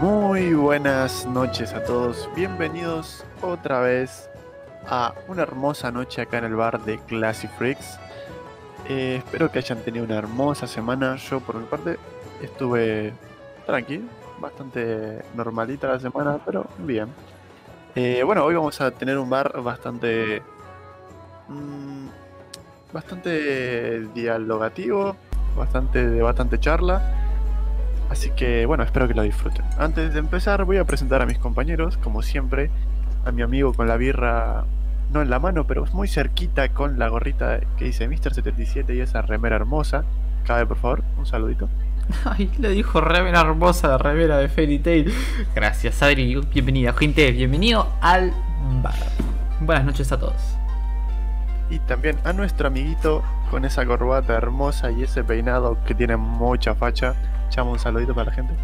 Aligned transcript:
Muy 0.00 0.52
buenas 0.52 1.24
noches 1.24 1.72
a 1.72 1.82
todos, 1.82 2.28
bienvenidos 2.36 3.24
otra 3.40 3.80
vez 3.80 4.28
a 4.86 5.14
una 5.26 5.40
hermosa 5.40 5.90
noche 5.90 6.20
acá 6.20 6.36
en 6.36 6.44
el 6.44 6.54
bar 6.54 6.84
de 6.84 6.98
Classy 6.98 7.48
Freaks. 7.48 7.98
Eh, 8.90 9.22
espero 9.24 9.50
que 9.50 9.58
hayan 9.60 9.78
tenido 9.78 10.04
una 10.04 10.16
hermosa 10.16 10.66
semana. 10.66 11.16
Yo 11.16 11.40
por 11.40 11.56
mi 11.56 11.64
parte 11.64 11.98
estuve 12.42 13.14
tranquilo, 13.64 14.04
bastante 14.38 15.22
normalita 15.34 15.88
la 15.88 15.98
semana, 15.98 16.40
pero 16.44 16.66
bien. 16.76 17.08
Eh, 17.94 18.22
bueno, 18.22 18.44
hoy 18.44 18.54
vamos 18.54 18.78
a 18.82 18.90
tener 18.90 19.16
un 19.16 19.30
bar 19.30 19.62
bastante... 19.62 20.42
mm, 21.48 22.06
bastante 22.92 24.00
dialogativo, 24.14 25.16
bastante 25.56 26.06
de 26.06 26.20
bastante 26.20 26.60
charla. 26.60 27.25
Así 28.10 28.30
que 28.30 28.66
bueno, 28.66 28.84
espero 28.84 29.08
que 29.08 29.14
lo 29.14 29.22
disfruten. 29.22 29.64
Antes 29.78 30.12
de 30.12 30.20
empezar 30.20 30.64
voy 30.64 30.78
a 30.78 30.84
presentar 30.84 31.22
a 31.22 31.26
mis 31.26 31.38
compañeros, 31.38 31.96
como 31.98 32.22
siempre, 32.22 32.70
a 33.24 33.32
mi 33.32 33.42
amigo 33.42 33.72
con 33.72 33.88
la 33.88 33.96
birra, 33.96 34.64
no 35.12 35.22
en 35.22 35.30
la 35.30 35.38
mano, 35.38 35.66
pero 35.66 35.84
muy 35.92 36.08
cerquita 36.08 36.68
con 36.68 36.98
la 36.98 37.08
gorrita 37.08 37.60
que 37.76 37.86
dice 37.86 38.08
Mr. 38.08 38.34
77 38.34 38.94
y 38.94 39.00
esa 39.00 39.22
remera 39.22 39.56
hermosa. 39.56 40.04
Cabe 40.44 40.66
por 40.66 40.76
favor, 40.76 41.02
un 41.18 41.26
saludito. 41.26 41.68
Ay, 42.24 42.50
le 42.58 42.70
dijo 42.70 43.00
remera 43.00 43.40
hermosa 43.40 43.88
la 43.88 43.98
remera 43.98 44.38
de 44.38 44.48
Fairy 44.48 44.78
Tail. 44.78 45.12
Gracias, 45.54 46.02
Adri. 46.02 46.36
Bienvenida, 46.52 46.92
gente. 46.92 47.32
Bienvenido 47.32 47.88
al 48.00 48.32
bar. 48.82 48.94
Buenas 49.60 49.84
noches 49.84 50.12
a 50.12 50.18
todos. 50.18 50.56
Y 51.68 51.80
también 51.80 52.16
a 52.24 52.32
nuestro 52.32 52.68
amiguito 52.68 53.24
con 53.50 53.64
esa 53.64 53.84
corbata 53.84 54.34
hermosa 54.34 54.92
y 54.92 55.02
ese 55.02 55.24
peinado 55.24 55.78
que 55.84 55.94
tiene 55.94 56.16
mucha 56.16 56.74
facha. 56.74 57.14
Chamo, 57.50 57.72
un 57.72 57.78
saludito 57.78 58.14
para 58.14 58.26
la 58.30 58.32
gente. 58.32 58.54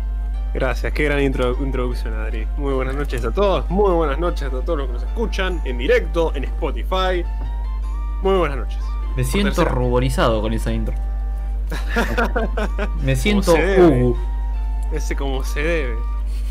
Gracias, 0.54 0.92
qué 0.92 1.04
gran 1.04 1.20
intro- 1.20 1.56
introducción, 1.60 2.12
Adri. 2.14 2.46
Muy 2.58 2.74
buenas 2.74 2.94
noches 2.94 3.24
a 3.24 3.30
todos, 3.30 3.68
muy 3.70 3.90
buenas 3.92 4.18
noches 4.18 4.48
a 4.48 4.50
todos 4.50 4.78
los 4.78 4.86
que 4.88 4.92
nos 4.94 5.02
escuchan 5.02 5.60
en 5.64 5.78
directo, 5.78 6.34
en 6.34 6.44
Spotify. 6.44 7.24
Muy 8.22 8.34
buenas 8.36 8.58
noches. 8.58 8.78
Me 9.16 9.24
siento 9.24 9.50
tercera. 9.54 9.70
ruborizado 9.74 10.40
con 10.42 10.52
esa 10.52 10.72
intro. 10.72 10.94
Me 13.02 13.16
siento. 13.16 13.54
Ese 14.92 15.16
como 15.16 15.42
se 15.44 15.62
debe. 15.62 15.96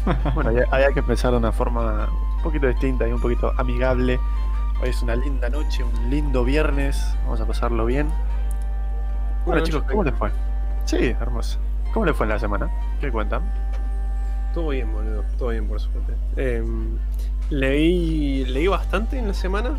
Bueno, 0.34 0.50
había, 0.50 0.63
había 0.72 0.91
que 0.94 1.00
empezar 1.00 1.30
de 1.31 1.38
una 1.38 1.52
forma 1.52 2.09
un 2.38 2.41
poquito 2.41 2.66
distinta 2.67 3.08
y 3.08 3.11
un 3.11 3.22
poquito 3.22 3.53
amigable. 3.58 4.19
Hoy 4.81 4.89
es 4.89 5.00
una 5.03 5.16
linda 5.16 5.47
noche, 5.47 5.84
un 5.84 6.09
lindo 6.09 6.44
viernes. 6.44 7.16
Vamos 7.23 7.39
a 7.39 7.45
pasarlo 7.45 7.86
bien. 7.86 8.08
Bueno, 9.45 9.61
Buenas 9.61 9.63
chicos, 9.69 9.84
¿cómo 9.84 10.03
les 10.03 10.16
fue? 10.16 10.31
Sí, 10.86 11.16
hermoso. 11.22 11.59
¿Cómo 11.94 12.06
les 12.06 12.16
fue 12.16 12.25
en 12.25 12.30
la 12.30 12.39
semana? 12.39 12.70
¿Qué 13.00 13.11
cuentan? 13.11 13.42
Todo 14.53 14.70
bien, 14.70 14.92
boludo. 14.92 15.23
Todo 15.38 15.50
bien, 15.50 15.67
por 15.67 15.80
suerte. 15.80 16.14
Eh, 16.38 16.64
leí, 17.50 18.45
leí 18.45 18.67
bastante 18.67 19.17
en 19.17 19.28
la 19.28 19.34
semana. 19.34 19.72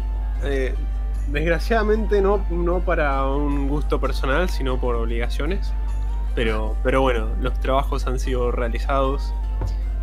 Eh, 0.45 0.75
desgraciadamente 1.29 2.21
no, 2.21 2.45
no 2.51 2.81
para 2.81 3.27
un 3.27 3.69
gusto 3.69 4.01
personal, 4.01 4.49
sino 4.49 4.79
por 4.79 4.95
obligaciones. 4.95 5.73
Pero, 6.35 6.77
pero 6.83 7.03
bueno, 7.03 7.29
los 7.41 7.59
trabajos 7.61 8.07
han 8.07 8.19
sido 8.19 8.51
realizados 8.51 9.33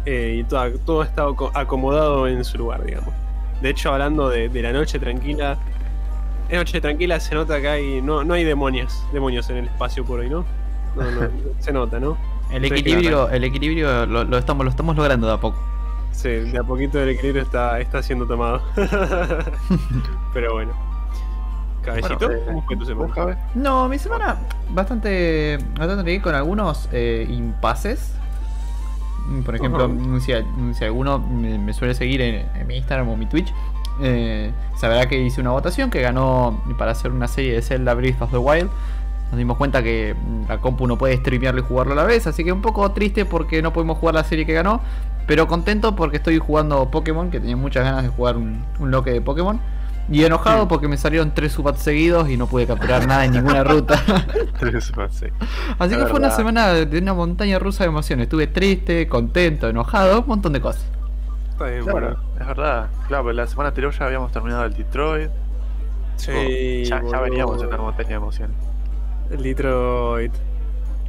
eh, 0.06 0.38
y 0.40 0.44
todo, 0.44 0.72
todo 0.86 1.02
ha 1.02 1.06
estado 1.06 1.36
co- 1.36 1.52
acomodado 1.56 2.28
en 2.28 2.44
su 2.46 2.58
lugar, 2.58 2.84
digamos. 2.86 3.14
De 3.62 3.70
hecho, 3.70 3.92
hablando 3.92 4.30
de, 4.30 4.50
la 4.62 4.72
noche 4.72 5.00
tranquila, 5.00 5.58
en 6.50 6.58
noche 6.58 6.80
tranquila 6.82 7.20
se 7.20 7.34
nota 7.36 7.60
que 7.60 7.68
hay, 7.68 8.02
no, 8.02 8.24
no 8.24 8.36
hay 8.36 8.44
demonios, 8.44 9.04
demonios 9.12 9.50
en 9.50 9.58
el 9.58 9.66
espacio 9.66 10.06
por 10.06 10.20
hoy, 10.20 10.30
¿no? 10.30 10.46
No, 11.00 11.12
no, 11.12 11.30
se 11.60 11.72
nota, 11.72 12.00
¿no? 12.00 12.18
El 12.52 12.66
equilibrio, 12.66 13.30
el 13.30 13.44
equilibrio 13.44 14.06
lo, 14.06 14.24
lo 14.24 14.38
estamos, 14.38 14.64
lo 14.64 14.70
estamos 14.72 14.96
logrando 14.96 15.28
de 15.28 15.34
a 15.34 15.38
poco. 15.38 15.60
Sí, 16.12 16.30
de 16.30 16.58
a 16.58 16.64
poquito 16.64 17.00
el 17.00 17.10
equilibrio 17.10 17.44
está, 17.44 17.80
está 17.80 18.02
siendo 18.04 18.26
tomado. 18.26 18.62
Pero 20.34 20.54
bueno. 20.54 20.72
Cabecito, 21.84 22.18
Bueno, 22.18 22.34
eh, 22.34 22.44
¿cómo 22.46 22.62
fue 22.64 22.76
tu 22.78 22.86
semana? 22.86 23.08
¿Vos, 23.08 23.16
Jave? 23.16 23.38
No, 23.56 23.88
mi 23.88 23.98
semana 23.98 24.38
bastante, 24.72 25.58
bastante 25.78 26.04
bien 26.04 26.22
con 26.22 26.36
algunos 26.36 26.90
eh, 26.92 27.26
impases. 27.30 28.14
Mm, 29.28 29.42
Por 29.42 29.56
ejemplo, 29.56 29.90
si, 30.20 30.34
si 30.74 30.84
alguno 30.84 31.20
me, 31.20 31.58
me 31.58 31.74
suele 31.74 31.94
seguir 31.94 32.22
en, 32.22 32.46
en 32.56 32.68
mi 32.68 32.78
Instagram 32.78 33.10
o 33.10 33.16
mi 33.16 33.26
Twitch, 33.28 33.54
eh, 34.02 34.52
sabrá 34.76 35.08
que 35.08 35.20
hice 35.20 35.42
una 35.42 35.52
votación 35.52 35.90
que 35.90 36.02
ganó 36.02 36.62
para 36.78 36.92
hacer 36.92 37.12
una 37.12 37.28
serie 37.28 37.54
de 37.54 37.62
Zelda 37.62 37.94
Breath 37.94 38.22
of 38.22 38.32
the 38.32 38.38
Wild. 38.38 38.70
Nos 39.30 39.38
dimos 39.38 39.58
cuenta 39.58 39.84
que 39.84 40.16
la 40.48 40.60
compu 40.60 40.88
no 40.88 40.98
puede 40.98 41.16
streamearlo 41.18 41.62
y 41.62 41.64
jugarlo 41.64 41.94
a 41.94 41.96
la 41.96 42.04
vez, 42.04 42.26
así 42.28 42.44
que 42.44 42.52
un 42.52 42.62
poco 42.62 42.92
triste 42.92 43.26
porque 43.26 43.62
no 43.62 43.72
pudimos 43.74 43.98
jugar 44.00 44.16
la 44.16 44.24
serie 44.24 44.46
que 44.46 44.54
ganó, 44.54 44.82
pero 45.28 45.48
contento 45.48 45.96
porque 45.96 46.18
estoy 46.18 46.40
jugando 46.40 46.90
Pokémon, 46.90 47.30
que 47.30 47.40
tenía 47.40 47.56
muchas 47.56 47.84
ganas 47.84 48.04
de 48.04 48.10
jugar 48.10 48.38
un, 48.38 48.66
un 48.80 48.92
loque 48.92 49.12
de 49.12 49.22
Pokémon. 49.22 49.60
Y 50.12 50.24
enojado 50.24 50.68
porque 50.68 50.88
me 50.88 50.98
salieron 50.98 51.36
tres 51.36 51.52
subats 51.52 51.84
seguidos 51.84 52.30
y 52.30 52.38
no 52.38 52.48
pude 52.48 52.66
capturar 52.66 53.06
nada 53.06 53.26
en 53.26 53.32
ninguna 53.34 53.64
ruta. 53.64 54.02
Sí. 55.12 55.28
Así 55.78 55.92
La 55.96 55.98
que 56.00 56.06
fue 56.08 56.20
una 56.20 56.32
semana 56.32 56.74
de 56.74 56.98
una 57.00 57.14
montaña 57.14 57.60
rusa 57.60 57.84
de 57.84 57.90
emociones. 57.90 58.24
Estuve 58.24 58.48
triste, 58.48 59.08
contento, 59.08 59.70
enojado, 59.70 60.22
un 60.22 60.28
montón 60.28 60.54
de 60.54 60.62
cosas. 60.62 60.84
Está 61.52 61.66
bien, 61.66 61.84
Claro, 61.84 62.00
bueno. 62.00 62.18
es 62.40 62.48
verdad. 62.48 62.88
Claro, 63.08 63.24
pero 63.26 63.34
la 63.34 63.48
semana 63.48 63.70
anterior 63.70 63.94
ya 63.94 64.06
habíamos 64.06 64.32
terminado 64.32 64.66
el 64.66 64.74
Detroit. 64.74 65.30
Sí, 66.16 66.84
ya, 66.86 67.00
veníamos 67.22 67.62
en 67.62 67.68
una 67.68 67.78
montaña 67.78 68.10
de 68.10 68.16
emociones. 68.16 68.58
El 69.32 69.44
Detroit. 69.44 70.34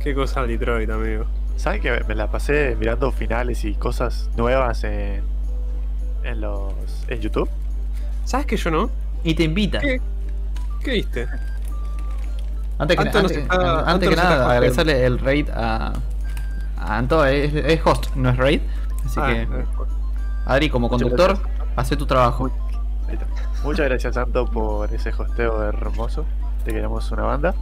Qué 0.02 0.14
cosa 0.14 0.40
el 0.42 0.48
Detroit, 0.48 0.90
amigo. 0.90 1.24
¿Saben 1.56 1.80
que 1.82 2.02
me 2.04 2.14
la 2.14 2.30
pasé 2.30 2.76
mirando 2.78 3.12
finales 3.12 3.64
y 3.64 3.74
cosas 3.74 4.30
nuevas 4.36 4.82
en, 4.84 5.22
en 6.24 6.40
los 6.40 6.72
en 7.08 7.20
YouTube? 7.20 7.48
¿Sabes 8.24 8.46
que 8.46 8.56
yo 8.56 8.70
no? 8.70 8.90
Y 9.24 9.34
te 9.34 9.44
invita. 9.44 9.78
¿Qué? 9.80 10.00
¿Qué 10.82 10.90
viste? 10.92 11.28
Antes 12.78 12.96
que, 12.96 13.02
Anto 13.02 13.18
antes- 13.18 13.36
está- 13.36 13.54
antes 13.80 13.88
Anto 13.88 14.10
que 14.10 14.16
nada, 14.16 14.50
agradecerle 14.52 15.04
el 15.04 15.18
raid 15.18 15.50
a, 15.50 15.92
a 16.78 16.96
Anto. 16.96 17.24
Es, 17.26 17.52
es 17.54 17.80
host, 17.84 18.14
no 18.16 18.30
es 18.30 18.36
raid. 18.38 18.60
Así 19.04 19.20
Ah, 19.22 19.26
que, 19.28 19.48
Adri, 20.46 20.70
como 20.70 20.88
conductor, 20.88 21.38
hace 21.76 21.96
tu 21.96 22.06
trabajo. 22.06 22.50
Muchas 23.64 23.86
gracias, 23.88 24.14
Santo, 24.14 24.46
por 24.46 24.92
ese 24.94 25.10
hosteo 25.10 25.62
hermoso. 25.62 26.24
Te 26.64 26.72
queremos 26.72 27.10
una 27.12 27.22
banda. 27.24 27.54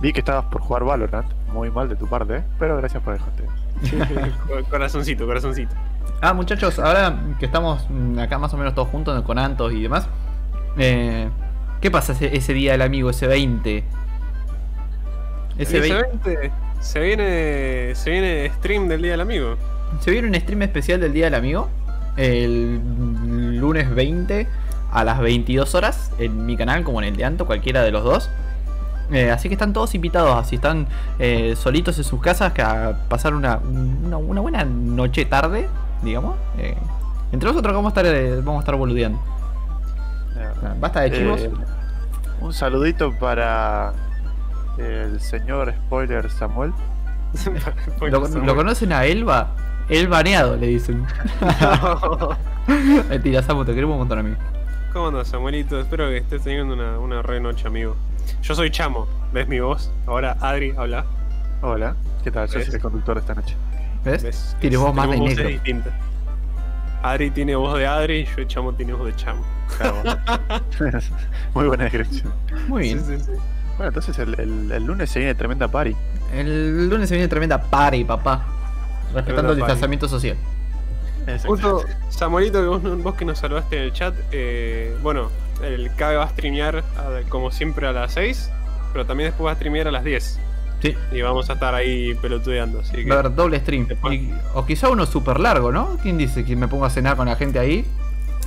Vi 0.00 0.12
que 0.12 0.20
estabas 0.20 0.44
por 0.46 0.62
jugar 0.62 0.84
Valorant. 0.84 1.26
Muy 1.52 1.70
mal 1.70 1.88
de 1.88 1.96
tu 1.96 2.06
parte, 2.06 2.36
¿eh? 2.36 2.42
pero 2.58 2.76
gracias 2.76 3.02
por 3.02 3.14
el 3.14 3.20
hosteo. 3.20 4.64
corazoncito, 4.70 5.26
corazoncito. 5.26 5.74
Ah, 6.20 6.34
muchachos, 6.34 6.78
ahora 6.78 7.18
que 7.38 7.46
estamos 7.46 7.86
acá 8.18 8.38
más 8.38 8.52
o 8.52 8.56
menos 8.56 8.74
todos 8.74 8.88
juntos 8.88 9.20
con 9.22 9.38
Antos 9.38 9.72
y 9.72 9.82
demás, 9.82 10.08
eh, 10.76 11.28
¿qué 11.80 11.90
pasa 11.90 12.12
ese, 12.12 12.36
ese 12.36 12.52
día 12.52 12.72
del 12.72 12.82
amigo, 12.82 13.10
ese 13.10 13.26
20? 13.26 13.84
Ese 15.58 15.78
Ese 15.78 15.80
20 15.80 16.36
20, 16.36 16.52
se 16.80 17.00
viene, 17.00 17.94
se 17.94 18.10
viene 18.10 18.50
stream 18.56 18.88
del 18.88 19.02
Día 19.02 19.12
del 19.12 19.20
Amigo. 19.20 19.56
Se 20.00 20.10
viene 20.10 20.28
un 20.28 20.34
stream 20.34 20.62
especial 20.62 21.00
del 21.00 21.12
Día 21.12 21.24
del 21.24 21.34
Amigo 21.34 21.68
el 22.18 23.56
lunes 23.58 23.94
20 23.94 24.46
a 24.90 25.04
las 25.04 25.20
22 25.20 25.74
horas 25.74 26.10
en 26.18 26.44
mi 26.46 26.56
canal 26.56 26.82
como 26.82 27.00
en 27.00 27.08
el 27.08 27.16
de 27.16 27.24
Anto, 27.24 27.46
cualquiera 27.46 27.82
de 27.82 27.92
los 27.92 28.04
dos. 28.04 28.28
Eh, 29.10 29.30
así 29.30 29.48
que 29.48 29.54
están 29.54 29.72
todos 29.72 29.94
invitados, 29.94 30.36
así 30.36 30.56
están 30.56 30.86
eh, 31.18 31.54
solitos 31.56 31.96
en 31.98 32.04
sus 32.04 32.20
casas 32.20 32.52
que 32.52 32.62
a 32.62 33.06
pasar 33.08 33.34
una, 33.34 33.56
una, 33.58 34.18
una 34.18 34.40
buena 34.40 34.64
noche 34.64 35.24
tarde, 35.24 35.68
digamos. 36.02 36.36
Eh, 36.58 36.76
entre 37.32 37.48
nosotros 37.48 37.74
vamos 37.74 37.90
a 37.96 38.00
estar, 38.00 38.06
eh, 38.14 38.36
vamos 38.36 38.56
a 38.56 38.60
estar 38.60 38.76
boludeando. 38.76 39.18
Ah, 40.36 40.74
Basta 40.78 41.00
de 41.00 41.12
chivos. 41.12 41.40
Eh, 41.40 41.50
un 42.40 42.52
saludito 42.52 43.12
para 43.12 43.92
el 44.78 45.20
señor 45.20 45.74
spoiler 45.86 46.30
Samuel. 46.30 46.72
¿Lo, 48.00 48.26
lo 48.26 48.56
conocen 48.56 48.92
a 48.92 49.04
Elba? 49.04 49.48
El 49.88 50.08
baneado, 50.08 50.56
le 50.56 50.66
dicen. 50.66 51.06
Mentira, 53.08 53.42
Samu, 53.42 53.64
te 53.64 53.74
queremos 53.74 53.94
un 53.94 54.00
montón, 54.00 54.18
amigo. 54.18 54.36
¿Cómo 54.92 55.08
andas, 55.08 55.28
Samuelito? 55.28 55.80
Espero 55.80 56.08
que 56.08 56.18
estés 56.18 56.42
teniendo 56.42 56.74
una, 56.74 56.98
una 56.98 57.22
re 57.22 57.40
noche, 57.40 57.66
amigo. 57.66 57.96
Yo 58.42 58.54
soy 58.54 58.70
Chamo, 58.70 59.06
¿ves 59.32 59.46
mi 59.48 59.60
voz? 59.60 59.90
Ahora 60.06 60.36
Adri 60.40 60.72
habla. 60.76 61.04
Hola, 61.62 61.96
¿qué 62.24 62.30
tal? 62.30 62.48
Yo 62.48 62.58
¿Ves? 62.58 62.66
soy 62.66 62.74
el 62.76 62.80
conductor 62.80 63.14
de 63.16 63.20
esta 63.20 63.34
noche. 63.34 63.56
¿Ves? 64.04 64.22
¿Ves? 64.22 64.56
Tiene 64.60 64.76
voz 64.76 64.94
más 64.94 65.10
de 65.10 65.18
negro. 65.18 65.48
distintas. 65.48 65.92
Adri 67.02 67.30
tiene 67.30 67.54
voz 67.56 67.78
de 67.78 67.86
Adri 67.86 68.20
y 68.20 68.24
yo 68.36 68.44
Chamo 68.44 68.72
tiene 68.74 68.92
voz 68.92 69.06
de 69.06 69.16
Chamo. 69.16 69.42
Muy 71.54 71.66
buena 71.66 71.84
descripción. 71.84 72.32
Muy 72.68 72.82
bien. 72.82 73.00
Sí, 73.04 73.16
sí, 73.18 73.24
sí. 73.24 73.32
Bueno, 73.76 73.88
entonces 73.88 74.18
el, 74.18 74.38
el- 74.40 74.72
el 74.72 74.84
lunes 74.84 75.10
se 75.10 75.18
viene 75.20 75.34
tremenda 75.34 75.68
party. 75.68 75.94
El 76.34 76.88
lunes 76.88 77.08
se 77.08 77.14
viene 77.14 77.28
tremenda 77.28 77.60
party, 77.60 78.04
papá. 78.04 78.44
Respetando 79.14 79.22
Tremenda 79.24 79.40
el 79.40 79.46
party. 79.46 79.56
distanciamiento 79.60 80.08
social. 80.08 80.36
Exacto. 81.26 81.48
Justo, 81.48 81.84
Samuelito, 82.08 82.60
que 82.60 82.66
vos, 82.88 83.02
vos 83.02 83.14
que 83.14 83.24
nos 83.24 83.38
saludaste 83.38 83.76
en 83.76 83.82
el 83.84 83.92
chat, 83.92 84.14
eh, 84.32 84.96
bueno, 85.02 85.28
el 85.62 85.90
Cabe 85.96 86.16
va 86.16 86.24
a 86.24 86.28
streamear 86.30 86.76
a- 86.96 87.28
como 87.28 87.50
siempre 87.50 87.86
a 87.86 87.92
las 87.92 88.12
6, 88.12 88.50
pero 88.92 89.06
también 89.06 89.30
después 89.30 89.46
va 89.46 89.52
a 89.52 89.54
streamear 89.56 89.88
a 89.88 89.90
las 89.90 90.04
10. 90.04 90.38
Sí. 90.80 90.94
Y 91.12 91.22
vamos 91.22 91.50
a 91.50 91.54
estar 91.54 91.74
ahí 91.74 92.14
pelotudeando. 92.16 92.80
Así 92.80 92.92
que... 93.04 93.08
Va 93.08 93.16
a 93.16 93.18
haber 93.20 93.34
doble 93.34 93.58
stream. 93.60 93.88
Y- 94.12 94.32
o 94.54 94.64
quizá 94.64 94.88
uno 94.88 95.06
súper 95.06 95.40
largo, 95.40 95.72
¿no? 95.72 95.96
¿Quién 96.02 96.18
dice 96.18 96.44
que 96.44 96.54
me 96.56 96.68
pongo 96.68 96.84
a 96.84 96.90
cenar 96.90 97.16
con 97.16 97.26
la 97.26 97.34
gente 97.36 97.58
ahí? 97.58 97.84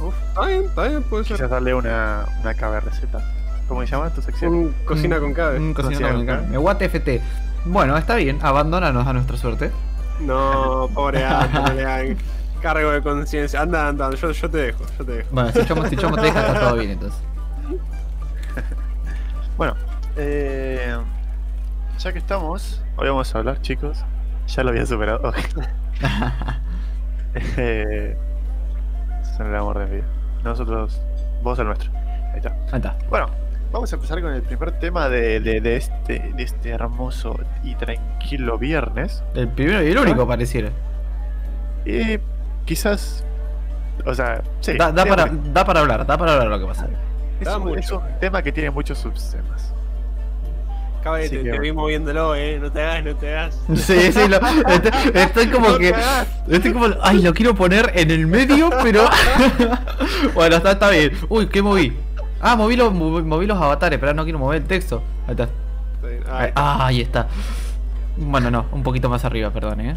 Uf, 0.01 0.13
está 0.29 0.45
bien, 0.47 0.63
está 0.63 0.87
bien, 0.87 1.03
puede 1.03 1.25
ser. 1.25 1.35
Quizás 1.35 1.49
darle 1.49 1.73
una, 1.73 2.25
una 2.41 2.53
KB 2.53 2.79
receta. 2.85 3.19
¿Cómo 3.67 3.81
se 3.81 3.87
llama 3.87 4.09
tu 4.09 4.21
sección? 4.21 4.53
Un 4.53 4.73
cocina 4.85 5.19
con 5.19 5.33
cabe. 5.33 5.57
Un 5.59 5.73
Cocina 5.73 5.91
cocinero 5.93 6.15
con 6.15 6.25
con 6.25 6.35
cabe. 6.35 6.41
carne. 6.43 6.57
What 6.57 6.81
FT. 6.81 7.21
Bueno, 7.65 7.97
está 7.97 8.15
bien, 8.15 8.39
abandónanos 8.41 9.05
a 9.05 9.13
nuestra 9.13 9.37
suerte. 9.37 9.69
No, 10.21 10.89
pobre 10.93 11.23
hagan 11.25 12.17
cargo 12.61 12.91
de 12.91 13.01
conciencia. 13.01 13.61
Anda, 13.61 13.87
anda, 13.89 14.09
yo, 14.11 14.31
yo 14.31 14.49
te 14.49 14.57
dejo, 14.57 14.83
yo 14.97 15.05
te 15.05 15.11
dejo. 15.11 15.29
Bueno, 15.31 15.51
si 15.51 15.65
Chomo, 15.65 15.85
si 15.87 15.95
Chomo 15.97 16.15
te 16.15 16.21
deja, 16.23 16.47
está 16.47 16.59
todo 16.59 16.75
bien 16.75 16.91
entonces. 16.91 17.19
Bueno, 19.57 19.75
eh, 20.17 20.97
ya 21.99 22.11
que 22.13 22.17
estamos, 22.19 22.81
hoy 22.95 23.09
vamos 23.09 23.33
a 23.35 23.37
hablar, 23.37 23.61
chicos. 23.61 24.03
Ya 24.47 24.63
lo 24.63 24.69
había 24.71 24.85
superado. 24.85 25.31
eh, 27.57 28.17
son 29.37 29.47
el 29.47 29.55
amor 29.55 29.79
de 29.79 29.85
mi 29.85 29.95
vida. 29.97 30.05
Nosotros, 30.43 30.99
vos 31.43 31.59
el 31.59 31.65
nuestro. 31.67 31.91
Ahí 32.33 32.37
está. 32.37 32.49
Ahí 32.71 32.77
está. 32.77 32.97
Bueno, 33.09 33.27
vamos 33.71 33.91
a 33.91 33.95
empezar 33.95 34.21
con 34.21 34.33
el 34.33 34.41
primer 34.41 34.71
tema 34.79 35.09
de, 35.09 35.39
de- 35.39 35.61
de 35.61 35.75
este, 35.77 36.31
de 36.35 36.43
este 36.43 36.69
hermoso 36.69 37.39
y 37.63 37.75
tranquilo 37.75 38.57
viernes. 38.57 39.23
El 39.35 39.47
primero 39.49 39.83
y 39.83 39.91
el 39.91 39.97
único 39.97 40.27
pareciera. 40.27 40.69
Y 41.85 42.17
quizás. 42.71 43.21
O 44.06 44.15
sea, 44.15 44.41
sí. 44.62 44.77
Da, 44.77 44.94
para, 44.94 45.25
da 45.53 45.65
para 45.65 45.81
hablar, 45.81 46.06
da 46.06 46.18
para 46.18 46.33
hablar 46.33 46.47
lo 46.47 46.59
que 46.59 46.65
pasa. 46.65 46.88
es, 47.41 47.47
un, 47.50 47.77
es 47.77 47.91
un 47.91 48.01
tema 48.21 48.41
que 48.41 48.51
tiene 48.53 48.71
muchos 48.71 48.97
subtemas. 48.97 49.73
Cabe, 51.03 51.25
Así 51.25 51.35
te, 51.38 51.44
que- 51.44 51.51
te 51.51 51.59
vi 51.59 51.73
moviéndolo, 51.73 52.33
eh. 52.35 52.59
No 52.62 52.71
te 52.71 52.81
hagas, 52.81 53.03
no 53.03 53.15
te 53.15 53.35
hagas. 53.38 53.59
Sí, 53.75 54.13
sí, 54.13 54.27
lo- 54.29 54.38
estoy, 54.38 55.12
estoy 55.15 55.47
como 55.47 55.69
No 55.69 55.77
que. 55.77 55.94
Estoy 56.47 56.71
como. 56.71 56.88
Ay, 57.01 57.21
lo 57.21 57.33
quiero 57.33 57.53
poner 57.56 57.91
en 57.94 58.09
el 58.09 58.25
medio, 58.25 58.69
pero. 58.81 59.03
bueno, 60.33 60.56
está, 60.56 60.71
está 60.71 60.89
bien. 60.91 61.12
Uy, 61.27 61.47
¿qué 61.47 61.62
moví? 61.62 61.97
Ah, 62.39 62.56
moví 62.56 62.77
los, 62.77 62.94
moví, 62.94 63.21
moví 63.23 63.45
los 63.47 63.57
avatares, 63.62 64.00
pero 64.00 64.13
no 64.13 64.23
quiero 64.23 64.39
mover 64.39 64.62
el 64.62 64.68
texto. 64.68 65.03
Ahí 65.27 65.31
está. 65.31 65.50
Ahí, 66.31 66.51
ah, 66.56 66.85
ahí 66.85 67.01
está. 67.01 67.27
Bueno, 68.15 68.50
no, 68.50 68.65
un 68.71 68.81
poquito 68.83 69.09
más 69.09 69.25
arriba, 69.25 69.50
perdón, 69.50 69.81
eh. 69.81 69.95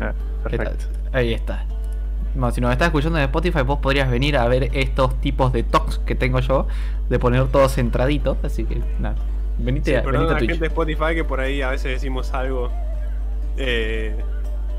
Ah, 0.00 0.12
perfecto. 0.42 0.86
Ahí 1.12 1.32
está. 1.34 1.64
Bueno, 2.34 2.50
si 2.52 2.60
nos 2.60 2.70
estás 2.72 2.88
escuchando 2.88 3.18
en 3.18 3.24
Spotify, 3.24 3.62
vos 3.62 3.78
podrías 3.78 4.10
venir 4.10 4.36
a 4.36 4.46
ver 4.46 4.70
estos 4.74 5.18
tipos 5.20 5.52
de 5.52 5.62
talks 5.62 5.98
que 6.00 6.14
tengo 6.14 6.38
yo, 6.40 6.66
de 7.08 7.18
poner 7.18 7.46
todo 7.48 7.68
centradito. 7.68 8.36
Así 8.42 8.64
que, 8.64 8.82
nada. 8.98 9.14
Venite, 9.58 9.90
sí, 9.92 9.96
a, 9.96 10.02
venite 10.02 10.18
a 10.18 10.20
a 10.20 10.32
la 10.32 10.38
Twitch. 10.38 10.50
gente 10.50 10.60
de 10.60 10.68
Spotify 10.68 11.14
que 11.14 11.24
por 11.24 11.40
ahí 11.40 11.62
a 11.62 11.70
veces 11.70 11.92
decimos 11.92 12.32
algo. 12.34 12.70
Eh, 13.56 14.14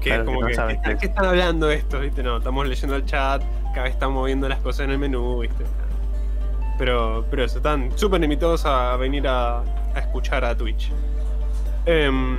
que 0.01 0.09
Claro, 0.09 0.21
es 0.21 0.25
como 0.27 0.37
que 0.39 0.43
no 0.43 0.47
que. 0.49 0.53
saben 0.55 0.75
¿qué, 0.75 0.77
están- 0.81 0.93
es. 0.93 0.99
qué 0.99 1.05
están 1.07 1.25
hablando 1.25 1.71
estos? 1.71 2.01
¿Viste? 2.01 2.21
No, 2.21 2.37
estamos 2.37 2.67
leyendo 2.67 2.95
el 2.95 3.05
chat, 3.05 3.41
cada 3.73 3.83
vez 3.85 3.93
están 3.93 4.11
moviendo 4.11 4.47
las 4.47 4.59
cosas 4.59 4.81
en 4.81 4.91
el 4.91 4.99
menú, 4.99 5.39
¿viste? 5.39 5.63
Pero, 6.77 7.25
pero 7.31 7.43
eso, 7.43 7.57
están 7.57 7.89
súper 7.97 8.23
invitados 8.23 8.63
a 8.67 8.95
venir 8.97 9.27
a, 9.27 9.61
a 9.61 9.99
escuchar 9.99 10.45
a 10.45 10.55
Twitch. 10.55 10.91
Em, 11.87 12.37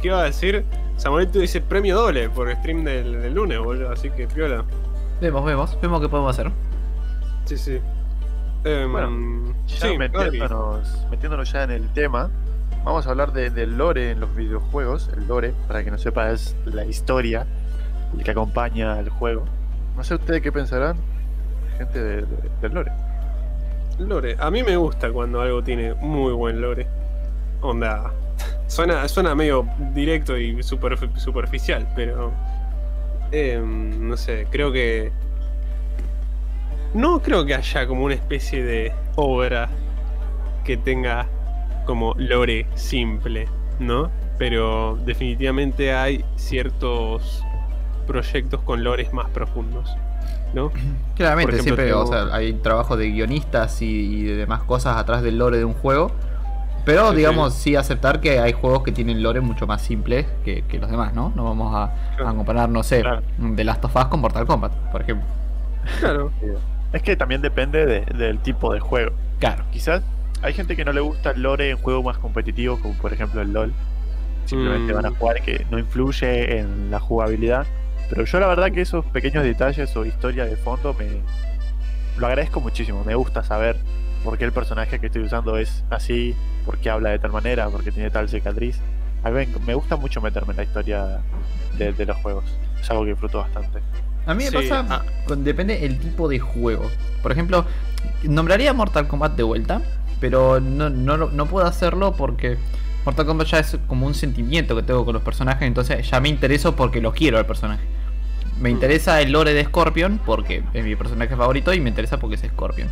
¿Qué 0.00 0.06
iba 0.08 0.20
a 0.20 0.24
decir? 0.24 0.64
Samuelito 0.98 1.38
dice 1.38 1.60
premio 1.60 1.96
doble 1.96 2.28
por 2.28 2.52
stream 2.56 2.84
del, 2.84 3.22
del 3.22 3.34
lunes, 3.34 3.58
boludo, 3.58 3.90
así 3.92 4.10
que 4.10 4.26
piola. 4.26 4.64
Vemos, 5.20 5.44
vemos, 5.44 5.78
vemos 5.80 6.00
qué 6.00 6.08
podemos 6.08 6.38
hacer. 6.38 6.52
Sí, 7.46 7.56
sí. 7.56 7.80
Em, 8.64 8.90
Bueno, 8.92 9.54
Ya 9.66 9.88
sí, 9.88 9.96
metiéndonos, 9.98 11.06
metiéndonos 11.10 11.52
ya 11.52 11.62
en 11.64 11.70
el 11.70 11.88
tema, 11.92 12.30
vamos 12.84 13.06
a 13.06 13.10
hablar 13.10 13.32
de- 13.32 13.50
del 13.50 13.78
lore 13.78 14.10
en 14.10 14.20
los 14.20 14.34
videojuegos. 14.34 15.08
El 15.16 15.26
lore, 15.28 15.54
para 15.68 15.84
que 15.84 15.90
no 15.90 15.98
sepa, 15.98 16.30
es 16.30 16.56
la 16.66 16.84
historia 16.84 17.46
el 18.16 18.24
que 18.24 18.30
acompaña 18.32 18.94
al 18.94 19.08
juego. 19.08 19.44
No 19.96 20.02
sé 20.04 20.14
ustedes 20.16 20.42
qué 20.42 20.50
pensarán, 20.52 20.96
gente 21.78 22.02
de- 22.02 22.22
de- 22.22 22.50
del 22.60 22.74
lore. 22.74 22.92
Lore, 24.00 24.36
a 24.38 24.50
mí 24.50 24.62
me 24.62 24.76
gusta 24.76 25.10
cuando 25.12 25.40
algo 25.40 25.62
tiene 25.62 25.94
muy 25.94 26.32
buen 26.32 26.60
lore. 26.60 26.86
Onda, 27.60 28.12
suena, 28.68 29.06
suena 29.08 29.34
medio 29.34 29.66
directo 29.92 30.38
y 30.38 30.62
super, 30.62 30.96
superficial, 31.18 31.88
pero 31.96 32.32
em, 33.32 34.08
no 34.08 34.16
sé, 34.16 34.46
creo 34.50 34.70
que 34.70 35.10
no 36.94 37.20
creo 37.20 37.44
que 37.44 37.54
haya 37.54 37.86
como 37.86 38.04
una 38.04 38.14
especie 38.14 38.62
de 38.62 38.92
obra 39.16 39.68
que 40.64 40.76
tenga 40.76 41.26
como 41.84 42.14
lore 42.16 42.66
simple, 42.74 43.46
¿no? 43.78 44.10
Pero 44.38 44.98
definitivamente 45.04 45.92
hay 45.92 46.24
ciertos 46.36 47.42
proyectos 48.06 48.62
con 48.62 48.84
lores 48.84 49.12
más 49.12 49.28
profundos, 49.30 49.94
¿no? 50.54 50.70
Claramente, 51.16 51.56
ejemplo, 51.56 51.76
siempre 51.76 51.86
tengo- 51.86 52.02
o 52.02 52.06
sea, 52.06 52.34
hay 52.34 52.52
trabajo 52.54 52.96
de 52.96 53.10
guionistas 53.10 53.82
y, 53.82 53.86
y 53.86 54.22
de 54.24 54.36
demás 54.36 54.62
cosas 54.62 54.96
atrás 54.96 55.22
del 55.22 55.38
lore 55.38 55.58
de 55.58 55.64
un 55.64 55.74
juego. 55.74 56.12
Pero 56.88 57.10
Sí, 57.10 57.16
digamos, 57.16 57.52
sí. 57.54 57.76
aceptar 57.76 58.20
que 58.20 58.40
hay 58.40 58.52
juegos 58.52 58.82
que 58.82 58.92
tienen 58.92 59.22
lore 59.22 59.40
mucho 59.42 59.66
más 59.66 59.82
simples 59.82 60.26
que, 60.44 60.62
que 60.62 60.78
los 60.78 60.90
demás, 60.90 61.12
¿no? 61.12 61.32
No 61.36 61.44
vamos 61.44 61.74
a, 61.74 61.84
a 61.84 62.16
Claro. 62.16 62.34
comparar, 62.36 62.68
no 62.70 62.82
sé, 62.82 63.02
Claro. 63.02 63.22
The 63.56 63.62
Last 63.64 63.84
of 63.84 63.94
Us 63.94 64.04
con 64.06 64.20
Mortal 64.20 64.46
Kombat, 64.46 64.72
por 64.90 65.02
ejemplo. 65.02 65.26
Claro. 66.00 66.32
Es 66.92 67.02
que 67.02 67.14
también 67.16 67.42
depende 67.42 67.84
de- 67.84 68.06
del 68.16 68.38
tipo 68.38 68.72
de 68.72 68.80
juego. 68.80 69.12
Claro. 69.38 69.64
Quizás 69.70 70.02
hay 70.40 70.54
gente 70.54 70.76
que 70.76 70.84
no 70.86 70.92
le 70.92 71.00
gusta 71.00 71.32
el 71.32 71.42
lore 71.42 71.70
en 71.70 71.76
juegos 71.76 72.02
más 72.04 72.16
competitivos, 72.18 72.78
como 72.80 72.94
por 72.94 73.12
ejemplo 73.12 73.42
el 73.42 73.52
LOL. 73.52 73.72
Simplemente 74.46 74.92
Mm. 74.92 74.96
van 74.96 75.06
a 75.06 75.10
jugar 75.10 75.42
que 75.42 75.66
no 75.70 75.78
influye 75.78 76.58
en 76.58 76.90
la 76.90 76.98
jugabilidad. 77.00 77.66
Pero 78.08 78.24
yo 78.24 78.40
la 78.40 78.46
verdad 78.46 78.72
que 78.72 78.80
esos 78.80 79.04
pequeños 79.04 79.44
detalles 79.44 79.94
o 79.94 80.06
historia 80.06 80.46
de 80.46 80.56
fondo 80.56 80.94
me 80.98 81.20
lo 82.18 82.26
agradezco 82.26 82.60
muchísimo. 82.62 83.04
Me 83.04 83.14
gusta 83.14 83.44
saber 83.44 83.76
por 84.28 84.36
qué 84.36 84.44
el 84.44 84.52
personaje 84.52 84.98
que 84.98 85.06
estoy 85.06 85.22
usando 85.22 85.56
es 85.56 85.84
así, 85.88 86.36
por 86.66 86.76
qué 86.76 86.90
habla 86.90 87.08
de 87.10 87.18
tal 87.18 87.32
manera, 87.32 87.70
por 87.70 87.82
qué 87.82 87.90
tiene 87.90 88.10
tal 88.10 88.28
cicatriz. 88.28 88.78
A 89.24 89.30
mí 89.30 89.46
me 89.66 89.72
gusta 89.74 89.96
mucho 89.96 90.20
meterme 90.20 90.50
en 90.50 90.58
la 90.58 90.62
historia 90.64 91.20
de, 91.78 91.94
de 91.94 92.04
los 92.04 92.14
juegos. 92.18 92.44
Es 92.78 92.90
algo 92.90 93.04
que 93.04 93.10
disfruto 93.12 93.38
bastante. 93.38 93.78
A 94.26 94.34
mí 94.34 94.44
me 94.44 94.50
Sí, 94.50 94.56
pasa, 94.68 94.84
ah. 94.90 95.02
con- 95.26 95.44
depende 95.44 95.86
el 95.86 95.98
tipo 95.98 96.28
de 96.28 96.38
juego. 96.40 96.90
Por 97.22 97.32
ejemplo, 97.32 97.64
nombraría 98.22 98.74
Mortal 98.74 99.08
Kombat 99.08 99.34
de 99.34 99.44
vuelta, 99.44 99.80
pero 100.20 100.60
no, 100.60 100.90
no, 100.90 101.16
lo- 101.16 101.30
no 101.30 101.46
puedo 101.46 101.66
hacerlo 101.66 102.12
porque 102.12 102.58
Mortal 103.06 103.24
Kombat 103.24 103.46
ya 103.46 103.58
es 103.60 103.78
como 103.86 104.06
un 104.06 104.14
sentimiento 104.14 104.76
que 104.76 104.82
tengo 104.82 105.06
con 105.06 105.14
los 105.14 105.22
personajes, 105.22 105.66
entonces 105.66 106.08
ya 106.10 106.20
me 106.20 106.28
intereso 106.28 106.76
porque 106.76 107.00
lo 107.00 107.12
quiero 107.12 107.38
al 107.38 107.46
personaje. 107.46 107.82
Me 108.60 108.68
Mm. 108.68 108.72
interesa 108.72 109.22
el 109.22 109.32
lore 109.32 109.54
de 109.54 109.64
Scorpion 109.64 110.20
porque 110.26 110.62
es 110.74 110.84
mi 110.84 110.96
personaje 110.96 111.34
favorito 111.34 111.72
y 111.72 111.80
me 111.80 111.88
interesa 111.88 112.18
porque 112.18 112.34
es 112.34 112.42
Scorpion. 112.42 112.88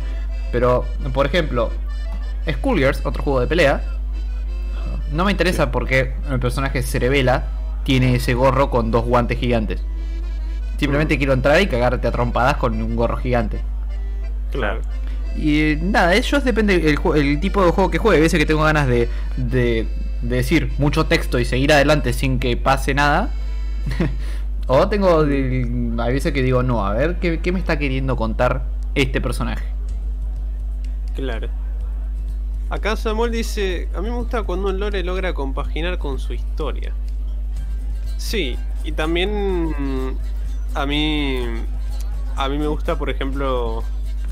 Pero, 0.51 0.85
por 1.13 1.25
ejemplo, 1.25 1.71
Skullgirls, 2.49 3.05
otro 3.05 3.23
juego 3.23 3.39
de 3.41 3.47
pelea, 3.47 3.81
no 5.11 5.25
me 5.25 5.31
interesa 5.31 5.63
Sí. 5.63 5.69
porque 5.71 6.13
el 6.29 6.39
personaje 6.39 6.81
Cerebela 6.81 7.45
tiene 7.83 8.15
ese 8.15 8.33
gorro 8.33 8.69
con 8.69 8.91
dos 8.91 9.05
guantes 9.05 9.37
gigantes. 9.39 9.81
Simplemente 10.77 11.15
Mm. 11.15 11.17
quiero 11.17 11.33
entrar 11.33 11.61
y 11.61 11.67
cagarte 11.67 12.07
a 12.07 12.11
trompadas 12.11 12.57
con 12.57 12.81
un 12.81 12.95
gorro 12.95 13.17
gigante. 13.17 13.59
Claro. 14.51 14.81
Y 15.37 15.75
nada, 15.81 16.15
ellos 16.15 16.43
depende 16.43 16.75
el, 16.75 16.99
el 17.15 17.39
tipo 17.39 17.63
de 17.63 17.71
juego 17.71 17.89
que 17.91 17.97
juegue. 17.97 18.17
A 18.19 18.21
veces 18.21 18.39
que 18.39 18.45
tengo 18.45 18.63
ganas 18.63 18.87
de, 18.87 19.07
de, 19.37 19.87
de 20.21 20.35
decir 20.35 20.71
mucho 20.77 21.05
texto 21.05 21.37
y 21.39 21.45
seguir 21.45 21.71
adelante 21.73 22.11
sin 22.13 22.39
que 22.39 22.55
pase 22.57 22.93
nada. 22.93 23.29
o 24.67 24.87
tengo. 24.89 25.21
Hay 25.21 26.13
veces 26.13 26.31
que 26.33 26.41
digo, 26.43 26.63
no, 26.63 26.85
a 26.85 26.93
ver, 26.93 27.17
¿qué, 27.19 27.39
qué 27.39 27.51
me 27.51 27.59
está 27.59 27.77
queriendo 27.77 28.15
contar 28.15 28.63
este 28.95 29.21
personaje? 29.21 29.63
Claro. 31.17 31.49
Acá 32.69 32.95
Samuel 32.95 33.31
dice, 33.31 33.89
a 33.95 34.01
mí 34.01 34.09
me 34.09 34.15
gusta 34.15 34.43
cuando 34.43 34.67
un 34.69 34.79
lore 34.79 35.03
logra 35.03 35.33
compaginar 35.33 35.97
con 35.97 36.19
su 36.19 36.33
historia. 36.33 36.93
Sí, 38.17 38.55
y 38.83 38.91
también 38.91 39.69
mm, 39.69 40.17
a 40.75 40.85
mí 40.85 41.39
a 42.35 42.49
mí 42.49 42.59
me 42.59 42.67
gusta, 42.67 42.99
por 42.99 43.09
ejemplo, 43.09 43.83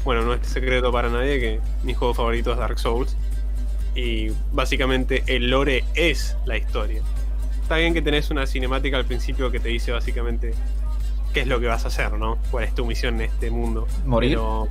bueno, 0.04 0.22
no 0.22 0.34
es 0.36 0.46
secreto 0.46 0.92
para 0.92 1.10
nadie 1.10 1.40
que 1.40 1.60
mi 1.82 1.96
juego 1.96 2.14
favorito 2.14 2.52
es 2.52 2.60
Dark 2.60 2.78
Souls 2.78 3.18
y 3.96 4.30
básicamente 4.52 5.24
el 5.26 5.50
lore 5.50 5.84
es 5.96 6.38
la 6.46 6.56
historia. 6.56 7.02
Está 7.64 7.78
bien 7.78 7.96
que 7.96 8.04
tenés 8.04 8.30
una 8.30 8.46
cinemática 8.46 8.98
al 8.98 9.06
principio 9.06 9.50
que 9.50 9.60
te 9.60 9.70
dice 9.70 9.92
básicamente 9.92 10.54
qué 11.34 11.42
es 11.42 11.48
lo 11.48 11.60
que 11.60 11.66
vas 11.66 11.84
a 11.86 11.88
hacer, 11.88 12.14
¿no? 12.14 12.38
¿Cuál 12.52 12.66
es 12.66 12.76
tu 12.76 12.86
misión 12.86 13.16
en 13.16 13.22
este 13.32 13.50
mundo? 13.50 13.88
¿Morir? 14.06 14.34
Pero- 14.34 14.68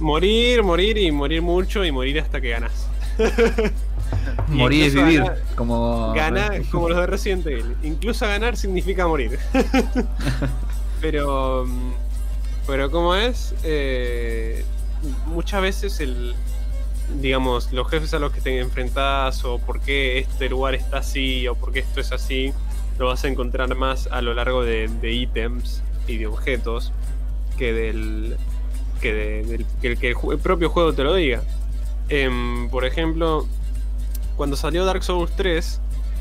morir, 0.00 0.62
morir 0.62 0.98
y 0.98 1.10
morir 1.12 1.42
mucho 1.42 1.84
y 1.84 1.92
morir 1.92 2.20
hasta 2.20 2.40
que 2.40 2.50
ganas. 2.50 2.86
Morir 4.48 4.84
es 4.86 4.94
vivir. 4.94 5.20
ganar- 5.20 5.42
Como. 5.54 6.12
Gana 6.14 6.50
como 6.72 6.88
los 6.88 6.98
de 6.98 7.06
Resident 7.06 7.46
Evil. 7.46 7.76
Incluso 7.84 8.26
ganar 8.26 8.56
significa 8.56 9.06
morir. 9.06 9.38
pero. 11.00 11.64
mm, 11.66 11.92
Pero 12.66 12.90
como 12.90 13.14
es. 13.14 13.54
eh, 13.62 14.64
muchas 15.26 15.62
veces 15.62 16.00
el. 16.00 16.34
digamos, 17.20 17.72
los 17.72 17.88
jefes 17.88 18.12
a 18.14 18.18
los 18.18 18.32
que 18.32 18.40
te 18.40 18.58
enfrentás 18.58 19.44
o 19.44 19.58
por 19.58 19.80
qué 19.80 20.18
este 20.18 20.48
lugar 20.48 20.74
está 20.74 20.98
así 20.98 21.46
o 21.46 21.54
por 21.54 21.72
qué 21.72 21.80
esto 21.80 22.00
es 22.00 22.10
así, 22.12 22.52
lo 22.98 23.06
vas 23.06 23.24
a 23.24 23.28
encontrar 23.28 23.74
más 23.76 24.08
a 24.10 24.20
lo 24.22 24.34
largo 24.34 24.64
de, 24.64 24.88
de 25.00 25.12
ítems 25.12 25.82
y 26.08 26.16
de 26.18 26.26
objetos 26.26 26.92
que 27.58 27.72
del 27.72 28.36
que, 29.00 29.12
de- 29.12 29.66
que 29.80 30.08
el, 30.10 30.38
propio 30.38 30.70
juego 30.70 30.92
te 30.92 31.02
lo 31.04 31.14
diga. 31.14 31.42
Em, 32.08 32.68
por 32.70 32.84
ejemplo, 32.84 33.46
cuando 34.36 34.56
salió 34.56 34.84
Dark 34.84 35.02
Souls 35.02 35.30
3, 35.36 35.80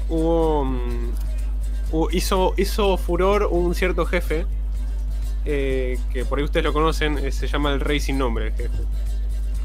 hubo, 0.09 0.65
mm, 0.65 1.11
hubo- 1.91 2.09
hizo, 2.11 2.53
hizo 2.57 2.97
furor 2.97 3.47
un 3.51 3.73
cierto 3.75 4.05
jefe 4.05 4.45
eh, 5.45 5.97
que 6.13 6.25
por 6.25 6.37
ahí 6.39 6.43
ustedes 6.45 6.65
lo 6.65 6.73
conocen, 6.73 7.17
eh, 7.17 7.31
se 7.31 7.47
llama 7.47 7.71
el 7.73 7.79
Rey 7.79 7.99
sin 7.99 8.17
nombre. 8.17 8.47
El, 8.47 8.53
jefe. 8.53 8.69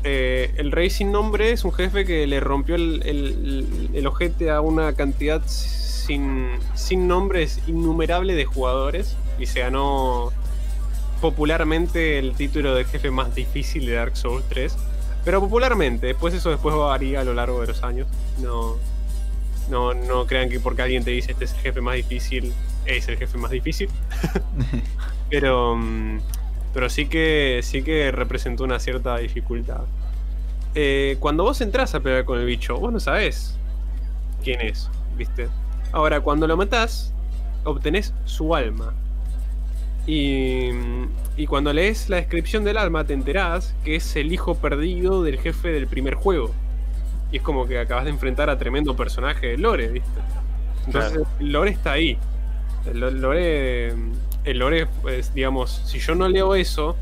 Eh, 0.05 0.55
el 0.57 0.71
Rey 0.73 0.89
sin 0.91 1.13
nombre 1.13 1.51
es 1.51 1.65
un 1.65 1.73
jefe 1.73 2.05
que 2.05 2.27
le 2.27 2.41
rompió 2.41 2.75
el, 2.75 3.03
el- 3.05 3.91
el 3.95 4.07
ojete 4.07 4.51
a 4.51 4.61
una 4.61 4.93
cantidad 4.95 5.43
sin, 5.47 6.49
sin 6.75 7.09
nombres 7.09 7.61
innumerable 7.67 8.35
de 8.35 8.45
jugadores 8.45 9.17
y 9.39 9.47
se 9.47 9.61
ganó 9.61 10.31
popularmente 11.25 12.19
el 12.19 12.35
título 12.35 12.75
de 12.75 12.85
jefe 12.85 13.11
más 13.11 13.35
difícil 13.35 13.87
de 13.87 13.95
Dark 13.95 14.15
Souls 14.15 14.45
3. 14.51 14.77
Pero 15.25 15.41
popularmente, 15.41 16.09
después 16.09 16.35
eso 16.35 16.51
después 16.51 16.77
varía 16.77 17.21
a 17.21 17.25
lo 17.25 17.33
largo 17.33 17.63
de 17.63 17.69
los 17.69 17.83
años. 17.83 18.07
No, 18.43 18.77
no, 19.71 19.95
no 19.95 20.27
crean 20.27 20.51
que 20.51 20.61
porque 20.61 20.83
alguien 20.83 21.03
te 21.03 21.13
dice 21.13 21.33
este 21.33 21.47
es 21.47 21.55
el 21.55 21.61
jefe 21.61 21.81
más 21.81 21.95
difícil, 21.95 22.53
es 22.85 23.09
el 23.09 23.17
jefe 23.17 23.39
más 23.39 23.51
difícil. 23.51 23.89
pero, 25.31 25.77
mm, 25.77 26.21
pero 26.75 26.91
sí 26.91 27.07
que 27.07 27.61
sí 27.63 27.83
que 27.83 28.13
representó 28.13 28.65
una 28.65 28.79
cierta 28.79 29.17
dificultad. 29.17 29.81
Eh, 30.75 31.17
cuando 31.21 31.45
vos 31.45 31.59
entras 31.63 31.95
a 31.95 32.01
pelear 32.01 32.27
con 32.27 32.39
el 32.39 32.45
bicho, 32.45 32.77
vos 32.77 32.93
no 32.93 33.01
sabés 33.01 33.57
quién 34.43 34.61
es, 34.61 34.91
¿viste? 35.17 35.49
Ahora, 35.91 36.21
cuando 36.21 36.47
lo 36.47 36.59
matás, 36.59 37.15
obtenés 37.65 38.13
su 38.27 38.55
alma. 38.55 38.93
Y, 40.07 40.69
y 41.37 41.47
cuando 41.47 41.73
lees 41.73 42.09
la 42.11 42.17
descripción 42.17 42.65
del 42.65 42.77
alma, 42.77 43.05
te 43.05 43.15
enterás 43.15 43.75
que 43.85 43.97
es 43.97 44.17
el 44.17 44.33
hijo 44.33 44.55
perdido 44.57 45.23
del 45.23 45.39
jefe 45.39 45.69
del 45.69 45.87
primer 45.87 46.15
juego. 46.15 46.51
Y 47.33 47.39
es 47.39 47.43
como 47.43 47.67
que 47.67 47.79
acabas 47.79 48.05
de 48.05 48.11
enfrentar 48.11 48.51
a 48.51 48.59
tremendo 48.59 48.95
personaje 48.95 49.49
de 49.49 49.59
Lore, 49.59 49.89
¿viste? 49.89 50.09
Entonces, 50.87 51.13
Claro. 51.13 51.27
el 51.41 51.53
Lore 51.53 51.71
está 51.71 51.93
ahí. 51.93 52.19
El 52.87 53.01
lo- 53.01 53.11
Lore, 53.11 53.89
el 54.45 54.59
Lore, 54.59 54.87
pues, 55.03 55.33
digamos, 55.35 55.71
si 55.87 55.99
yo 55.99 56.15
no 56.15 56.29
leo 56.29 56.55
eso, 56.55 56.97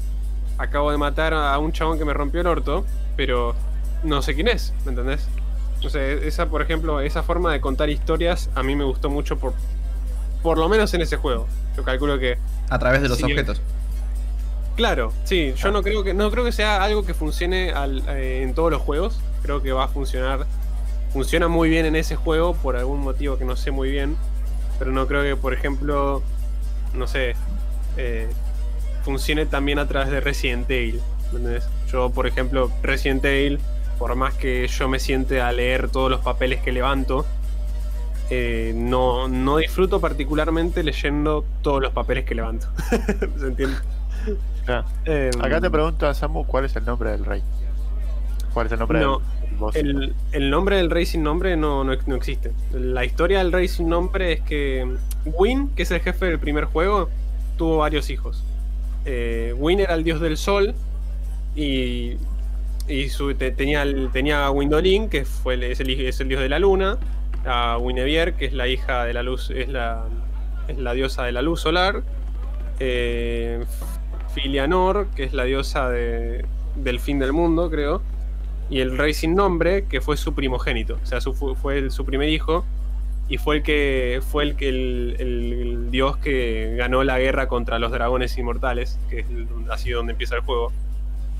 acabo 0.59 0.92
de 0.92 0.97
matar 0.97 1.35
a 1.35 1.59
un 1.59 1.73
chabón 1.73 1.99
que 1.99 2.04
me 2.04 2.14
rompió 2.14 2.40
el 2.40 2.47
orto, 2.47 2.87
pero 3.16 3.54
no 4.04 4.23
sé 4.23 4.35
quién 4.37 4.47
es, 4.47 4.73
¿me 4.85 4.90
entendés? 4.90 5.26
No 5.82 5.90
sé, 5.90 6.28
esa, 6.28 6.47
por 6.47 6.62
ejemplo, 6.62 7.00
esa 7.00 7.25
forma 7.25 7.52
de 7.52 7.61
contar 7.61 7.90
historias 7.90 8.49
a 8.54 8.62
mí 8.62 8.76
me 8.76 8.85
gustó 8.85 9.11
mucho 9.11 9.37
por, 9.37 9.54
por 10.43 10.59
lo 10.59 10.69
menos 10.69 10.93
en 10.95 11.01
ese 11.03 11.17
juego. 11.17 11.47
Yo 11.77 11.83
calculo 11.85 12.19
que 12.19 12.37
A 12.71 12.79
través 12.79 13.03
de 13.03 13.09
los 13.09 13.19
Sí. 13.19 13.25
objetos. 13.25 13.61
Claro, 14.77 15.13
sí, 15.25 15.53
yo 15.57 15.71
no 15.71 15.83
creo 15.83 16.03
que 16.03 16.15
no 16.15 16.31
creo 16.31 16.45
que 16.45 16.53
sea 16.53 16.83
algo 16.83 17.05
que 17.05 17.13
funcione 17.13 17.73
al- 17.73 18.03
eh, 18.09 18.43
en 18.43 18.55
todos 18.55 18.71
los 18.71 18.81
juegos. 18.81 19.21
Creo 19.43 19.63
que 19.63 19.73
va 19.73 19.85
a 19.85 19.89
funcionar. 19.89 20.47
Funciona 21.13 21.47
muy 21.49 21.69
bien 21.69 21.85
en 21.85 21.95
ese 21.95 22.17
juego 22.17 22.55
por 22.55 22.77
algún 22.77 23.01
motivo 23.01 23.37
que 23.37 23.45
no 23.45 23.55
sé 23.57 23.71
muy 23.71 23.91
bien. 23.91 24.17
Pero 24.79 24.91
no 24.93 25.07
creo 25.07 25.23
que, 25.23 25.37
por 25.37 25.53
ejemplo, 25.53 26.23
no 26.95 27.07
sé, 27.07 27.35
eh, 27.99 28.29
funcione 29.05 29.45
también 29.45 29.79
a 29.79 29.87
través 29.87 30.11
de 30.11 30.21
Resident 30.21 30.71
Evil. 30.71 31.01
¿me 31.33 31.39
entendés? 31.39 31.65
Yo, 31.91 32.11
por 32.11 32.27
ejemplo, 32.27 32.71
Resident 32.83 33.25
Evil, 33.25 33.59
por 33.99 34.15
más 34.17 34.35
que 34.35 34.67
yo 34.69 34.89
me 34.89 34.99
siente 34.99 35.41
a 35.43 35.53
leer 35.53 35.91
todos 35.91 36.11
los 36.11 36.21
papeles 36.21 36.61
que 36.63 36.73
levanto, 36.73 37.27
eh, 38.31 38.73
no, 38.75 39.29
no 39.29 39.57
disfruto 39.59 40.00
particularmente 40.00 40.83
leyendo 40.83 41.45
todos 41.62 41.83
los 41.83 41.93
papeles 41.93 42.25
que 42.25 42.35
levanto. 42.35 42.67
¿Se 43.38 43.47
entiende? 43.47 43.76
Claro. 44.64 44.85
Em, 45.05 45.31
Acá 45.43 45.61
te 45.61 45.71
pregunto, 45.71 46.12
Samu, 46.14 46.47
¿cuál 46.47 46.64
es 46.64 46.76
el 46.76 46.85
nombre 46.85 47.11
del 47.11 47.25
rey? 47.25 47.43
¿Cuál 48.55 48.67
es 48.67 48.73
el 48.73 48.79
nombre 48.79 49.00
No, 49.00 49.19
del 49.19 49.57
boss? 49.59 49.76
El, 49.76 50.14
el 50.33 50.50
nombre 50.50 50.76
del 50.76 50.91
rey 50.91 51.05
sin 51.07 51.23
nombre 51.23 51.57
no, 51.57 51.85
no, 51.85 51.93
no 52.07 52.14
existe. 52.14 52.52
La 52.73 53.05
historia 53.05 53.38
del 53.38 53.50
rey 53.52 53.67
sin 53.69 53.88
nombre 53.88 54.33
es 54.35 54.41
que 54.43 54.87
Win, 55.25 55.71
que 55.71 55.83
es 55.83 55.91
el 55.91 56.00
jefe 56.00 56.26
del 56.26 56.38
primer 56.38 56.64
juego, 56.67 57.09
tuvo 57.57 57.79
varios 57.79 58.09
hijos. 58.11 58.45
Eh, 59.05 59.52
Win 59.59 59.81
era 59.81 59.95
el 59.95 60.05
dios 60.05 60.21
del 60.21 60.37
sol 60.37 60.75
y, 61.57 62.12
y 62.88 63.09
su- 63.09 63.35
te- 63.35 63.50
tenía, 63.50 63.83
el- 63.83 64.11
tenía 64.12 64.47
a 64.47 64.50
Windolin, 64.50 65.09
que 65.09 65.25
fue 65.25 65.55
el- 65.55 65.64
es, 65.64 65.81
el, 65.81 65.91
es 65.91 66.21
el 66.21 66.29
dios 66.29 66.41
de 66.41 66.49
la 66.49 66.59
luna, 66.59 66.99
a 67.47 67.79
Guinevere, 67.81 68.35
que 68.35 68.47
es 68.47 68.53
la 68.53 68.69
hija 68.69 69.05
de 69.05 69.13
la 69.15 69.23
luz, 69.23 69.51
es 69.51 69.69
la, 69.69 70.05
diosa 70.95 71.25
de 71.25 71.33
la 71.33 71.43
luz 71.43 71.61
solar, 71.61 72.03
eh, 72.81 73.65
Filianor, 74.35 75.09
que 75.15 75.25
es 75.25 75.33
la 75.33 75.45
diosa 75.45 75.91
de- 75.91 76.45
del 76.77 77.01
fin 77.01 77.19
del 77.19 77.33
mundo, 77.33 77.71
creo, 77.71 78.03
y 78.71 78.81
el 78.81 78.97
rey 78.97 79.13
sin 79.13 79.35
nombre, 79.35 79.85
que 79.87 80.01
fue 80.01 80.17
su 80.17 80.35
primogénito, 80.35 80.99
o 81.03 81.07
sea, 81.07 81.21
su- 81.21 81.35
fue, 81.35 81.91
su 81.91 82.05
primer 82.05 82.29
hijo, 82.29 82.65
y 83.29 83.39
fue 83.39 83.57
el 83.57 83.63
que 83.63 84.21
fue 84.31 84.45
el, 84.45 84.57
que 84.57 84.69
el, 84.69 85.89
dios 85.91 86.17
que 86.19 86.75
ganó 86.77 87.05
la 87.05 87.19
guerra 87.19 87.47
contra 87.49 87.79
los 87.79 87.91
dragones 87.93 88.37
inmortales, 88.39 88.99
que 89.11 89.21
es 89.21 89.27
así 89.71 89.91
donde 89.91 90.13
empieza 90.13 90.37
el 90.37 90.43
juego. 90.43 90.73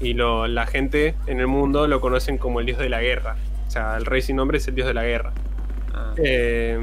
Y 0.01 0.15
lo- 0.15 0.47
la 0.47 0.67
gente 0.67 1.15
en 1.27 1.41
el 1.41 1.47
mundo 1.47 1.87
lo 1.87 2.01
conocen 2.01 2.39
como 2.39 2.61
el 2.61 2.67
dios 2.67 2.79
de 2.79 2.89
la 2.89 3.01
guerra. 3.01 3.37
O 3.67 3.71
sea, 3.71 3.97
el 3.97 4.05
rey 4.05 4.21
sin 4.23 4.37
nombre 4.37 4.59
es 4.59 4.69
el 4.69 4.75
dios 4.75 4.87
de 4.87 4.95
la 4.95 5.05
guerra. 5.05 5.33
Ah, 5.93 6.15
Eh, 6.17 6.79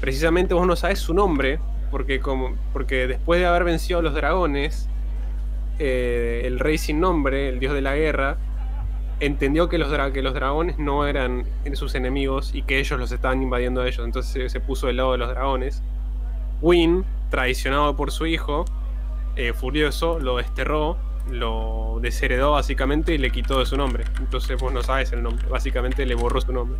precisamente 0.00 0.54
vos 0.54 0.66
no 0.66 0.76
sabes 0.76 0.98
su 1.00 1.14
nombre, 1.14 1.60
porque, 1.90 2.20
como, 2.20 2.56
porque 2.72 3.06
después 3.06 3.40
de 3.40 3.46
haber 3.46 3.64
vencido 3.64 4.00
a 4.00 4.02
los 4.02 4.14
dragones, 4.14 4.88
eh, 5.78 6.42
el 6.44 6.58
rey 6.58 6.78
sin 6.78 7.00
nombre, 7.00 7.48
el 7.48 7.58
dios 7.60 7.74
de 7.74 7.82
la 7.82 7.96
guerra, 7.96 8.38
entendió 9.20 9.68
que 9.68 9.78
los, 9.78 9.92
que 10.12 10.22
los 10.22 10.34
dragones 10.34 10.78
no 10.78 11.06
eran 11.06 11.44
sus 11.74 11.94
enemigos 11.94 12.54
y 12.54 12.62
que 12.62 12.78
ellos 12.78 12.98
los 12.98 13.12
estaban 13.12 13.42
invadiendo 13.42 13.80
a 13.82 13.88
ellos. 13.88 14.04
Entonces 14.04 14.32
se, 14.32 14.48
se 14.48 14.60
puso 14.60 14.86
del 14.88 14.96
lado 14.98 15.12
de 15.12 15.18
los 15.18 15.28
dragones. 15.30 15.82
Win, 16.60 17.04
traicionado 17.30 17.96
por 17.96 18.10
su 18.12 18.26
hijo, 18.26 18.64
eh, 19.36 19.52
furioso, 19.52 20.18
lo 20.20 20.36
desterró, 20.38 20.98
lo 21.30 21.98
desheredó 22.02 22.52
básicamente 22.52 23.14
y 23.14 23.18
le 23.18 23.30
quitó 23.30 23.58
de 23.60 23.66
su 23.66 23.76
nombre. 23.76 24.04
Entonces 24.18 24.58
vos 24.58 24.72
no 24.72 24.82
sabes 24.82 25.12
el 25.12 25.22
nombre. 25.22 25.46
Básicamente 25.48 26.06
le 26.06 26.14
borró 26.14 26.40
su 26.40 26.52
nombre. 26.52 26.78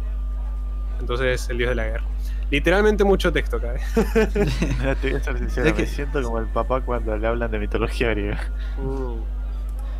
Entonces 1.00 1.48
el 1.50 1.58
dios 1.58 1.70
de 1.70 1.74
la 1.74 1.84
guerra. 1.86 2.04
Literalmente 2.50 3.04
mucho 3.04 3.32
texto 3.32 3.56
acá. 3.58 3.74
¿eh? 3.74 4.96
Te 5.02 5.10
voy 5.10 5.20
a 5.20 5.22
ser 5.24 5.38
sincero, 5.38 5.66
Es 5.68 5.72
que- 5.74 5.82
me 5.82 5.88
siento 5.88 6.22
como 6.22 6.38
el 6.38 6.46
papá 6.46 6.80
cuando 6.80 7.16
le 7.16 7.26
hablan 7.26 7.50
de 7.50 7.58
mitología 7.58 8.08
griega. 8.10 8.38
Mm, 8.78 9.20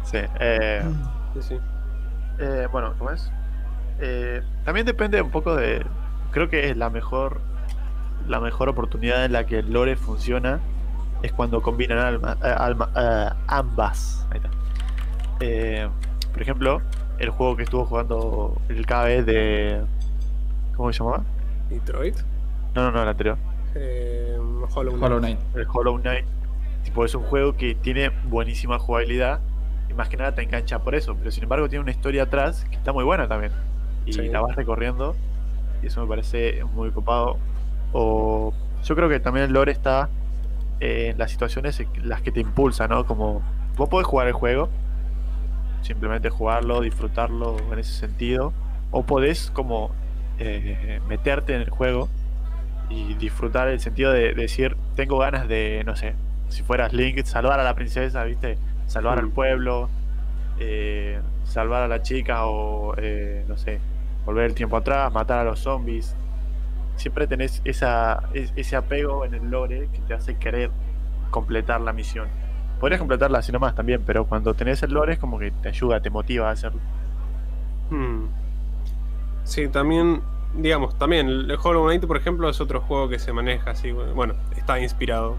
Sí. 0.05 0.19
eh, 0.40 0.83
sí, 1.35 1.43
sí. 1.43 1.59
eh, 2.38 2.67
bueno, 2.73 2.95
¿cómo 2.99 3.11
es? 3.11 3.31
Eh, 4.00 4.40
también 4.64 4.87
depende 4.87 5.21
un 5.21 5.31
poco 5.31 5.55
de. 5.57 5.85
Creo 6.31 6.49
que 6.49 6.71
es 6.71 6.76
la 6.76 6.88
mejor. 6.88 7.40
La 8.26 8.40
mejor 8.40 8.69
oportunidad 8.69 9.25
en 9.25 9.33
la 9.33 9.45
que 9.47 9.59
el 9.61 9.73
lore 9.73 9.97
funciona 9.97 10.61
es 11.23 11.33
cuando 11.33 11.61
combinan 11.62 11.99
alma, 11.99 12.37
eh, 12.45 12.55
alma- 12.57 12.90
eh, 12.97 13.31
ambas. 13.49 14.26
Ahí 14.31 14.37
está. 14.38 14.50
Eh, 15.40 15.88
por 16.33 16.43
ejemplo, 16.43 16.81
el 17.19 17.31
juego 17.31 17.57
que 17.57 17.64
estuvo 17.64 17.85
jugando 17.85 18.57
el 18.69 18.87
KB 18.87 19.25
de. 19.25 19.83
¿Cómo 20.79 20.91
se 20.93 21.01
llamaba? 21.01 21.25
Detroit. 21.69 22.17
No, 22.75 22.85
no, 22.85 22.93
no, 22.93 23.03
el 23.03 23.09
anterior. 23.09 23.37
Eh, 23.75 24.37
Hollow 24.75 24.93
Knight. 24.93 25.03
Hollow 25.03 25.19
Knight. 25.19 25.39
el 25.57 25.67
Hollow 25.71 25.99
Knight. 26.01 26.25
Tipo, 26.85 27.05
es 27.05 27.15
un 27.15 27.25
juego 27.25 27.55
que 27.57 27.75
tiene 27.75 28.09
buenísima 28.09 28.79
jugabilidad 28.79 29.41
y 29.91 29.95
más 29.95 30.09
que 30.09 30.17
nada 30.17 30.35
te 30.35 30.43
engancha 30.43 30.79
por 30.79 30.95
eso. 30.95 31.15
Pero 31.17 31.31
sin 31.31 31.43
embargo 31.43 31.69
tiene 31.69 31.83
una 31.83 31.91
historia 31.91 32.23
atrás 32.23 32.65
que 32.71 32.77
está 32.77 32.93
muy 32.93 33.05
buena 33.05 33.29
también. 33.29 33.53
Y 34.07 34.13
Sí. 34.15 34.29
la 34.29 34.41
vas 34.41 34.57
recorriendo 34.57 35.15
y 35.83 35.89
eso 35.89 36.01
me 36.01 36.07
parece 36.09 36.65
muy 36.73 36.91
copado. 36.93 37.37
O 37.93 38.55
yo 38.85 38.95
creo 38.97 39.09
que 39.09 39.21
también 39.21 39.47
el 39.47 39.53
lore 39.53 39.73
está 39.73 40.09
en 40.81 41.19
las 41.19 41.31
situaciones 41.33 41.81
en 41.81 41.89
las 42.09 42.23
que 42.23 42.31
te 42.31 42.41
impulsa, 42.41 42.87
¿no? 42.89 43.05
Como 43.05 43.43
vos 43.77 43.89
podés 43.89 44.07
jugar 44.07 44.29
el 44.29 44.33
juego, 44.33 44.69
simplemente 45.83 46.31
jugarlo, 46.31 46.81
disfrutarlo 46.81 47.57
en 47.73 47.79
ese 47.81 47.93
sentido. 47.93 48.53
O 48.93 49.03
podés 49.03 49.51
como 49.51 49.91
eh, 50.38 51.00
meterte 51.09 51.54
en 51.54 51.62
el 51.62 51.71
juego 51.71 52.09
y 52.90 53.14
disfrutar 53.14 53.68
el 53.68 53.80
sentido 53.80 54.12
de, 54.12 54.35
de 54.35 54.42
decir, 54.42 54.76
tengo 54.97 55.18
ganas 55.18 55.47
de, 55.49 55.83
no 55.85 55.95
sé, 55.97 56.14
si 56.49 56.62
fueras 56.62 56.92
Link, 56.92 57.23
salvar 57.25 57.61
a 57.61 57.64
la 57.64 57.75
princesa, 57.75 58.25
¿viste? 58.25 58.57
Salvar 58.87 59.18
al 59.18 59.26
Mm. 59.26 59.30
pueblo, 59.33 59.90
eh, 60.59 61.21
salvar 61.45 61.83
a 61.83 61.88
la 61.88 62.02
chica 62.02 62.47
o, 62.47 62.95
eh, 62.97 63.45
no 63.49 63.57
sé, 63.59 63.78
volver 64.25 64.45
el 64.47 64.54
tiempo 64.54 64.76
atrás, 64.76 65.12
matar 65.12 65.38
a 65.40 65.45
los 65.45 65.61
zombies. 65.61 66.14
Siempre 66.97 67.26
tenés 67.26 67.61
esa, 67.64 68.23
es- 68.35 68.52
ese 68.57 68.76
apego 68.76 69.25
en 69.25 69.35
el 69.35 69.50
lore 69.50 69.88
que 69.92 69.99
te 70.00 70.14
hace 70.14 70.37
querer 70.37 70.71
completar 71.30 71.80
la 71.83 71.92
misión. 71.92 72.28
Podrías 72.80 72.99
completarla 72.99 73.38
así 73.40 73.52
nomás 73.52 73.75
también, 73.75 74.02
pero 74.07 74.25
cuando 74.25 74.54
tenés 74.54 74.83
el 74.83 74.92
lore 74.92 75.12
es 75.14 75.18
como 75.18 75.38
que 75.38 75.50
te 75.50 75.68
ayuda, 75.68 76.00
te 76.00 76.11
motiva 76.11 76.49
a 76.49 76.52
hacerlo. 76.52 76.80
Hmm. 77.90 78.25
Sí, 79.49 79.67
también, 79.67 80.21
digamos, 80.55 80.99
también 80.99 81.26
el 81.26 81.57
Hollow 81.61 81.87
Knight, 81.87 82.05
por 82.05 82.19
ejemplo, 82.19 82.50
es 82.50 82.61
otro 82.61 82.83
juego 82.83 83.09
que 83.09 83.19
se 83.19 83.33
maneja 83.33 83.71
así. 83.71 83.93
Bueno, 83.93 84.35
está 84.55 84.78
inspirado 84.78 85.37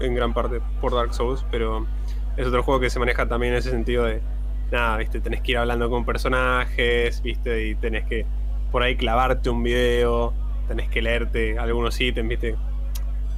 en 0.00 0.14
gran 0.14 0.32
parte 0.32 0.62
por 0.80 0.94
Dark 0.94 1.12
Souls, 1.12 1.44
pero 1.50 1.86
es 2.38 2.46
otro 2.46 2.62
juego 2.62 2.80
que 2.80 2.88
se 2.88 2.98
maneja 2.98 3.28
también 3.28 3.52
en 3.52 3.58
ese 3.58 3.72
sentido 3.72 4.04
de, 4.04 4.22
nada, 4.72 4.96
viste, 4.96 5.20
tenés 5.20 5.42
que 5.42 5.52
ir 5.52 5.58
hablando 5.58 5.90
con 5.90 6.06
personajes, 6.06 7.20
viste, 7.20 7.68
y 7.68 7.74
tenés 7.74 8.06
que 8.06 8.24
por 8.72 8.82
ahí 8.82 8.96
clavarte 8.96 9.50
un 9.50 9.62
video, 9.62 10.32
tenés 10.66 10.88
que 10.88 11.02
leerte 11.02 11.58
algunos 11.58 12.00
ítems, 12.00 12.26
viste, 12.26 12.56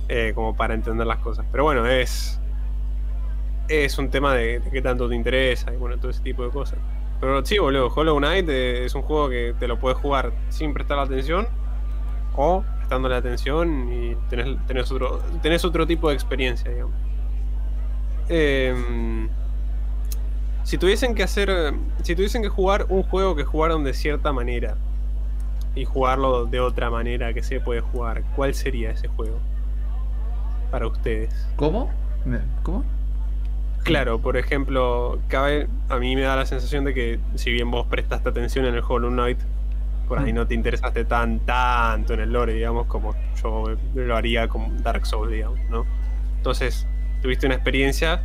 eh, 0.09 0.31
como 0.33 0.55
para 0.55 0.75
entender 0.75 1.09
las 1.09 1.19
cosas. 1.19 1.45
Pero 1.51 1.65
bueno, 1.65 1.85
es 1.89 2.39
es 3.67 3.99
un 3.99 4.11
tema 4.11 4.33
de, 4.33 4.61
de 4.61 4.71
qué 4.71 4.81
tanto 4.81 5.09
te 5.09 5.17
interesa 5.17 5.75
y 5.75 5.77
bueno, 5.77 5.97
todo 5.99 6.13
ese 6.13 6.23
tipo 6.23 6.45
de 6.45 6.51
cosas. 6.51 6.79
Pero 7.23 7.47
sí, 7.47 7.57
boludo, 7.57 7.87
Hollow 7.87 8.19
Knight 8.19 8.49
eh, 8.49 8.85
es 8.85 8.97
un 8.97 9.03
juego 9.03 9.29
que 9.29 9.55
te 9.57 9.69
lo 9.69 9.79
puedes 9.79 9.97
jugar 9.97 10.33
sin 10.49 10.75
prestar 10.75 10.99
atención 10.99 11.47
o 12.35 12.65
prestándole 12.79 13.15
atención 13.15 13.93
y 13.93 14.17
tenés, 14.29 14.57
tenés, 14.67 14.91
otro, 14.91 15.21
tenés 15.41 15.65
otro 15.65 15.87
tipo 15.87 16.09
de 16.09 16.15
experiencia, 16.15 16.69
digamos. 16.69 16.97
Em, 18.29 19.29
si 20.65 20.79
tuviesen 20.79 21.15
que 21.15 21.23
hacer, 21.23 21.73
si 22.03 22.17
tuviesen 22.17 22.43
que 22.43 22.49
jugar 22.49 22.87
un 22.89 23.05
juego 23.05 23.37
que 23.37 23.45
jugaron 23.45 23.85
de 23.85 23.95
cierta 23.95 24.33
manera 24.33 24.77
y 25.77 25.85
jugarlo 25.85 26.47
de 26.47 26.59
otra 26.59 26.91
manera 26.91 27.33
que 27.33 27.45
se 27.45 27.61
puede 27.61 27.83
jugar, 27.83 28.25
¿cuál 28.35 28.53
sería 28.53 28.91
ese 28.91 29.07
juego 29.07 29.39
para 30.73 30.89
ustedes? 30.89 31.33
¿Cómo? 31.55 31.89
¿Cómo? 32.65 32.85
Claro, 33.85 34.19
por 34.21 34.37
ejemplo, 34.37 35.19
cabe, 35.29 35.67
a 35.89 35.97
mí 35.99 36.15
me 36.15 36.23
da 36.23 36.37
la 36.37 36.47
sensación 36.47 36.85
de 36.85 36.95
que 36.95 37.19
si 37.35 37.51
bien 37.51 37.71
vos 37.71 37.87
prestaste 37.89 38.29
atención 38.29 38.65
en 38.67 38.75
el 38.75 38.83
Hollow 38.87 39.11
Knight, 39.11 39.39
por 40.09 40.19
ahí 40.19 40.33
Mm. 40.33 40.37
no 40.37 40.47
te 40.47 40.55
interesaste 40.55 41.05
tan 41.05 41.41
tanto 41.41 42.15
en 42.15 42.21
el 42.21 42.33
lore, 42.33 42.55
digamos, 42.55 42.87
como 42.87 43.15
yo 43.43 43.65
lo 43.95 44.17
haría 44.17 44.47
con 44.49 44.83
Dark 44.83 45.07
Souls, 45.07 45.33
digamos, 45.33 45.59
¿no? 45.71 45.85
Entonces, 46.37 46.87
tuviste 47.23 47.47
una 47.47 47.55
experiencia 47.57 48.23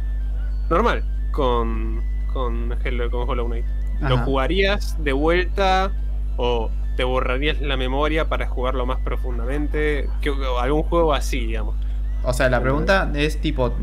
normal 0.70 1.04
con, 1.32 2.02
con, 2.34 2.70
con 3.12 3.30
Hollow 3.30 3.48
Knight. 3.48 3.66
¿Lo 4.02 4.18
jugarías 4.20 4.96
de 5.04 5.14
vuelta 5.14 5.92
o 6.36 6.70
te 6.98 7.04
borrarías 7.04 7.60
la 7.62 7.78
memoria 7.78 8.28
para 8.30 8.48
jugarlo 8.48 8.86
más 8.86 9.00
profundamente? 9.00 10.08
¿Qué- 10.22 10.34
algún 10.60 10.84
juego 10.84 11.14
así, 11.16 11.48
digamos. 11.48 11.76
O 12.24 12.34
sea, 12.34 12.50
la 12.50 12.62
pregunta 12.62 13.10
es 13.16 13.40
tipo, 13.42 13.74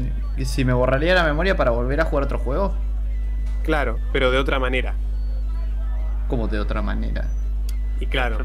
si 0.44 0.64
me 0.64 0.72
borraría 0.72 1.14
la 1.14 1.24
memoria 1.24 1.56
para 1.56 1.70
volver 1.70 2.00
a 2.00 2.04
jugar 2.04 2.24
otro 2.24 2.38
juego, 2.38 2.74
Claro, 3.62 3.98
pero 4.12 4.30
de 4.30 4.38
otra 4.38 4.58
manera. 4.58 4.94
como 6.28 6.48
de 6.48 6.58
otra 6.58 6.82
manera. 6.82 7.28
Y 8.00 8.06
claro, 8.06 8.38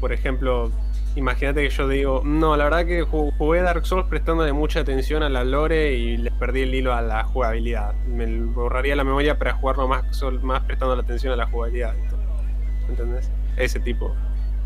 por 0.00 0.12
ejemplo, 0.12 0.70
imagínate 1.16 1.62
que 1.62 1.70
yo 1.70 1.88
digo, 1.88 2.22
no, 2.24 2.56
la 2.56 2.64
verdad 2.64 2.84
que 2.86 3.04
ju- 3.04 3.32
jugué 3.38 3.62
Dark 3.62 3.86
Souls 3.86 4.06
prestándole 4.08 4.52
mucha 4.52 4.80
atención 4.80 5.22
a 5.22 5.28
la 5.28 5.42
lore 5.44 5.94
y 5.94 6.16
les 6.18 6.32
perdí 6.34 6.62
el 6.62 6.74
hilo 6.74 6.94
a 6.94 7.00
la 7.02 7.24
jugabilidad. 7.24 7.94
Me 8.06 8.26
borraría 8.44 8.94
la 8.96 9.04
memoria 9.04 9.38
para 9.38 9.52
jugarlo 9.54 9.88
más, 9.88 10.04
más 10.42 10.62
prestando 10.64 10.94
la 10.96 11.02
atención 11.02 11.32
a 11.32 11.36
la 11.36 11.46
jugabilidad. 11.46 11.94
y. 11.96 12.90
¿Entendés? 12.90 13.30
Ese 13.56 13.80
tipo. 13.80 14.14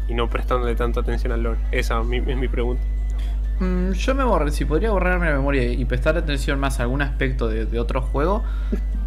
Y 0.08 0.14
no 0.14 0.28
prestándole 0.28 0.74
tanto 0.74 1.00
atención 1.00 1.32
al 1.32 1.42
lore. 1.42 1.60
Esa 1.70 2.00
es 2.00 2.06
mi, 2.06 2.18
es 2.18 2.36
mi 2.36 2.48
pregunta. 2.48 2.82
Mm, 3.60 3.92
yo 3.92 4.14
me 4.14 4.24
borré, 4.24 4.50
si 4.50 4.64
podría 4.64 4.90
borrarme 4.90 5.26
la 5.30 5.36
memoria 5.36 5.64
y 5.72 5.84
prestar 5.84 6.16
atención 6.16 6.58
más 6.58 6.80
a 6.80 6.84
algún 6.84 7.02
aspecto 7.02 7.48
de, 7.48 7.66
de 7.66 7.78
otro 7.80 8.02
juego, 8.02 8.42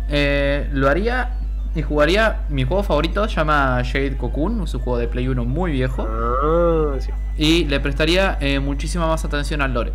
eh, 0.09 0.69
lo 0.71 0.89
haría 0.89 1.31
y 1.75 1.81
jugaría. 1.81 2.41
Mi 2.49 2.63
juego 2.63 2.81
favorito 2.83 3.27
se 3.27 3.35
llama 3.35 3.81
Shade 3.83 4.15
Cocoon, 4.17 4.63
es 4.63 4.73
un 4.73 4.81
juego 4.81 4.97
de 4.99 5.07
Play 5.07 5.27
1 5.27 5.43
muy 5.45 5.71
viejo, 5.71 6.07
Ah, 6.09 6.95
sí. 6.99 7.11
y 7.37 7.65
le 7.65 7.79
prestaría 7.81 8.37
eh, 8.39 8.59
muchísima 8.59 9.05
más 9.07 9.25
atención 9.25 9.61
al 9.61 9.73
lore. 9.73 9.93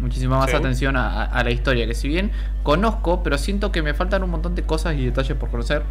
Muchísima 0.00 0.36
más 0.38 0.50
Sí. 0.50 0.56
atención 0.56 0.96
a, 0.96 1.22
a- 1.22 1.24
a 1.24 1.44
la 1.44 1.50
historia, 1.52 1.86
que 1.86 1.94
si 1.94 2.08
bien 2.08 2.32
conozco, 2.64 3.22
pero 3.22 3.38
siento 3.38 3.70
que 3.70 3.80
me 3.80 3.94
faltan 3.94 4.22
un 4.24 4.30
montón 4.30 4.54
de 4.56 4.62
cosas 4.62 4.96
y 4.96 5.04
detalles 5.04 5.36
por 5.38 5.50
conocer. 5.50 5.82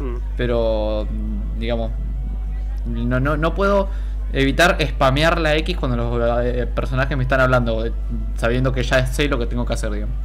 Mm. 0.00 0.16
Pero, 0.38 1.06
mm, 1.10 1.58
digamos, 1.58 1.90
no, 2.86 3.20
no, 3.20 3.36
no 3.36 3.54
puedo 3.54 3.88
evitar 4.32 4.76
spamear 4.80 5.40
la 5.40 5.56
X 5.56 5.76
cuando 5.76 5.96
los 5.96 6.44
eh, 6.44 6.66
personajes 6.66 7.16
me 7.16 7.22
están 7.22 7.40
hablando, 7.40 7.86
eh, 7.86 7.92
sabiendo 8.36 8.72
que 8.72 8.82
ya 8.82 9.06
sé 9.06 9.28
lo 9.28 9.38
que 9.38 9.46
tengo 9.46 9.64
que 9.64 9.74
hacer, 9.74 9.90
digamos. 9.90 10.16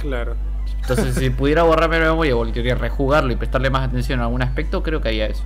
Claro. 0.00 0.34
Entonces, 0.80 1.14
si 1.14 1.30
pudiera 1.30 1.62
borrarme 1.62 1.98
la 1.98 2.10
memoria, 2.10 2.34
volvería 2.34 2.74
a 2.74 2.76
rejugarlo 2.76 3.32
y 3.32 3.36
prestarle 3.36 3.70
más 3.70 3.88
atención 3.88 4.20
a 4.20 4.24
algún 4.24 4.42
aspecto, 4.42 4.82
creo 4.82 5.00
que 5.00 5.08
haría 5.08 5.26
eso. 5.26 5.44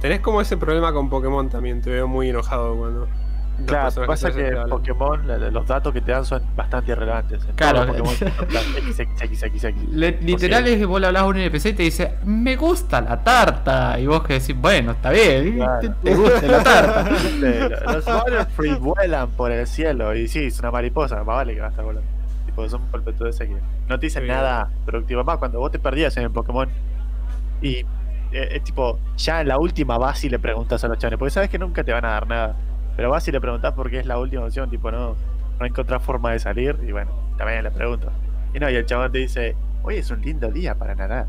Tenés 0.00 0.20
como 0.20 0.40
ese 0.40 0.56
problema 0.56 0.92
con 0.92 1.10
Pokémon 1.10 1.48
también. 1.48 1.82
Te 1.82 1.90
veo 1.90 2.06
muy 2.06 2.28
enojado 2.28 2.76
cuando. 2.76 3.08
Claro, 3.66 4.06
pasa 4.06 4.30
que. 4.30 4.56
Pokémon, 4.68 5.52
los 5.52 5.66
datos 5.66 5.92
que 5.92 6.00
te 6.00 6.12
dan 6.12 6.24
son 6.24 6.42
bastante 6.54 6.92
irrelevantes. 6.92 7.44
Claro. 7.56 7.86
Pokémon 7.86 8.14
literal 10.20 10.66
es 10.66 10.78
que 10.78 10.84
vos 10.84 11.00
le 11.00 11.06
hablas 11.08 11.22
a 11.22 11.26
un 11.26 11.36
NPC 11.36 11.66
y 11.66 11.72
te 11.72 11.82
dice, 11.82 12.14
me 12.24 12.56
gusta 12.56 13.00
la 13.00 13.22
tarta. 13.22 13.98
Y 13.98 14.06
vos 14.06 14.22
que 14.22 14.34
decís, 14.34 14.56
bueno, 14.56 14.92
está 14.92 15.10
bien, 15.10 15.58
te, 16.02 16.14
gusta 16.14 16.46
la 16.46 16.62
tarta. 16.62 17.10
Los 17.92 18.04
Butterfree 18.04 18.74
vuelan 18.74 19.30
por 19.30 19.50
el 19.50 19.66
cielo. 19.66 20.14
Y 20.14 20.28
sí, 20.28 20.46
es 20.46 20.58
una 20.60 20.70
mariposa, 20.70 21.16
más 21.16 21.26
vale 21.26 21.54
que 21.54 21.60
va 21.60 21.66
a 21.66 21.70
estar 21.70 21.84
volando. 21.84 22.08
Tipo, 22.46 22.68
son 22.68 22.82
ese 23.28 23.48
que 23.48 23.56
no 23.88 23.98
te 23.98 24.06
dicen 24.06 24.26
nada 24.26 24.70
productivo. 24.86 25.24
Más 25.24 25.38
cuando 25.38 25.58
vos 25.58 25.70
te 25.70 25.78
perdías 25.78 26.16
en 26.16 26.24
el 26.24 26.30
Pokémon 26.30 26.68
y 27.60 27.84
eh, 28.32 28.48
es 28.52 28.62
tipo, 28.62 28.98
ya 29.16 29.40
en 29.40 29.48
la 29.48 29.58
última 29.58 29.98
vas 29.98 30.22
y 30.24 30.28
le 30.28 30.38
preguntas 30.38 30.84
a 30.84 30.88
los 30.88 30.98
chavales, 30.98 31.18
porque 31.18 31.30
sabes 31.30 31.50
que 31.50 31.58
nunca 31.58 31.82
te 31.82 31.92
van 31.92 32.04
a 32.04 32.10
dar 32.10 32.26
nada. 32.26 32.56
Pero 32.98 33.10
vas 33.10 33.28
y 33.28 33.30
le 33.30 33.40
preguntas 33.40 33.74
porque 33.76 34.00
es 34.00 34.06
la 34.06 34.18
última 34.18 34.42
opción, 34.42 34.68
tipo, 34.68 34.90
no, 34.90 35.14
no 35.60 35.64
encontrás 35.66 36.02
forma 36.02 36.32
de 36.32 36.40
salir. 36.40 36.76
Y 36.84 36.90
bueno, 36.90 37.12
también 37.36 37.62
le 37.62 37.70
pregunto. 37.70 38.10
Y 38.52 38.58
no, 38.58 38.68
y 38.68 38.74
el 38.74 38.86
chabón 38.86 39.12
te 39.12 39.18
dice, 39.18 39.54
hoy 39.84 39.98
es 39.98 40.10
un 40.10 40.20
lindo 40.20 40.50
día 40.50 40.74
para 40.74 40.96
nadar. 40.96 41.26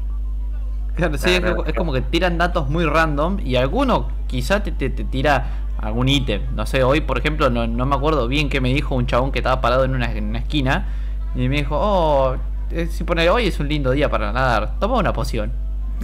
Claro, 0.96 1.16
sí, 1.20 1.30
es, 1.30 1.74
como 1.76 1.94
que 1.94 2.02
tiran 2.02 2.40
datos 2.40 2.72
muy 2.72 2.86
random 2.86 3.38
y 3.46 3.56
alguno 3.56 4.08
quizá 4.26 4.64
te, 4.64 4.72
te- 4.72 4.90
te 4.90 5.04
tira 5.04 5.46
algún 5.80 6.10
ítem. 6.10 6.42
No 6.56 6.66
sé, 6.66 6.82
hoy 6.82 7.02
por 7.02 7.20
ejemplo 7.20 7.52
no, 7.52 7.68
no 7.68 7.86
me 7.86 7.96
acuerdo 7.96 8.28
bien 8.28 8.50
qué 8.50 8.62
me 8.62 8.70
dijo 8.74 8.96
un 8.96 9.06
chabón 9.06 9.32
que 9.32 9.38
estaba 9.38 9.62
parado 9.62 9.86
en 9.86 9.94
una, 9.94 10.12
en 10.12 10.24
una 10.30 10.40
esquina 10.40 10.88
y 11.36 11.48
me 11.50 11.58
dijo, 11.58 11.78
oh, 11.80 12.36
eh, 12.72 12.88
si 12.88 13.04
pone 13.04 13.30
hoy 13.30 13.46
es 13.46 13.60
un 13.60 13.68
lindo 13.68 13.92
día 13.92 14.10
para 14.10 14.34
nadar, 14.34 14.80
toma 14.80 14.98
una 14.98 15.14
poción. 15.14 15.52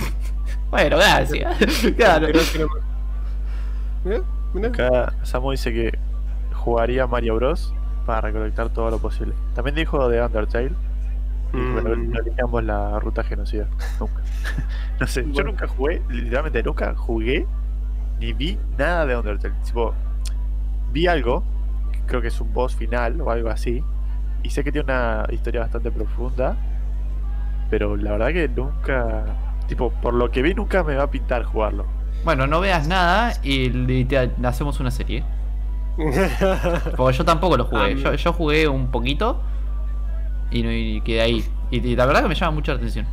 bueno, 0.70 0.98
gracias. 0.98 1.58
claro. 1.98 2.28
Que 2.28 2.60
no- 2.60 4.35
Mirá, 4.56 4.70
mirá. 4.70 4.88
Acá 4.90 5.14
Samu 5.24 5.52
dice 5.52 5.72
que 5.74 5.98
jugaría 6.54 7.08
Mario 7.08 7.36
Bros. 7.36 7.74
para 8.06 8.22
recolectar 8.22 8.70
todo 8.70 8.92
lo 8.92 9.00
posible. 9.00 9.34
También 9.56 9.76
dijo 9.76 10.08
de 10.10 10.22
Undertale. 10.24 10.72
Y 11.54 11.58
Mm. 11.58 12.12
no 12.12 12.20
elijamos 12.20 12.64
la 12.64 13.00
ruta 13.00 13.24
genocida. 13.24 13.68
Nunca. 14.00 14.22
no 15.00 15.08
sé, 15.08 15.26
yo 15.32 15.44
nunca 15.44 15.68
jugué, 15.68 16.02
literalmente 16.10 16.62
nunca 16.64 16.94
jugué 16.96 17.48
ni 18.20 18.34
vi 18.34 18.60
nada 18.78 19.06
de 19.06 19.18
Undertale. 19.18 19.54
Tipo, 19.64 19.94
vi 20.92 21.08
algo, 21.08 21.44
que 21.92 22.00
creo 22.06 22.22
que 22.22 22.28
es 22.28 22.40
un 22.42 22.54
boss 22.54 22.76
final 22.76 23.20
o 23.22 23.32
algo 23.32 23.50
así. 23.50 23.84
Y 24.44 24.50
sé 24.52 24.64
que 24.64 24.72
tiene 24.72 24.86
una 24.94 25.26
historia 25.32 25.62
bastante 25.62 25.90
profunda. 25.92 26.56
Pero 27.72 27.96
la 27.98 28.12
verdad 28.12 28.28
que 28.34 28.48
nunca. 28.48 29.24
Tipo, 29.68 29.90
por 29.92 30.14
lo 30.14 30.30
que 30.30 30.44
vi, 30.44 30.54
nunca 30.54 30.84
me 30.84 30.96
va 30.96 31.04
a 31.04 31.10
pintar 31.12 31.44
jugarlo. 31.44 31.86
Bueno, 32.26 32.48
no 32.48 32.60
veas 32.60 32.88
nada 32.88 33.34
y, 33.44 33.68
y 33.94 34.06
te 34.06 34.32
hacemos 34.44 34.80
una 34.82 34.92
serie. 34.92 35.24
Porque 36.96 37.18
yo 37.18 37.26
tampoco 37.26 37.58
lo 37.58 37.66
jugué. 37.66 37.96
Yo, 37.96 38.14
yo 38.16 38.34
jugué 38.34 38.68
un 38.68 38.92
poquito 38.92 39.42
y, 40.52 40.64
no- 40.64 40.72
y 40.72 41.02
quedé 41.02 41.22
ahí. 41.22 41.46
Y, 41.72 41.78
y 41.88 41.96
la 41.96 42.06
verdad 42.06 42.24
que 42.24 42.30
me 42.30 42.36
llama 42.36 42.52
mucho 42.54 42.72
la 42.74 42.78
atención. 42.78 43.08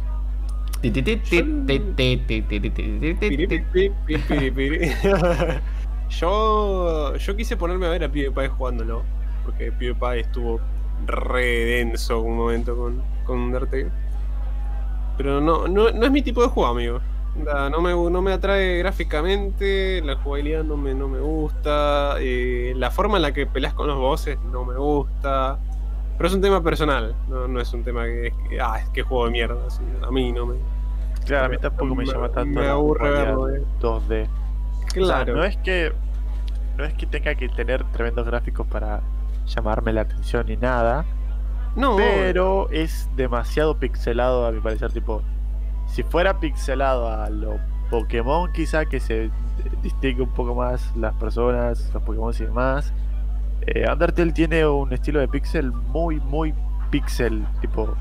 Yo, 6.09 7.17
yo 7.17 7.37
quise 7.37 7.57
ponerme 7.57 7.87
a 7.87 7.91
ver 7.91 8.05
a 8.05 8.09
PewDiePie 8.13 8.49
jugándolo. 8.49 9.05
Porque 9.45 9.73
PewDiePie 9.73 10.21
estuvo 10.21 10.61
re 11.07 11.45
denso 11.65 12.21
un 12.21 12.37
momento 12.37 12.77
con, 12.77 13.03
con 13.25 13.39
Undertale. 13.41 13.91
Pero 15.17 15.41
no, 15.41 15.69
no, 15.69 15.91
no 15.91 16.05
es 16.07 16.11
mi 16.13 16.23
tipo 16.23 16.43
de 16.43 16.49
juego, 16.49 16.71
amigo. 16.71 17.01
No 17.35 17.81
me, 17.81 17.93
no 17.93 18.23
me 18.23 18.33
atrae 18.33 18.79
gráficamente, 18.79 20.03
la 20.05 20.17
jugabilidad 20.17 20.65
no 20.65 20.77
me, 20.77 20.95
no 20.95 21.09
me 21.09 21.19
gusta, 21.19 22.17
eh, 22.21 22.75
la 22.77 22.91
forma 22.91 23.17
en 23.17 23.23
la 23.23 23.33
que 23.33 23.47
peleas 23.47 23.73
con 23.73 23.87
los 23.87 23.97
bosses 23.97 24.39
no 24.53 24.65
me 24.65 24.75
gusta. 24.75 25.59
Pero 26.19 26.29
es 26.29 26.35
un 26.35 26.43
tema 26.43 26.63
personal, 26.63 27.15
no, 27.29 27.49
no 27.49 27.59
es 27.61 27.73
un 27.73 27.83
tema 27.83 28.05
que, 28.05 28.33
que, 28.51 28.61
ah, 28.61 28.79
es 28.79 28.89
que 28.91 29.03
juego 29.03 29.25
de 29.25 29.31
mierda. 29.33 29.57
así, 29.67 29.83
a 30.07 30.11
mí 30.11 30.31
no 30.31 30.47
me. 30.47 30.57
Claro, 31.25 31.47
a 31.47 31.49
mí 31.49 31.57
tampoco 31.59 31.95
me, 31.95 32.05
llama 32.05 32.29
tanto. 32.29 32.61
Me 32.61 32.69
aburre 32.69 33.11
verlo. 33.11 33.49
eh. 33.49 33.63
2D. 33.81 34.29
O 34.93 35.07
sea, 35.07 35.25
Claro. 35.25 35.35
no 35.37 35.45
es 35.45 35.57
que 35.57 35.93
no 36.77 36.85
es 36.85 36.93
que 36.95 37.07
tenga 37.07 37.35
que 37.35 37.49
tener 37.49 37.83
tremendos 37.93 38.27
gráficos 38.27 38.67
para 38.67 39.01
llamarme 39.47 39.93
la 39.93 40.03
atención 40.03 40.47
ni 40.47 40.57
nada, 40.57 41.05
No, 41.77 41.97
pero 41.97 42.69
es 42.71 43.09
demasiado 43.17 43.79
pixelado 43.79 44.47
a 44.47 44.53
mi 44.53 44.61
parecer, 44.61 44.93
tipo 44.93 45.23
si 45.93 46.03
fuera 46.03 46.41
pixelado 46.41 47.09
a 47.09 47.29
lo 47.31 47.59
Pokémon 47.91 48.51
quizá 48.53 48.87
que 48.87 48.99
se 49.01 49.31
distingue 49.83 50.23
un 50.23 50.31
poco 50.33 50.55
más 50.55 50.91
las 50.97 51.15
personas, 51.15 51.91
los 51.93 52.03
Pokémon 52.03 52.33
y 52.39 52.43
demás. 52.45 52.93
Eh, 53.67 53.85
Undertale 53.91 54.33
tiene 54.33 54.67
un 54.67 54.93
estilo 54.93 55.21
de 55.21 55.29
pixel 55.29 55.71
muy, 55.71 56.19
muy 56.21 56.53
pixel, 56.91 57.45
tipo... 57.61 57.95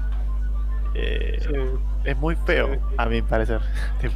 eh, 0.95 1.37
Sí. 1.41 1.55
Es 2.03 2.17
muy 2.17 2.35
feo, 2.35 2.73
Sí. 2.73 2.79
a 2.97 3.05
mi 3.05 3.21
parecer. 3.21 3.61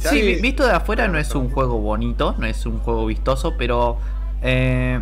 Sí, 0.00 0.20
vi- 0.20 0.40
visto 0.40 0.64
de 0.66 0.72
afuera 0.72 1.06
no 1.06 1.16
es 1.16 1.32
un 1.36 1.48
juego 1.50 1.78
bonito, 1.78 2.34
no 2.38 2.46
es 2.46 2.66
un 2.66 2.78
juego 2.80 3.06
vistoso, 3.06 3.54
pero 3.56 3.98
eh, 4.42 5.00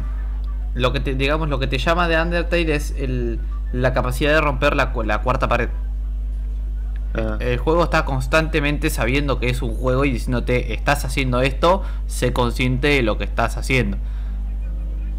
lo 0.75 0.93
que 0.93 1.01
te, 1.01 1.15
digamos, 1.15 1.49
lo 1.49 1.59
que 1.59 1.67
te 1.67 1.79
llama 1.79 2.07
de 2.07 2.21
Undertale 2.21 2.75
es 2.75 2.91
el- 2.99 3.41
la 3.73 3.95
capacidad 3.95 4.33
de 4.35 4.41
romper 4.43 4.77
la, 4.77 4.93
la 5.05 5.23
cuarta 5.23 5.49
pared. 5.49 5.71
Ah. 7.15 7.37
El 7.41 7.59
juego 7.59 7.85
está 7.85 8.05
constantemente 8.05 8.91
sabiendo 8.91 9.39
que 9.39 9.49
es 9.49 9.63
un 9.63 9.75
juego 9.75 10.05
y 10.05 10.11
diciéndote, 10.11 10.73
estás 10.75 11.05
haciendo 11.05 11.41
esto, 11.43 11.83
sé 12.07 12.33
consciente 12.33 12.89
de 12.89 13.03
lo 13.03 13.19
que 13.19 13.25
estás 13.25 13.57
haciendo. 13.57 13.99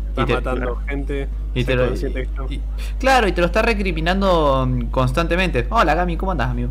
Estás 0.09 0.25
te- 0.27 0.33
matando 0.33 0.75
gente. 0.87 1.27
y 1.53 1.63
te 1.63 1.75
lo- 1.75 1.85
está- 1.85 2.19
y- 2.49 2.61
claro, 2.99 3.27
y 3.27 3.31
te 3.31 3.41
lo 3.41 3.47
está 3.47 3.61
recriminando 3.61 4.65
mm, 4.67 4.81
constantemente. 4.87 5.65
Hola 5.69 5.95
Gami, 5.95 6.17
¿cómo 6.17 6.31
andás, 6.31 6.49
amigo? 6.49 6.69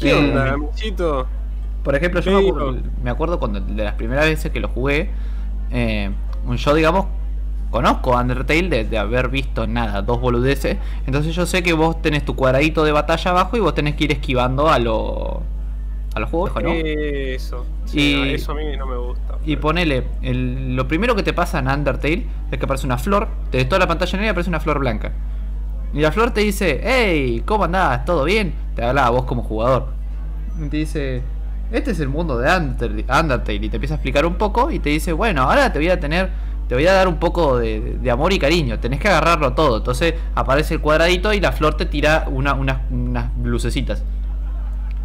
¿Qué 0.00 0.10
Eh, 0.10 0.14
onda, 0.14 0.52
amiguito? 0.52 1.26
Por 1.84 1.94
ejemplo, 1.94 2.20
yo 2.20 2.74
me 3.02 3.10
acuerdo 3.10 3.38
cuando 3.38 3.60
de 3.60 3.84
las 3.84 3.94
primeras 3.94 4.26
veces 4.26 4.50
que 4.52 4.60
lo 4.60 4.68
jugué, 4.68 5.10
eh, 5.70 6.10
yo 6.56 6.74
digamos 6.74 7.06
conozco 7.70 8.16
Undertale 8.16 8.68
de, 8.68 8.84
de 8.84 8.98
haber 8.98 9.28
visto 9.28 9.66
nada, 9.66 10.02
dos 10.02 10.20
boludeces, 10.20 10.76
entonces 11.06 11.34
yo 11.34 11.46
sé 11.46 11.62
que 11.62 11.72
vos 11.72 12.00
tenés 12.02 12.24
tu 12.24 12.34
cuadradito 12.36 12.84
de 12.84 12.92
batalla 12.92 13.30
abajo 13.30 13.56
y 13.56 13.60
vos 13.60 13.74
tenés 13.74 13.94
que 13.94 14.04
ir 14.04 14.12
esquivando 14.12 14.68
a 14.68 14.78
lo 14.78 15.42
a 16.14 16.18
los 16.20 16.28
juegos, 16.30 16.60
¿no? 16.62 16.70
Eso. 16.72 17.64
Sí, 17.84 18.16
Y- 18.16 18.34
Eso 18.34 18.52
a 18.52 18.54
mí 18.56 18.76
no 18.76 18.86
me 18.86 18.96
gusta. 18.96 19.38
Y 19.46 19.56
ponele, 19.56 20.04
el- 20.22 20.74
lo 20.74 20.88
primero 20.88 21.14
que 21.14 21.22
te 21.22 21.32
pasa 21.32 21.60
en 21.60 21.68
Undertale 21.68 22.26
es 22.50 22.58
que 22.58 22.64
aparece 22.64 22.86
una 22.86 22.98
flor, 22.98 23.28
te 23.50 23.58
ves 23.58 23.68
toda 23.68 23.78
la 23.78 23.86
pantalla 23.86 24.18
negra 24.18 24.32
aparece 24.32 24.50
una 24.50 24.60
flor 24.60 24.80
blanca. 24.80 25.12
Y 25.92 26.00
la 26.00 26.12
flor 26.12 26.32
te 26.32 26.40
dice, 26.40 26.80
hey, 26.82 27.42
¿cómo 27.46 27.64
andás? 27.64 28.04
¿Todo 28.04 28.24
bien? 28.24 28.54
Te 28.76 28.84
habla 28.84 29.06
a 29.06 29.10
vos 29.10 29.24
como 29.24 29.42
jugador. 29.42 29.88
Y 30.64 30.68
te 30.68 30.76
dice, 30.78 31.22
este 31.72 31.92
es 31.92 32.00
el 32.00 32.08
mundo 32.08 32.38
de 32.38 32.48
Undertale", 32.56 33.54
Y 33.64 33.68
te 33.68 33.76
empieza 33.76 33.94
a 33.94 33.96
explicar 33.96 34.26
un 34.26 34.34
poco 34.34 34.70
y 34.70 34.78
te 34.78 34.90
dice, 34.90 35.12
bueno, 35.12 35.42
ahora 35.42 35.72
te 35.72 35.78
voy 35.78 35.88
a 35.88 35.98
tener, 35.98 36.30
te 36.70 36.76
voy 36.76 36.86
a 36.86 36.92
dar 36.92 37.08
un 37.08 37.16
poco 37.16 37.58
de, 37.58 37.98
de 38.00 38.10
amor 38.12 38.32
y 38.32 38.38
cariño. 38.38 38.78
Tenés 38.78 39.00
que 39.00 39.08
agarrarlo 39.08 39.54
todo. 39.54 39.78
Entonces 39.78 40.14
aparece 40.36 40.74
el 40.74 40.80
cuadradito 40.80 41.32
y 41.32 41.40
la 41.40 41.50
flor 41.50 41.76
te 41.76 41.84
tira 41.84 42.26
una- 42.30 42.54
unas, 42.54 42.78
unas 42.92 43.32
lucecitas. 43.42 44.04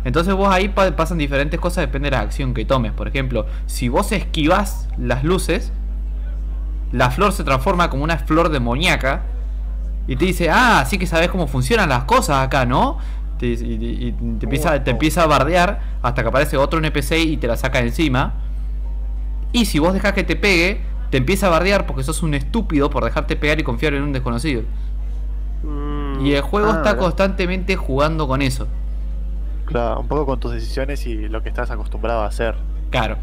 Entonces 0.04 0.36
vos 0.36 0.48
ahí 0.54 0.70
pa- 0.70 0.96
pasan 0.96 1.18
diferentes 1.18 1.60
cosas, 1.60 1.78
depende 1.82 2.12
de 2.12 2.18
la 2.18 2.22
acción 2.22 2.54
que 2.54 2.66
tomes. 2.66 2.92
Por 2.92 3.08
ejemplo, 3.08 3.48
si 3.66 3.90
vos 3.90 4.12
esquivas 4.12 4.88
las 5.00 5.24
luces, 5.24 5.72
la 6.92 7.10
flor 7.10 7.32
se 7.32 7.44
transforma 7.44 7.90
como 7.90 8.04
una 8.04 8.20
flor 8.20 8.50
demoníaca 8.50 9.24
y 10.06 10.18
te 10.18 10.26
dice, 10.26 10.52
ah, 10.52 10.82
así 10.82 11.00
que 11.00 11.08
sabes 11.08 11.30
cómo 11.30 11.48
funcionan 11.48 11.90
las 11.90 12.04
cosas 12.04 12.46
acá, 12.46 12.68
¿no? 12.68 13.00
Te, 13.40 13.48
y, 13.48 14.12
te 14.40 14.46
empieza, 14.46 14.84
te 14.84 14.92
empieza 14.92 15.24
a 15.24 15.26
bardear 15.26 15.82
hasta 16.04 16.22
que 16.22 16.30
aparece 16.30 16.58
otro 16.58 16.78
NPC 16.78 17.14
y 17.26 17.38
te 17.38 17.48
la 17.48 17.58
saca 17.58 17.80
encima. 17.80 18.34
Y 19.52 19.66
si 19.66 19.80
vos 19.80 19.96
dejas 19.96 20.14
que 20.14 20.24
te 20.24 20.36
pegue, 20.36 20.94
te 21.16 21.20
empieza 21.20 21.48
a 21.48 21.50
bardear 21.50 21.86
porque 21.86 22.04
sos 22.04 22.24
un 22.24 22.34
estúpido 22.34 22.90
por 22.90 23.06
dejarte 23.06 23.38
pegar 23.38 23.58
y 23.58 23.64
confiar 23.64 23.94
en 23.94 24.04
un 24.04 24.12
desconocido. 24.12 24.64
Mm, 25.64 26.26
Y 26.26 26.34
el 26.34 26.42
juego 26.42 26.68
Ah, 26.70 26.76
está 26.76 26.98
constantemente 26.98 27.78
jugando 27.78 28.28
con 28.28 28.42
eso. 28.42 28.68
Claro, 29.66 30.02
un 30.02 30.10
poco 30.10 30.26
con 30.26 30.42
tus 30.42 30.52
decisiones 30.52 31.08
y 31.08 31.30
lo 31.30 31.42
que 31.42 31.48
estás 31.48 31.72
acostumbrado 31.72 32.24
a 32.24 32.26
hacer. 32.26 32.56
Claro. 32.90 33.16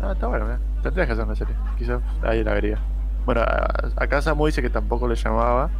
Ah, 0.00 0.12
está 0.12 0.28
bueno, 0.28 0.48
¿eh? 0.52 0.58
Tendrías 0.84 1.08
que 1.08 1.12
hacer 1.14 1.24
una 1.24 1.34
serie. 1.34 1.56
Quizás 1.76 2.00
ahí 2.22 2.44
la 2.44 2.54
vería. 2.54 2.78
Bueno, 3.26 3.40
a- 3.40 3.90
acá 3.96 4.22
Samu 4.22 4.46
dice 4.46 4.62
que 4.62 4.70
tampoco 4.70 5.08
le 5.08 5.16
llamaba, 5.16 5.70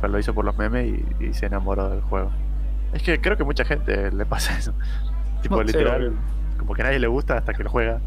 pero 0.00 0.14
lo 0.14 0.18
hizo 0.18 0.32
por 0.32 0.46
los 0.46 0.56
memes 0.56 0.94
y, 1.20 1.24
y 1.26 1.34
se 1.34 1.44
enamoró 1.44 1.90
del 1.90 2.00
juego. 2.00 2.30
Es 2.94 3.02
que 3.02 3.20
creo 3.20 3.36
que 3.36 3.44
mucha 3.44 3.66
gente 3.66 4.10
le 4.10 4.24
pasa 4.24 4.56
eso. 4.58 4.72
Tipo, 5.42 5.56
No, 5.56 5.62
literal, 5.62 6.12
como 6.58 6.72
que 6.72 6.80
a 6.80 6.86
nadie 6.86 6.98
le 6.98 7.06
gusta 7.06 7.36
hasta 7.36 7.52
que 7.52 7.62
lo 7.64 7.68
juega. 7.70 8.00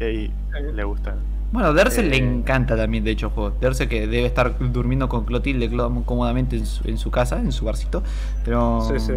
Y 0.00 0.04
ahí 0.04 0.32
le 0.74 0.84
gusta. 0.84 1.14
Bueno, 1.50 1.72
Dersel 1.72 2.10
le 2.10 2.16
Eh. 2.16 2.18
encanta 2.18 2.76
también, 2.76 3.04
de 3.04 3.10
hecho, 3.12 3.26
el 3.28 3.32
juego. 3.32 3.56
Dersel 3.60 3.88
que 3.88 4.00
debe 4.06 4.26
estar 4.26 4.54
durmiendo 4.58 5.08
con 5.08 5.24
Clotilde 5.24 5.70
clo- 5.70 6.04
cómodamente 6.04 6.56
en 6.56 6.66
su, 6.66 6.86
en 6.86 6.98
su 6.98 7.10
casa, 7.10 7.38
en 7.40 7.52
su 7.52 7.64
barcito. 7.64 8.02
Pero 8.44 8.82
Sí, 8.82 8.98
sí. 9.00 9.12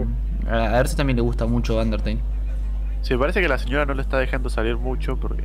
a 0.50 0.78
Dersel 0.78 0.98
también 0.98 1.17
le 1.17 1.24
gusta 1.24 1.46
mucho 1.46 1.78
Undertale. 1.80 2.20
Sí, 3.02 3.17
parece 3.17 3.41
que 3.41 3.48
la 3.50 3.58
señora 3.58 3.86
no 3.86 3.94
le 3.96 4.02
está 4.04 4.20
dejando 4.20 4.50
salir 4.50 4.78
mucho 4.78 5.17
porque 5.17 5.44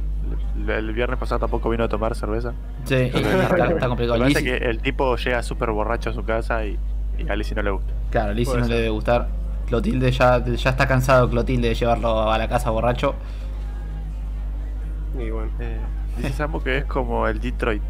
el, 0.63 0.71
el 0.71 0.93
viernes 0.93 1.19
pasado 1.19 1.41
tampoco 1.41 1.71
vino 1.71 1.85
a 1.85 1.89
tomar 1.89 2.15
cerveza. 2.15 2.53
Sí, 2.85 2.95
y 2.95 3.07
está, 3.17 3.67
está 3.69 3.89
complicado. 3.89 4.19
Parece 4.21 4.45
que 4.45 4.57
el 4.59 4.79
tipo 4.81 5.17
llega 5.17 5.43
súper 5.43 5.71
borracho 5.71 6.11
a 6.11 6.13
su 6.13 6.23
casa 6.23 6.65
y, 6.67 6.79
y 7.19 7.29
a 7.29 7.35
Lizzie 7.35 7.57
no 7.57 7.63
le 7.63 7.71
gusta. 7.71 7.93
Claro, 8.11 8.31
a 8.31 8.35
Lizzie 8.35 8.53
Puede 8.55 8.63
no 8.63 8.69
le 8.69 8.75
debe 8.77 8.91
gustar. 8.91 9.29
Clotilde 9.67 10.13
ya, 10.13 10.45
ya 10.45 10.71
está 10.71 10.87
cansado 10.87 11.29
Clotilde 11.31 11.69
de 11.71 11.75
llevarlo 11.75 12.31
a 12.31 12.39
la 12.39 12.47
casa 12.47 12.71
borracho. 12.71 13.15
Y 15.19 15.31
bueno. 15.31 15.51
Eh, 15.61 15.79
dice 16.17 16.33
Samu 16.33 16.63
que 16.63 16.79
es 16.79 16.85
como 16.85 17.27
el 17.27 17.41
Detroit. 17.41 17.83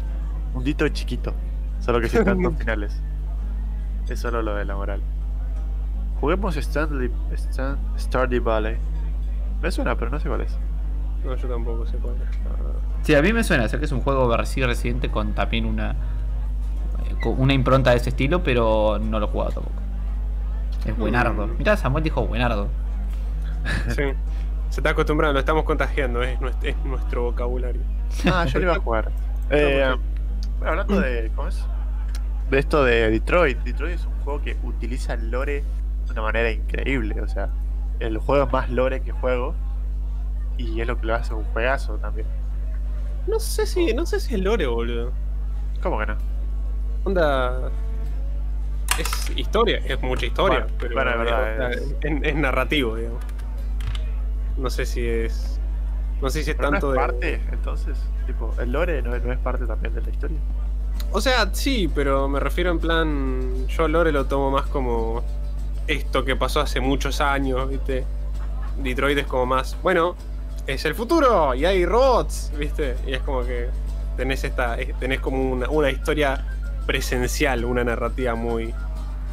Un 0.53 0.63
Detroit 0.63 0.93
chiquito. 0.93 1.33
Solo 1.79 1.99
que 1.99 2.09
sin 2.09 2.23
tantos 2.25 2.55
finales. 2.57 3.01
Es 4.09 4.19
solo 4.19 4.41
lo 4.41 4.55
de 4.55 4.65
la 4.65 4.75
moral. 4.75 5.01
Juguemos 6.19 6.57
Stanley, 6.57 7.11
Stan, 7.33 7.77
Stardew 7.97 8.43
Valley. 8.43 8.77
Me 9.61 9.71
suena, 9.71 9.95
pero 9.95 10.09
no 10.09 10.19
sé 10.19 10.29
cuál 10.29 10.41
es. 10.41 10.57
No, 11.23 11.35
yo 11.35 11.47
tampoco 11.47 11.85
sé 11.85 11.97
cuál 11.97 12.15
es. 12.15 12.37
Sí, 13.05 13.15
a 13.15 13.21
mí 13.21 13.33
me 13.33 13.43
suena, 13.43 13.67
sé 13.67 13.77
que 13.79 13.85
es 13.85 13.91
un 13.91 14.01
juego 14.01 14.33
así 14.33 14.63
reciente 14.63 15.09
con 15.09 15.33
también 15.33 15.65
una 15.65 15.95
con 17.21 17.39
una 17.39 17.53
impronta 17.53 17.91
de 17.91 17.97
ese 17.97 18.09
estilo, 18.09 18.43
pero 18.43 18.99
no 18.99 19.19
lo 19.19 19.27
he 19.27 19.29
jugado 19.29 19.51
tampoco. 19.51 19.75
Es 20.85 20.97
buenardo. 20.97 21.47
Mm. 21.47 21.57
Mirá, 21.57 21.77
Samuel 21.77 22.03
dijo 22.03 22.25
buenardo. 22.25 22.67
Sí. 23.89 24.03
Se 24.69 24.79
está 24.81 24.91
acostumbrando, 24.91 25.33
lo 25.33 25.39
estamos 25.39 25.63
contagiando, 25.63 26.21
es 26.23 26.39
nuestro, 26.41 26.69
es 26.69 26.75
nuestro 26.85 27.23
vocabulario. 27.23 27.81
Ah, 28.31 28.45
yo 28.45 28.59
lo 28.59 28.65
iba 28.65 28.75
a 28.75 28.79
jugar. 28.83 29.11
Eh, 29.49 29.95
bueno, 30.59 30.69
hablando 30.69 30.99
de. 30.99 31.31
¿Cómo 31.35 31.47
es? 31.47 31.65
De 32.51 32.59
esto 32.59 32.83
de 32.83 33.09
Detroit. 33.09 33.57
Detroit 33.63 33.95
es 33.95 34.05
un 34.05 34.13
juego 34.23 34.41
que 34.41 34.55
utiliza 34.63 35.13
el 35.13 35.31
lore 35.31 35.63
de 36.05 36.11
una 36.11 36.21
manera 36.21 36.51
increíble. 36.51 37.19
O 37.21 37.27
sea, 37.27 37.49
el 37.99 38.17
juego 38.19 38.45
es 38.45 38.51
más 38.51 38.69
lore 38.69 39.01
que 39.01 39.11
juego. 39.11 39.55
Y 40.57 40.81
es 40.81 40.87
lo 40.87 40.99
que 40.99 41.05
lo 41.07 41.15
hace 41.15 41.33
un 41.33 41.43
juegazo 41.45 41.95
también. 41.97 42.27
No 43.27 43.39
sé 43.39 43.65
si, 43.67 43.93
no 43.93 44.05
sé 44.05 44.19
si 44.19 44.35
es 44.35 44.41
lore, 44.41 44.65
boludo. 44.67 45.11
¿Cómo 45.83 45.99
que 45.99 46.05
no? 46.07 46.17
Onda. 47.03 47.69
Es 48.97 49.31
historia, 49.35 49.77
es 49.85 50.01
mucha 50.01 50.25
historia, 50.25 50.59
Bueno, 50.61 50.73
pero 50.79 50.93
bueno, 50.95 51.11
es 51.11 51.17
verdad, 51.19 51.71
es, 51.71 51.77
es- 51.77 51.95
es- 52.01 52.23
es 52.23 52.35
narrativo, 52.35 52.95
digamos. 52.95 53.23
No 54.57 54.69
sé 54.69 54.85
si 54.85 55.05
es. 55.05 55.59
No 56.21 56.29
sé 56.29 56.43
si 56.43 56.51
es 56.51 56.57
Pero 56.57 56.71
tanto 56.71 56.87
no 56.87 56.93
de. 56.93 56.99
es 56.99 57.05
parte, 57.05 57.41
entonces. 57.51 57.97
Tipo, 58.25 58.53
el 58.59 58.71
lore 58.71 59.01
no, 59.01 59.15
es- 59.15 59.23
no 59.23 59.31
es 59.31 59.39
parte 59.39 59.65
también 59.65 59.93
de 59.93 60.01
la 60.01 60.09
historia. 60.09 60.37
O 61.11 61.21
sea, 61.21 61.49
sí, 61.53 61.89
pero 61.93 62.27
me 62.27 62.39
refiero 62.39 62.71
en 62.71 62.79
plan. 62.79 63.67
Yo 63.67 63.85
a 63.85 63.87
Lore 63.87 64.11
lo 64.11 64.25
tomo 64.25 64.49
más 64.51 64.65
como. 64.67 65.23
Esto 65.87 66.25
que 66.25 66.35
pasó 66.35 66.59
hace 66.59 66.79
muchos 66.81 67.21
años, 67.21 67.69
¿viste? 67.69 68.03
Detroit 68.83 69.17
es 69.19 69.27
como 69.27 69.45
más. 69.45 69.77
Bueno, 69.83 70.15
es 70.65 70.83
el 70.85 70.95
futuro 70.95 71.53
y 71.55 71.63
hay 71.65 71.85
robots, 71.85 72.51
¿viste? 72.57 72.97
Y 73.05 73.13
es 73.13 73.21
como 73.21 73.43
que. 73.43 73.69
Tenés 74.17 74.43
esta. 74.43 74.75
Tenés 74.99 75.19
como 75.19 75.51
una, 75.51 75.69
una 75.69 75.91
historia 75.91 76.43
presencial, 76.87 77.63
una 77.63 77.83
narrativa 77.83 78.33
muy. 78.35 78.73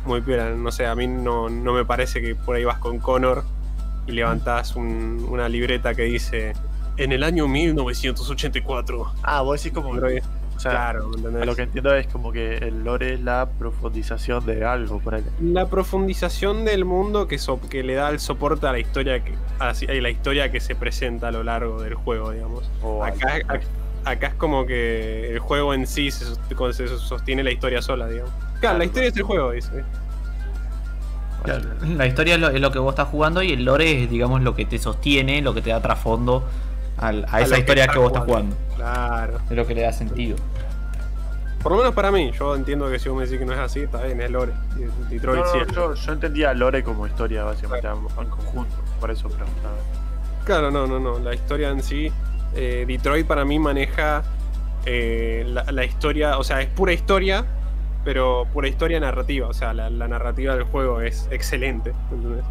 Muy 0.05 0.21
piola. 0.21 0.51
No 0.51 0.71
sé, 0.71 0.87
a 0.87 0.95
mí 0.95 1.07
no, 1.09 1.49
no 1.49 1.73
me 1.73 1.85
parece 1.87 2.21
que 2.21 2.35
por 2.35 2.57
ahí 2.57 2.65
vas 2.65 2.79
con 2.79 2.99
Connor 2.99 3.43
y 4.07 4.13
levantás 4.13 4.77
un- 4.77 5.27
una 5.31 5.49
libreta 5.49 5.95
que 5.95 6.03
dice. 6.05 6.53
En 6.97 7.11
el 7.13 7.25
año 7.25 7.49
1984. 7.49 9.13
Ah, 9.23 9.41
vos 9.43 9.61
decís 9.63 9.75
como. 9.75 9.91
O 10.57 10.61
sea, 10.61 10.71
Claro, 10.71 11.11
lo 11.45 11.57
que 11.57 11.63
entiendo 11.63 11.93
es 11.97 12.07
como 12.07 12.31
que 12.31 12.59
el 12.59 12.85
lore 12.85 13.15
es 13.15 13.21
la 13.21 13.49
profundización 13.59 14.47
de 14.47 14.65
algo 14.65 15.01
por 15.01 15.17
ahí. 15.17 15.25
la 15.43 15.67
profundización 15.67 16.65
del 16.65 16.85
mundo 16.85 17.27
que, 17.27 17.39
so- 17.39 17.61
que 17.61 17.83
le 17.83 17.95
da 17.95 18.11
el 18.11 18.21
soporte 18.21 18.65
a 18.69 18.71
la 18.73 18.79
historia 18.79 19.23
que 19.25 19.33
a 19.59 19.67
la- 19.67 19.71
a 19.73 20.01
la 20.01 20.11
historia 20.11 20.53
que 20.53 20.61
se 20.61 20.77
presenta 20.77 21.29
a 21.29 21.33
lo 21.33 21.43
largo 21.43 21.83
del 21.83 21.95
juego, 21.95 22.31
digamos. 22.31 22.71
O 22.83 23.03
Acá, 23.05 23.35
al- 23.35 23.43
ac- 23.61 23.67
acá 24.05 24.27
es 24.29 24.35
como 24.35 24.65
que 24.65 25.33
el 25.33 25.41
juego 25.41 25.75
en 25.75 25.89
sí 25.89 26.13
se, 26.13 26.25
sost- 26.25 26.73
se 26.73 26.87
sostiene 26.87 27.43
la 27.43 27.51
historia 27.51 27.83
sola, 27.83 28.07
digamos. 28.07 28.31
Claro, 28.33 28.61
Claro, 28.61 28.79
la 28.79 28.85
historia 28.85 29.09
es 29.09 29.17
el 29.17 29.23
juego, 29.25 29.51
dice. 29.51 29.71
Claro, 31.45 31.65
La 31.97 32.07
historia 32.07 32.35
es 32.35 32.41
lo, 32.41 32.49
es 32.49 32.61
lo 32.61 32.71
que 32.73 32.79
vos 32.79 32.93
estás 32.93 33.09
jugando 33.09 33.43
y 33.43 33.53
el 33.53 33.65
lore 33.65 34.03
es, 34.05 34.11
digamos, 34.11 34.43
lo 34.43 34.55
que 34.55 34.65
te 34.65 34.79
sostiene, 34.79 35.43
lo 35.43 35.55
que 35.55 35.63
te 35.63 35.71
da 35.71 35.81
trasfondo 35.81 36.45
a, 36.99 37.09
A 37.09 37.41
esa 37.41 37.55
que 37.57 37.61
historia 37.61 37.87
que 37.89 37.99
vos 37.99 38.09
estás 38.09 38.25
jugando. 38.25 38.57
Claro. 38.77 39.39
Es 39.51 39.57
lo 39.57 39.67
que 39.67 39.75
le 39.75 39.83
da 39.83 39.93
sentido. 39.93 40.37
Por 41.63 41.73
lo 41.73 41.79
menos 41.79 41.95
para 41.95 42.11
mí, 42.11 42.31
yo 42.39 42.55
entiendo 42.55 42.91
que 42.91 42.99
si 42.99 43.09
vos 43.09 43.17
me 43.19 43.25
decís 43.25 43.39
que 43.39 43.47
no 43.47 43.53
es 43.55 43.59
así, 43.59 43.81
está 43.81 44.03
bien, 44.03 44.21
es 44.21 44.31
lore. 44.31 44.53
Detroit 45.09 45.45
No, 45.45 45.53
sí 45.53 45.59
es. 45.67 45.75
yo, 45.75 45.95
yo 45.95 46.13
entendía 46.13 46.53
lore 46.53 46.83
como 46.85 47.07
historia, 47.07 47.45
básicamente, 47.45 47.89
en 47.89 48.29
conjunto. 48.29 48.75
Por 49.01 49.11
eso 49.11 49.29
preguntaba. 49.29 49.77
Claro, 50.45 50.71
no, 50.71 50.87
no, 50.87 50.99
no. 51.01 51.19
La 51.21 51.35
historia 51.35 51.71
en 51.71 51.83
sí. 51.83 52.13
eh, 52.55 52.85
Detroit 52.87 53.27
para 53.27 53.47
mí 53.47 53.59
maneja 53.59 54.23
eh, 54.85 55.43
la, 55.47 55.65
la 55.73 55.85
historia. 55.87 56.37
O 56.39 56.45
sea, 56.45 56.61
es 56.61 56.69
pura 56.69 56.93
historia. 56.93 57.47
Pero 58.05 58.47
pura 58.53 58.69
historia 58.69 59.01
narrativa. 59.01 59.49
O 59.49 59.53
sea, 59.55 59.73
la, 59.73 59.89
la 59.91 60.07
narrativa 60.09 60.55
del 60.55 60.65
juego 60.65 61.01
es 61.01 61.29
excelente. 61.31 61.93
¿entendés? 62.13 62.45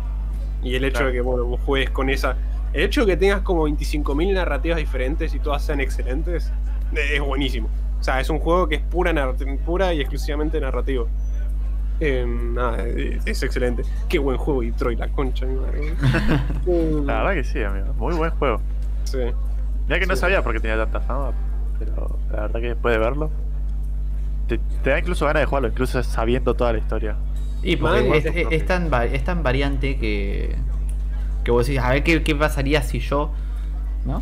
Y 0.64 0.76
el 0.76 0.84
hecho 0.86 0.94
Claro. 1.00 1.08
de 1.08 1.14
que 1.14 1.22
bueno, 1.22 1.44
vos 1.46 1.60
juegues 1.66 1.90
con 1.92 2.10
esa. 2.10 2.36
El 2.74 2.84
hecho 2.84 3.02
de 3.06 3.14
que 3.14 3.18
tengas 3.18 3.42
como 3.42 3.68
25.000 3.68 4.34
narrativas 4.34 4.78
diferentes 4.80 5.34
y 5.36 5.40
todas 5.40 5.64
sean 5.64 5.80
excelentes. 5.80 6.52
Es 6.94 7.22
buenísimo. 7.22 7.70
O 8.00 8.04
sea, 8.04 8.20
es 8.20 8.30
un 8.30 8.40
juego 8.40 8.68
que 8.68 8.76
es 8.76 8.82
pura, 8.82 9.14
pura 9.66 9.94
y 9.94 10.02
exclusivamente 10.02 10.60
narrativo. 10.60 11.08
Eh, 12.00 12.26
nada, 12.28 12.84
es, 12.88 13.26
es 13.26 13.44
excelente. 13.44 13.84
Qué 14.10 14.18
buen 14.20 14.38
juego 14.38 14.62
Detroit, 14.62 15.00
la 15.00 15.08
concha. 15.10 15.46
mi 15.46 15.56
madre. 15.56 15.94
Eh, 16.68 17.02
La 17.06 17.18
verdad 17.24 17.34
que 17.34 17.44
sí, 17.44 17.62
amigo. 17.64 17.94
Muy 17.94 18.16
buen 18.16 18.32
juego. 18.32 18.60
Sí. 19.04 19.20
Mira 19.88 20.00
que 20.00 20.06
no 20.08 20.16
Sí. 20.16 20.22
sabía 20.22 20.42
por 20.42 20.54
qué 20.54 20.60
tenía 20.60 20.78
tanta 20.78 21.00
fama, 21.02 21.32
pero 21.80 22.18
la 22.32 22.42
verdad 22.42 22.60
que 22.62 22.68
después 22.70 22.94
de 22.94 23.00
verlo, 23.00 23.30
te, 24.48 24.60
te 24.84 24.90
da 24.90 25.00
incluso 25.00 25.26
ganas 25.26 25.42
de 25.42 25.46
jugarlo, 25.46 25.70
incluso 25.70 26.02
sabiendo 26.04 26.54
toda 26.54 26.74
la 26.74 26.80
historia. 26.80 27.16
Y 27.62 27.76
porque 27.78 28.02
Man, 28.04 28.14
es, 28.18 28.26
es- 28.26 28.48
es- 28.52 28.66
tan, 28.66 28.92
es 29.12 29.24
tan 29.24 29.42
variante 29.44 29.98
que. 29.98 30.56
que 31.44 31.52
vos 31.52 31.66
decís, 31.68 31.82
a 31.82 31.90
ver 31.92 32.04
qué, 32.04 32.24
qué 32.24 32.36
pasaría 32.36 32.82
si 32.82 33.00
yo. 33.00 33.32
¿No? 34.06 34.22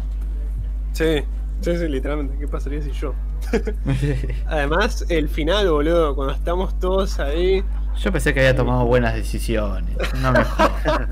Sí, 0.93 1.23
sí, 1.62 1.77
sí, 1.77 1.88
literalmente. 1.88 2.38
¿Qué 2.39 2.47
pasaría 2.47 2.81
si 2.81 2.91
yo? 2.91 3.13
Además, 4.47 5.05
el 5.10 5.27
final, 5.29 5.69
boludo, 5.71 6.15
cuando 6.15 6.34
estamos 6.34 6.77
todos 6.79 7.19
ahí. 7.19 7.63
yo 7.99 8.12
pensé 8.12 8.34
que 8.34 8.41
había 8.41 8.55
tomado 8.55 8.86
buenas 8.86 9.15
decisiones. 9.15 9.95
No 10.21 10.31
me 10.31 10.43
jodas. 10.43 10.71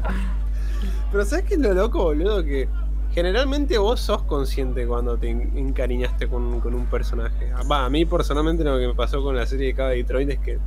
Pero 1.11 1.25
¿sabes 1.25 1.45
qué 1.45 1.55
es 1.55 1.59
lo 1.59 1.73
loco, 1.73 2.03
boludo? 2.03 2.43
Que 2.43 2.69
generalmente 3.13 3.77
vos 3.77 3.99
sos 3.99 4.23
consciente 4.23 4.85
cuando 4.87 5.17
te 5.17 5.29
en- 5.29 5.57
encariñaste 5.57 6.27
con, 6.27 6.59
con 6.59 6.73
un 6.73 6.85
personaje. 6.87 7.51
Va, 7.69 7.85
a 7.85 7.89
mí 7.89 8.05
personalmente 8.05 8.63
lo 8.63 8.77
que 8.79 8.87
me 8.87 8.93
pasó 8.95 9.21
con 9.23 9.35
la 9.35 9.45
serie 9.45 9.67
de 9.67 9.73
cada 9.73 9.89
Detroit 9.89 10.29
es 10.29 10.39
que 10.39 10.57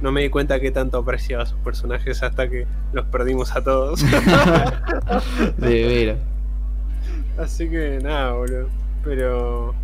no 0.00 0.12
me 0.12 0.22
di 0.22 0.30
cuenta 0.30 0.58
que 0.60 0.70
tanto 0.70 0.98
apreciaba 0.98 1.42
a 1.42 1.46
sus 1.46 1.58
personajes 1.60 2.22
hasta 2.22 2.48
que 2.48 2.66
los 2.92 3.04
perdimos 3.06 3.54
a 3.54 3.62
todos. 3.62 4.00
De 5.58 5.84
veras. 5.84 6.18
Así 7.38 7.68
que 7.68 7.98
nada, 8.02 8.32
boludo. 8.32 8.68
Pero. 9.04 9.74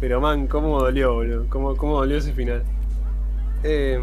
Pero 0.00 0.20
man, 0.20 0.46
cómo 0.46 0.78
dolió, 0.80 1.14
boludo. 1.14 1.46
Cómo, 1.48 1.76
cómo 1.76 1.96
dolió 1.98 2.18
ese 2.18 2.32
final. 2.32 2.62
Eh, 3.62 3.98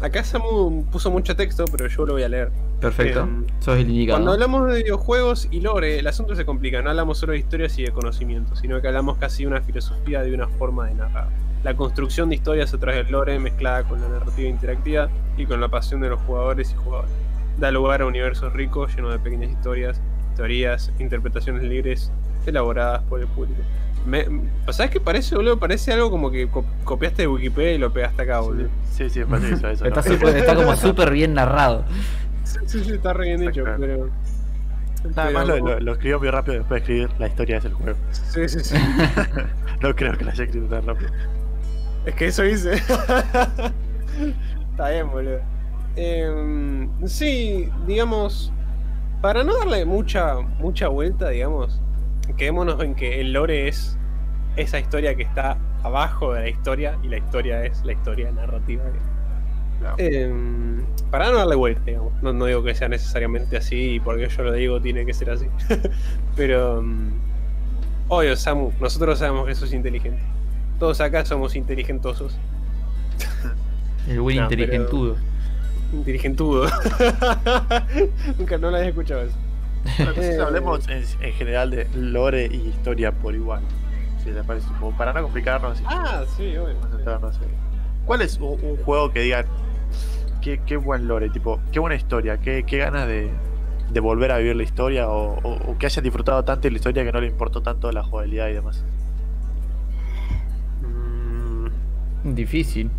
acá 0.00 0.24
Samu 0.24 0.84
puso 0.90 1.10
mucho 1.10 1.36
texto, 1.36 1.64
pero 1.70 1.86
yo 1.86 2.06
lo 2.06 2.14
voy 2.14 2.22
a 2.22 2.28
leer. 2.28 2.50
Perfecto. 2.80 3.20
Em, 3.20 3.46
Sos 3.60 3.78
el 3.78 3.88
indicado. 3.88 4.18
Cuando 4.18 4.32
hablamos 4.32 4.70
de 4.70 4.82
videojuegos 4.82 5.48
y 5.50 5.60
lore, 5.60 5.98
el 5.98 6.06
asunto 6.06 6.34
se 6.34 6.44
complica. 6.44 6.82
No 6.82 6.90
hablamos 6.90 7.18
solo 7.18 7.32
de 7.32 7.38
historias 7.38 7.78
y 7.78 7.84
de 7.84 7.92
conocimiento, 7.92 8.56
sino 8.56 8.80
que 8.80 8.88
hablamos 8.88 9.16
casi 9.18 9.44
de 9.44 9.48
una 9.48 9.60
filosofía, 9.62 10.22
de 10.22 10.34
una 10.34 10.48
forma 10.48 10.86
de 10.86 10.94
narrar. 10.94 11.28
La 11.62 11.74
construcción 11.74 12.28
de 12.28 12.34
historias 12.34 12.74
a 12.74 12.78
través 12.78 13.04
del 13.04 13.12
lore, 13.12 13.38
mezclada 13.38 13.84
con 13.84 14.00
la 14.00 14.08
narrativa 14.08 14.48
interactiva 14.48 15.08
y 15.38 15.46
con 15.46 15.60
la 15.60 15.68
pasión 15.68 16.00
de 16.00 16.10
los 16.10 16.20
jugadores 16.22 16.72
y 16.72 16.74
jugadores. 16.74 17.10
Da 17.58 17.70
lugar 17.70 18.02
a 18.02 18.06
universos 18.06 18.52
ricos, 18.52 18.94
llenos 18.94 19.12
de 19.12 19.18
pequeñas 19.18 19.50
historias, 19.50 20.00
teorías, 20.36 20.92
interpretaciones 20.98 21.62
libres, 21.62 22.12
elaboradas 22.44 23.02
por 23.04 23.20
el 23.20 23.28
público. 23.28 23.62
Me, 24.04 24.26
¿Sabes 24.70 24.90
qué 24.90 25.00
parece, 25.00 25.34
boludo? 25.34 25.58
Parece 25.58 25.92
algo 25.92 26.10
como 26.10 26.30
que 26.30 26.48
co- 26.48 26.64
copiaste 26.84 27.22
de 27.22 27.28
Wikipedia 27.28 27.72
y 27.72 27.78
lo 27.78 27.92
pegaste 27.92 28.22
acá, 28.22 28.40
boludo. 28.40 28.68
Sí, 28.90 29.08
sí, 29.08 29.24
parece 29.24 29.48
que 29.48 29.54
hizo 29.54 29.68
eso. 29.68 29.84
Está, 29.86 30.02
¿no? 30.02 30.28
está 30.28 30.54
como 30.54 30.76
súper 30.76 31.10
bien 31.12 31.32
narrado. 31.34 31.84
Sí, 32.44 32.58
sí, 32.66 32.84
sí, 32.84 32.92
está 32.92 33.12
re 33.14 33.24
bien 33.34 33.48
hecho, 33.48 33.64
pero. 33.78 34.10
Además 35.16 35.46
lo, 35.48 35.56
lo- 35.58 35.80
lo 35.80 35.92
escribió 35.92 36.18
muy 36.18 36.30
rápido 36.30 36.58
después 36.58 36.70
de 36.70 36.78
escribir 36.94 37.10
la 37.18 37.26
historia 37.28 37.58
es 37.58 37.64
el 37.64 37.72
juego. 37.74 37.98
Sí, 38.12 38.48
sí, 38.48 38.60
sí. 38.60 38.74
No 39.82 39.94
creo 39.94 40.16
que 40.16 40.24
la 40.24 40.32
haya 40.32 40.44
escrito 40.44 40.66
tan 40.66 40.86
rápido. 40.86 41.10
Es 42.06 42.14
que 42.14 42.26
eso 42.26 42.44
hice. 42.44 42.74
Está 44.70 44.90
bien, 44.90 45.10
boludo. 45.10 45.40
Em, 45.96 46.88
sí, 47.06 47.68
digamos, 47.86 48.52
para 49.20 49.44
no 49.44 49.56
darle 49.58 49.84
mucha, 49.84 50.36
mucha 50.58 50.88
vuelta, 50.88 51.28
digamos, 51.30 51.80
quedémonos 52.36 52.82
en 52.82 52.94
que 52.94 53.20
el 53.20 53.32
lore 53.32 53.68
es 53.68 53.96
esa 54.56 54.78
historia 54.78 55.14
que 55.14 55.22
está 55.24 55.58
abajo 55.82 56.32
de 56.32 56.40
la 56.42 56.48
historia 56.48 56.98
y 57.02 57.08
la 57.08 57.18
historia 57.18 57.64
es 57.64 57.84
la 57.84 57.92
historia 57.92 58.30
narrativa. 58.32 58.82
Claro. 59.80 59.96
Em, 59.98 60.84
para 61.10 61.30
no 61.30 61.38
darle 61.38 61.56
vuelta, 61.56 61.82
digamos. 61.84 62.12
No, 62.22 62.32
no 62.32 62.46
digo 62.46 62.62
que 62.62 62.74
sea 62.74 62.88
necesariamente 62.88 63.56
así 63.56 63.94
y 63.94 64.00
porque 64.00 64.28
yo 64.28 64.42
lo 64.44 64.52
digo 64.52 64.80
tiene 64.80 65.04
que 65.04 65.12
ser 65.12 65.30
así. 65.30 65.46
Pero, 66.36 66.78
em, 66.80 67.10
obvio, 68.08 68.36
Samu, 68.36 68.72
nosotros 68.80 69.18
sabemos 69.18 69.46
que 69.46 69.54
sos 69.54 69.72
inteligente. 69.72 70.22
Todos 70.78 71.00
acá 71.00 71.24
somos 71.24 71.54
inteligentosos. 71.56 72.38
El 74.08 74.20
buen 74.20 74.36
No, 74.36 74.48
pero- 74.48 74.62
inteligentudo. 74.62 75.16
Inteligentudo. 75.92 76.66
Nunca 78.38 78.58
no 78.58 78.70
la 78.70 78.78
había 78.78 78.88
escuchado 78.90 79.22
eso. 79.22 79.36
Eh, 80.16 80.38
hablemos 80.40 80.88
en, 80.88 81.04
en 81.20 81.32
general 81.34 81.70
de 81.70 81.88
lore 81.94 82.46
y 82.50 82.68
historia 82.68 83.12
por 83.12 83.34
igual. 83.34 83.62
Si 84.22 84.30
te 84.30 84.42
parece, 84.42 84.66
como 84.80 84.96
para 84.96 85.12
no 85.12 85.22
complicarnos 85.22 85.80
y 85.80 85.84
Ah, 85.86 86.24
sí, 86.36 86.56
obvio. 86.56 86.76
concentrarnos 86.80 87.38
¿Cuál 88.06 88.22
es 88.22 88.38
un, 88.38 88.58
un 88.62 88.76
juego 88.78 89.10
que 89.12 89.20
digan 89.20 89.44
qué, 90.40 90.60
qué 90.64 90.76
buen 90.76 91.06
lore, 91.08 91.28
tipo, 91.30 91.60
qué 91.72 91.78
buena 91.80 91.96
historia, 91.96 92.38
qué, 92.38 92.64
qué 92.66 92.78
ganas 92.78 93.06
de, 93.06 93.30
de 93.90 94.00
volver 94.00 94.30
a 94.32 94.38
vivir 94.38 94.56
la 94.56 94.62
historia 94.62 95.08
o, 95.08 95.38
o- 95.42 95.70
o 95.72 95.78
que 95.78 95.86
hayas 95.86 96.02
disfrutado 96.02 96.42
tanto 96.44 96.62
de 96.62 96.70
la 96.72 96.76
historia 96.76 97.04
que 97.04 97.12
no 97.12 97.20
le 97.20 97.26
importó 97.28 97.60
tanto 97.62 97.90
la 97.92 98.02
jugabilidad 98.02 98.48
y 98.48 98.52
demás? 98.54 98.84
Mm, 100.82 102.34
Difícil. 102.34 102.90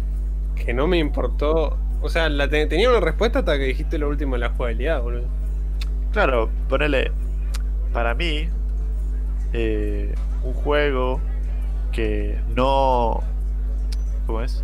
que 0.56 0.74
no 0.74 0.88
me 0.88 0.98
importó. 0.98 1.78
O 2.02 2.10
sea, 2.10 2.30
la 2.30 2.48
te- 2.50 2.66
tenía 2.68 2.90
una 2.90 3.00
respuesta 3.00 3.40
hasta 3.40 3.58
que 3.58 3.64
dijiste 3.66 3.98
lo 3.98 4.08
último 4.10 4.36
de 4.36 4.40
la 4.40 4.50
jugabilidad, 4.50 5.02
boludo. 5.02 5.26
Claro, 6.16 6.50
ponele. 6.70 7.12
Para 7.92 8.14
mí, 8.16 8.48
eh, 9.52 10.16
un 10.44 10.54
juego 10.54 11.20
que 11.92 12.40
no. 12.56 13.20
¿Cómo 14.26 14.40
es? 14.42 14.64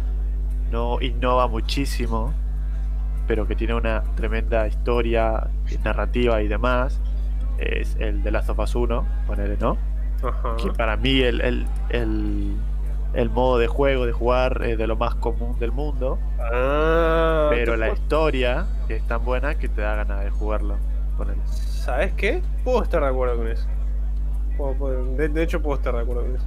No 0.72 1.02
innova 1.02 1.50
muchísimo, 1.50 2.34
pero 3.28 3.48
que 3.48 3.58
tiene 3.58 3.74
una 3.74 4.02
tremenda 4.16 4.66
historia, 4.66 5.50
narrativa 5.84 6.42
y 6.42 6.48
demás, 6.48 7.02
es 7.58 7.98
el 8.00 8.24
de 8.24 8.32
Last 8.32 8.50
of 8.50 8.60
Us 8.60 8.74
1, 8.74 9.06
ponele, 9.28 9.58
¿no? 9.60 9.76
Ajá. 10.24 10.56
Que 10.56 10.72
para 10.72 10.96
mí 10.96 11.20
el, 11.20 11.42
el, 11.42 11.66
el, 11.90 12.56
el 13.14 13.30
modo 13.30 13.58
de 13.58 13.68
juego, 13.68 14.06
de 14.06 14.14
jugar, 14.14 14.62
es 14.64 14.78
de 14.78 14.88
lo 14.88 14.96
más 14.96 15.16
común 15.16 15.60
del 15.60 15.74
mundo, 15.74 16.18
Ah, 16.40 17.50
pero 17.50 17.76
la 17.76 17.90
historia 17.90 18.68
es 18.88 19.06
tan 19.06 19.26
buena 19.26 19.56
que 19.56 19.68
te 19.68 19.82
da 19.82 19.96
ganas 19.96 20.24
de 20.24 20.30
jugarlo. 20.30 20.78
¿Sabes 21.46 22.14
qué? 22.14 22.42
Puedo 22.64 22.84
estar 22.84 23.02
de 23.02 23.08
acuerdo 23.10 23.38
con 23.38 23.48
eso. 23.48 23.66
De, 25.18 25.44
hecho, 25.44 25.62
puedo 25.62 25.78
estar 25.78 25.94
de 25.96 26.02
acuerdo 26.02 26.24
con 26.24 26.36
eso. 26.36 26.46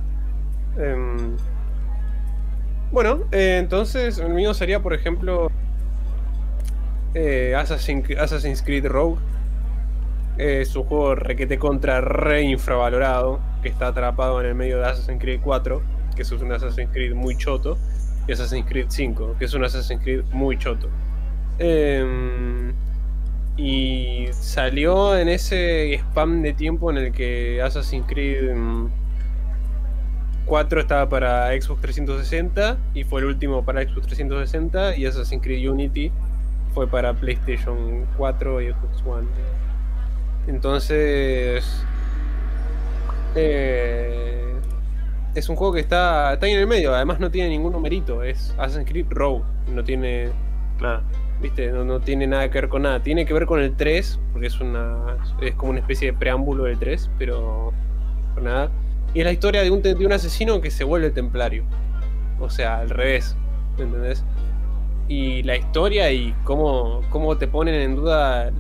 Em, 0.79 1.37
bueno, 2.93 3.21
eh, 3.33 3.59
entonces 3.61 4.19
el 4.19 4.33
mío 4.33 4.55
sería, 4.55 4.81
por 4.81 4.95
ejemplo, 4.95 5.51
eh, 7.15 7.55
Assassin- 7.57 8.05
Assassin's 8.19 8.63
Creed 8.63 8.87
Rogue. 8.87 9.19
Es 10.37 10.75
un 10.75 10.85
juego 10.85 11.15
requete 11.15 11.59
contra 11.59 12.01
re 12.01 12.43
infravalorado, 12.43 13.41
que 13.63 13.69
está 13.69 13.89
atrapado 13.89 14.41
en 14.41 14.47
el 14.49 14.55
medio 14.55 14.79
de 14.79 14.87
Assassin's 14.87 15.21
Creed 15.21 15.41
4, 15.43 15.81
que 16.17 16.23
es 16.23 16.33
un 16.33 16.51
Assassin's 16.53 16.91
Creed 16.93 17.15
muy 17.15 17.37
choto, 17.37 17.79
y 18.27 18.33
Assassin's 18.33 18.67
Creed 18.69 18.87
5, 18.89 19.37
que 19.39 19.45
es 19.45 19.55
un 19.55 19.65
Assassin's 19.65 20.03
Creed 20.03 20.25
muy 20.33 20.59
choto. 20.59 20.89
Em, 21.59 22.73
y 23.57 24.27
salió 24.33 25.17
en 25.17 25.29
ese 25.29 25.95
spam 25.95 26.43
de 26.43 26.53
tiempo 26.53 26.91
en 26.91 26.99
el 26.99 27.13
que 27.13 27.63
Assassin's 27.63 28.07
Creed 28.07 28.55
mm, 28.55 28.91
4 30.47 30.81
estaba 30.81 31.09
para 31.09 31.49
Xbox 31.61 31.81
360 31.81 32.79
y 32.95 33.05
fue 33.05 33.21
el 33.21 33.27
último 33.27 33.65
para 33.65 33.83
Xbox 33.83 34.07
360 34.09 34.97
y 34.97 35.07
Assassin's 35.07 35.43
Creed 35.43 35.71
Unity 35.71 36.11
fue 36.75 36.89
para 36.89 37.15
PlayStation 37.15 38.07
4 38.17 38.61
y 38.61 38.73
Xbox 38.73 39.03
One. 39.07 39.29
Entonces 40.49 41.65
eh, 43.37 44.55
es 45.35 45.49
un 45.49 45.57
juego 45.57 45.75
que 45.75 45.81
está, 45.81 46.35
está 46.35 46.47
ahí 46.47 46.53
en 46.53 46.61
el 46.61 46.67
medio, 46.67 46.95
además 46.95 47.21
no 47.21 47.31
tiene 47.31 47.49
ningún 47.51 47.73
numerito, 47.73 48.23
es 48.23 48.51
Assassin's 48.59 48.89
Creed 48.89 49.07
Rogue, 49.11 49.45
no 49.73 49.85
tiene 49.85 50.31
Claro. 50.79 51.03
¿Viste? 51.41 51.71
No, 51.71 51.85
no 51.85 52.01
tiene 52.01 52.27
nada 52.27 52.51
que 52.51 52.61
ver 52.61 52.69
con 52.69 52.83
nada. 52.83 53.03
Tiene 53.03 53.27
que 53.27 53.35
ver 53.35 53.47
con 53.47 53.61
el 53.61 53.77
3, 53.77 54.21
porque 54.33 54.47
es 54.47 54.61
una. 54.61 55.17
es 55.41 55.55
como 55.55 55.71
una 55.71 55.81
especie 55.81 56.13
de 56.13 56.19
preámbulo 56.19 56.65
del 56.65 56.79
3, 56.79 57.11
pero. 57.19 57.73
nada. 58.41 58.71
Y 59.13 59.21
es 59.21 59.25
la 59.25 59.33
historia 59.33 59.63
de 59.63 59.71
un, 59.71 59.83
de 59.83 59.95
un 59.95 60.13
asesino 60.13 60.61
que 60.61 60.71
se 60.71 60.85
vuelve 60.85 61.11
templario. 61.11 61.65
O 62.41 62.51
sea, 62.51 62.79
al 62.79 62.91
revés. 62.91 63.37
¿me 63.77 63.85
¿Entendés? 63.85 64.25
Y 65.09 65.43
la 65.43 65.57
historia 65.57 66.11
y 66.13 66.35
cómo, 66.45 67.03
cómo 67.11 67.37
te 67.37 67.47
ponen 67.47 67.75
en 67.75 67.97
duda 67.97 68.51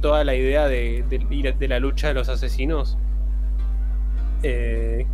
toda 0.00 0.24
la 0.24 0.34
idea 0.34 0.66
de, 0.66 1.04
de, 1.08 1.54
de 1.58 1.68
la 1.68 1.78
lucha 1.78 2.08
de 2.08 2.14
los 2.14 2.28
asesinos 2.28 2.98
eh, 4.42 5.06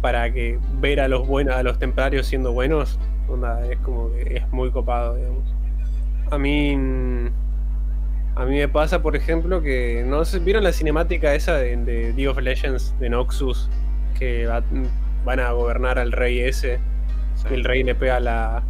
para 0.00 0.32
que 0.32 0.58
ver 0.80 1.00
a 1.00 1.08
los 1.08 1.26
buenos, 1.26 1.54
a 1.54 1.62
los 1.62 1.78
templarios 1.78 2.26
siendo 2.26 2.52
buenos, 2.52 2.98
onda, 3.28 3.66
es 3.70 3.78
como 3.78 4.12
que 4.12 4.36
es 4.36 4.48
muy 4.52 4.70
copado, 4.70 5.16
digamos. 5.16 5.53
A 6.34 6.38
mí. 6.38 6.76
A 8.36 8.44
mí 8.46 8.56
me 8.58 8.68
pasa, 8.68 9.00
por 9.02 9.14
ejemplo, 9.16 9.62
que. 9.62 10.02
¿No 10.06 10.24
sé, 10.24 10.38
¿Vieron 10.40 10.64
la 10.64 10.72
cinemática 10.72 11.34
esa 11.34 11.54
de, 11.54 11.76
de 11.76 12.08
League 12.14 12.28
of 12.28 12.38
Legends 12.38 12.94
de 12.98 13.08
Noxus? 13.10 13.68
Que 14.18 14.46
va- 14.46 14.62
van 15.24 15.40
a 15.40 15.50
gobernar 15.52 15.98
al 15.98 16.12
rey 16.12 16.40
ese. 16.40 16.78
Y 17.50 17.54
el 17.54 17.64
rey 17.64 17.82
le 17.84 17.94
pega 17.94 18.16
a 18.16 18.20
la. 18.20 18.56
a 18.56 18.62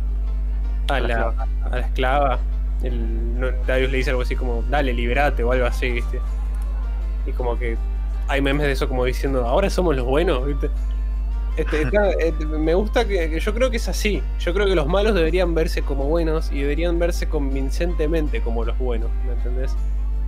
A 0.96 1.00
la 1.00 1.08
la, 1.08 1.46
a 1.64 1.68
la 1.70 1.80
esclava. 1.80 2.38
El, 2.82 3.40
no, 3.40 3.46
Darius 3.66 3.90
le 3.90 3.96
dice 3.98 4.10
algo 4.10 4.22
así 4.22 4.36
como, 4.36 4.62
dale, 4.64 4.92
liberate 4.92 5.42
o 5.42 5.52
algo 5.52 5.64
así, 5.66 5.90
¿viste? 5.90 6.20
Y 7.26 7.32
como 7.32 7.58
que 7.58 7.78
hay 8.28 8.42
memes 8.42 8.66
de 8.66 8.72
eso 8.72 8.86
como 8.88 9.04
diciendo, 9.06 9.46
ahora 9.46 9.70
somos 9.70 9.96
los 9.96 10.04
buenos, 10.04 10.46
¿viste? 10.46 10.68
Este, 11.56 11.82
está- 11.82 12.10
este, 12.12 12.46
me 12.46 12.74
gusta 12.74 13.04
que, 13.06 13.30
que 13.30 13.38
yo 13.40 13.54
creo 13.54 13.70
que 13.70 13.76
es 13.76 13.88
así. 13.88 14.22
Yo 14.40 14.52
creo 14.52 14.66
que 14.66 14.74
los 14.74 14.86
malos 14.86 15.14
deberían 15.14 15.54
verse 15.54 15.82
como 15.82 16.04
buenos 16.04 16.50
y 16.50 16.60
deberían 16.62 16.98
verse 16.98 17.28
convincentemente 17.28 18.40
como 18.40 18.64
los 18.64 18.76
buenos, 18.78 19.10
¿me 19.26 19.32
entendés? 19.34 19.74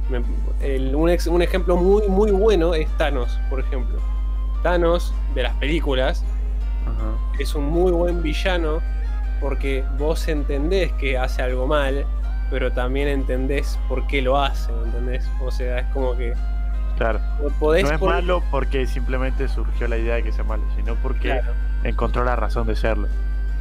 Me- 0.09 0.23
el- 0.65 0.95
un, 0.95 1.11
ex- 1.11 1.27
un 1.27 1.43
ejemplo 1.43 1.77
muy, 1.77 2.07
muy 2.09 2.31
bueno 2.31 2.75
es 2.75 2.89
Thanos, 2.97 3.39
por 3.51 3.59
ejemplo. 3.61 3.97
Thanos, 4.63 5.13
de 5.35 5.43
las 5.43 5.55
películas, 5.57 6.23
es 7.41 7.55
un 7.55 7.65
muy 7.65 7.91
buen 7.93 8.23
villano 8.23 8.81
porque 9.41 9.85
vos 9.99 10.29
entendés 10.29 10.93
que 10.93 11.19
hace 11.19 11.43
algo 11.43 11.67
mal, 11.67 12.07
pero 12.51 12.71
también 12.73 13.09
entendés 13.09 13.79
por 13.89 14.07
qué 14.07 14.23
lo 14.23 14.39
hace, 14.41 14.71
¿me 14.73 14.85
¿entendés? 14.85 15.29
O 15.45 15.51
sea, 15.51 15.81
es 15.81 15.87
como 15.93 16.17
que 16.17 16.33
Claro. 16.97 17.21
podés 17.59 17.85
No 17.85 17.91
es 17.93 18.01
malo 18.01 18.43
porque 18.51 18.87
simplemente 18.87 19.49
surgió 19.49 19.87
la 19.89 19.99
idea 19.99 20.15
de 20.17 20.23
que 20.23 20.33
sea 20.33 20.45
malo, 20.45 20.63
sino 20.77 20.95
porque 20.97 21.29
Claro. 21.29 21.53
encontró 21.85 22.25
la 22.25 22.37
razón 22.37 22.67
de 22.67 22.75
serlo. 22.77 23.09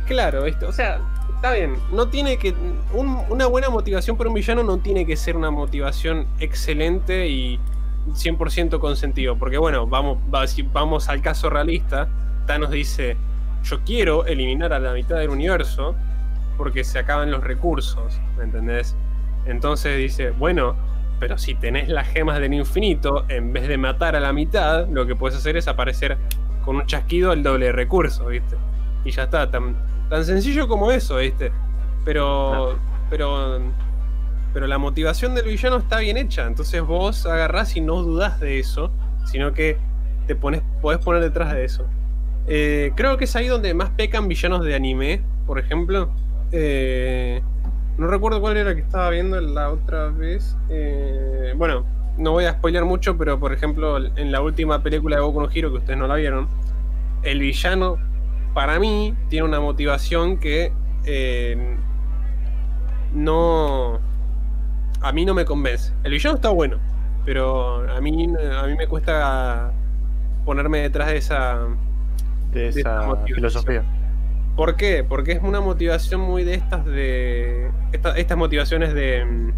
Claro, 0.08 0.44
¿viste? 0.44 0.66
o 0.66 0.72
sea, 0.72 1.00
está 1.36 1.52
bien. 1.54 1.76
No 1.92 2.08
tiene 2.10 2.38
que. 2.38 2.54
un- 2.94 3.24
una 3.30 3.48
buena 3.48 3.70
motivación 3.70 4.16
para 4.18 4.30
un 4.30 4.36
villano 4.36 4.64
no 4.64 4.78
tiene 4.78 5.06
que 5.06 5.16
ser 5.18 5.36
una 5.36 5.50
motivación 5.52 6.28
excelente 6.40 7.28
y 7.28 7.60
100% 8.14 8.80
consentido. 8.80 9.36
Porque, 9.38 9.58
bueno, 9.58 9.88
vamos, 9.88 10.18
va- 10.34 10.46
si 10.48 10.62
vamos 10.62 11.10
al 11.10 11.22
caso 11.22 11.50
realista. 11.50 12.08
Thanos 12.46 12.70
dice: 12.70 13.18
Yo 13.64 13.80
quiero 13.84 14.26
eliminar 14.28 14.72
a 14.74 14.80
la 14.80 14.94
mitad 14.94 15.18
del 15.18 15.30
universo 15.32 15.96
porque 16.56 16.84
se 16.84 17.00
acaban 17.00 17.32
los 17.32 17.44
recursos, 17.44 18.20
¿me 18.38 18.44
entendés? 18.44 18.96
Entonces 19.48 19.98
dice: 19.98 20.30
Bueno, 20.32 20.76
pero 21.20 21.38
si 21.38 21.56
tenés 21.56 21.90
las 21.90 22.08
gemas 22.08 22.40
del 22.40 22.54
infinito, 22.54 23.26
en 23.30 23.54
vez 23.54 23.68
de 23.68 23.78
matar 23.78 24.16
a 24.16 24.20
la 24.20 24.34
mitad, 24.34 24.88
lo 24.88 25.06
que 25.06 25.16
puedes 25.16 25.38
hacer 25.38 25.58
es 25.58 25.68
aparecer 25.68 26.18
con 26.64 26.78
un 26.78 26.86
chasquido 26.86 27.34
el 27.34 27.44
doble 27.44 27.68
de 27.68 27.72
recursos, 27.72 28.28
¿viste? 28.28 28.56
y 29.06 29.12
ya 29.12 29.24
está, 29.24 29.50
tan, 29.50 29.78
tan 30.10 30.26
sencillo 30.26 30.68
como 30.68 30.92
eso, 30.92 31.18
¿viste? 31.18 31.52
Pero, 32.04 32.78
pero, 33.10 33.60
pero 34.52 34.68
la 34.68 34.78
motivación 34.78 35.36
del 35.36 35.46
villano 35.46 35.78
está 35.78 36.00
bien 36.00 36.18
hecha, 36.18 36.46
entonces 36.48 36.82
vos 36.82 37.26
agarrás 37.26 37.76
y 37.78 37.82
no 37.82 38.02
dudás 38.02 38.40
de 38.40 38.60
eso, 38.60 38.92
sino 39.26 39.54
que 39.54 39.78
te 40.28 40.36
pones, 40.36 40.62
podés 40.82 41.00
poner 41.00 41.22
detrás 41.22 41.54
de 41.54 41.64
eso. 41.64 41.86
Eh, 42.48 42.92
creo 42.96 43.18
que 43.18 43.26
es 43.26 43.36
ahí 43.36 43.48
donde 43.48 43.74
más 43.74 43.92
pecan 43.92 44.28
villanos 44.28 44.66
de 44.66 44.76
anime, 44.76 45.22
por 45.46 45.60
ejemplo. 45.60 46.10
Eh, 46.52 47.42
no 47.98 48.08
recuerdo 48.08 48.42
cuál 48.42 48.58
era 48.58 48.76
que 48.76 48.82
estaba 48.82 49.10
viendo 49.10 49.40
la 49.40 49.70
otra 49.72 50.10
vez. 50.10 50.58
Eh, 50.70 51.54
bueno, 51.56 51.86
no 52.18 52.32
voy 52.32 52.46
a 52.46 52.54
spoilear 52.54 52.86
mucho, 52.86 53.18
pero 53.18 53.40
por 53.40 53.54
ejemplo, 53.54 53.98
en 53.98 54.32
la 54.32 54.42
última 54.42 54.84
película 54.84 55.18
de 55.18 55.22
Boku 55.22 55.42
no 55.42 55.50
Hero, 55.54 55.72
que 55.72 55.78
ustedes 55.78 56.00
no 56.00 56.08
la 56.08 56.16
vieron, 56.16 56.48
el 57.24 57.40
villano 57.40 57.98
para 58.54 58.80
mí 58.80 59.14
tiene 59.30 59.46
una 59.46 59.60
motivación 59.60 60.38
que 60.38 60.72
eh, 61.06 61.78
no 63.14 64.00
a 65.02 65.12
mí 65.12 65.26
no 65.26 65.34
me 65.34 65.46
convence. 65.46 65.94
El 66.04 66.12
villano 66.12 66.36
está 66.36 66.50
bueno, 66.50 66.78
pero 67.26 67.90
a 67.90 68.02
mí 68.02 68.28
a 68.58 68.68
mí 68.68 68.76
me 68.76 68.88
cuesta 68.88 69.72
ponerme 70.46 70.80
detrás 70.80 71.10
de 71.10 71.18
esa 71.18 71.60
De 72.52 72.70
esa 72.70 73.16
filosofía. 73.26 73.84
¿Por 74.56 74.76
qué? 74.76 75.04
Porque 75.04 75.34
es 75.34 75.44
una 75.44 75.60
motivación 75.62 76.22
muy 76.22 76.44
de 76.44 76.54
estas 76.56 76.86
de 76.86 77.70
esta- 77.92 78.18
estas 78.18 78.38
motivaciones 78.38 78.94
de 78.94 79.26
mm, 79.26 79.52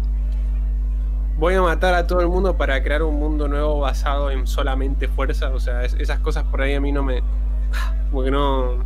voy 1.38 1.54
a 1.54 1.62
matar 1.62 1.94
a 1.94 2.06
todo 2.06 2.20
el 2.20 2.28
mundo 2.28 2.56
para 2.56 2.82
crear 2.82 3.02
un 3.02 3.14
mundo 3.18 3.46
nuevo 3.48 3.78
basado 3.80 4.30
en 4.30 4.46
solamente 4.46 5.06
fuerza, 5.08 5.50
o 5.50 5.60
sea, 5.60 5.84
es- 5.84 5.94
esas 5.94 6.18
cosas 6.18 6.44
por 6.44 6.62
ahí 6.62 6.74
a 6.74 6.80
mí 6.80 6.90
no 6.90 7.02
me 7.04 7.22
como 8.10 8.24
que 8.24 8.30
no 8.30 8.76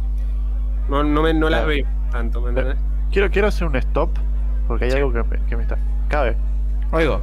no, 0.89 1.03
no, 1.05 1.23
me- 1.23 1.33
no 1.35 1.49
las 1.49 1.65
veo 1.67 1.87
tanto, 2.11 2.41
¿me 2.43 2.51
entendés? 2.51 2.77
Quiero, 3.11 3.31
quiero 3.31 3.49
hacer 3.49 3.67
un 3.69 3.77
stop 3.77 4.11
porque 4.69 4.85
hay 4.87 4.91
Sí. 4.91 4.97
algo 4.99 5.13
que 5.13 5.23
me, 5.23 5.45
que 5.47 5.57
me 5.57 5.63
está. 5.63 5.79
Cabe. 6.09 6.37
Oigo. 6.93 7.21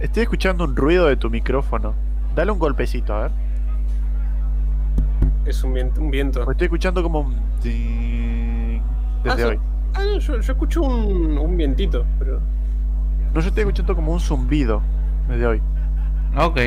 Estoy 0.00 0.24
escuchando 0.24 0.64
un 0.64 0.74
ruido 0.74 1.06
de 1.06 1.16
tu 1.16 1.30
micrófono. 1.30 1.94
Dale 2.34 2.50
un 2.50 2.58
golpecito, 2.58 3.14
a 3.14 3.22
ver. 3.22 3.30
Es 5.44 5.62
un 5.64 5.74
viento, 5.74 6.00
un 6.00 6.10
viento. 6.10 6.40
Porque 6.40 6.52
estoy 6.52 6.64
escuchando 6.66 7.02
como 7.02 7.20
un. 7.20 7.34
ting 7.62 8.80
Desde 9.22 9.42
Ah, 9.42 9.46
hoy. 9.48 9.60
Ah, 9.94 10.02
no, 10.04 10.18
yo, 10.18 10.40
yo 10.40 10.52
escucho 10.52 10.82
un, 10.82 11.38
un 11.38 11.56
vientito, 11.56 12.04
pero 12.18 12.40
No, 13.32 13.40
yo 13.40 13.48
estoy 13.48 13.60
escuchando 13.62 13.94
como 13.94 14.12
un 14.12 14.20
zumbido 14.20 14.82
desde 15.28 15.46
hoy. 15.46 15.62
Ok. 16.36 16.58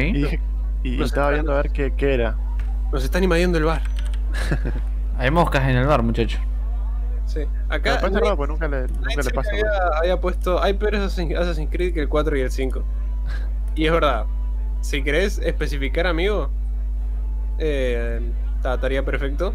Y, 0.84 0.98
No 0.98 1.06
estaba 1.06 1.32
viendo 1.32 1.52
a 1.52 1.58
ver 1.58 1.72
qué, 1.72 1.94
qué 1.98 2.13
era. 2.13 2.36
nos 2.94 3.04
están 3.04 3.24
invadiendo 3.24 3.58
el 3.58 3.66
bar. 3.66 3.82
Hay 5.18 5.32
moscas 5.32 5.63
en 5.68 5.76
el 5.78 5.88
bar, 5.88 6.04
muchacho. 6.04 6.38
Sí. 7.26 7.42
Pero 7.68 7.76
Acá 7.76 7.92
después 7.94 8.13
Nate- 8.13 8.24
raro, 8.24 8.38
porque 8.38 8.54
nunca 8.54 8.68
le, 8.70 8.82
nunca 8.88 9.22
le 9.22 9.30
pasa. 9.32 9.50
había, 9.52 9.98
había 10.00 10.22
puesto. 10.22 10.62
Hay 10.63 10.74
peores 10.76 11.02
Assassin's 11.02 11.70
Creed 11.72 11.94
que 11.94 12.02
el 12.02 12.08
4 12.10 12.38
y 12.38 12.42
el 12.42 12.52
5. 12.52 12.84
Y 13.76 13.86
es 13.86 13.92
verdad. 13.92 14.26
Si 14.82 15.04
querés 15.04 15.38
especificar, 15.40 16.08
amigo, 16.08 16.50
eh, 17.60 18.22
estaría 18.63 19.04
perfecto. 19.04 19.54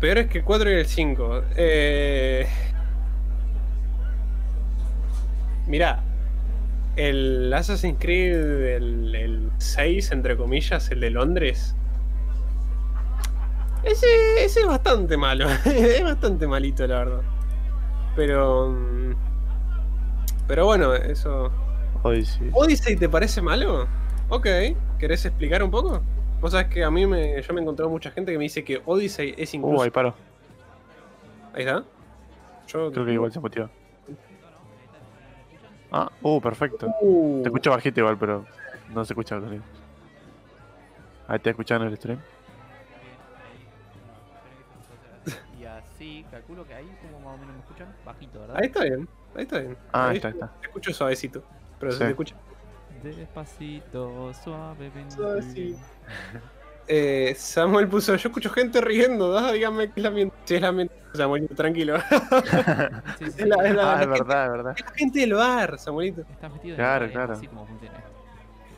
Peores 0.00 0.26
que 0.28 0.38
el 0.38 0.44
4 0.44 0.70
y 0.70 0.74
el 0.74 0.86
5. 0.86 1.42
Eh, 1.56 2.46
mirá, 5.66 6.02
el 6.96 7.52
Assassin's 7.52 7.98
Creed, 7.98 8.36
el, 8.36 9.14
el 9.14 9.50
6, 9.58 10.12
entre 10.12 10.36
comillas, 10.36 10.90
el 10.90 11.00
de 11.00 11.10
Londres. 11.10 11.74
Ese, 13.82 14.06
ese 14.38 14.60
es 14.60 14.66
bastante 14.66 15.16
malo. 15.16 15.46
es 15.64 16.02
bastante 16.02 16.46
malito, 16.46 16.86
la 16.86 16.98
verdad. 16.98 17.22
Pero. 18.16 18.74
Pero 20.48 20.64
bueno, 20.66 20.94
eso. 20.94 21.52
Odyssey. 22.02 22.50
¿Odyssey 22.52 22.96
te 22.96 23.08
parece 23.08 23.40
malo? 23.42 23.86
Ok. 24.28 24.46
¿Querés 24.98 25.24
explicar 25.24 25.62
un 25.62 25.70
poco? 25.70 26.02
Vos 26.40 26.52
sabés 26.52 26.68
que 26.68 26.84
a 26.84 26.90
mí 26.90 27.06
me, 27.06 27.40
yo 27.40 27.54
me 27.54 27.60
he 27.60 27.62
encontrado 27.62 27.90
mucha 27.90 28.10
gente 28.10 28.30
que 28.32 28.38
me 28.38 28.44
dice 28.44 28.62
que 28.64 28.80
Odyssey 28.84 29.34
es 29.36 29.52
incluso. 29.54 29.76
Uh, 29.78 29.82
ahí 29.82 29.90
paró. 29.90 30.14
Ahí 31.54 31.62
está. 31.62 31.82
Yo 32.68 32.92
Creo 32.92 33.06
que 33.06 33.12
igual 33.12 33.32
se 33.32 33.40
motiva. 33.40 33.70
Ah, 35.90 36.10
uh, 36.20 36.40
perfecto. 36.40 36.88
Uh, 37.00 37.42
Te 37.42 37.48
escucho 37.48 37.70
bajito 37.70 38.00
igual, 38.00 38.18
pero 38.18 38.44
no 38.92 39.04
se 39.04 39.12
escucha 39.12 39.36
el. 39.36 39.62
Ahí 41.28 41.38
te 41.38 41.50
escuchan 41.50 41.82
en 41.82 41.88
el 41.88 41.96
stream. 41.96 42.18
Y 45.58 45.64
así, 45.64 46.24
calculo 46.30 46.66
que 46.66 46.74
ahí 46.74 46.88
como 47.02 47.18
más 47.24 47.34
o 47.34 47.38
menos 47.38 47.54
me 47.54 47.60
escuchan, 47.62 47.88
bajito, 48.04 48.40
¿verdad? 48.40 48.56
Ahí 48.58 48.66
está 48.66 48.82
bien. 48.84 49.08
Ahí 49.34 49.42
está 49.42 49.58
bien. 49.58 49.76
Ah, 49.92 50.08
Ahí 50.08 50.16
está, 50.16 50.28
está. 50.28 50.52
Te 50.60 50.66
escucho 50.66 50.92
suavecito. 50.92 51.42
Pero 51.80 51.92
se 51.92 52.04
te 52.04 52.10
escucha. 52.10 52.36
Despacito, 53.02 54.32
suavemente. 54.34 55.14
Suavecito. 55.14 55.78
Eh, 56.88 57.34
Samuel 57.36 57.88
puso, 57.88 58.14
yo 58.14 58.28
escucho 58.28 58.48
gente 58.50 58.80
riendo, 58.80 59.36
ah, 59.36 59.50
dígame 59.52 59.86
que 59.90 59.94
es 60.00 60.02
la 60.04 60.10
mía. 60.10 60.28
Sí, 60.44 60.54
es 60.54 60.60
la 60.62 60.70
mía. 60.72 60.86
Samuelito, 61.14 61.54
tranquilo. 61.54 61.96
Sí, 63.18 63.24
sí, 63.30 63.42
Es 63.42 63.46
la- 63.46 63.66
es 63.68 63.74
la- 63.74 63.92
Ah, 63.92 63.94
es 63.94 64.00
gente- 64.00 64.18
verdad, 64.20 64.44
es 64.46 64.50
verdad. 64.52 64.74
Es 64.78 64.84
la 64.84 64.92
gente 64.92 65.18
del 65.20 65.34
bar, 65.34 65.78
Samuelito. 65.78 66.20
Estás 66.30 66.52
metido 66.52 66.74
en 66.74 66.76
Claro, 66.76 67.04
el 67.06 67.10
bar, 67.10 67.10
es 67.10 67.12
claro. 67.26 67.32
así 67.32 67.46
como 67.48 67.66
funciona 67.66 67.96
esto. 67.98 68.10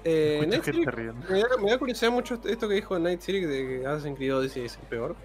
Eh, 0.05 0.35
Escucho 0.39 0.51
Night 0.51 0.65
gente 0.65 0.81
City- 0.81 0.91
riendo. 0.97 1.27
me, 1.29 1.39
da, 1.41 1.49
me 1.63 1.71
da 1.71 1.79
curiosidad 1.79 2.11
mucho 2.13 2.41
esto- 2.45 2.69
que 2.69 2.75
dijo 2.75 2.99
Night 2.99 3.21
City 3.21 3.41
de 3.41 3.67
que 3.81 3.87
Assassin's 3.87 4.17
Creed 4.17 4.35
Odyssey 4.37 4.65
es 4.65 4.77
el 4.77 4.83
peor. 4.89 5.17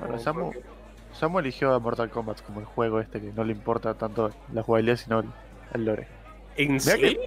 Bueno, 0.00 0.18
Samu, 0.18 0.44
porque- 0.46 0.62
Samu 1.12 1.38
eligió 1.38 1.72
a 1.72 1.78
Mortal 1.78 2.10
Kombat 2.10 2.40
como 2.42 2.58
el 2.60 2.66
juego 2.66 2.98
este 2.98 3.20
que 3.20 3.32
no 3.32 3.44
le 3.44 3.52
importa 3.52 3.94
tanto 3.94 4.32
la 4.52 4.62
jugabilidad, 4.64 4.96
sino 4.96 5.20
el, 5.20 5.26
el 5.74 5.84
lore. 5.84 6.08
¿En 6.56 6.72
Mirá 6.72 6.84
que- 6.96 7.00
serio? 7.10 7.20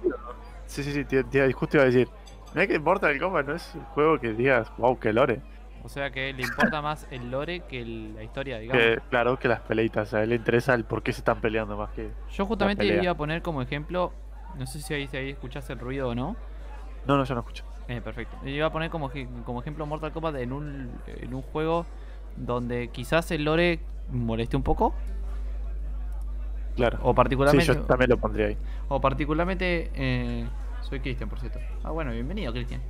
Sí, 0.66 0.82
sí, 0.84 0.92
sí, 0.92 1.04
te, 1.06 1.24
te- 1.24 1.50
justo 1.52 1.78
iba 1.78 1.84
a 1.84 1.86
decir. 1.86 2.08
Mira 2.54 2.66
que 2.66 2.78
Mortal 2.78 3.18
Kombat 3.18 3.46
no 3.46 3.54
es 3.54 3.74
un 3.74 3.84
juego 3.84 4.18
que 4.18 4.32
digas, 4.32 4.70
wow, 4.78 4.98
que 4.98 5.12
lore. 5.12 5.40
O 5.84 5.88
sea 5.88 6.10
que 6.10 6.32
le 6.32 6.42
importa 6.42 6.82
más 6.82 7.06
el 7.10 7.30
lore 7.30 7.60
que 7.60 7.80
el- 7.82 8.14
la 8.14 8.22
historia, 8.24 8.58
digamos. 8.58 8.82
Que, 8.82 9.00
claro 9.10 9.38
que 9.38 9.48
las 9.48 9.60
peleitas, 9.60 10.12
a 10.12 10.22
él 10.22 10.30
le 10.30 10.36
interesa 10.36 10.74
el 10.74 10.84
por 10.84 11.02
qué 11.02 11.12
se 11.12 11.20
están 11.20 11.40
peleando 11.40 11.76
más 11.76 11.90
que. 11.90 12.10
Yo 12.32 12.46
justamente 12.46 12.84
iba 12.86 13.12
a 13.12 13.16
poner 13.16 13.42
como 13.42 13.62
ejemplo, 13.62 14.12
no 14.58 14.66
sé 14.66 14.80
si 14.80 14.92
ahí, 14.94 15.06
si 15.06 15.16
ahí 15.16 15.30
escuchás 15.30 15.68
el 15.70 15.78
ruido 15.78 16.08
o 16.08 16.14
no, 16.14 16.36
No, 17.06 17.16
no, 17.16 17.24
yo 17.24 17.34
no 17.34 17.40
escucho. 17.40 17.64
Eh, 17.86 18.02
perfecto. 18.02 18.36
Yo 18.42 18.50
iba 18.50 18.66
a 18.66 18.72
poner 18.72 18.90
como, 18.90 19.08
ej- 19.10 19.28
como 19.44 19.60
ejemplo 19.60 19.86
Mortal 19.86 20.12
Kombat 20.12 20.34
en 20.36 20.52
un, 20.52 20.90
en 21.06 21.32
un 21.32 21.40
juego 21.40 21.86
donde 22.36 22.88
quizás 22.88 23.30
el 23.30 23.44
lore 23.44 23.80
moleste 24.10 24.56
un 24.58 24.62
poco. 24.62 24.94
Claro. 26.76 26.98
O 27.02 27.10
Sí, 27.12 27.16
particularmente. 27.16 27.72
yo 27.72 27.82
también 27.82 28.10
lo 28.10 28.18
pondría 28.18 28.48
ahí. 28.48 28.56
O 28.88 29.00
particularmente. 29.00 29.90
eh, 29.94 30.46
soy 30.88 31.00
Cristian, 31.00 31.28
por 31.28 31.40
cierto. 31.40 31.58
Ah, 31.82 31.90
bueno, 31.90 32.12
bienvenido, 32.12 32.52
Cristian. 32.52 32.80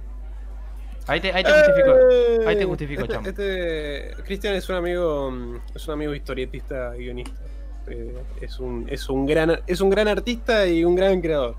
Ahí 1.07 1.21
te, 1.21 1.33
ahí 1.33 1.43
te 1.43 1.51
justifico. 1.51 1.95
¡Eh! 2.11 2.39
ahí 2.47 2.57
te 2.57 2.65
justifico, 2.67 3.03
este, 3.03 3.15
chamo. 3.15 3.29
este- 3.29 4.15
Cristian 4.25 4.55
es 4.55 4.69
un 4.69 4.77
amigo 4.77 5.33
es 5.75 5.89
un 5.89 5.95
amigo 5.95 6.15
historietista 6.15 6.95
y 6.97 7.05
guionista. 7.05 7.41
Eh, 7.87 8.15
es 8.43 8.59
un 8.61 8.87
es 8.91 9.09
un 9.09 9.25
gran 9.25 9.59
es 9.67 9.81
un 9.81 9.89
gran 9.89 10.07
artista 10.09 10.67
y 10.67 10.85
un 10.85 10.95
gran 10.95 11.21
creador. 11.23 11.57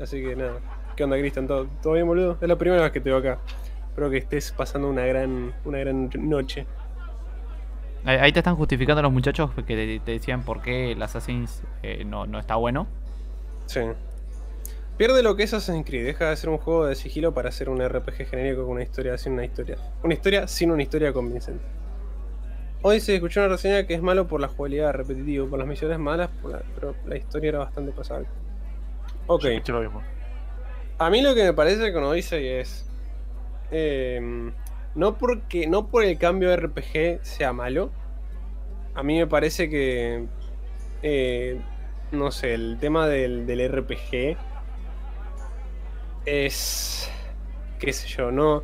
Así 0.00 0.22
que 0.22 0.36
nada. 0.36 0.60
¿Qué 0.94 1.04
onda, 1.04 1.16
Cristian? 1.16 1.46
¿Todo, 1.46 1.66
todo 1.82 1.94
bien, 1.94 2.06
boludo? 2.06 2.36
Es 2.40 2.46
la 2.48 2.56
primera 2.56 2.82
vez 2.82 2.92
que 2.92 3.00
te 3.00 3.08
veo 3.08 3.18
acá. 3.18 3.38
Espero 3.88 4.10
que 4.10 4.18
estés 4.18 4.52
pasando 4.52 4.88
una 4.90 5.06
gran 5.06 5.54
una 5.64 5.78
gran 5.78 6.10
noche. 6.14 6.66
Ahí, 8.04 8.16
ahí 8.18 8.32
te 8.32 8.40
están 8.40 8.56
justificando 8.56 9.00
los 9.00 9.12
muchachos 9.12 9.50
que 9.54 9.62
te, 9.62 10.00
te 10.00 10.12
decían 10.12 10.42
por 10.42 10.60
qué 10.60 10.92
el 10.92 11.02
Assassin's 11.02 11.62
eh, 11.82 12.04
no, 12.04 12.26
no 12.26 12.38
está 12.38 12.56
bueno. 12.56 12.86
Sí. 13.66 13.80
Pierde 14.98 15.22
lo 15.22 15.36
que 15.36 15.44
es 15.44 15.54
Assassin's 15.54 15.86
Creed, 15.86 16.04
deja 16.04 16.28
de 16.30 16.36
ser 16.36 16.50
un 16.50 16.58
juego 16.58 16.86
de 16.86 16.96
sigilo 16.96 17.32
para 17.32 17.52
ser 17.52 17.68
un 17.68 17.80
RPG 17.80 18.26
genérico 18.28 18.62
con 18.62 18.72
una 18.72 18.82
historia 18.82 19.16
sin 19.16 19.32
una 19.34 19.44
historia. 19.44 19.76
Una 20.02 20.14
historia 20.14 20.48
sin 20.48 20.72
una 20.72 20.82
historia 20.82 21.12
convincente. 21.12 21.64
Hoy 22.82 22.98
se 23.00 23.14
escuchó 23.14 23.40
una 23.40 23.48
reseña 23.50 23.86
que 23.86 23.94
es 23.94 24.02
malo 24.02 24.26
por 24.26 24.40
la 24.40 24.48
jugabilidad 24.48 24.92
repetitiva, 24.92 25.48
por 25.48 25.58
las 25.58 25.68
misiones 25.68 25.98
malas, 26.00 26.30
por 26.42 26.50
la- 26.52 26.62
pero 26.74 26.94
la 27.06 27.16
historia 27.16 27.48
era 27.50 27.58
bastante 27.60 27.92
pasable. 27.92 28.26
Ok, 29.28 29.44
lo 29.68 29.80
mismo. 29.80 30.02
a 30.98 31.10
mí 31.10 31.22
lo 31.22 31.34
que 31.34 31.44
me 31.44 31.52
parece 31.52 31.92
con 31.92 32.02
Odyssey 32.04 32.46
es. 32.48 32.84
em, 33.70 34.52
no 34.96 35.16
porque. 35.16 35.66
No 35.68 35.86
por 35.88 36.02
el 36.04 36.18
cambio 36.18 36.48
de 36.50 36.56
RPG 36.56 37.20
sea 37.22 37.52
malo. 37.52 37.90
A 38.94 39.02
mí 39.04 39.16
me 39.18 39.26
parece 39.28 39.68
que. 39.70 40.24
eh, 41.02 41.60
no 42.10 42.30
sé, 42.32 42.54
el 42.54 42.78
tema 42.80 43.06
del, 43.06 43.46
del 43.46 43.60
RPG. 43.70 44.36
Es. 46.24 47.10
qué 47.78 47.92
sé 47.92 48.08
yo, 48.08 48.30
no. 48.30 48.62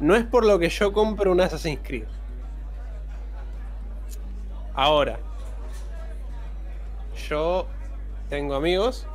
No 0.00 0.16
es 0.16 0.24
por 0.24 0.44
lo 0.44 0.58
que 0.58 0.68
yo 0.68 0.92
compro 0.92 1.30
un 1.32 1.40
Assassin's 1.40 1.80
Creed. 1.82 2.06
Ahora. 4.74 5.18
Yo 7.28 7.66
tengo 8.28 8.54
amigos 8.54 9.06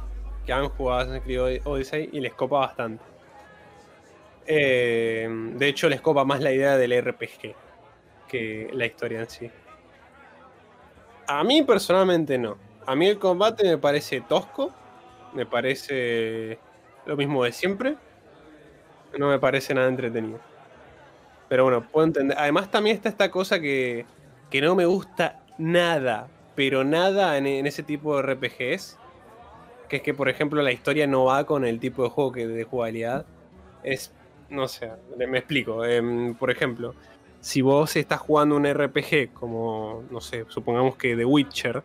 que 0.45 0.53
han 0.53 0.69
jugado 0.69 1.01
Assassin's 1.01 1.23
Creed 1.23 1.61
Odyssey 1.65 2.09
y 2.11 2.19
les 2.21 2.33
copa 2.33 2.59
bastante. 2.59 3.03
Eh, 4.45 5.27
de 5.55 5.67
hecho, 5.67 5.89
les 5.89 6.01
copa 6.01 6.25
más 6.25 6.41
la 6.41 6.51
idea 6.51 6.75
del 6.77 6.91
RPG 6.91 7.55
que 8.27 8.69
la 8.73 8.85
historia 8.85 9.19
en 9.19 9.29
sí. 9.29 9.51
A 11.27 11.43
mí 11.43 11.61
personalmente 11.63 12.37
no. 12.37 12.57
A 12.85 12.95
mí 12.95 13.07
el 13.07 13.19
combate 13.19 13.63
me 13.63 13.77
parece 13.77 14.21
tosco. 14.21 14.71
Me 15.33 15.45
parece 15.45 16.57
lo 17.09 17.17
mismo 17.17 17.43
de 17.43 17.51
siempre. 17.51 17.97
No 19.17 19.29
me 19.29 19.39
parece 19.39 19.73
nada 19.73 19.87
entretenido. 19.87 20.39
Pero 21.49 21.63
bueno, 21.63 21.81
puedo 21.81 22.05
entender. 22.05 22.37
Además 22.37 22.69
también 22.69 22.95
está 22.95 23.09
esta 23.09 23.31
cosa 23.31 23.59
que, 23.59 24.05
que 24.51 24.61
no 24.61 24.75
me 24.75 24.85
gusta 24.85 25.43
nada, 25.57 26.27
pero 26.55 26.83
nada 26.83 27.35
en, 27.37 27.65
ese 27.65 27.81
tipo 27.81 28.15
de 28.15 28.21
RPGs. 28.21 28.99
Que 29.89 29.95
es 29.95 30.01
que, 30.03 30.13
por 30.13 30.29
ejemplo, 30.29 30.61
la 30.61 30.71
historia 30.71 31.07
no 31.07 31.25
va 31.25 31.45
con 31.45 31.65
el 31.65 31.79
tipo 31.79 32.03
de 32.03 32.09
juego 32.09 32.31
que 32.31 32.47
de 32.47 32.63
jugabilidad. 32.63 33.25
Es, 33.81 34.13
no 34.51 34.67
sé, 34.67 34.91
me 35.17 35.25
me 35.25 35.39
explico. 35.39 35.83
Em, 35.83 36.35
por 36.35 36.51
ejemplo, 36.51 36.93
si 37.39 37.63
vos 37.63 37.95
estás 37.95 38.19
jugando 38.19 38.55
un 38.55 38.71
RPG 38.71 39.33
como, 39.33 40.03
no 40.11 40.21
sé, 40.21 40.45
supongamos 40.49 40.95
que 40.95 41.15
The 41.15 41.25
Witcher, 41.25 41.81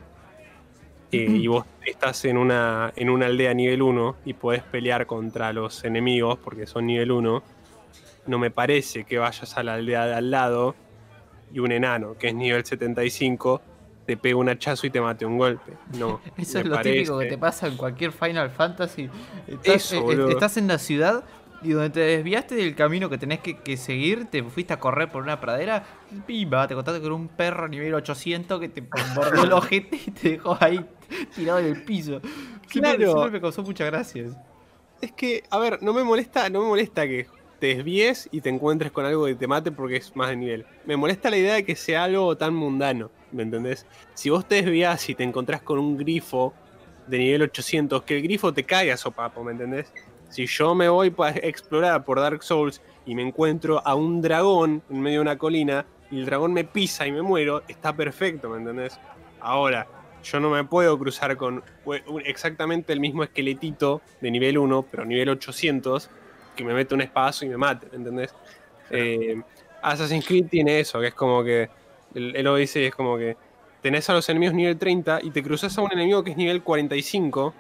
eh, 1.13 1.27
y 1.29 1.47
vos 1.47 1.65
estás 1.85 2.25
en 2.25 2.39
una, 2.39 2.93
en 2.97 3.11
una 3.11 3.27
aldea 3.27 3.55
nivel 3.55 3.83
1 3.83 4.17
y 4.25 4.35
podés 4.35 4.63
pelear 4.63 5.07
contra 5.07 5.53
los 5.53 5.85
enemigos 5.85 6.39
porque 6.43 6.67
son 6.67 6.87
nivel 6.87 7.13
1, 7.13 7.43
no 8.27 8.39
me 8.39 8.51
parece 8.51 9.05
que 9.05 9.19
vayas 9.19 9.57
a 9.57 9.63
la 9.63 9.75
aldea 9.75 10.07
de 10.07 10.15
al 10.15 10.31
lado 10.31 10.75
y 11.53 11.61
un 11.61 11.73
enano 11.73 12.17
que 12.19 12.29
es 12.29 12.35
nivel 12.35 12.65
75 12.65 13.61
te 14.07 14.17
pegue 14.17 14.35
un 14.35 14.49
hachazo 14.49 14.87
y 14.87 14.91
te 14.91 15.01
mate 15.01 15.25
un 15.25 15.39
golpe. 15.39 15.73
No. 15.99 16.21
Eso 16.37 16.59
es 16.59 16.67
lo 16.67 16.79
típico 16.81 17.19
que 17.19 17.27
te 17.27 17.39
pasa 17.39 17.67
en 17.67 17.77
cualquier 17.77 18.13
Final 18.13 18.51
Fantasy. 18.51 19.09
Estás, 19.47 19.75
Eso, 19.75 19.97
eh, 19.97 20.01
boludo. 20.01 20.29
estás 20.31 20.57
en 20.57 20.69
la 20.69 20.79
ciudad 20.79 21.25
y 21.65 21.71
donde 21.73 21.91
te 21.91 22.01
desviaste 22.01 22.55
del 22.55 22.75
camino 22.75 23.09
que 23.09 23.19
tenés 23.19 23.41
que, 23.41 23.57
que 23.59 23.77
seguir, 23.77 24.27
te 24.27 24.43
fuiste 24.43 24.75
a 24.75 24.79
correr 24.79 25.11
por 25.11 25.23
una 25.23 25.41
pradera, 25.41 25.83
pimba, 26.27 26.69
te 26.69 26.75
contaste 26.75 27.01
con 27.01 27.13
un 27.13 27.29
perro 27.29 27.67
nivel 27.69 27.95
800 27.95 28.61
que 28.61 28.69
te 28.69 28.83
mordió 29.15 29.45
el 29.45 29.53
ojete 29.53 29.99
y 30.07 30.11
te 30.11 30.31
dejó 30.33 30.57
ahí 30.61 30.85
tirado 31.35 31.59
en 31.61 31.67
el 31.67 31.83
piso. 31.85 32.21
Siempre, 32.69 32.97
Claro. 32.97 33.13
siempre 33.13 33.31
me 33.31 33.41
causó 33.41 33.63
muchas 33.63 33.87
gracias. 33.91 34.37
Es 35.01 35.13
que, 35.13 35.43
a 35.51 35.59
ver, 35.59 35.83
no 35.83 35.93
me 35.93 36.05
molesta, 36.05 36.49
no 36.51 36.61
me 36.63 36.69
molesta 36.69 37.07
que 37.07 37.27
te 37.61 37.69
desvíes 37.77 38.29
y 38.33 38.41
te 38.41 38.49
encuentres 38.51 38.91
con 38.93 39.05
algo 39.07 39.27
que 39.27 39.35
te 39.35 39.47
mate 39.47 39.71
porque 39.73 39.97
es 39.97 40.15
más 40.17 40.29
de 40.29 40.37
nivel. 40.37 40.67
Me 40.87 40.97
molesta 40.97 41.31
la 41.31 41.37
idea 41.37 41.55
de 41.55 41.65
que 41.65 41.77
sea 41.77 42.05
algo 42.05 42.37
tan 42.37 42.55
mundano, 42.55 43.11
¿me 43.33 43.43
entendés? 43.43 43.87
Si 44.15 44.29
vos 44.31 44.47
te 44.47 44.57
desvías 44.57 45.09
y 45.09 45.15
te 45.15 45.23
encontrás 45.25 45.63
con 45.63 45.79
un 45.79 45.97
grifo 45.97 46.53
de 47.07 47.19
nivel 47.19 47.43
800, 47.43 48.03
que 48.03 48.17
el 48.17 48.23
grifo 48.23 48.53
te 48.53 48.65
caiga 48.65 48.95
a 48.95 48.97
sopapo, 48.97 49.45
¿me 49.45 49.53
entendés? 49.53 49.93
Si 50.35 50.47
yo 50.47 50.75
me 50.75 50.89
voy 50.89 51.11
para 51.11 51.37
explorar 51.39 52.05
por 52.05 52.19
Dark 52.19 52.43
Souls 52.43 52.83
y 53.07 53.15
me 53.15 53.23
encuentro 53.23 53.81
a 53.87 53.95
un 53.95 54.21
dragón 54.21 54.83
en 54.91 55.01
medio 55.01 55.19
de 55.19 55.23
una 55.23 55.39
colina 55.39 55.87
y 56.11 56.19
el 56.19 56.27
dragón 56.27 56.53
me 56.53 56.65
pisa 56.65 57.07
y 57.07 57.13
me 57.13 57.23
muero, 57.23 57.63
está 57.69 57.95
perfecto, 57.95 58.49
¿me 58.49 58.59
entendés? 58.59 58.99
Ahora, 59.41 59.87
yo 60.25 60.41
no 60.41 60.51
me 60.51 60.65
puedo 60.65 60.99
cruzar 60.99 61.37
con 61.37 61.63
un- 61.85 62.23
exactamente 62.25 62.93
el 62.93 62.99
mismo 62.99 63.23
esqueletito 63.23 64.03
de 64.21 64.31
nivel 64.33 64.59
1, 64.59 64.83
pero 64.91 65.05
nivel 65.05 65.29
800, 65.29 66.11
que 66.57 66.65
me 66.65 66.75
mete 66.75 66.97
un 66.97 67.03
espadazo 67.03 67.45
y 67.45 67.49
me 67.51 67.57
mate, 67.57 67.87
¿me 67.93 67.99
¿entendés? 67.99 68.35
Eh, 68.91 69.41
Assassin's 69.83 70.27
Creed 70.27 70.47
tiene 70.51 70.81
eso, 70.81 70.99
que 71.01 71.07
es 71.09 71.15
como 71.15 71.45
que 71.45 71.71
el, 72.13 72.35
el 72.35 72.47
Odyssey 72.49 72.87
es 72.87 72.95
como 72.97 73.17
que 73.17 73.37
tenés 73.83 74.11
a 74.11 74.15
los 74.15 74.29
enemigos 74.29 74.57
nivel 74.57 74.79
30 74.79 75.21
y 75.23 75.31
te 75.31 75.45
cruzas 75.45 75.79
a 75.79 75.83
un 75.83 75.93
enemigo 75.93 76.25
que 76.25 76.33
es 76.33 76.37
nivel 76.37 76.61
45 76.65 77.55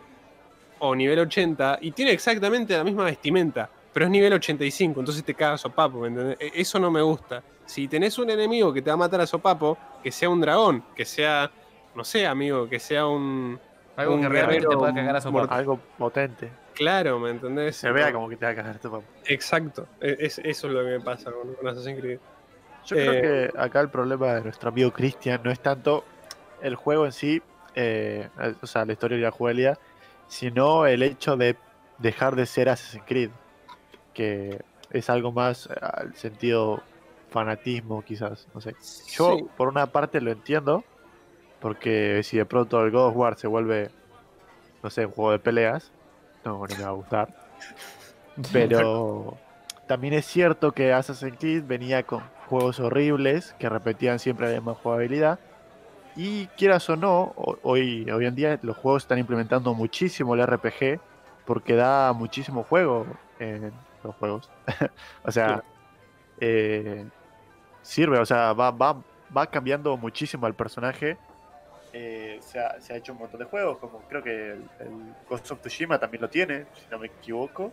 o 0.86 0.94
nivel 0.94 1.18
80 1.20 1.78
y 1.80 1.90
tiene 1.92 2.12
exactamente 2.12 2.76
la 2.76 2.84
misma 2.84 3.04
vestimenta, 3.04 3.68
pero 3.92 4.06
es 4.06 4.10
nivel 4.10 4.32
85, 4.32 5.00
entonces 5.00 5.24
te 5.24 5.34
cagas 5.34 5.60
a 5.60 5.68
sopapo, 5.68 6.00
¿me 6.00 6.08
entendés? 6.08 6.36
E- 6.40 6.52
Eso 6.60 6.78
no 6.78 6.90
me 6.90 7.00
gusta. 7.02 7.42
Si 7.66 7.88
tenés 7.88 8.18
un 8.18 8.28
enemigo 8.30 8.72
que 8.72 8.82
te 8.82 8.90
va 8.90 8.94
a 8.94 8.98
matar 8.98 9.20
a 9.20 9.26
sopapo, 9.26 9.78
que 10.02 10.10
sea 10.10 10.28
un 10.28 10.40
dragón, 10.40 10.84
que 10.94 11.04
sea, 11.04 11.50
no 11.94 12.04
sé, 12.04 12.26
amigo, 12.26 12.68
que 12.68 12.78
sea 12.78 13.06
un... 13.06 13.58
Algo 13.96 14.14
Un 14.16 14.22
que 14.22 14.28
realmente 14.28 14.66
te 14.66 14.76
pueda 14.76 14.92
cagar 14.92 15.16
a 15.16 15.20
sopapo. 15.20 15.54
Algo 15.54 15.78
potente. 15.96 16.50
Claro, 16.74 17.20
¿me 17.20 17.30
entendés? 17.30 17.76
Se 17.76 17.92
vea 17.92 18.12
como 18.12 18.28
que 18.28 18.36
te 18.36 18.44
va 18.44 18.50
a 18.50 18.54
cagar 18.56 18.78
tu 18.80 18.90
papá. 18.90 19.04
Exacto, 19.26 19.86
e- 20.00 20.16
es- 20.18 20.38
eso 20.40 20.66
es 20.66 20.72
lo 20.72 20.80
que 20.80 20.90
me 20.90 21.00
pasa 21.00 21.30
con, 21.30 21.54
con 21.54 21.68
Assassin's 21.68 22.00
Creed. 22.00 22.18
Yo 22.86 22.96
Eh, 22.96 23.06
creo 23.06 23.22
que 23.52 23.58
acá 23.58 23.80
el 23.80 23.88
problema 23.88 24.34
de 24.34 24.42
nuestro 24.42 24.68
amigo 24.70 24.90
Cristian 24.92 25.40
no 25.44 25.50
es 25.52 25.60
tanto 25.60 26.04
el 26.60 26.74
juego 26.74 27.06
en 27.06 27.12
sí, 27.12 27.40
eh, 27.74 28.28
o 28.60 28.66
sea, 28.66 28.84
la 28.84 28.92
historia 28.92 29.16
y 29.16 29.20
la 29.20 29.30
jugabilidad, 29.30 29.78
sino 30.28 30.86
el 30.86 31.02
hecho 31.02 31.36
de 31.36 31.56
dejar 31.98 32.36
de 32.36 32.46
ser 32.46 32.68
Assassin's 32.68 33.04
Creed, 33.06 33.30
que 34.12 34.60
es 34.90 35.10
algo 35.10 35.32
más 35.32 35.66
eh, 35.66 35.74
al 35.80 36.14
sentido 36.14 36.82
fanatismo 37.30 38.02
quizás, 38.02 38.46
no 38.54 38.60
sé. 38.60 38.74
Yo 39.08 39.36
Sí. 39.38 39.46
por 39.56 39.68
una 39.68 39.86
parte 39.86 40.20
lo 40.20 40.30
entiendo, 40.30 40.84
porque 41.60 42.20
si 42.22 42.36
de 42.36 42.46
pronto 42.46 42.84
el 42.84 42.90
God 42.90 43.08
of 43.08 43.16
War 43.16 43.36
se 43.38 43.46
vuelve, 43.48 43.90
no 44.82 44.90
sé, 44.90 45.06
un 45.06 45.12
juego 45.12 45.32
de 45.32 45.38
peleas, 45.38 45.90
no, 46.44 46.58
no 46.66 46.76
me 46.76 46.82
va 46.82 46.88
a 46.88 46.92
gustar. 46.92 47.28
Pero 48.52 49.36
también 49.86 50.14
es 50.14 50.26
cierto 50.26 50.72
que 50.72 50.92
Assassin's 50.92 51.36
Creed 51.38 51.64
venía 51.66 52.02
con 52.04 52.22
juegos 52.48 52.80
horribles 52.80 53.54
que 53.58 53.68
repetían 53.68 54.18
siempre 54.18 54.48
la 54.48 54.54
misma 54.54 54.74
jugabilidad. 54.74 55.38
Y 56.16 56.46
quieras 56.48 56.88
o 56.90 56.96
no, 56.96 57.32
ho- 57.36 57.58
hoy, 57.62 58.08
hoy 58.10 58.26
en 58.26 58.34
día 58.34 58.58
los 58.62 58.76
juegos 58.76 59.02
están 59.02 59.18
implementando 59.18 59.74
muchísimo 59.74 60.34
el 60.34 60.46
RPG 60.46 61.00
porque 61.44 61.74
da 61.74 62.12
muchísimo 62.12 62.62
juego 62.62 63.06
en 63.38 63.72
los 64.02 64.14
juegos. 64.16 64.48
o 65.24 65.30
sea, 65.32 65.62
eh, 66.40 67.04
sirve, 67.82 68.18
o 68.18 68.24
sea, 68.26 68.52
va, 68.52 68.70
va, 68.70 68.96
va 69.36 69.46
cambiando 69.48 69.96
muchísimo 69.96 70.46
al 70.46 70.54
personaje. 70.54 71.16
Eh, 71.92 72.38
se, 72.40 72.58
ha, 72.58 72.80
se 72.80 72.92
ha 72.92 72.96
hecho 72.96 73.12
un 73.12 73.18
montón 73.18 73.38
de 73.40 73.46
juegos, 73.46 73.78
como 73.78 74.00
creo 74.08 74.22
que 74.22 74.52
el, 74.52 74.64
el 74.80 75.14
Ghost 75.28 75.50
of 75.52 75.60
Tsushima 75.60 75.98
también 75.98 76.22
lo 76.22 76.28
tiene, 76.28 76.66
si 76.74 76.86
no 76.90 76.98
me 76.98 77.06
equivoco. 77.06 77.72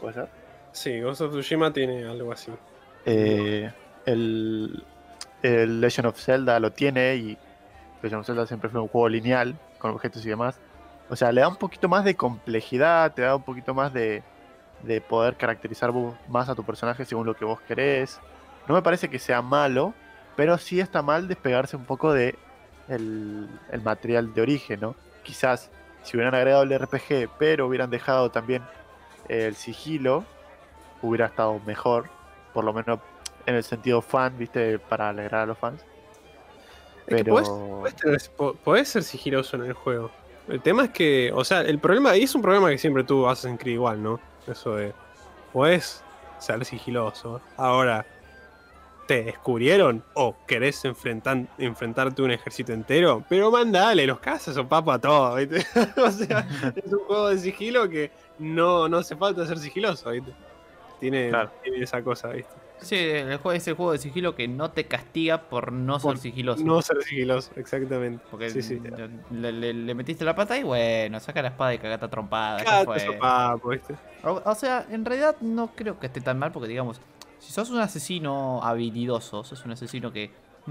¿Puede 0.00 0.14
ser? 0.14 0.28
Sí, 0.72 1.00
Ghost 1.00 1.20
of 1.22 1.32
Tsushima 1.32 1.72
tiene 1.72 2.04
algo 2.06 2.32
así. 2.32 2.50
Eh, 3.04 3.70
el, 4.06 4.84
el 5.42 5.80
Legend 5.80 6.06
of 6.08 6.18
Zelda 6.18 6.58
lo 6.60 6.72
tiene 6.72 7.16
y 7.16 7.38
Legend 8.02 8.20
of 8.20 8.26
Zelda 8.26 8.46
siempre 8.46 8.70
fue 8.70 8.80
un 8.80 8.88
juego 8.88 9.08
lineal 9.08 9.58
con 9.78 9.90
objetos 9.90 10.24
y 10.24 10.28
demás. 10.28 10.58
O 11.10 11.16
sea, 11.16 11.32
le 11.32 11.40
da 11.40 11.48
un 11.48 11.56
poquito 11.56 11.88
más 11.88 12.04
de 12.04 12.14
complejidad, 12.14 13.12
te 13.14 13.22
da 13.22 13.36
un 13.36 13.42
poquito 13.42 13.74
más 13.74 13.92
de, 13.92 14.22
de 14.82 15.00
poder 15.00 15.36
caracterizar 15.36 15.92
más 16.28 16.48
a 16.48 16.54
tu 16.54 16.64
personaje 16.64 17.04
según 17.04 17.26
lo 17.26 17.34
que 17.34 17.44
vos 17.44 17.60
querés. 17.62 18.20
No 18.66 18.74
me 18.74 18.82
parece 18.82 19.08
que 19.08 19.18
sea 19.18 19.40
malo, 19.40 19.94
pero 20.36 20.58
sí 20.58 20.80
está 20.80 21.02
mal 21.02 21.28
despegarse 21.28 21.76
un 21.76 21.84
poco 21.84 22.12
de 22.12 22.36
el, 22.88 23.48
el 23.72 23.82
material 23.82 24.34
de 24.34 24.42
origen, 24.42 24.80
¿no? 24.80 24.94
Quizás 25.22 25.70
si 26.02 26.16
hubieran 26.16 26.34
agregado 26.34 26.62
el 26.62 26.78
RPG, 26.78 27.30
pero 27.38 27.66
hubieran 27.66 27.90
dejado 27.90 28.30
también 28.30 28.62
el 29.28 29.54
sigilo, 29.56 30.24
hubiera 31.02 31.26
estado 31.26 31.60
mejor, 31.66 32.08
por 32.52 32.64
lo 32.64 32.72
menos 32.72 33.00
en 33.46 33.54
el 33.54 33.64
sentido 33.64 34.02
fan, 34.02 34.36
¿viste? 34.38 34.78
Para 34.78 35.08
alegrar 35.08 35.42
a 35.42 35.46
los 35.46 35.58
fans. 35.58 35.84
Es 37.08 37.14
que 37.14 37.24
Pero 37.24 38.54
podés, 38.64 38.88
ser 38.88 39.02
sigiloso 39.02 39.56
en 39.56 39.64
el 39.64 39.72
juego. 39.72 40.10
El 40.48 40.60
tema 40.60 40.84
es 40.84 40.90
que, 40.90 41.30
o 41.34 41.44
sea, 41.44 41.62
el 41.62 41.78
problema, 41.78 42.16
y 42.16 42.22
es 42.22 42.34
un 42.34 42.42
problema 42.42 42.70
que 42.70 42.78
siempre 42.78 43.04
tuvo 43.04 43.28
Assassin's 43.28 43.60
Creed 43.60 43.74
igual, 43.74 44.02
¿no? 44.02 44.20
Eso 44.46 44.76
de, 44.76 44.92
podés 45.52 46.02
ser 46.38 46.64
sigiloso. 46.64 47.40
Ahora, 47.56 48.06
¿te 49.06 49.24
descubrieron 49.24 50.02
o 50.14 50.36
querés 50.46 50.84
enfrentar, 50.84 51.46
enfrentarte 51.58 52.22
a 52.22 52.24
un 52.24 52.30
ejército 52.30 52.72
entero? 52.72 53.24
Pero 53.28 53.50
mandale, 53.50 54.06
los 54.06 54.20
cazas 54.20 54.56
o 54.56 54.68
papa 54.68 54.98
todo, 54.98 55.34
¿viste? 55.34 55.66
o 55.96 56.10
sea, 56.10 56.46
es 56.76 56.92
un 56.92 57.00
juego 57.00 57.28
de 57.28 57.38
sigilo 57.38 57.88
que 57.88 58.10
no, 58.38 58.88
no 58.88 58.98
hace 58.98 59.16
falta 59.16 59.46
ser 59.46 59.58
sigiloso, 59.58 60.10
¿viste? 60.10 60.32
Tiene, 61.00 61.30
Claro. 61.30 61.50
tiene 61.62 61.82
esa 61.82 62.02
cosa, 62.02 62.28
¿viste? 62.28 62.67
Sí, 62.80 62.96
el 62.96 63.36
juego 63.38 63.52
es 63.52 63.66
el 63.68 63.74
juego 63.74 63.92
de 63.92 63.98
sigilo 63.98 64.34
que 64.34 64.46
no 64.48 64.70
te 64.70 64.86
castiga 64.86 65.48
por 65.48 65.72
no 65.72 65.98
Por 65.98 66.16
ser 66.16 66.22
sigiloso. 66.22 66.64
No 66.64 66.80
ser 66.80 67.02
sigiloso, 67.02 67.50
exactamente. 67.56 68.24
Porque 68.30 68.50
sí, 68.50 68.62
sí. 68.62 68.80
Le, 69.30 69.52
le- 69.52 69.74
le 69.74 69.94
metiste 69.94 70.24
la 70.24 70.34
pata 70.34 70.56
y 70.56 70.62
bueno, 70.62 71.18
saca 71.20 71.42
la 71.42 71.48
espada 71.48 71.74
y 71.74 71.78
cagata 71.78 72.08
trompada. 72.08 72.62
O, 74.24 74.42
o 74.44 74.54
sea, 74.54 74.86
en 74.90 75.04
realidad 75.04 75.36
no 75.40 75.68
creo 75.74 75.98
que 75.98 76.06
esté 76.06 76.20
tan 76.20 76.38
mal 76.38 76.52
porque 76.52 76.68
digamos, 76.68 77.00
si 77.38 77.52
sos 77.52 77.70
un 77.70 77.80
asesino 77.80 78.60
habilidoso, 78.62 79.44
sos 79.44 79.64
un 79.64 79.72
asesino 79.72 80.12
que, 80.12 80.30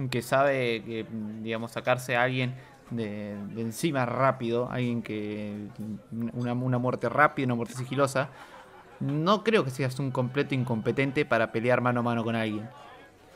que 0.09 0.21
sabe, 0.21 0.83
que, 0.85 1.05
digamos, 1.41 1.71
sacarse 1.71 2.15
a 2.15 2.23
alguien 2.23 2.55
de, 2.89 3.35
de 3.53 3.61
encima 3.61 4.05
rápido, 4.05 4.69
alguien 4.71 5.01
que... 5.01 5.67
Una, 6.33 6.53
una 6.53 6.77
muerte 6.77 7.09
rápida, 7.09 7.45
una 7.45 7.55
muerte 7.55 7.73
sigilosa, 7.75 8.29
no 8.99 9.43
creo 9.43 9.63
que 9.63 9.69
seas 9.71 9.99
un 9.99 10.11
completo 10.11 10.55
incompetente 10.55 11.25
para 11.25 11.51
pelear 11.51 11.81
mano 11.81 11.99
a 11.99 12.03
mano 12.03 12.23
con 12.23 12.35
alguien. 12.35 12.67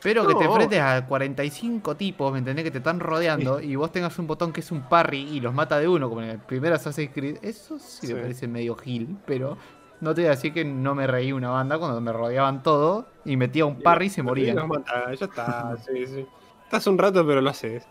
Pero 0.02 0.26
que 0.26 0.34
te 0.34 0.44
enfrentes 0.44 0.80
a 0.80 1.06
45 1.06 1.96
tipos, 1.96 2.32
¿me 2.32 2.38
entendés? 2.40 2.64
Que 2.64 2.72
te 2.72 2.78
están 2.78 2.98
rodeando 2.98 3.60
y 3.60 3.76
vos 3.76 3.92
tengas 3.92 4.18
un 4.18 4.26
botón 4.26 4.52
que 4.52 4.58
es 4.60 4.72
un 4.72 4.82
parry 4.88 5.20
y 5.20 5.38
los 5.40 5.54
mata 5.54 5.78
de 5.78 5.86
uno, 5.86 6.08
como 6.08 6.22
en 6.22 6.30
el 6.30 6.38
primer 6.40 6.72
Assassin's 6.72 7.12
Creed. 7.14 7.36
Eso 7.42 7.78
sí, 7.78 8.08
Sí. 8.08 8.14
me 8.14 8.22
parece 8.22 8.48
medio 8.48 8.74
gil, 8.74 9.16
pero 9.24 9.56
no 10.00 10.12
te 10.12 10.22
voy 10.22 10.26
a 10.26 10.30
decir 10.30 10.52
que 10.52 10.64
no 10.64 10.96
me 10.96 11.06
reí 11.06 11.30
una 11.30 11.50
banda 11.50 11.78
cuando 11.78 12.00
me 12.00 12.12
rodeaban 12.12 12.64
todo 12.64 13.06
y 13.24 13.36
metía 13.36 13.64
un 13.64 13.80
parry 13.80 14.06
y 14.06 14.10
se 14.10 14.22
mata, 14.24 15.14
ya 15.14 15.26
está, 15.26 15.76
sí, 15.86 16.04
sí. 16.06 16.26
Estás 16.64 16.84
un 16.88 16.98
rato, 16.98 17.24
pero 17.24 17.40
lo 17.40 17.50
haces. 17.50 17.86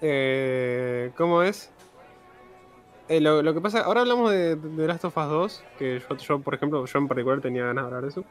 Eh, 0.00 1.10
¿Cómo 1.16 1.42
es? 1.42 1.70
Eh, 3.08 3.20
lo, 3.20 3.42
lo 3.42 3.54
que 3.54 3.60
pasa, 3.60 3.80
ahora 3.80 4.02
hablamos 4.02 4.30
de, 4.30 4.56
de 4.56 4.86
Last 4.86 5.04
of 5.04 5.16
Us 5.16 5.28
2, 5.28 5.64
que 5.78 6.00
yo, 6.00 6.16
yo, 6.16 6.38
por 6.40 6.54
ejemplo, 6.54 6.84
yo 6.84 6.98
en 6.98 7.08
particular 7.08 7.40
tenía 7.40 7.64
ganas 7.64 7.84
de 7.84 7.86
hablar 7.86 8.02
de 8.02 8.08
eso. 8.08 8.24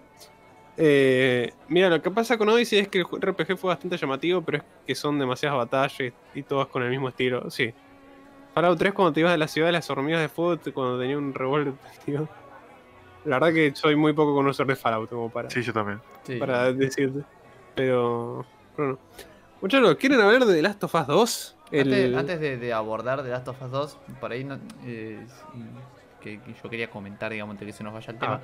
Eh, 0.79 1.51
mira, 1.67 1.89
lo 1.89 2.01
que 2.01 2.11
pasa 2.11 2.37
con 2.37 2.47
Odyssey 2.49 2.79
es 2.79 2.87
que 2.87 2.99
el 2.99 3.05
RPG 3.05 3.57
fue 3.57 3.69
bastante 3.69 3.97
llamativo, 3.97 4.43
pero 4.43 4.59
es 4.59 4.63
que 4.85 4.93
son 4.93 5.17
demasiadas 5.17 5.57
batallas 5.57 5.99
y, 5.99 6.39
y 6.39 6.43
todas 6.43 6.67
con 6.67 6.83
el 6.83 6.91
mismo 6.91 7.09
estilo. 7.09 7.49
Sí. 7.49 7.73
Fallout 8.53 8.77
3 8.77 8.93
cuando 8.93 9.13
te 9.13 9.19
ibas 9.19 9.31
de 9.31 9.37
la 9.39 9.47
ciudad 9.47 9.67
de 9.67 9.73
las 9.73 9.89
hormigas 9.89 10.21
de 10.21 10.29
fuego, 10.29 10.61
cuando 10.73 10.99
tenía 10.99 11.17
un 11.17 11.33
revólver, 11.33 11.73
tío. 12.05 12.27
La 13.25 13.39
verdad 13.39 13.53
que 13.53 13.75
soy 13.75 13.95
muy 13.95 14.13
poco 14.13 14.33
conocedor 14.33 14.67
de 14.67 14.75
Fallout 14.75 15.09
como 15.09 15.29
para 15.29 15.49
sí, 15.49 15.61
yo 15.61 15.73
también. 15.73 15.99
Sí. 16.23 16.37
para 16.37 16.71
decirte. 16.71 17.23
Pero. 17.75 18.45
Bueno. 18.77 18.99
Muchachos, 19.59 19.95
¿quieren 19.95 20.21
hablar 20.21 20.45
de 20.45 20.53
The 20.53 20.61
Last 20.61 20.83
of 20.83 20.95
Us 20.95 21.07
2? 21.07 21.56
Antes, 21.67 21.87
El- 21.87 22.17
antes 22.17 22.39
de, 22.39 22.57
de 22.57 22.73
abordar 22.73 23.23
The 23.23 23.29
Last 23.29 23.47
of 23.49 23.61
Us 23.61 23.71
2, 23.71 23.97
por 24.19 24.31
ahí 24.31 24.43
no- 24.43 24.57
eh, 24.85 25.25
que, 26.21 26.39
que 26.39 26.53
yo 26.53 26.69
quería 26.69 26.89
comentar, 26.89 27.31
digamos, 27.31 27.53
antes 27.53 27.65
que 27.65 27.73
se 27.73 27.83
nos 27.83 27.93
vaya 27.93 28.11
el 28.11 28.19
tema. 28.19 28.41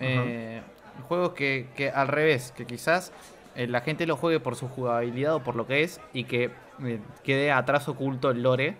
¿eh? 0.00 0.62
Juegos 1.08 1.32
que, 1.34 1.68
que 1.76 1.90
al 1.90 2.08
revés, 2.08 2.52
que 2.56 2.64
quizás 2.66 3.12
eh, 3.54 3.66
la 3.66 3.80
gente 3.82 4.06
lo 4.06 4.16
juegue 4.16 4.40
por 4.40 4.56
su 4.56 4.68
jugabilidad 4.68 5.34
o 5.34 5.40
por 5.42 5.54
lo 5.56 5.66
que 5.66 5.82
es 5.82 6.00
y 6.12 6.24
que 6.24 6.50
eh, 6.84 7.00
quede 7.22 7.52
atrás 7.52 7.88
oculto 7.88 8.30
el 8.30 8.42
lore. 8.42 8.76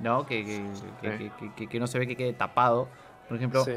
¿No? 0.00 0.26
Que, 0.26 0.44
que, 1.56 1.68
que- 1.68 1.80
no 1.80 1.86
se 1.86 1.98
ve 1.98 2.06
que 2.08 2.16
quede 2.16 2.32
tapado. 2.32 2.88
Por 3.28 3.36
ejemplo, 3.36 3.64
Sí. 3.64 3.72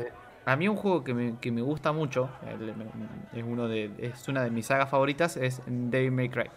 a 0.46 0.56
mí 0.56 0.68
un 0.68 0.76
juego 0.76 1.04
que 1.04 1.14
me, 1.14 1.38
que 1.40 1.52
me 1.52 1.62
gusta 1.62 1.92
mucho, 1.92 2.30
es, 3.34 3.44
uno 3.44 3.68
de, 3.68 3.92
es 4.00 4.28
una 4.28 4.44
de 4.44 4.50
mis 4.50 4.66
sagas 4.66 4.90
favoritas, 4.90 5.38
es 5.38 5.62
Devil 5.68 6.12
May 6.12 6.30
Cry. 6.30 6.50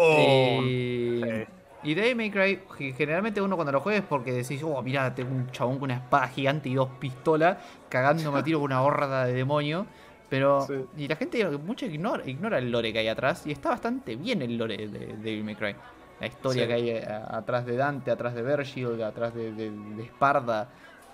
Oh, 0.00 0.62
y, 0.62 1.20
sí. 1.24 1.44
y 1.82 1.94
Devil 1.94 2.14
May 2.16 2.30
Cry, 2.30 2.60
ge- 2.78 2.92
generalmente 2.92 3.40
uno 3.40 3.56
cuando 3.56 3.72
lo 3.72 3.80
juega 3.80 3.98
es 3.98 4.04
porque 4.04 4.32
decís, 4.32 4.62
oh, 4.62 4.80
mira, 4.80 5.12
tengo 5.14 5.34
un 5.34 5.50
chabón 5.50 5.74
con 5.78 5.84
una 5.90 5.94
espada 5.96 6.28
gigante 6.28 6.68
y 6.68 6.74
dos 6.74 6.88
pistolas, 7.00 7.58
cagándome 7.88 8.38
a 8.38 8.42
tiro 8.44 8.60
con 8.60 8.66
una 8.66 8.82
horda 8.82 9.24
de 9.26 9.32
demonios. 9.32 9.86
Pero, 10.30 10.60
Sí. 10.66 10.74
y 10.98 11.08
la 11.08 11.16
gente, 11.16 11.44
mucho 11.58 11.86
ignora, 11.86 12.22
ignora 12.28 12.58
el 12.58 12.70
lore 12.70 12.92
que 12.92 12.98
hay 13.00 13.08
atrás, 13.08 13.46
y 13.46 13.50
está 13.50 13.70
bastante 13.70 14.14
bien 14.14 14.42
el 14.42 14.56
lore 14.58 14.76
de 14.76 15.16
Devil 15.16 15.42
May 15.42 15.54
Cry. 15.56 15.74
La 16.20 16.26
historia 16.26 16.62
Sí. 16.64 16.68
que 16.68 16.74
hay 16.74 16.90
eh, 16.90 17.04
atrás 17.30 17.64
de 17.64 17.76
Dante, 17.76 18.10
atrás 18.10 18.34
de 18.34 18.42
Virgil, 18.42 19.02
atrás 19.02 19.34
de, 19.34 19.52
de, 19.52 19.70
de 19.70 20.02
Esparda, 20.02 20.68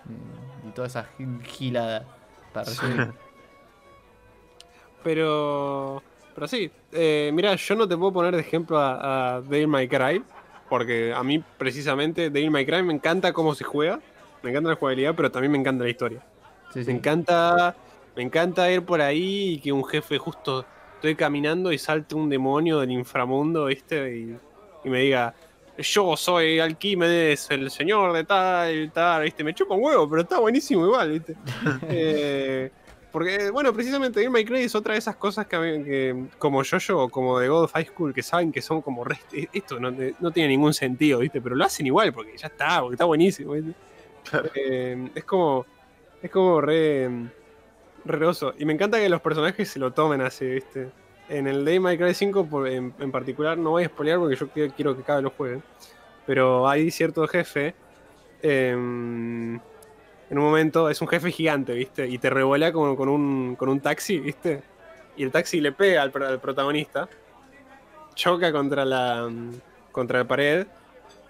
mm, 0.05 0.69
y 0.69 0.73
toda 0.73 0.89
esa 0.89 1.05
gi- 1.17 1.43
gilada. 1.45 2.05
Para. 2.53 2.67
Pero. 5.03 6.03
Pero 6.35 6.49
sí. 6.49 6.71
Eh, 6.93 7.31
mira, 7.33 7.55
yo 7.55 7.75
no 7.75 7.89
te 7.89 7.97
puedo 7.97 8.13
poner 8.13 8.35
de 8.35 8.41
ejemplo 8.41 8.79
a, 8.79 9.37
a 9.37 9.41
Devil 9.43 9.69
May 9.69 9.89
Cry. 9.89 10.23
Porque 10.69 11.13
a 11.15 11.23
mí, 11.23 11.43
precisamente, 11.59 12.31
Devil 12.31 12.51
May 12.51 12.67
Cry 12.67 12.83
me 12.83 12.95
encanta 12.95 13.33
cómo 13.33 13.55
se 13.55 13.65
juega. 13.65 14.01
Me 14.43 14.51
encanta 14.51 14.71
la 14.71 14.77
jugabilidad, 14.77 15.15
pero 15.15 15.31
también 15.31 15.53
me 15.53 15.59
encanta 15.59 15.85
la 15.85 15.91
historia. 15.91 16.25
Sí, 16.73 16.85
sí. 16.85 16.91
Me 16.91 16.99
encanta. 16.99 17.77
Me 18.17 18.23
encanta 18.23 18.71
ir 18.71 18.83
por 18.83 19.01
ahí 19.01 19.55
y 19.55 19.59
que 19.59 19.73
un 19.73 19.85
jefe 19.85 20.19
justo 20.19 20.65
estoy 20.97 21.17
caminando 21.17 21.73
y 21.73 21.79
salte 21.79 22.15
un 22.15 22.29
demonio 22.29 22.79
del 22.81 22.93
inframundo, 22.93 23.67
¿viste? 23.67 24.17
Y, 24.17 24.39
y 24.85 24.89
me 24.89 25.01
diga, 25.01 25.35
yo 25.79 26.17
soy 26.17 26.61
Alquímedes, 26.61 27.51
el 27.51 27.71
señor 27.71 28.13
de 28.13 28.25
tal, 28.25 28.93
tal, 28.93 29.23
¿viste? 29.25 29.43
Me 29.43 29.55
chupa 29.55 29.75
un 29.75 29.83
huevo, 29.83 30.09
pero 30.09 30.23
está 30.23 30.39
buenísimo 30.39 30.87
igual, 30.87 31.11
¿viste? 31.11 31.37
Eh, 31.89 32.71
porque, 33.15 33.49
bueno, 33.51 33.73
precisamente 33.73 34.19
Devil 34.19 34.33
May 34.33 34.45
Cry 34.45 34.63
es 34.65 34.75
otra 34.75 34.95
de 34.95 34.99
esas 34.99 35.15
cosas 35.15 35.47
que, 35.47 35.55
a 35.55 35.61
mí- 35.61 35.85
que 35.85 36.25
como 36.37 36.63
yo 36.65 36.99
o 36.99 37.09
como 37.09 37.39
de 37.39 37.47
God 37.49 37.63
of 37.65 37.73
High 37.73 37.87
School, 37.87 38.13
que 38.13 38.25
saben 38.25 38.51
que 38.51 38.61
son 38.61 38.83
como, 38.83 39.05
re- 39.05 39.21
esto 39.53 39.79
no, 39.79 39.93
no 40.19 40.31
tiene 40.33 40.49
ningún 40.49 40.75
sentido, 40.75 41.21
¿viste? 41.21 41.41
Pero 41.41 41.55
lo 41.55 41.65
hacen 41.65 41.87
igual, 41.87 42.13
porque 42.13 42.37
ya 42.37 42.49
está, 42.49 42.81
porque 42.81 42.95
está 42.97 43.05
buenísimo, 43.05 43.53
¿viste? 43.53 43.73
Eh, 44.57 45.11
es 45.15 45.25
como, 45.25 45.65
es 46.21 46.31
como 46.31 46.61
re, 46.61 47.09
re 48.05 48.27
oso. 48.27 48.53
Y 48.59 48.65
me 48.65 48.73
encanta 48.73 48.99
que 48.99 49.09
los 49.09 49.21
personajes 49.21 49.69
se 49.69 49.79
lo 49.79 49.93
tomen 49.93 50.21
así, 50.21 50.47
¿viste? 50.47 50.89
En 51.29 51.47
el 51.47 51.65
Devil 51.65 51.81
May 51.83 51.97
Cry 51.99 52.15
5 52.15 52.45
por- 52.47 52.67
en, 52.69 52.93
en 52.99 53.13
particular, 53.13 53.57
no 53.57 53.71
voy 53.71 53.85
a 53.85 53.87
spoilear 53.87 54.19
porque 54.19 54.37
yo 54.37 54.49
quiero, 54.49 54.75
quiero 54.75 54.97
que 54.97 55.03
cada 55.05 55.21
lo 55.23 55.31
jueguen. 55.31 55.63
Pero 56.27 56.69
hay 56.69 56.91
cierto 56.91 57.27
jefe. 57.29 57.75
em, 58.43 59.59
en 60.31 60.39
un 60.39 60.45
momento 60.45 60.89
es 60.91 61.01
un 61.01 61.09
jefe 61.09 61.31
gigante, 61.31 61.73
¿viste? 61.75 62.07
Y 62.09 62.19
te 62.19 62.31
revuela 62.31 62.73
como 62.73 62.97
con 62.97 63.09
un, 63.09 63.57
con 63.57 63.69
un 63.69 63.81
taxi, 63.81 64.19
¿viste? 64.19 64.63
Y 65.17 65.23
el 65.23 65.31
taxi 65.31 65.61
le 65.61 65.73
pega 65.73 66.03
al, 66.03 66.11
pro- 66.11 66.27
al 66.27 66.41
protagonista. 66.41 67.09
Choca 68.15 68.53
contra 68.53 68.85
la, 68.85 69.31
contra 69.93 70.21
la 70.21 70.25
pared. 70.25 70.67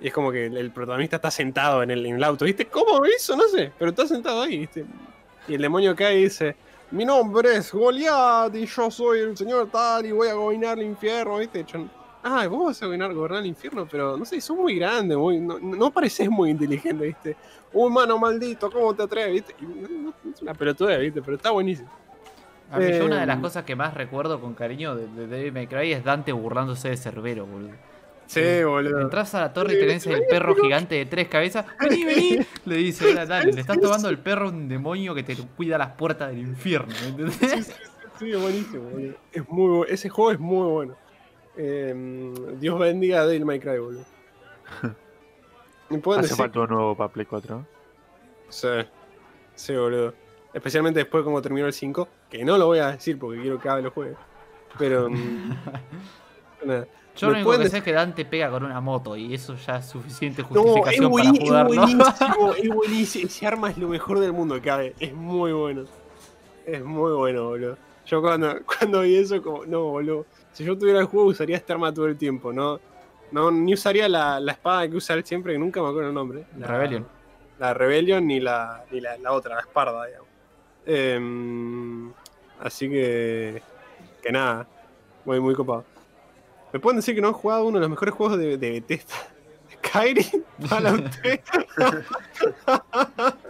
Y 0.01 0.09
es 0.09 0.13
como 0.13 0.31
que 0.31 0.47
el, 0.47 0.71
protagonista 0.71 1.17
está 1.17 1.31
sentado 1.31 1.83
en 1.83 1.91
el, 1.91 2.05
en 2.05 2.17
el 2.17 2.25
auto, 2.25 2.45
¿viste? 2.45 2.67
¿Cómo 2.67 3.05
hizo? 3.07 3.37
No 3.37 3.49
sé, 3.49 3.73
pero 3.79 3.91
está 3.91 4.07
sentado 4.07 4.43
ahí, 4.43 4.59
¿viste? 4.59 4.85
Y 5.49 5.55
el 5.55 5.63
demonio 5.63 5.95
cae 5.95 6.19
y 6.19 6.25
dice: 6.25 6.57
Mi 6.91 7.05
nombre 7.05 7.57
es 7.57 7.73
Goliath 7.73 8.55
y 8.55 8.67
yo 8.67 8.91
soy 8.91 9.21
el 9.21 9.37
señor 9.37 9.71
tal 9.71 10.05
y 10.07 10.13
voy 10.13 10.29
a 10.29 10.35
gobernar 10.35 10.79
el 10.79 10.87
infierno, 10.87 11.39
¿viste? 11.39 11.65
Yo, 11.65 11.87
ah, 12.25 12.47
vos 12.49 12.67
vas 12.67 12.83
a 12.83 12.87
gobernar, 12.87 13.15
gobernar 13.15 13.41
el 13.41 13.47
infierno, 13.47 13.87
pero 13.91 14.17
no 14.17 14.25
sé, 14.25 14.41
sos 14.41 14.57
muy 14.57 14.75
grande, 14.77 15.17
muy, 15.17 15.39
no, 15.39 15.59
no 15.59 15.91
pareces 15.93 16.29
muy 16.29 16.51
inteligente, 16.51 17.07
¿viste? 17.07 17.37
Un 17.73 17.93
mano 17.93 18.19
maldito, 18.19 18.71
¿cómo 18.71 18.95
te 18.95 19.03
atreves, 19.03 19.33
viste? 19.33 19.55
Y 19.61 19.65
no- 19.65 20.13
es 20.33 20.43
una 20.43 20.55
pelotuda, 20.55 20.97
¿viste? 20.97 21.21
Pero 21.23 21.37
está 21.37 21.51
buenísimo. 21.51 21.91
A 22.71 22.79
mí 22.79 22.87
yo 22.91 23.05
una 23.05 23.21
de 23.21 23.27
las 23.27 23.37
Em. 23.37 23.43
cosas 23.43 23.65
que 23.65 23.77
más 23.77 23.95
recuerdo 23.95 24.41
con 24.41 24.55
cariño 24.55 24.97
de, 24.97 25.27
de 25.27 25.53
May 25.53 25.67
Cry 25.67 25.93
es 25.93 26.03
Dante 26.03 26.33
burlándose 26.33 26.89
de 26.89 26.97
Cerbero, 26.97 27.47
boludo. 27.47 27.71
Sí, 28.27 28.41
boludo. 28.65 29.03
Entras 29.03 29.35
a 29.35 29.41
la 29.43 29.53
torre 29.53 29.75
y 29.75 29.79
tenés 29.81 30.07
el 30.07 30.23
perro 30.27 30.57
gigante 30.57 30.95
de 30.95 31.05
tres 31.05 31.29
cabezas. 31.29 31.67
Vení, 31.79 32.05
vení. 32.05 32.39
Le 32.65 32.77
dice, 32.77 33.11
"Hola, 33.11 33.27
dale, 33.27 33.53
le 33.53 33.61
estás 33.61 33.79
tomando 33.79 34.09
el 34.09 34.19
perro 34.19 34.47
a 34.47 34.51
un 34.51 34.67
demonio 34.67 35.15
que 35.15 35.23
te 35.23 35.37
cuida 35.37 35.77
las 35.77 35.91
puertas 35.91 36.31
del 36.31 36.39
infierno. 36.41 36.95
¿me 37.03 37.09
entendés? 37.23 37.75
Sí, 38.19 38.31
es 38.33 38.41
buenísimo, 38.41 38.89
boludo. 38.91 39.15
Es 39.31 39.49
muy 39.49 39.67
bu- 39.81 39.87
Ese 39.89 40.09
juego 40.09 40.33
es 40.33 40.41
muy 40.41 40.67
bueno. 40.67 40.97
Eh, 41.57 42.33
Dios 42.59 42.79
bendiga 42.79 43.21
a 43.21 43.27
Devil 43.27 43.45
May 43.45 43.61
Cry, 43.61 43.79
boludo. 43.79 44.05
¿Me 45.91 45.99
pueden 45.99 46.21
Hace 46.21 46.31
decir? 46.31 46.45
falta 46.45 46.61
un 46.61 46.69
nuevo 46.71 46.97
para 46.97 47.13
Play 47.13 47.27
4. 47.27 47.65
Sí. 48.49 48.69
Sí, 49.55 49.75
boludo. 49.77 50.15
Especialmente 50.53 51.01
después 51.01 51.23
de 51.23 51.25
cómo 51.27 51.43
terminó 51.43 51.67
el 51.67 51.73
5, 51.73 52.09
que 52.31 52.45
no 52.45 52.57
lo 52.57 52.67
voy 52.67 52.79
a 52.79 52.93
decir 52.93 53.19
porque 53.19 53.41
quiero 53.41 53.59
que 53.61 53.69
Abe 53.69 53.83
lo 53.83 53.91
juegue. 53.91 54.15
Pero. 54.79 55.09
mm, 55.11 55.51
nada. 56.65 56.87
Yo 57.17 57.29
lo 57.29 57.35
¿Me 57.35 57.39
único 57.39 57.53
que 57.53 57.59
decir- 57.59 57.71
sé 57.71 57.79
es 57.79 57.85
que 57.85 57.93
Dante 57.93 58.25
pega 58.25 58.51
con 58.51 58.65
una 58.65 58.81
moto 58.81 59.17
y 59.17 59.35
eso 59.35 59.55
ya 59.55 59.77
es 59.77 59.87
suficiente 59.87 60.43
No, 60.43 60.49
es, 60.49 60.55
justificación 60.57 61.13
para 61.13 61.23
es 61.25 61.31
buenísimo, 61.31 62.55
es 62.57 62.69
buenísimo. 62.75 63.27
Ese 63.29 63.47
arma 63.47 63.71
es 63.71 63.79
lo 63.79 63.87
mejor 63.89 64.19
del 64.19 64.33
mundo, 64.33 64.59
cabe. 64.61 64.95
Es 64.99 65.13
muy 65.15 65.53
bueno. 65.53 65.85
Es 66.67 66.83
muy 66.85 67.13
bueno, 67.13 67.45
boludo. 67.45 67.79
Yo 68.07 68.21
cuando, 68.21 68.57
cuando 68.67 69.01
vi 69.01 69.17
eso, 69.17 69.43
como, 69.43 69.65
no, 69.67 69.85
boludo. 69.85 70.27
Si 70.53 70.65
yo 70.65 70.79
tuviera 70.79 71.01
el 71.01 71.07
juego, 71.07 71.29
usaría 71.29 71.57
este 71.57 71.73
arma 71.73 71.93
todo 71.93 72.07
el 72.07 72.17
tiempo, 72.17 72.53
¿no? 72.53 72.81
No, 73.33 73.51
ni 73.51 73.75
usaría 73.75 74.09
la, 74.09 74.39
la 74.39 74.53
espada 74.53 74.89
que 74.89 74.97
usa 74.97 75.17
él 75.17 75.25
siempre, 75.25 75.53
que 75.53 75.59
nunca 75.59 75.83
me 75.83 75.89
acuerdo 75.89 76.09
el 76.09 76.15
nombre. 76.15 76.45
La, 76.57 76.67
Rebellion. 76.67 77.07
La 77.59 77.75
Rebellion 77.75 78.27
ni 78.27 78.39
la, 78.39 78.85
ni 78.91 79.01
la, 79.01 79.17
la 79.19 79.33
otra, 79.33 79.57
la 79.57 79.63
Esparda, 79.63 80.07
digamos. 80.07 80.29
Em, 80.87 82.13
así 82.61 82.89
que. 82.89 83.63
Que 84.23 84.31
nada. 84.31 84.67
Muy, 85.25 85.41
muy 85.41 85.55
copado. 85.55 85.85
¿Me 86.73 86.79
pueden 86.79 86.97
decir 86.97 87.15
que 87.15 87.21
no 87.21 87.29
han 87.29 87.35
jugado 87.35 87.65
uno 87.65 87.79
de 87.79 87.83
los 87.83 87.91
mejores 87.91 88.15
juegos 88.15 88.39
de, 88.39 88.57
de 88.57 88.71
Bethesda? 88.73 89.15
Skyrim, 89.87 90.45
Fallout 90.67 91.11
3. 91.23 91.41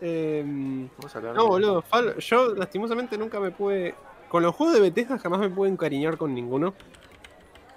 Vamos 0.00 1.14
a 1.14 1.18
hablar 1.18 1.34
no, 1.34 1.46
boludo. 1.46 1.82
Fall- 1.82 2.16
yo 2.18 2.54
lastimosamente 2.54 3.16
nunca 3.16 3.40
me 3.40 3.50
pude. 3.50 3.94
Con 4.28 4.42
los 4.42 4.54
juegos 4.54 4.74
de 4.74 4.80
Bethesda 4.82 5.18
jamás 5.18 5.40
me 5.40 5.48
pude 5.48 5.68
encariñar 5.70 6.16
con 6.18 6.34
ninguno. 6.34 6.74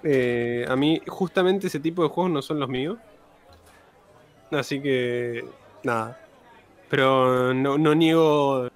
Eh, 0.02 0.64
a 0.68 0.76
mí, 0.76 1.00
justamente 1.06 1.66
ese 1.68 1.80
tipo 1.80 2.02
de 2.02 2.08
juegos 2.08 2.32
no 2.32 2.42
son 2.42 2.58
los 2.60 2.68
míos. 2.68 2.98
Así 4.50 4.80
que. 4.82 5.44
Nada. 5.82 6.20
Pero 6.88 7.54
no, 7.54 7.78
no 7.78 7.94
niego 7.94 8.68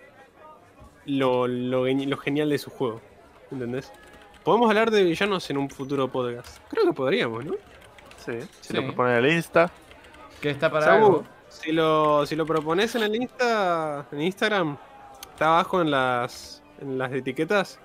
lo, 1.07 1.47
lo, 1.49 1.87
geni- 1.87 2.07
lo 2.07 2.17
genial 2.17 2.49
de 2.51 2.59
su 2.59 2.71
juego. 2.71 3.01
¿Entendés? 3.51 3.93
Podemos 4.45 4.69
hablar 4.69 4.91
de 4.91 5.03
villanos 5.03 5.49
en 5.51 5.59
un 5.59 5.69
futuro 5.69 6.09
podcast. 6.09 6.59
Creo 6.71 6.85
que 6.87 6.93
podríamos, 6.93 7.45
¿no? 7.45 7.55
Sí, 8.25 8.33
si 8.61 8.69
Sí. 8.69 8.75
lo 8.75 8.85
proponen 8.85 9.17
en 9.19 9.25
el 9.25 9.33
Insta. 9.33 9.71
Que 10.41 10.51
está 10.51 10.71
para 10.71 10.85
Samu, 10.87 11.07
algo. 11.07 11.25
Si 11.63 11.73
lo, 11.73 12.27
si 12.27 12.37
lo 12.37 12.45
propones 12.47 12.95
en 12.95 13.03
el 13.05 13.15
Insta, 13.17 14.07
en 14.13 14.21
Instagram, 14.23 14.77
está 15.31 15.47
abajo 15.47 15.81
en 15.81 15.91
las, 15.91 16.63
en 16.81 16.99
las 16.99 17.13
etiquetas. 17.13 17.79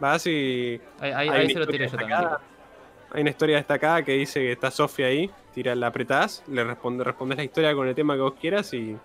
Vas 0.00 0.26
y 0.26 0.80
Ahí, 1.00 1.12
ahí- 1.12 1.28
ahí 1.28 1.50
se 1.50 1.58
lo 1.58 1.66
tiré 1.66 1.88
yo 1.88 1.96
también. 1.96 2.18
Hay 3.12 3.20
una 3.20 3.30
historia 3.30 3.56
destacada 3.58 4.02
que 4.02 4.12
dice 4.12 4.40
que 4.40 4.52
está 4.52 4.70
Sofía 4.72 5.06
ahí, 5.06 5.30
tira, 5.52 5.74
la 5.76 5.86
apretás, 5.86 6.42
le 6.48 6.64
responde, 6.64 7.04
respondes 7.04 7.38
la 7.38 7.44
historia 7.44 7.72
con 7.74 7.86
el 7.86 7.94
tema 7.94 8.14
que 8.14 8.20
vos 8.22 8.34
quieras 8.40 8.74
y 8.74 8.96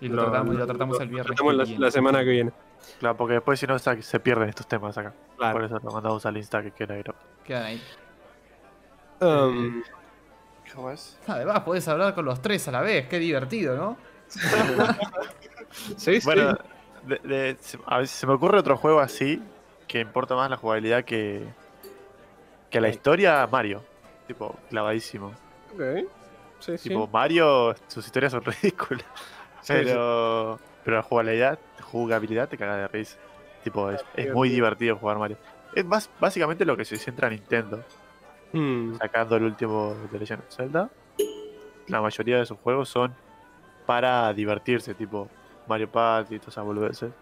Y 0.00 0.08
lo, 0.08 0.22
tratamos, 0.24 0.54
y 0.54 0.58
lo 0.58 0.66
tratamos 0.66 1.00
el 1.00 1.06
lo 1.08 1.12
viernes. 1.14 1.36
tratamos 1.36 1.78
la, 1.78 1.90
semana 1.90 2.20
que 2.20 2.30
viene. 2.30 2.52
Claro, 3.00 3.16
porque 3.16 3.34
después 3.34 3.58
si 3.58 3.66
no 3.66 3.76
se 3.78 4.20
pierden 4.20 4.48
estos 4.48 4.66
temas 4.68 4.96
acá. 4.96 5.12
Claro. 5.36 5.54
Por 5.54 5.64
eso 5.64 5.80
lo 5.82 5.90
mandamos 5.90 6.24
al 6.24 6.36
Insta 6.36 6.62
que 6.62 6.70
quiera 6.70 6.96
ir. 6.98 7.12
Quedan 7.44 7.64
ahí. 7.64 7.82
Um, 9.20 9.82
¿Cómo 10.74 10.90
es? 10.90 11.18
Además, 11.26 11.60
podés 11.60 11.86
hablar 11.88 12.14
con 12.14 12.24
los 12.24 12.40
tres 12.40 12.66
a 12.68 12.72
la 12.72 12.80
vez. 12.80 13.08
Qué 13.08 13.18
divertido, 13.18 13.76
¿no? 13.76 13.96
sí, 15.96 16.20
sí. 16.20 16.24
Bueno, 16.24 16.56
de- 17.02 17.18
de- 17.18 17.56
se, 17.60 17.78
a 17.86 17.98
veces 17.98 18.16
se 18.16 18.26
me 18.26 18.32
ocurre 18.34 18.58
otro 18.58 18.76
juego 18.76 19.00
así 19.00 19.42
que 19.86 20.00
importa 20.00 20.34
más 20.34 20.48
la 20.48 20.56
jugabilidad 20.56 21.04
que, 21.04 21.44
que 22.70 22.80
la 22.80 22.88
historia 22.88 23.46
Mario. 23.50 23.82
Tipo, 24.26 24.56
clavadísimo. 24.70 25.32
Ok. 25.74 26.08
Sí, 26.60 26.78
sí. 26.78 26.88
Tipo, 26.88 27.08
Mario, 27.08 27.74
sus 27.88 28.06
historias 28.06 28.32
son 28.32 28.42
ridículas. 28.62 29.04
Sí, 29.62 29.74
Pero, 29.74 30.58
pero 30.84 30.96
la 30.96 31.02
jugabilidad, 31.02 31.58
jugabilidad 31.82 32.48
te 32.48 32.56
caga 32.56 32.76
de 32.76 32.88
risa. 32.88 33.16
Tipo, 33.64 33.90
es, 33.90 34.04
es 34.14 34.32
muy 34.32 34.48
divertido 34.48 34.96
jugar 34.96 35.18
Mario. 35.18 35.36
Es 35.74 35.84
más, 35.84 36.08
básicamente 36.20 36.64
lo 36.64 36.76
que 36.76 36.84
se 36.84 36.96
centra 36.96 37.28
Nintendo, 37.30 37.84
Hmm, 38.52 38.96
sacando 38.96 39.36
el 39.36 39.44
último 39.44 39.94
de 40.10 40.18
Legend 40.18 40.42
of 40.42 40.54
Zelda. 40.54 40.90
La 41.88 42.00
mayoría 42.00 42.38
de 42.38 42.46
sus 42.46 42.58
juegos 42.58 42.88
son 42.88 43.14
para 43.86 44.32
divertirse, 44.32 44.94
tipo 44.94 45.28
Mario 45.66 45.90
Party 45.90 46.34
y 46.34 46.38
todas 46.38 46.54
esas 46.54 46.64
boludeces. 46.64 47.12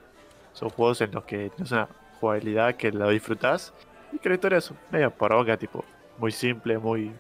Son 0.52 0.68
juegos 0.70 1.00
en 1.00 1.12
los 1.12 1.24
que 1.24 1.50
tienes 1.50 1.70
una 1.72 1.88
jugabilidad 2.20 2.74
que 2.74 2.90
la 2.92 3.08
disfrutas 3.08 3.72
y 4.12 4.18
que 4.18 4.28
la 4.28 4.34
historia 4.34 4.58
es 4.58 4.72
medio 4.90 5.10
poronga, 5.10 5.56
tipo, 5.56 5.84
muy 6.18 6.32
simple, 6.32 6.78
muy, 6.78 7.12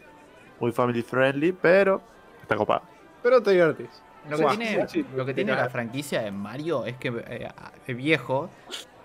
muy 0.58 0.72
family 0.72 1.02
friendly, 1.02 1.52
pero 1.52 2.02
está 2.42 2.56
copada. 2.56 2.82
Pero 3.22 3.42
te 3.42 3.52
divertís. 3.52 4.02
Lo 4.28 4.36
que 4.36 4.56
tiene, 4.56 4.88
sí, 4.88 5.06
lo 5.16 5.24
que 5.24 5.32
tiene 5.32 5.54
la 5.54 5.70
franquicia 5.70 6.20
de 6.20 6.30
Mario 6.30 6.84
es 6.84 6.96
que 6.98 7.08
eh, 7.26 7.48
es 7.86 7.96
viejo. 7.96 8.50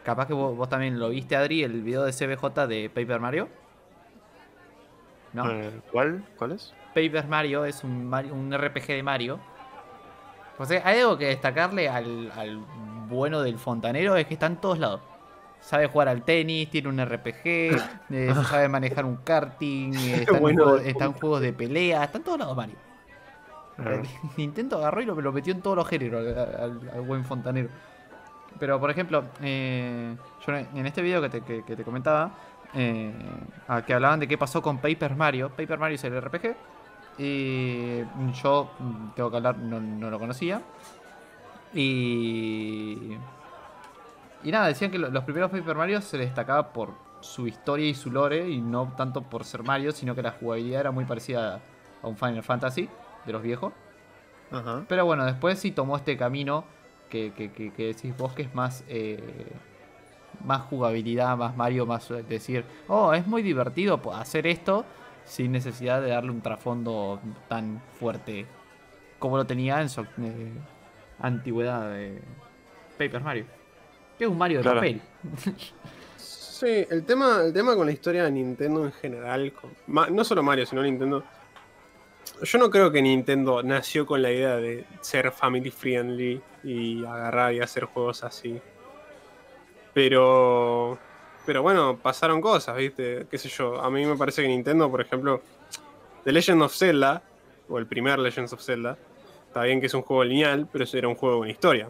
Capaz 0.04 0.28
que 0.28 0.34
vos, 0.34 0.56
vos 0.56 0.68
también 0.68 1.00
lo 1.00 1.10
viste, 1.10 1.36
Adri, 1.36 1.64
el 1.64 1.82
video 1.82 2.04
de 2.04 2.12
CBJ 2.12 2.68
de 2.68 2.90
Paper 2.94 3.20
Mario. 3.20 3.48
No, 5.36 5.50
Eh, 5.52 5.72
¿Cuál? 5.92 6.24
¿Cuál 6.38 6.54
es? 6.54 6.74
Paper 6.94 7.28
Mario 7.28 7.66
es 7.66 7.84
un, 7.84 8.08
Mario- 8.08 8.34
un 8.34 8.52
RPG 8.54 8.88
de 8.88 9.04
Mario. 9.04 9.40
O 10.58 10.66
sea, 10.66 10.82
hay 10.88 11.00
algo 11.02 11.18
que 11.18 11.26
destacarle 11.28 11.90
al, 11.90 12.32
al 12.36 12.58
bueno 13.10 13.42
del 13.42 13.60
fontanero 13.60 14.16
es 14.16 14.26
que 14.28 14.36
está 14.36 14.46
en 14.48 14.58
todos 14.58 14.80
lados. 14.80 15.02
Sabe 15.60 15.88
jugar 15.88 16.08
al 16.08 16.22
tenis, 16.24 16.70
tiene 16.70 16.88
un 16.90 17.00
RPG, 17.00 17.42
eh, 18.12 18.34
sabe 18.48 18.70
manejar 18.70 19.04
un 19.04 19.18
karting, 19.18 19.94
eh, 19.98 20.14
está, 20.22 20.36
en 20.38 20.42
Bueno 20.42 20.64
juegos, 21.20 21.42
de 21.42 21.52
pelea, 21.54 22.04
está 22.06 22.20
en 22.20 22.24
todos 22.24 22.40
lados 22.40 22.56
Mario. 22.56 22.76
Eh, 23.80 24.04
Nintendo 24.38 24.78
agarró 24.78 25.02
y 25.02 25.06
lo, 25.06 25.20
lo 25.20 25.32
metió 25.34 25.54
en 25.54 25.62
todos 25.62 25.76
los 25.76 25.88
géneros 25.88 26.26
al, 26.26 26.38
al- 26.64 26.90
al 26.94 27.02
buen 27.02 27.26
fontanero. 27.26 27.68
Pero, 28.58 28.80
por 28.80 28.90
ejemplo, 28.90 29.26
eh, 29.42 30.16
yo 30.48 30.54
en 30.56 30.86
este 30.86 31.02
video 31.02 31.22
que 31.22 31.28
te, 31.30 31.42
que- 31.42 31.64
que 31.64 31.76
te 31.76 31.84
comentaba, 31.84 32.32
eh, 32.76 33.12
a 33.68 33.82
que 33.84 33.94
hablaban 33.94 34.20
de 34.20 34.28
qué 34.28 34.38
pasó 34.38 34.62
con 34.62 34.78
Paper 34.80 35.16
Mario. 35.16 35.50
Paper 35.50 35.80
Mario 35.80 35.96
es 35.96 36.04
el 36.04 36.14
RPG. 36.22 36.56
Y 37.18 38.02
yo, 38.44 38.72
mm, 38.80 39.10
tengo 39.16 39.32
que 39.32 39.38
hablar, 39.38 39.58
no, 39.58 39.80
no 39.80 40.10
lo 40.10 40.20
conocía. 40.20 40.62
Y. 41.74 43.18
Y 44.44 44.52
nada, 44.52 44.68
decían 44.68 44.92
que 44.92 45.00
lo- 45.00 45.10
los 45.10 45.24
primeros 45.24 45.50
Paper 45.52 45.76
Mario 45.76 46.02
se 46.02 46.18
destacaba 46.18 46.72
por 46.72 46.94
su 47.22 47.48
historia 47.48 47.88
y 47.88 47.96
su 47.96 48.12
lore, 48.12 48.48
y 48.50 48.62
no 48.62 48.94
tanto 48.96 49.22
por 49.24 49.44
ser 49.44 49.64
Mario, 49.64 49.92
sino 49.92 50.14
que 50.14 50.22
la 50.22 50.32
jugabilidad 50.32 50.82
era 50.82 50.92
muy 50.92 51.06
parecida 51.06 51.60
a 52.04 52.08
un 52.08 52.16
Final 52.18 52.44
Fantasy 52.44 52.88
de 53.26 53.34
los 53.34 53.42
viejos. 53.42 53.74
Pero 54.88 55.06
bueno, 55.06 55.26
después 55.26 55.58
sí 55.60 55.72
tomó 55.72 55.96
este 55.98 56.16
camino 56.18 56.66
que, 57.10 57.34
que, 57.34 57.52
que- 57.52 57.74
que 57.74 57.88
decís 57.88 58.16
vos 58.16 58.34
que 58.34 58.44
es 58.44 58.54
más, 58.54 58.84
eh, 58.88 59.48
más 60.44 60.62
jugabilidad, 60.64 61.38
más 61.38 61.56
Mario, 61.56 61.86
más 61.86 62.10
eh, 62.12 62.24
decir, 62.28 62.66
oh, 62.88 63.14
es 63.14 63.26
muy 63.28 63.42
divertido 63.42 64.00
hacer 64.14 64.48
esto 64.48 64.86
sin 65.26 65.52
necesidad 65.52 66.02
de 66.02 66.10
darle 66.10 66.32
un 66.32 66.42
trasfondo 66.42 67.20
tan 67.48 67.82
fuerte 68.00 68.46
como 69.20 69.38
lo 69.38 69.46
tenía 69.46 69.82
en 69.82 69.90
su 69.90 70.02
eh, 70.02 70.52
antigüedad 71.20 71.90
de 71.92 72.22
Paper 72.98 73.22
Mario. 73.22 73.46
Que 74.18 74.26
es 74.26 74.30
un 74.30 74.38
Mario 74.38 74.60
de 74.60 74.64
Claro. 74.64 74.78
papel. 74.80 75.02
Sí, 76.18 76.86
el 76.90 77.04
tema, 77.04 77.42
el 77.44 77.52
tema 77.52 77.76
con 77.76 77.86
la 77.86 77.92
historia 77.92 78.24
de 78.24 78.32
Nintendo 78.32 78.86
en 78.86 78.94
general, 78.94 79.52
con- 79.52 79.72
ma- 79.88 80.08
no 80.10 80.24
solo 80.24 80.42
Mario, 80.42 80.66
sino 80.66 80.82
Nintendo. 80.82 81.22
Yo 82.42 82.58
no 82.60 82.70
creo 82.70 82.90
que 82.92 83.02
Nintendo 83.02 83.62
nació 83.62 84.06
con 84.06 84.22
la 84.22 84.32
idea 84.32 84.56
de 84.56 84.86
ser 85.02 85.32
family 85.34 85.70
friendly 85.70 86.42
y 86.64 87.04
agarrar 87.04 87.54
y 87.54 87.60
hacer 87.60 87.84
juegos 87.84 88.24
así. 88.24 88.62
Pero. 89.96 91.00
Pero 91.46 91.62
bueno, 91.62 91.98
pasaron 91.98 92.42
cosas, 92.42 92.76
¿viste? 92.76 93.28
¿Qué 93.30 93.38
sé 93.38 93.50
yo? 93.50 93.80
A 93.82 93.90
mí 93.92 94.04
me 94.06 94.16
parece 94.18 94.42
que 94.42 94.48
Nintendo, 94.48 94.90
por 94.92 95.00
ejemplo, 95.02 95.42
The 96.24 96.32
Legend 96.32 96.62
of 96.64 96.76
Zelda, 96.76 97.22
o 97.70 97.78
el 97.78 97.86
primer 97.88 98.18
Legends 98.20 98.52
of 98.54 98.62
Zelda, 98.64 98.98
está 99.48 99.62
bien 99.64 99.80
que 99.80 99.86
es 99.86 99.94
un 99.94 100.02
juego 100.02 100.24
lineal, 100.24 100.68
pero 100.72 100.84
eso 100.84 100.98
era 100.98 101.08
un 101.08 101.14
juego 101.16 101.40
con 101.40 101.50
historia. 101.50 101.90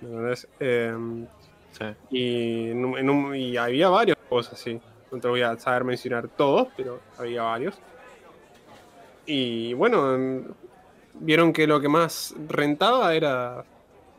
¿Me 0.00 0.08
entendés? 0.08 0.48
Em, 0.58 1.26
Sí. 1.72 1.84
y, 2.10 2.70
en 2.70 2.84
un- 2.84 2.98
en 2.98 3.10
un- 3.10 3.36
y 3.36 3.56
había 3.58 3.88
varios 3.90 4.16
juegos 4.28 4.50
así. 4.52 4.80
No 5.12 5.20
te 5.20 5.28
voy 5.28 5.42
a 5.42 5.56
saber 5.58 5.84
mencionar 5.84 6.26
todos, 6.28 6.68
pero 6.76 7.00
había 7.18 7.42
varios. 7.42 7.78
Y 9.26 9.74
bueno, 9.74 10.14
em, 10.14 10.44
vieron 11.14 11.52
que 11.52 11.66
lo 11.66 11.80
que 11.80 11.88
más 11.88 12.34
rentaba 12.48 13.14
era 13.14 13.62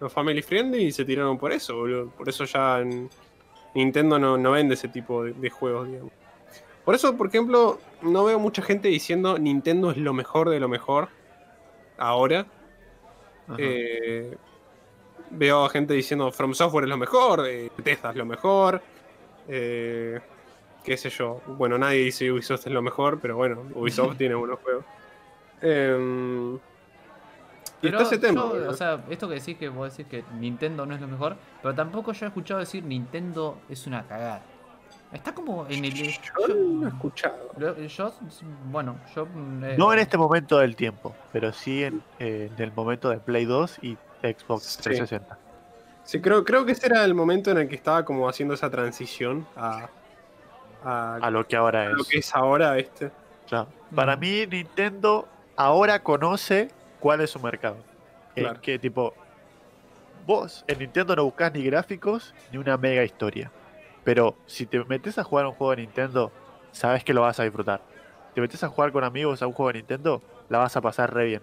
los 0.01 0.11
family 0.11 0.41
friendly 0.41 0.85
y 0.85 0.91
se 0.91 1.05
tiraron 1.05 1.37
por 1.37 1.53
eso, 1.53 1.77
boludo. 1.77 2.09
Por 2.09 2.27
eso 2.27 2.43
ya 2.43 2.79
en 2.79 3.09
Nintendo 3.73 4.19
no, 4.19 4.37
no 4.37 4.51
vende 4.51 4.73
ese 4.73 4.89
tipo 4.89 5.23
de, 5.23 5.31
de 5.31 5.49
juegos, 5.49 5.87
digamos. 5.87 6.11
Por 6.83 6.95
eso, 6.95 7.15
por 7.15 7.27
ejemplo, 7.27 7.79
no 8.01 8.25
veo 8.25 8.39
mucha 8.39 8.61
gente 8.61 8.87
diciendo 8.87 9.37
Nintendo 9.37 9.91
es 9.91 9.97
lo 9.97 10.13
mejor 10.13 10.49
de 10.49 10.59
lo 10.59 10.67
mejor 10.67 11.09
ahora. 11.97 12.45
Eh, 13.57 14.35
veo 15.29 15.65
a 15.65 15.69
gente 15.69 15.93
diciendo 15.93 16.31
From 16.31 16.53
Software 16.53 16.85
es 16.85 16.89
lo 16.89 16.97
mejor, 16.97 17.45
eh, 17.47 17.69
Bethesda 17.77 18.11
es 18.11 18.15
lo 18.15 18.25
mejor, 18.25 18.81
eh, 19.47 20.19
qué 20.83 20.97
sé 20.97 21.09
yo. 21.09 21.41
Bueno, 21.47 21.77
nadie 21.77 21.99
dice 21.99 22.31
Ubisoft 22.31 22.65
es 22.67 22.73
lo 22.73 22.81
mejor, 22.81 23.19
pero 23.21 23.35
bueno, 23.35 23.63
Ubisoft 23.75 24.17
tiene 24.17 24.35
buenos 24.35 24.59
juegos. 24.59 24.85
Pero 27.81 27.99
está 28.01 28.15
ese 28.15 28.21
tema. 28.27 28.41
yo, 28.41 28.47
boludo. 28.49 28.69
o 28.69 28.73
sea, 28.73 29.03
esto 29.09 29.27
que 29.27 29.35
decís 29.35 29.57
que 29.57 29.69
vos 29.69 29.95
decís 29.95 30.09
que 30.09 30.23
Nintendo 30.39 30.85
no 30.85 30.93
es 30.95 31.01
lo 31.01 31.07
mejor, 31.07 31.35
pero 31.61 31.73
tampoco 31.75 32.11
yo 32.13 32.25
he 32.25 32.29
escuchado 32.29 32.59
decir 32.59 32.83
Nintendo 32.83 33.59
es 33.69 33.87
una 33.87 34.03
cagada. 34.07 34.41
Está 35.11 35.33
como 35.33 35.65
en 35.67 35.83
el. 35.83 35.93
yo 35.93 36.47
no 36.55 36.85
he 36.85 36.89
escuchado. 36.89 37.35
Yo, 37.57 37.75
yo- 37.77 38.13
bueno, 38.65 38.95
yo. 39.15 39.23
eh, 39.63 39.75
No 39.77 39.91
en 39.91 39.99
este 39.99 40.17
momento 40.17 40.57
del 40.59 40.75
tiempo, 40.75 41.13
pero 41.33 41.51
sí 41.51 41.83
en, 41.83 42.01
eh, 42.19 42.49
en 42.55 42.63
el 42.63 42.71
momento 42.71 43.09
de 43.09 43.17
Play 43.17 43.45
2 43.45 43.79
y 43.81 43.97
Xbox 44.21 44.63
Sí. 44.63 44.83
360. 44.83 45.37
Sí, 46.03 46.21
creo, 46.21 46.43
creo 46.45 46.65
que 46.65 46.71
ese 46.73 46.87
era 46.87 47.03
el 47.03 47.13
momento 47.13 47.51
en 47.51 47.57
el 47.57 47.67
que 47.67 47.75
estaba 47.75 48.05
como 48.05 48.27
haciendo 48.29 48.53
esa 48.53 48.69
transición 48.69 49.45
a, 49.55 49.87
a, 50.83 51.15
A 51.15 51.29
lo 51.31 51.45
que 51.47 51.55
ahora 51.57 51.89
lo 51.89 52.01
es. 52.03 52.07
que 52.07 52.19
es 52.19 52.35
ahora, 52.35 52.73
¿viste? 52.73 53.11
Claro. 53.47 53.67
Para 53.93 54.15
Mm. 54.15 54.19
mí, 54.19 54.47
Nintendo 54.47 55.27
ahora 55.57 56.01
conoce 56.03 56.69
cuál 57.01 57.19
es 57.19 57.31
su 57.31 57.39
mercado. 57.39 57.77
En 58.35 58.45
Claro. 58.45 58.61
que, 58.61 58.79
tipo, 58.79 59.13
vos 60.25 60.63
en 60.67 60.79
Nintendo 60.79 61.15
no 61.15 61.25
buscás 61.25 61.51
ni 61.53 61.63
gráficos 61.63 62.33
ni 62.51 62.57
una 62.57 62.77
mega 62.77 63.03
historia. 63.03 63.51
Pero 64.05 64.37
si 64.45 64.65
te 64.65 64.83
metes 64.85 65.17
a 65.17 65.23
jugar 65.23 65.45
un 65.45 65.51
juego 65.53 65.71
de 65.75 65.81
Nintendo, 65.81 66.31
sabes 66.71 67.03
que 67.03 67.13
lo 67.13 67.21
vas 67.21 67.39
a 67.39 67.43
disfrutar. 67.43 67.81
Te 68.33 68.39
metes 68.39 68.63
a 68.63 68.69
jugar 68.69 68.91
con 68.93 69.03
amigos 69.03 69.41
a 69.41 69.47
un 69.47 69.53
juego 69.53 69.73
de 69.73 69.79
Nintendo, 69.79 70.21
la 70.47 70.59
vas 70.59 70.77
a 70.77 70.81
pasar 70.81 71.13
re 71.13 71.25
bien. 71.25 71.41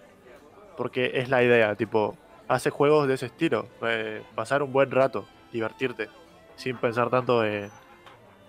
Porque 0.77 1.13
es 1.15 1.29
la 1.29 1.43
idea, 1.43 1.75
tipo, 1.75 2.17
hace 2.49 2.71
juegos 2.71 3.07
de 3.09 3.15
ese 3.15 3.27
estilo. 3.27 3.69
eh, 3.83 4.23
pasar 4.35 4.63
un 4.63 4.73
buen 4.73 4.91
rato, 4.91 5.27
divertirte, 5.53 6.09
sin 6.57 6.77
pensar 6.79 7.11
tanto 7.11 7.45
en, 7.45 7.71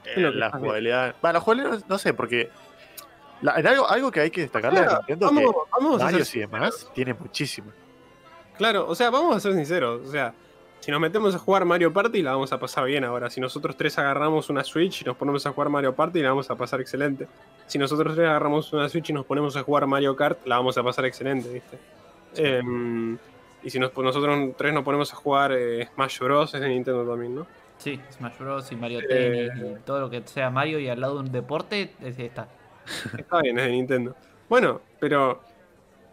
en 0.06 0.40
la 0.40 0.52
jugabilidad. 0.52 1.16
Bueno, 1.22 1.34
la 1.34 1.40
jugabilidad 1.42 1.80
no, 1.82 1.86
no 1.90 1.98
sé, 1.98 2.14
porque 2.14 2.50
la- 3.42 3.56
en 3.60 3.68
algo, 3.68 3.88
algo 3.90 4.12
que 4.12 4.20
hay 4.22 4.32
que 4.32 4.42
destacarle 4.42 4.80
a 4.80 4.84
Claro, 4.86 4.98
Nintendo 5.08 5.26
vamos, 5.28 5.44
que 5.54 5.70
vamos 5.80 6.02
Mario 6.04 6.26
y 6.34 6.40
demás 6.40 6.90
tiene 6.94 7.14
muchísimo. 7.14 7.72
Claro, 8.58 8.88
o 8.88 8.96
sea, 8.96 9.10
vamos 9.10 9.36
a 9.36 9.40
ser 9.40 9.54
sinceros. 9.54 10.06
O 10.08 10.12
sea, 10.12 10.34
si 10.82 10.92
nos 10.92 11.00
metemos 11.00 11.34
a 11.36 11.40
jugar 11.40 11.66
Mario 11.66 11.92
Party, 11.94 12.22
la 12.22 12.32
vamos 12.32 12.52
a 12.52 12.60
pasar 12.60 12.86
bien 12.86 13.04
ahora. 13.04 13.30
Si 13.30 13.40
nosotros 13.40 13.76
tres 13.78 13.98
agarramos 13.98 14.50
una 14.50 14.64
Switch 14.64 15.02
y 15.02 15.06
nos 15.06 15.16
ponemos 15.18 15.46
a 15.46 15.52
jugar 15.52 15.70
Mario 15.70 15.94
Party, 15.96 16.22
la 16.22 16.30
vamos 16.30 16.50
a 16.50 16.56
pasar 16.56 16.82
excelente. 16.82 17.28
Si 17.68 17.78
nosotros 17.78 18.16
tres 18.16 18.28
agarramos 18.28 18.72
una 18.74 18.90
Switch 18.90 19.10
y 19.10 19.14
nos 19.14 19.26
ponemos 19.26 19.56
a 19.56 19.64
jugar 19.64 19.86
Mario 19.88 20.16
Kart, 20.16 20.40
la 20.46 20.58
vamos 20.58 20.78
a 20.78 20.84
pasar 20.84 21.06
excelente, 21.06 21.50
¿viste? 21.50 21.78
Em, 22.36 23.18
y 23.64 23.70
si 23.70 23.80
nos- 23.80 23.96
nosotros 23.98 24.52
tres 24.58 24.74
nos 24.74 24.84
ponemos 24.84 25.12
a 25.14 25.16
jugar 25.16 25.52
eh, 25.54 25.88
Smash 25.94 26.20
Bros. 26.20 26.54
es 26.54 26.62
de 26.62 26.70
Nintendo 26.70 27.04
también, 27.10 27.36
¿no? 27.36 27.48
Sí, 27.78 28.00
Smash 28.12 28.38
Bros. 28.40 28.72
y 28.72 28.76
Mario 28.76 29.00
Eh. 29.02 29.08
Tennis 29.08 29.52
y 29.80 29.84
todo 29.86 30.00
lo 30.02 30.10
que 30.10 30.22
sea 30.26 30.50
Mario 30.50 30.80
y 30.80 30.90
al 30.90 31.00
lado 31.00 31.16
de 31.16 31.20
un 31.22 31.32
deporte, 31.32 31.94
es 32.02 32.18
está. 32.20 32.48
Está 33.18 33.42
bien, 33.42 33.58
es 33.60 33.66
de 33.66 33.72
Nintendo. 33.72 34.16
Bueno, 34.48 34.82
pero 35.00 35.42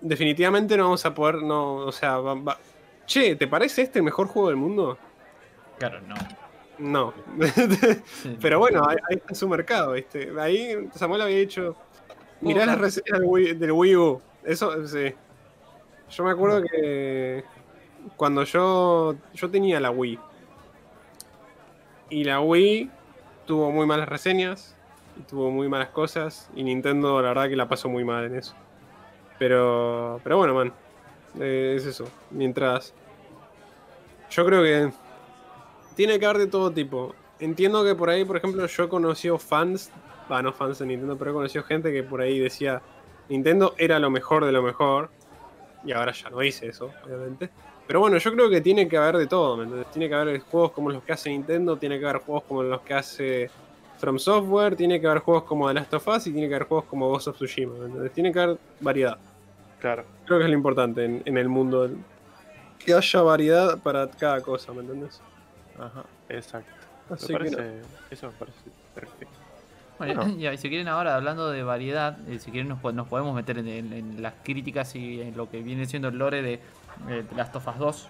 definitivamente 0.00 0.76
no 0.76 0.84
vamos 0.84 1.04
a 1.06 1.14
poder, 1.14 1.36
no, 1.42 1.76
o 1.76 1.92
sea, 1.92 2.18
va- 2.18 2.34
va- 2.34 2.58
Che, 3.06 3.36
¿te 3.36 3.46
parece 3.46 3.82
este 3.82 4.00
el 4.00 4.04
mejor 4.04 4.26
juego 4.26 4.48
del 4.48 4.56
mundo? 4.56 4.98
Claro, 5.78 6.00
no. 6.02 6.14
No. 6.78 7.14
Pero 8.40 8.58
bueno, 8.58 8.82
ahí, 8.86 8.96
ahí 9.08 9.16
está 9.16 9.34
su 9.34 9.48
mercado, 9.48 9.92
¿viste? 9.92 10.30
Ahí 10.38 10.88
Samuel 10.94 11.22
había 11.22 11.38
dicho. 11.38 11.74
Mirá 12.42 12.66
las 12.66 12.78
reseñas 12.78 13.20
del 13.20 13.28
Wii, 13.28 13.54
del 13.54 13.72
Wii 13.72 13.96
U. 13.96 14.20
Eso, 14.44 14.86
sí. 14.86 15.14
Yo 16.10 16.24
me 16.24 16.32
acuerdo 16.32 16.62
que 16.62 17.44
cuando 18.16 18.42
yo, 18.44 19.14
yo 19.32 19.50
tenía 19.50 19.80
la 19.80 19.90
Wii. 19.90 20.18
Y 22.10 22.24
la 22.24 22.40
Wii 22.40 22.90
tuvo 23.46 23.70
muy 23.70 23.86
malas 23.86 24.08
reseñas. 24.08 24.75
Tuvo 25.28 25.50
muy 25.50 25.68
malas 25.68 25.88
cosas. 25.88 26.50
Y 26.54 26.62
Nintendo, 26.62 27.20
la 27.22 27.28
verdad, 27.28 27.48
que 27.48 27.56
la 27.56 27.68
pasó 27.68 27.88
muy 27.88 28.04
mal 28.04 28.24
en 28.26 28.36
eso. 28.36 28.54
Pero, 29.38 30.20
pero 30.22 30.38
bueno, 30.38 30.54
man. 30.54 30.72
eh, 31.40 31.74
es 31.76 31.86
eso. 31.86 32.08
Mientras. 32.30 32.94
Yo 34.30 34.44
creo 34.44 34.62
que. 34.62 34.90
Tiene 35.94 36.18
que 36.18 36.26
haber 36.26 36.38
de 36.38 36.46
todo 36.46 36.70
tipo. 36.70 37.14
Entiendo 37.38 37.84
que 37.84 37.94
por 37.94 38.10
ahí, 38.10 38.24
por 38.24 38.36
ejemplo, 38.36 38.66
yo 38.66 38.84
he 38.84 38.88
conocido 38.88 39.38
fans. 39.38 39.90
Va, 40.30 40.42
no 40.42 40.52
fans 40.52 40.78
de 40.78 40.86
Nintendo, 40.86 41.16
pero 41.16 41.30
he 41.30 41.34
conocido 41.34 41.64
gente 41.64 41.92
que 41.92 42.02
por 42.02 42.20
ahí 42.20 42.38
decía. 42.38 42.82
Nintendo 43.28 43.74
era 43.76 43.98
lo 43.98 44.10
mejor 44.10 44.44
de 44.44 44.52
lo 44.52 44.62
mejor. 44.62 45.10
Y 45.84 45.92
ahora 45.92 46.12
ya 46.12 46.30
no 46.30 46.40
dice 46.40 46.66
eso, 46.68 46.90
obviamente. 47.04 47.50
Pero 47.86 48.00
bueno, 48.00 48.18
yo 48.18 48.32
creo 48.32 48.50
que 48.50 48.60
tiene 48.60 48.88
que 48.88 48.96
haber 48.96 49.16
de 49.16 49.26
todo, 49.26 49.56
¿me 49.56 49.64
entendés? 49.64 49.90
Tiene 49.92 50.08
que 50.08 50.14
haber 50.14 50.40
juegos 50.40 50.72
como 50.72 50.90
los 50.90 51.02
que 51.04 51.12
hace 51.12 51.30
Nintendo, 51.30 51.76
tiene 51.76 52.00
que 52.00 52.08
haber 52.08 52.22
juegos 52.22 52.44
como 52.44 52.62
los 52.64 52.80
que 52.80 52.94
hace 52.94 53.50
From 53.98 54.18
Software, 54.18 54.76
tiene 54.76 55.00
que 55.00 55.06
haber 55.06 55.20
juegos 55.20 55.44
como 55.44 55.68
The 55.68 55.74
Last 55.74 55.94
of 55.94 56.06
Us 56.08 56.26
y 56.26 56.32
tiene 56.32 56.48
que 56.48 56.54
haber 56.56 56.68
juegos 56.68 56.84
como 56.86 57.08
Ghost 57.08 57.28
of 57.28 57.36
Tsushima, 57.36 57.74
¿me 57.78 57.86
entendés? 57.86 58.12
Tiene 58.12 58.32
que 58.32 58.40
haber 58.40 58.58
variedad. 58.80 59.16
Claro. 59.80 60.04
Creo 60.26 60.38
que 60.38 60.44
es 60.44 60.50
lo 60.50 60.56
importante 60.56 61.04
en, 61.04 61.22
en 61.24 61.38
el 61.38 61.48
mundo. 61.48 61.88
Que 62.78 62.94
haya 62.94 63.22
variedad 63.22 63.78
para 63.78 64.08
cada 64.10 64.40
cosa, 64.42 64.72
¿me 64.72 64.80
entendés? 64.82 65.20
Ajá, 65.78 66.04
exacto. 66.28 66.70
Así 67.10 67.32
Me 67.32 67.38
que 67.44 67.50
no. 67.50 67.58
Eso 68.10 68.26
me 68.26 68.32
parece 68.34 68.58
perfecto. 68.94 69.34
Bueno, 69.98 70.22
Bueno. 70.24 70.52
y 70.52 70.58
si 70.58 70.68
quieren 70.68 70.88
ahora, 70.88 71.16
hablando 71.16 71.50
de 71.50 71.62
variedad, 71.62 72.18
eh, 72.28 72.38
si 72.38 72.50
quieren 72.50 72.68
nos, 72.68 72.80
po- 72.80 72.92
nos 72.92 73.08
podemos 73.08 73.34
meter 73.34 73.58
en, 73.58 73.68
en- 73.68 73.92
en 73.94 74.22
las 74.22 74.34
críticas 74.44 74.94
y 74.94 75.22
en 75.22 75.36
lo 75.36 75.48
que 75.48 75.62
viene 75.62 75.86
siendo 75.86 76.08
el 76.08 76.18
lore 76.18 76.42
de, 76.42 76.54
eh, 76.54 76.60
de 77.28 77.34
Last 77.36 77.56
of 77.56 77.66
Us 77.66 77.78
2. 77.78 78.08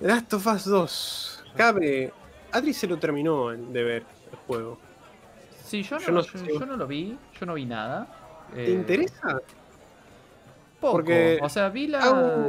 The 0.00 0.06
Last 0.06 0.32
of 0.34 0.46
Us 0.46 0.64
2. 0.64 1.44
Cabe. 1.56 2.12
Adri 2.52 2.72
se 2.72 2.86
lo 2.86 2.96
terminó 2.98 3.48
de 3.50 3.82
ver 3.82 4.02
el 4.30 4.38
juego. 4.46 4.78
Sí, 5.64 5.82
yo 5.82 5.98
no, 5.98 6.02
Yo 6.06 6.12
no 6.12 6.20
yo, 6.22 6.38
sé. 6.38 6.46
yo 6.58 6.66
no 6.66 6.76
lo 6.76 6.86
vi, 6.86 7.18
yo 7.40 7.46
no 7.46 7.54
vi 7.54 7.64
nada. 7.66 8.06
¿Te 8.54 8.64
Eh, 8.66 8.74
interesa? 8.74 9.40
Poco. 10.80 10.92
Porque- 10.98 11.38
O 11.42 11.48
sea, 11.48 11.68
vi, 11.70 11.86
la, 11.88 12.46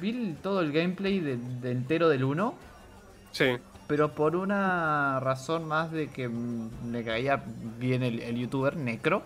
vi 0.00 0.36
todo 0.42 0.60
el 0.60 0.70
gameplay 0.72 1.18
de, 1.20 1.36
de 1.36 1.70
entero 1.72 2.08
del 2.08 2.22
1, 2.24 2.54
Sí. 3.32 3.56
pero 3.88 4.12
por 4.14 4.36
una 4.36 5.18
razón 5.20 5.66
más 5.66 5.90
de 5.90 6.08
que 6.08 6.28
me 6.28 7.02
caía 7.02 7.42
bien 7.78 8.02
el, 8.02 8.20
el 8.20 8.36
youtuber 8.36 8.76
Necro, 8.76 9.22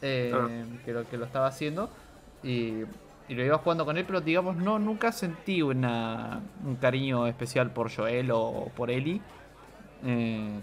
eh, 0.00 0.32
Ah. 0.34 0.48
que, 0.84 0.92
lo, 0.92 1.08
que 1.08 1.18
lo 1.18 1.24
estaba 1.26 1.48
haciendo, 1.48 1.90
y, 2.42 2.84
y 3.28 3.34
lo 3.34 3.44
iba 3.44 3.58
jugando 3.58 3.84
con 3.84 3.98
él, 3.98 4.04
pero 4.06 4.20
digamos, 4.20 4.56
no 4.56 4.78
nunca 4.78 5.12
sentí 5.12 5.60
una, 5.60 6.40
un 6.64 6.76
cariño 6.76 7.26
especial 7.26 7.70
por 7.72 7.94
Joel 7.94 8.30
o 8.32 8.70
por 8.76 8.90
Ellie. 8.90 9.20
eh, 10.04 10.58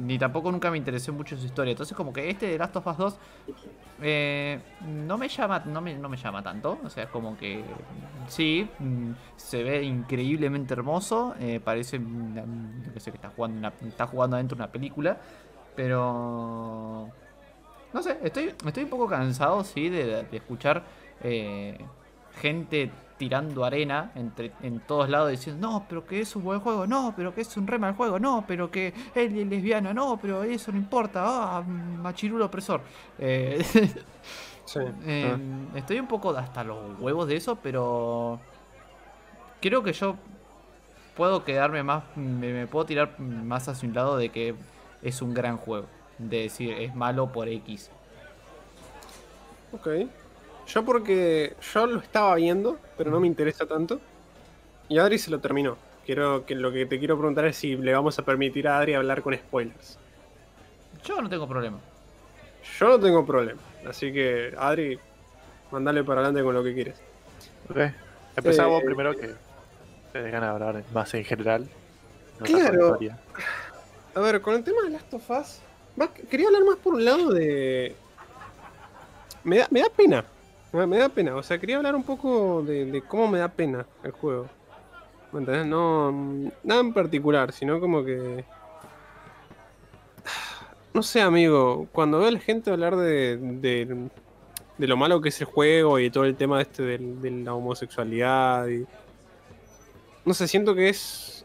ni 0.00 0.18
tampoco 0.18 0.50
nunca 0.52 0.70
me 0.70 0.78
interesó 0.78 1.12
mucho 1.12 1.36
su 1.36 1.46
historia. 1.46 1.72
Entonces 1.72 1.96
como 1.96 2.12
que 2.12 2.30
este 2.30 2.46
de 2.46 2.58
Last 2.58 2.76
of 2.76 2.86
Us 2.86 2.96
2 2.98 3.18
eh, 4.00 4.60
no 4.86 5.18
me 5.18 5.28
llama 5.28 5.62
no 5.66 5.80
me, 5.80 5.94
no 5.96 6.08
me 6.08 6.16
llama 6.16 6.42
tanto. 6.42 6.78
O 6.84 6.90
sea, 6.90 7.04
es 7.04 7.10
como 7.10 7.36
que 7.36 7.64
sí, 8.28 8.68
mm, 8.78 9.10
se 9.36 9.62
ve 9.62 9.82
increíblemente 9.82 10.74
hermoso. 10.74 11.34
eh, 11.40 11.60
parece 11.62 12.00
que 12.94 13.00
sé 13.00 13.10
que 13.10 13.16
está 13.16 13.30
jugando, 13.30 13.58
una- 13.58 13.72
está 13.88 14.06
jugando 14.06 14.36
adentro 14.36 14.56
de 14.56 14.62
una 14.62 14.72
película. 14.72 15.18
Pero 15.76 17.08
no 17.92 18.02
sé, 18.02 18.18
estoy, 18.22 18.54
estoy 18.66 18.84
un 18.84 18.90
poco 18.90 19.06
cansado, 19.08 19.62
sí, 19.64 19.88
de, 19.88 20.24
de 20.24 20.36
escuchar 20.36 20.82
eh, 21.22 21.78
gente 22.40 22.90
tirando 23.18 23.64
arena 23.64 24.12
entre, 24.14 24.52
en 24.62 24.80
todos 24.80 25.08
lados 25.08 25.30
diciendo, 25.30 25.68
no, 25.68 25.86
pero 25.88 26.06
que 26.06 26.20
es 26.20 26.34
un 26.36 26.44
buen 26.44 26.60
juego, 26.60 26.86
no, 26.86 27.12
pero 27.16 27.34
que 27.34 27.42
es 27.42 27.56
un 27.56 27.66
re 27.66 27.78
mal 27.78 27.94
juego, 27.94 28.18
no, 28.18 28.44
pero 28.46 28.70
que 28.70 28.94
él 29.14 29.36
es 29.38 29.46
lesbiana, 29.46 29.92
no, 29.92 30.18
pero 30.20 30.44
eso 30.44 30.72
no 30.72 30.78
importa, 30.78 31.22
ah, 31.24 31.62
machirulo 31.62 32.46
opresor. 32.46 32.80
Eh, 33.18 33.64
Sí. 34.68 34.80
eh, 35.06 35.36
Estoy 35.74 35.98
un 35.98 36.06
poco 36.06 36.30
hasta 36.30 36.62
los 36.62 37.00
huevos 37.00 37.26
de 37.26 37.36
eso, 37.36 37.56
pero 37.56 38.38
creo 39.60 39.82
que 39.82 39.92
yo 39.92 40.16
puedo 41.16 41.44
quedarme 41.44 41.82
más, 41.82 42.04
me, 42.16 42.52
me 42.52 42.66
puedo 42.66 42.84
tirar 42.86 43.18
más 43.18 43.68
hacia 43.68 43.88
un 43.88 43.94
lado 43.94 44.16
de 44.16 44.28
que 44.28 44.54
es 45.02 45.22
un 45.22 45.34
gran 45.34 45.56
juego. 45.56 45.86
De 46.18 46.42
decir, 46.42 46.72
es 46.72 46.94
malo 46.94 47.32
por 47.32 47.48
X. 47.48 47.90
Ok. 49.72 49.88
Yo 50.68 50.84
porque 50.84 51.54
yo 51.74 51.86
lo 51.86 52.00
estaba 52.00 52.34
viendo, 52.34 52.78
pero 52.96 53.10
no 53.10 53.20
me 53.20 53.26
interesa 53.26 53.66
tanto. 53.66 54.00
Y 54.88 54.98
Adri 54.98 55.18
se 55.18 55.30
lo 55.30 55.40
terminó. 55.40 55.76
Quiero 56.04 56.44
que 56.46 56.54
lo 56.54 56.72
que 56.72 56.86
te 56.86 56.98
quiero 56.98 57.16
preguntar 57.16 57.44
es 57.46 57.56
si 57.56 57.76
le 57.76 57.92
vamos 57.92 58.18
a 58.18 58.22
permitir 58.24 58.68
a 58.68 58.78
Adri 58.78 58.94
hablar 58.94 59.22
con 59.22 59.34
spoilers. 59.34 59.98
Yo 61.04 61.20
no 61.20 61.28
tengo 61.28 61.46
problema. 61.48 61.78
Yo 62.78 62.88
no 62.88 62.98
tengo 63.00 63.24
problema. 63.24 63.60
Así 63.86 64.12
que, 64.12 64.54
Adri, 64.58 64.98
mandale 65.70 66.04
para 66.04 66.20
adelante 66.20 66.42
con 66.42 66.54
lo 66.54 66.62
que 66.62 66.74
quieres. 66.74 67.00
Ok. 67.70 67.78
Empezamos 68.36 68.82
Eh, 68.82 68.84
primero 68.84 69.14
que 69.16 69.30
te 70.12 70.22
dejan 70.22 70.44
hablar 70.44 70.82
más 70.92 71.12
en 71.14 71.24
general. 71.24 71.66
no 72.38 72.46
Claro. 72.46 72.98
A 74.14 74.20
ver, 74.20 74.40
con 74.40 74.54
el 74.54 74.64
tema 74.64 74.82
de 74.82 74.90
Last 74.90 75.12
of 75.14 75.30
Us, 75.30 75.60
más 75.96 76.10
que- 76.10 76.22
quería 76.22 76.46
hablar 76.48 76.64
más 76.64 76.76
por 76.76 76.94
un 76.94 77.04
lado 77.04 77.30
de. 77.32 77.94
Me 79.44 79.58
da, 79.58 79.68
me 79.70 79.80
da 79.80 79.88
pena. 79.90 80.24
Me 80.72 80.98
da, 80.98 81.08
pena. 81.08 81.34
O 81.36 81.42
sea, 81.42 81.58
quería 81.58 81.76
hablar 81.76 81.94
un 81.96 82.02
poco 82.04 82.62
de, 82.62 82.84
de 82.86 83.02
cómo 83.02 83.26
me 83.28 83.38
da 83.38 83.48
pena 83.48 83.86
el 84.02 84.10
juego. 84.12 84.48
¿Me 85.32 85.40
entendés? 85.40 85.66
No. 85.66 86.12
Nada 86.62 86.80
en 86.80 86.92
particular, 86.92 87.52
sino 87.52 87.80
como 87.80 88.04
que. 88.04 88.44
No 90.94 91.02
sé, 91.02 91.20
amigo. 91.20 91.86
Cuando 91.92 92.18
veo 92.18 92.28
a 92.28 92.32
la 92.32 92.40
gente 92.40 92.70
hablar 92.70 92.96
de. 92.96 93.36
de 93.38 94.08
de 94.78 94.86
lo 94.86 94.96
malo 94.96 95.20
que 95.20 95.30
es 95.30 95.40
el 95.40 95.48
juego 95.48 95.98
y 95.98 96.08
todo 96.08 96.24
el 96.24 96.36
tema 96.36 96.62
este 96.62 96.84
del- 96.84 97.20
de 97.20 97.32
la 97.32 97.52
homosexualidad. 97.52 98.68
Y... 98.68 98.86
No 100.24 100.34
sé, 100.34 100.46
siento 100.46 100.74
que 100.74 100.88
es. 100.88 101.44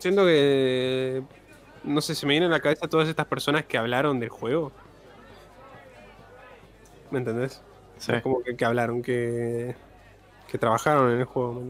Siento 0.00 0.24
que. 0.24 1.22
No 1.84 2.00
sé, 2.00 2.14
se 2.16 2.26
me 2.26 2.32
vienen 2.32 2.50
a 2.50 2.54
la 2.56 2.60
cabeza 2.60 2.88
todas 2.88 3.08
estas 3.08 3.26
personas 3.26 3.64
que 3.64 3.78
hablaron 3.78 4.18
del 4.20 4.28
juego. 4.30 4.72
¿Me 7.10 7.18
entendés? 7.18 7.62
Sí. 7.98 8.12
Es 8.12 8.22
como 8.22 8.42
que, 8.42 8.56
que 8.56 8.64
hablaron, 8.64 9.02
que, 9.02 9.74
que 10.50 10.58
trabajaron 10.58 11.12
en 11.12 11.18
el 11.20 11.24
juego. 11.24 11.62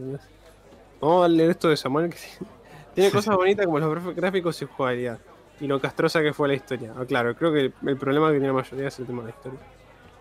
Vamos 1.01 1.25
a 1.25 1.27
leer 1.27 1.51
esto 1.51 1.69
de 1.69 1.77
Samuel, 1.77 2.09
que 2.09 2.17
tiene 2.95 3.11
cosas 3.11 3.35
bonitas 3.35 3.65
como 3.65 3.79
los 3.79 4.15
gráficos 4.15 4.61
y 4.61 4.65
jugabilidad. 4.65 5.17
Y 5.61 5.67
lo 5.67 5.79
castrosa 5.81 6.21
que 6.21 6.31
fue 6.33 6.47
la 6.47 6.53
historia. 6.53 6.93
Ah, 6.97 7.03
claro, 7.05 7.35
creo 7.35 7.51
que 7.51 7.59
el, 7.59 7.73
el 7.87 7.97
problema 7.97 8.27
que 8.27 8.33
tiene 8.33 8.47
la 8.47 8.53
mayoría 8.53 8.87
es 8.87 8.97
el 8.99 9.05
tema 9.05 9.23
de 9.23 9.29
la 9.29 9.35
historia. 9.35 9.59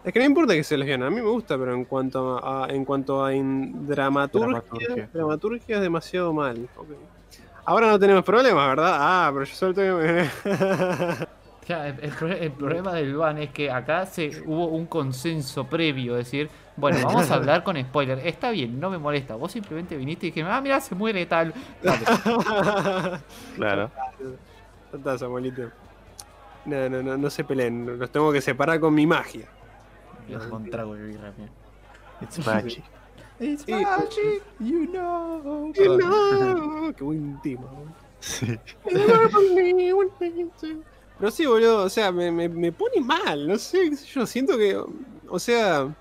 Es 0.04 0.12
que 0.12 0.18
no 0.20 0.24
importa 0.24 0.54
que 0.54 0.64
sea 0.64 0.78
lesbiana, 0.78 1.06
a 1.06 1.10
mí 1.10 1.16
me 1.16 1.28
gusta, 1.28 1.58
pero 1.58 1.74
en 1.74 1.84
cuanto 1.84 2.40
a, 2.44 2.68
en 2.70 2.84
cuanto 2.84 3.24
a 3.24 3.34
in- 3.34 3.86
dramaturgia, 3.86 4.48
Dramaturgia. 4.62 5.08
dramaturgia, 5.12 5.76
es 5.76 5.82
demasiado 5.82 6.32
mal. 6.32 6.68
Ahora 7.64 7.88
no 7.88 7.98
tenemos 7.98 8.24
problemas, 8.24 8.66
¿verdad? 8.68 8.96
Ah, 8.98 9.30
pero 9.32 9.44
yo 9.44 9.54
solo 9.54 9.74
tengo... 9.74 9.98
Ya, 11.68 11.86
el, 11.88 11.96
el 12.02 12.10
pro- 12.12 12.32
el 12.32 12.50
problema 12.52 12.92
del 12.94 13.14
ban 13.14 13.36
es 13.38 13.50
que 13.50 13.70
acá 13.70 14.06
se 14.06 14.42
hubo 14.46 14.68
un 14.68 14.86
consenso 14.86 15.64
previo, 15.66 16.14
decir, 16.14 16.48
bueno, 16.76 16.96
vamos 17.04 17.30
a 17.30 17.34
hablar 17.34 17.62
con 17.62 17.76
spoiler. 17.78 18.26
Está 18.26 18.50
bien, 18.50 18.80
no 18.80 18.88
me 18.88 18.96
molesta. 18.96 19.34
Vos 19.34 19.52
simplemente 19.52 19.94
viniste 19.96 20.26
y 20.26 20.30
dijiste, 20.30 20.50
ah, 20.50 20.60
mira, 20.62 20.80
se 20.80 20.94
muere 20.94 21.26
tal. 21.26 21.52
Dale. 21.82 22.04
Claro. 23.56 23.90
Ya 24.92 24.96
está, 24.98 25.18
Samuelito. 25.18 25.70
No, 26.64 26.88
no, 26.88 27.02
no, 27.02 27.18
no 27.18 27.28
se 27.30 27.44
peleen. 27.44 27.98
Los 27.98 28.10
tengo 28.10 28.32
que 28.32 28.40
separar 28.40 28.80
con 28.80 28.94
mi 28.94 29.06
magia. 29.06 29.46
Dios, 30.26 30.46
con 30.46 30.70
trago 30.70 30.94
de 30.94 31.04
birra. 31.06 31.32
It's 32.22 32.46
magic. 32.46 32.82
It's 33.40 33.68
magic, 33.68 34.42
you 34.58 34.86
know. 34.86 35.70
No, 35.76 36.92
qué 36.96 37.04
buen 37.04 37.40
tema. 37.42 37.66
Sí. 38.20 38.58
Pero 41.18 41.30
sí, 41.30 41.46
boludo, 41.46 41.84
o 41.84 41.88
sea, 41.88 42.12
me, 42.12 42.30
me, 42.30 42.48
me 42.48 42.70
pone 42.70 43.00
mal, 43.00 43.48
no 43.48 43.58
sé, 43.58 43.90
yo 44.12 44.24
siento 44.24 44.56
que, 44.56 44.80
o 45.28 45.38
sea, 45.38 45.92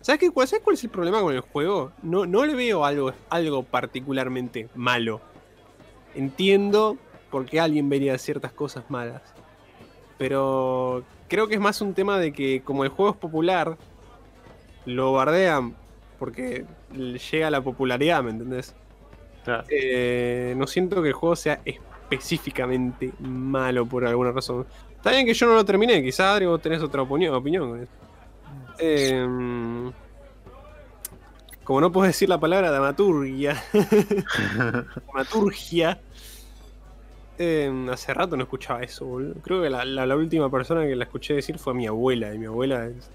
¿sabes, 0.00 0.18
qué, 0.18 0.30
cuál, 0.30 0.48
¿sabes 0.48 0.64
cuál 0.64 0.74
es 0.74 0.84
el 0.84 0.90
problema 0.90 1.20
con 1.20 1.34
el 1.34 1.40
juego? 1.40 1.92
No, 2.02 2.24
no 2.24 2.44
le 2.46 2.54
veo 2.54 2.84
algo, 2.84 3.12
algo 3.28 3.62
particularmente 3.62 4.68
malo. 4.74 5.20
Entiendo 6.14 6.96
por 7.30 7.44
qué 7.46 7.60
alguien 7.60 7.88
vería 7.88 8.16
ciertas 8.16 8.52
cosas 8.52 8.84
malas. 8.88 9.22
Pero 10.16 11.04
creo 11.28 11.48
que 11.48 11.54
es 11.54 11.60
más 11.60 11.80
un 11.80 11.92
tema 11.92 12.18
de 12.18 12.32
que 12.32 12.62
como 12.62 12.84
el 12.84 12.90
juego 12.90 13.12
es 13.12 13.16
popular, 13.18 13.76
lo 14.86 15.12
bardean 15.12 15.74
porque 16.18 16.64
llega 17.30 17.48
a 17.48 17.50
la 17.50 17.60
popularidad, 17.60 18.22
¿me 18.22 18.30
entendés? 18.30 18.74
Claro. 19.44 19.64
Eh, 19.68 20.54
no 20.56 20.66
siento 20.66 21.02
que 21.02 21.08
el 21.08 21.14
juego 21.14 21.36
sea 21.36 21.60
específicamente 22.14 23.12
malo 23.20 23.86
por 23.86 24.04
alguna 24.06 24.32
razón. 24.32 24.66
Está 24.96 25.10
bien 25.10 25.26
que 25.26 25.34
yo 25.34 25.46
no 25.46 25.54
lo 25.54 25.64
terminé, 25.64 26.02
quizás 26.02 26.26
Adri 26.34 26.46
vos 26.46 26.60
tenés 26.62 26.82
otra 26.82 27.02
opinión. 27.02 27.34
opinión 27.34 27.68
con 27.70 27.82
eso. 27.82 27.92
Em, 28.78 29.92
como 31.62 31.80
no 31.80 31.92
puedo 31.92 32.06
decir 32.06 32.28
la 32.28 32.38
palabra 32.38 32.70
dramaturgia, 32.70 33.62
dramaturgia. 35.06 35.98
em, 37.38 37.88
hace 37.90 38.14
rato 38.14 38.36
no 38.36 38.44
escuchaba 38.44 38.82
eso, 38.82 39.04
boludo. 39.06 39.34
Creo 39.42 39.62
que 39.62 39.70
la, 39.70 39.84
la- 39.84 40.06
la 40.06 40.16
última 40.16 40.50
persona 40.50 40.82
que 40.86 40.94
la 40.96 41.04
escuché 41.04 41.34
decir 41.34 41.58
fue 41.58 41.74
mi 41.74 41.86
abuela, 41.86 42.32
y 42.34 42.38
mi 42.38 42.46
abuela 42.46 42.86
es- 42.86 43.10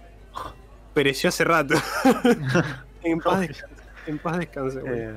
pereció 0.94 1.30
hace 1.30 1.44
rato. 1.44 1.76
en 3.04 3.20
paz 3.20 3.40
descanse. 3.42 3.84
En 4.08 4.18
paz 4.20 4.38
descanse. 4.40 4.82
Eh, 4.86 5.14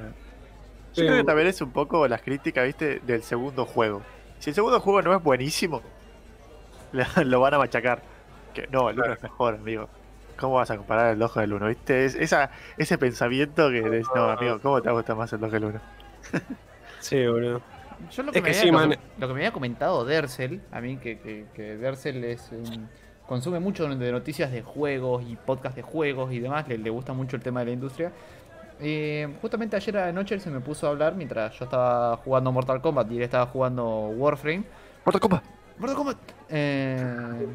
yo 0.95 1.05
creo 1.05 1.16
que 1.18 1.24
también 1.24 1.49
es 1.49 1.61
un 1.61 1.70
poco 1.70 2.07
las 2.09 2.22
críticas, 2.22 2.64
viste, 2.66 3.01
del 3.01 3.22
segundo 3.22 3.64
juego. 3.66 4.03
Si 4.38 4.51
el 4.51 4.55
segundo 4.55 4.80
juego 4.80 5.03
no 5.03 5.14
es 5.16 5.22
buenísimo, 5.22 5.82
lo 7.24 7.40
van 7.40 7.55
a 7.55 7.59
machacar. 7.59 8.03
Que 8.55 8.66
no, 8.70 8.90
el 8.90 9.01
uno 9.01 9.12
es 9.12 9.22
mejor, 9.22 9.55
amigo. 9.55 9.88
¿Cómo 10.38 10.55
vas 10.57 10.70
a 10.70 10.76
comparar 10.76 11.12
el 11.12 11.18
2 11.18 11.32
con 11.32 11.43
el 11.43 11.53
1? 11.53 11.68
¿Viste? 11.68 12.05
Es, 12.05 12.14
esa, 12.14 12.51
ese 12.76 12.99
pensamiento 12.99 13.70
que 13.70 13.80
decís, 13.82 14.09
no, 14.14 14.24
amigo, 14.24 14.59
¿cómo 14.61 14.82
te 14.82 14.90
gusta 14.90 15.14
más 15.14 15.32
el 15.32 15.40
2 15.40 15.51
que 15.51 15.57
el 15.57 15.64
1? 15.66 15.80
Sí, 17.01 17.26
boludo. 17.26 17.62
Yo 18.11 18.22
lo 18.24 18.32
que, 18.32 18.38
Es 18.38 18.45
me 18.45 18.51
que 18.51 18.59
había, 18.59 18.61
sí, 18.62 18.66
lo, 18.70 18.78
man. 18.78 18.90
que, 18.90 18.99
lo 19.18 19.28
que 19.28 19.34
me 19.34 19.40
había 19.40 19.53
comentado 19.53 20.05
Dersel, 20.05 20.61
a 20.72 20.80
mí 20.80 20.97
que, 20.97 21.18
que, 21.20 21.47
que 21.55 21.76
Dersel 21.76 22.24
es 22.24 22.51
un- 22.51 22.88
consume 23.26 23.61
mucho 23.61 23.88
de 23.88 24.12
noticias 24.12 24.51
de 24.51 24.62
juegos 24.62 25.22
y 25.26 25.36
podcast 25.36 25.76
de 25.76 25.82
juegos 25.82 26.32
y 26.32 26.40
demás, 26.40 26.66
le, 26.68 26.78
le 26.78 26.90
gusta 26.90 27.12
mucho 27.12 27.36
el 27.36 27.43
tema 27.43 27.61
de 27.61 27.66
la 27.66 27.72
industria. 27.72 28.12
Eh, 28.85 29.37
justamente 29.41 29.76
ayer 29.76 29.97
a 29.97 30.07
la 30.07 30.12
noche 30.12 30.35
él 30.35 30.41
se 30.41 30.51
me 30.51 30.59
puso 30.61 30.87
a 30.89 30.91
hablar 30.91 31.14
mientras 31.14 31.57
yo 31.59 31.64
estaba 31.66 32.16
jugando 32.16 32.51
Mortal 32.51 32.80
Kombat 32.80 33.11
y 33.12 33.16
él 33.18 33.22
estaba 33.22 33.47
jugando 33.47 34.09
Warframe. 34.09 34.64
¡Mortal 35.05 35.20
Kombat! 35.20 35.45
Mortal 35.78 35.97
Kombat. 35.97 36.16
Eh, 36.49 37.47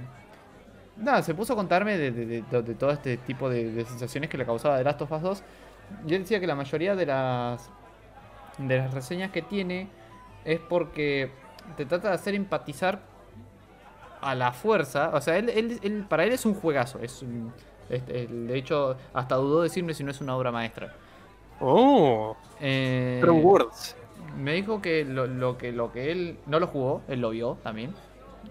nada, 0.96 1.22
se 1.22 1.34
puso 1.36 1.52
a 1.54 1.56
contarme 1.58 1.98
de, 1.98 2.12
de- 2.12 2.42
de- 2.44 2.62
de 2.62 2.76
todo 2.76 2.92
este 2.92 3.18
tipo 3.18 3.50
de, 3.50 3.84
sensaciones 3.86 4.30
que 4.30 4.38
le 4.38 4.46
causaba 4.46 4.78
The 4.78 4.84
Last 4.86 5.02
of 5.02 5.12
Us 5.12 5.22
2. 5.22 5.44
Y 6.08 6.14
él 6.16 6.22
decía 6.22 6.40
que 6.40 6.48
la 6.48 6.56
mayoría 6.56 6.96
de 6.96 7.06
las 7.06 7.70
de 8.58 8.78
las 8.78 8.94
reseñas 8.94 9.30
que 9.32 9.42
tiene 9.44 9.88
es 10.46 10.60
porque 10.60 11.30
te 11.76 11.86
trata 11.86 12.08
de 12.10 12.16
hacer 12.16 12.34
empatizar 12.36 13.00
a 14.22 14.34
la 14.34 14.52
fuerza. 14.54 15.12
O 15.14 15.22
sea, 15.22 15.38
él, 15.38 15.50
él- 15.50 15.80
él- 15.84 16.06
para 16.08 16.24
él 16.24 16.32
es 16.32 16.46
un 16.46 16.54
juegazo. 16.56 17.00
Es 17.00 17.22
un- 17.22 17.54
es- 17.90 18.04
él, 18.08 18.48
de 18.48 18.58
hecho, 18.58 18.96
hasta 19.14 19.36
dudó 19.36 19.62
decirme 19.62 19.94
si 19.94 20.04
no 20.04 20.12
es 20.12 20.22
una 20.22 20.36
obra 20.36 20.52
maestra. 20.52 20.94
Oh, 21.60 22.36
Eh, 22.60 23.18
Strong 23.22 23.46
Words. 23.46 23.96
me 24.38 24.54
dijo 24.54 24.82
que 24.82 25.06
lo, 25.06 25.28
lo 25.28 25.58
que 25.58 25.72
lo 25.72 25.92
que 25.92 26.12
él 26.12 26.40
no 26.46 26.60
lo 26.60 26.68
jugó, 26.68 27.02
él 27.08 27.22
lo 27.22 27.30
vio 27.32 27.58
también. 27.64 27.94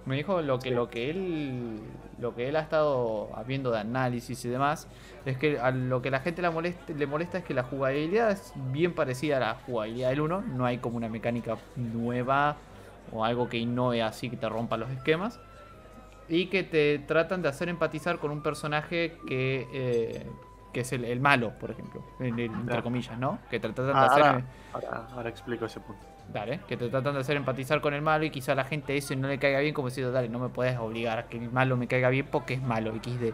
Me 0.05 0.17
dijo 0.17 0.43
lo 0.43 0.61
que 0.61 0.71
Sí. 0.71 0.75
lo 0.75 0.89
que 0.91 1.11
él 1.11 1.81
lo 2.19 2.35
que 2.35 2.49
él 2.49 2.57
ha 2.57 2.61
estado 2.61 3.29
viendo 3.47 3.71
de 3.71 3.79
análisis 3.81 4.45
y 4.45 4.49
demás 4.49 4.89
es 5.27 5.37
que 5.39 5.59
a 5.59 5.71
lo 5.71 6.01
que 6.03 6.11
la 6.11 6.21
gente 6.21 6.41
le 6.43 6.51
molesta, 6.51 6.93
le 6.93 7.07
molesta 7.07 7.39
es 7.39 7.45
que 7.45 7.53
la 7.55 7.63
jugabilidad 7.65 8.31
es 8.31 8.53
bien 8.73 8.95
parecida 8.95 9.37
a 9.37 9.41
la 9.41 9.55
jugabilidad 9.67 10.11
del 10.11 10.23
1, 10.23 10.41
no 10.43 10.65
hay 10.65 10.79
como 10.79 10.97
una 10.97 11.09
mecánica 11.09 11.59
nueva 11.77 12.57
o 13.13 13.25
algo 13.25 13.49
que 13.49 13.59
innove 13.59 14.03
así 14.03 14.31
que 14.31 14.37
te 14.37 14.49
rompa 14.49 14.77
los 14.77 14.91
esquemas 14.91 15.39
y 16.29 16.47
que 16.47 16.63
te 16.65 16.99
tratan 17.01 17.43
de 17.43 17.49
hacer 17.49 17.69
empatizar 17.69 18.19
con 18.19 18.31
un 18.31 18.43
personaje 18.43 19.17
que 19.29 19.67
eh, 19.73 20.27
que 20.77 20.83
es 20.83 20.93
el, 20.93 21.07
el 21.07 21.21
malo, 21.21 21.53
por 21.59 21.71
ejemplo, 21.71 22.05
el- 22.21 22.39
entre 22.39 22.83
comillas, 22.83 23.19
¿no? 23.19 23.39
Que 23.49 23.59
tratan 23.59 23.87
de 23.87 23.93
Ah, 23.95 24.05
hacer 24.05 24.23
ahora, 24.27 24.43
ahora, 24.75 25.07
ahora 25.11 25.29
explico 25.31 25.65
ese 25.65 25.81
punto. 25.81 26.03
Dale, 26.31 26.61
que 26.69 26.77
te 26.77 26.91
tratan 26.91 27.15
de 27.15 27.21
hacer 27.21 27.35
empatizar 27.39 27.81
con 27.81 27.95
el 27.95 28.03
malo 28.03 28.27
y 28.27 28.31
quizá 28.31 28.53
a 28.53 28.55
la 28.57 28.65
gente 28.65 28.95
ese 28.95 29.17
no 29.17 29.27
le 29.27 29.39
caiga 29.39 29.61
bien 29.61 29.73
como 29.73 29.89
diciendo, 29.89 30.13
dale, 30.13 30.29
no 30.29 30.39
me 30.39 30.51
puedes 30.51 30.77
obligar 30.77 31.19
a 31.19 31.29
que 31.29 31.39
el 31.39 31.51
malo 31.51 31.79
me 31.79 31.87
caiga 31.89 32.11
bien 32.11 32.27
porque 32.31 32.53
es 32.53 32.63
malo, 32.63 32.93
XD. 32.95 33.33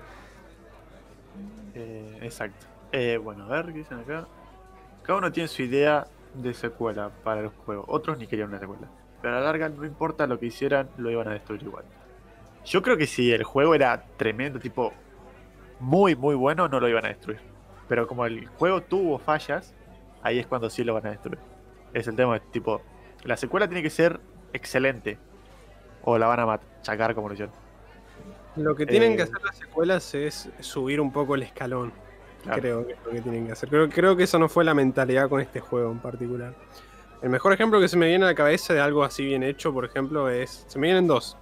Eh, 1.75 2.19
exacto. 2.23 2.67
Eh, 2.93 3.17
bueno, 3.17 3.45
a 3.47 3.49
ver 3.49 3.67
qué 3.73 3.79
dicen 3.79 3.99
acá. 3.99 4.25
Cada 5.03 5.19
uno 5.19 5.33
tiene 5.33 5.49
su 5.49 5.63
idea 5.63 6.07
de 6.35 6.55
secuela 6.55 7.11
para 7.25 7.41
el 7.41 7.49
juego. 7.49 7.85
Otros 7.89 8.19
ni 8.19 8.29
querían 8.29 8.51
una 8.51 8.61
secuela. 8.61 8.87
Pero 9.21 9.35
a 9.37 9.41
la 9.41 9.47
larga, 9.47 9.69
no 9.69 9.85
importa 9.85 10.29
lo 10.29 10.39
que 10.39 10.47
hicieran, 10.47 10.89
lo 10.97 11.11
iban 11.11 11.27
a 11.27 11.33
destruir 11.33 11.63
igual. 11.65 11.85
Yo 12.65 12.83
creo 12.83 12.97
que 12.97 13.07
si 13.09 13.33
el 13.33 13.43
juego 13.43 13.75
era 13.75 14.01
tremendo, 14.17 14.61
tipo 14.61 14.93
muy, 15.83 16.15
muy 16.17 16.35
bueno, 16.37 16.69
no 16.69 16.81
lo 16.81 16.89
iban 16.89 17.05
a 17.05 17.09
destruir. 17.09 17.41
Pero 17.89 18.07
como 18.07 18.25
el 18.25 18.47
juego 18.47 18.83
tuvo 18.83 19.19
fallas, 19.19 19.75
ahí 20.23 20.39
es 20.39 20.47
cuando 20.47 20.71
sí 20.71 20.85
lo 20.85 20.95
van 20.95 21.07
a 21.07 21.11
destruir. 21.11 21.39
Es 21.93 22.07
el 22.07 22.17
tema, 22.17 22.39
tipo, 22.39 22.81
la 23.25 23.37
secuela 23.37 23.67
tiene 23.69 23.83
que 23.83 23.91
ser 23.91 24.21
excelente. 24.53 25.19
O 26.05 26.19
la 26.19 26.27
van 26.27 26.41
a 26.41 26.47
machacar 26.47 27.15
como 27.15 27.29
lo 27.29 27.35
hicieron. 27.35 27.55
Lo 28.57 28.75
que 28.75 28.87
tienen 28.87 29.13
Eh, 29.13 29.17
que 29.17 29.23
hacer 29.23 29.43
las 29.45 29.57
secuelas 29.57 30.15
es 30.15 30.51
subir 30.61 31.01
un 31.01 31.13
poco 31.13 31.35
el 31.35 31.43
escalón. 31.43 31.93
Claro. 32.43 32.61
Creo 32.61 32.87
que 32.87 32.93
es 32.93 32.99
lo 33.05 33.11
que 33.13 33.21
tienen 33.21 33.47
que 33.47 33.53
hacer. 33.53 33.69
Creo, 33.69 33.89
creo 33.89 34.17
que 34.17 34.25
eso 34.25 34.39
no 34.39 34.49
fue 34.49 34.65
la 34.65 34.75
mentalidad 34.75 35.29
con 35.29 35.41
este 35.41 35.61
juego 35.61 35.91
en 35.91 35.99
particular. 36.01 36.55
El 37.23 37.31
mejor 37.31 37.53
ejemplo 37.53 37.81
que 37.81 37.89
se 37.89 37.97
me 37.97 38.07
viene 38.09 38.25
a 38.25 38.29
la 38.29 38.35
cabeza 38.35 38.75
de 38.75 38.81
algo 38.81 39.05
así 39.05 39.25
bien 39.25 39.43
hecho, 39.43 39.73
por 39.73 39.85
ejemplo, 39.85 40.29
es. 40.29 40.65
Se 40.69 40.79
me 40.79 40.89
vienen 40.89 41.07
dos. 41.07 41.37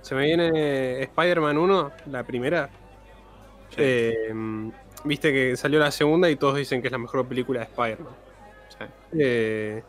Se 0.00 0.14
me 0.14 0.24
viene 0.24 1.02
Spider-Man 1.02 1.58
1, 1.58 1.90
la 2.06 2.24
primera. 2.24 2.70
Eh, 3.76 4.32
Viste 5.04 5.32
que 5.32 5.56
salió 5.56 5.78
la 5.78 5.90
segunda 5.90 6.28
y 6.28 6.36
todos 6.36 6.56
dicen 6.56 6.80
que 6.82 6.88
es 6.88 6.92
la 6.92 6.98
mejor 6.98 7.26
película 7.26 7.60
de 7.60 7.66
Spider-Man. 7.66 8.14
Eh, 9.12 9.82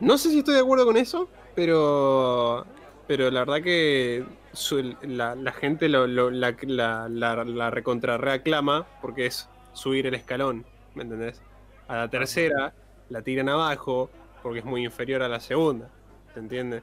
no 0.00 0.18
sé 0.18 0.30
si 0.30 0.38
estoy 0.38 0.54
de 0.54 0.60
acuerdo 0.60 0.84
con 0.86 0.96
eso, 0.96 1.28
pero, 1.54 2.66
pero 3.06 3.30
la 3.30 3.40
verdad 3.40 3.62
que 3.62 4.24
la, 5.02 5.52
gente 5.52 5.88
la, 5.88 6.06
la, 6.06 6.54
la, 7.08 7.08
la 7.44 7.70
recontra 7.70 8.18
reaclama 8.18 8.86
porque 9.00 9.26
es 9.26 9.48
subir 9.72 10.06
el 10.06 10.14
escalón, 10.14 10.64
¿me 10.94 11.02
entendés? 11.02 11.42
A 11.88 11.96
la 11.96 12.08
tercera 12.08 12.74
la 13.08 13.22
tiran 13.22 13.48
abajo 13.48 14.10
porque 14.42 14.60
es 14.60 14.64
muy 14.64 14.84
inferior 14.84 15.22
a 15.22 15.28
la 15.28 15.40
segunda, 15.40 15.88
¿te 16.32 16.40
entiendes? 16.40 16.82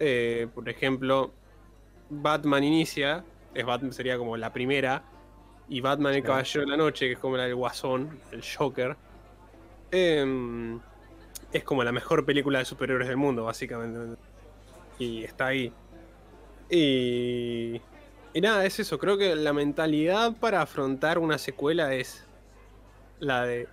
Eh, 0.00 0.48
por 0.54 0.68
ejemplo, 0.68 1.32
Batman 2.08 2.64
inicia, 2.64 3.24
es 3.54 3.64
Batman 3.64 3.92
sería 3.92 4.18
como 4.18 4.36
la 4.36 4.52
primera, 4.52 5.02
y 5.68 5.80
Batman 5.80 6.14
el. 6.14 6.22
Caballero 6.22 6.60
de 6.64 6.70
la 6.70 6.76
Noche, 6.76 7.06
que 7.06 7.12
es 7.12 7.18
como 7.18 7.36
la 7.36 7.44
del 7.44 7.54
Guasón, 7.54 8.20
el 8.32 8.42
Joker, 8.42 8.96
em, 9.90 10.80
es 11.52 11.64
como 11.64 11.84
la 11.84 11.92
mejor 11.92 12.24
película 12.24 12.58
de 12.58 12.64
superhéroes 12.64 13.08
del 13.08 13.16
mundo, 13.16 13.44
básicamente. 13.44 14.20
Y 14.98 15.24
está 15.24 15.46
ahí. 15.46 15.72
Y, 16.70 17.80
y 18.32 18.40
nada, 18.40 18.64
es 18.64 18.78
eso. 18.80 18.98
Creo 18.98 19.16
que 19.18 19.34
la 19.36 19.52
mentalidad 19.52 20.36
para 20.38 20.62
afrontar 20.62 21.18
una 21.18 21.38
secuela 21.38 21.94
es 21.94 22.24
la 23.20 23.44
de 23.44 23.68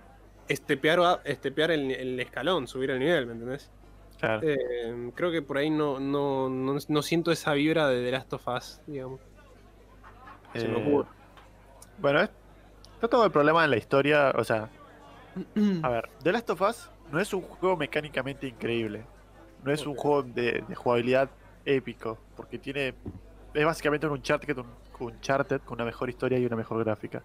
estepear, 0.48 1.20
estepear 1.24 1.70
el, 1.70 1.90
el 1.90 2.20
escalón, 2.20 2.68
subir 2.68 2.90
el 2.90 2.98
nivel, 2.98 3.26
¿me 3.26 3.32
entendés? 3.32 3.70
Claro. 4.18 4.40
Eh, 4.44 5.10
creo 5.14 5.32
que 5.32 5.42
por 5.42 5.58
ahí 5.58 5.70
no, 5.70 5.98
no, 5.98 6.48
no, 6.48 6.76
no 6.86 7.02
siento 7.02 7.32
esa 7.32 7.54
vibra 7.54 7.88
de 7.88 8.04
The 8.04 8.10
Last 8.12 8.32
of 8.34 8.46
Us, 8.48 8.80
digamos. 8.86 9.20
Se 10.54 10.68
me 10.68 10.78
Eh, 10.78 10.82
ocurre. 10.82 11.08
Bueno, 11.98 12.20
es- 12.20 12.30
está 12.94 13.08
todo 13.08 13.24
el 13.24 13.30
problema 13.32 13.64
en 13.64 13.70
la 13.70 13.76
historia. 13.76 14.32
O 14.36 14.44
sea, 14.44 14.68
a 15.82 15.88
ver, 15.88 16.08
The 16.22 16.32
Last 16.32 16.50
of 16.50 16.60
Us 16.62 16.90
no 17.10 17.20
es 17.20 17.32
un 17.32 17.42
juego 17.42 17.76
mecánicamente 17.76 18.46
increíble. 18.46 19.04
No 19.62 19.72
es 19.72 19.86
un 19.86 19.94
juego 19.96 20.22
de, 20.22 20.64
de 20.66 20.74
jugabilidad 20.74 21.28
épico. 21.64 22.18
Porque 22.36 22.58
tiene. 22.58 22.94
Es 23.54 23.64
básicamente 23.64 24.06
un 24.06 24.12
Uncharted, 24.14 24.58
un 24.58 24.66
Uncharted 24.98 25.60
con 25.60 25.74
una 25.76 25.84
mejor 25.84 26.08
historia 26.08 26.38
y 26.38 26.46
una 26.46 26.56
mejor 26.56 26.82
gráfica. 26.84 27.22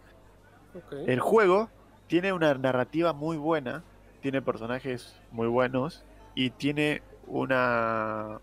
El 1.08 1.20
juego 1.20 1.70
tiene 2.08 2.34
una 2.34 2.54
narrativa 2.54 3.14
muy 3.14 3.38
buena, 3.38 3.84
tiene 4.22 4.42
personajes 4.42 5.20
muy 5.32 5.48
buenos 5.48 6.04
y 6.36 6.50
tiene 6.52 7.02
una. 7.28 8.40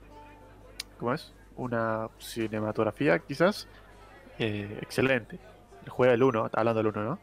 ¿Cómo 0.98 1.14
es? 1.14 1.32
Una 1.56 2.08
cinematografía, 2.18 3.18
quizás, 3.20 3.68
eh, 4.38 4.78
excelente. 4.82 5.38
El 5.84 5.90
juego 5.90 6.10
del 6.10 6.22
1, 6.22 6.50
hablando 6.52 6.82
del 6.82 6.86
1, 6.88 7.04
¿no? 7.04 7.18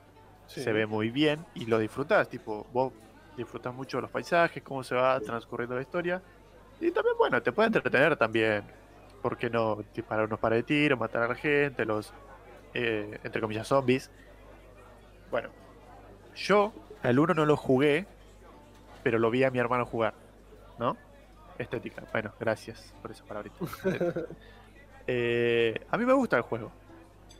Sí. 0.47 0.61
Se 0.61 0.71
ve 0.71 0.85
muy 0.85 1.09
bien 1.09 1.45
y 1.55 1.65
lo 1.65 1.79
disfrutas. 1.79 2.29
Tipo, 2.29 2.67
vos 2.71 2.93
disfrutas 3.37 3.73
mucho 3.73 3.97
de 3.97 4.01
los 4.01 4.11
paisajes, 4.11 4.61
cómo 4.63 4.83
se 4.83 4.95
va 4.95 5.19
transcurriendo 5.19 5.75
la 5.75 5.81
historia. 5.81 6.21
Y 6.79 6.91
también, 6.91 7.15
bueno, 7.17 7.41
te 7.41 7.51
puede 7.51 7.67
entretener 7.67 8.15
también. 8.17 8.63
¿Por 9.21 9.37
qué 9.37 9.49
no 9.49 9.83
disparar 9.93 10.25
unos 10.25 10.39
pares 10.39 10.59
de 10.59 10.63
tiro, 10.63 10.97
matar 10.97 11.23
a 11.23 11.27
la 11.27 11.35
gente, 11.35 11.85
los, 11.85 12.11
eh, 12.73 13.19
entre 13.23 13.39
comillas, 13.39 13.67
zombies? 13.67 14.09
Bueno, 15.29 15.49
yo 16.35 16.73
al 17.03 17.19
1 17.19 17.33
no 17.35 17.45
lo 17.45 17.55
jugué, 17.55 18.07
pero 19.03 19.19
lo 19.19 19.29
vi 19.29 19.43
a 19.43 19.51
mi 19.51 19.59
hermano 19.59 19.85
jugar, 19.85 20.13
¿no? 20.79 20.97
Estética. 21.57 22.03
Bueno, 22.11 22.33
gracias 22.39 22.93
por 23.01 23.11
esa 23.11 23.23
palabrita. 23.25 23.57
Eh, 25.07 25.83
a 25.89 25.97
mí 25.97 26.05
me 26.05 26.13
gusta 26.13 26.37
el 26.37 26.43
juego, 26.43 26.71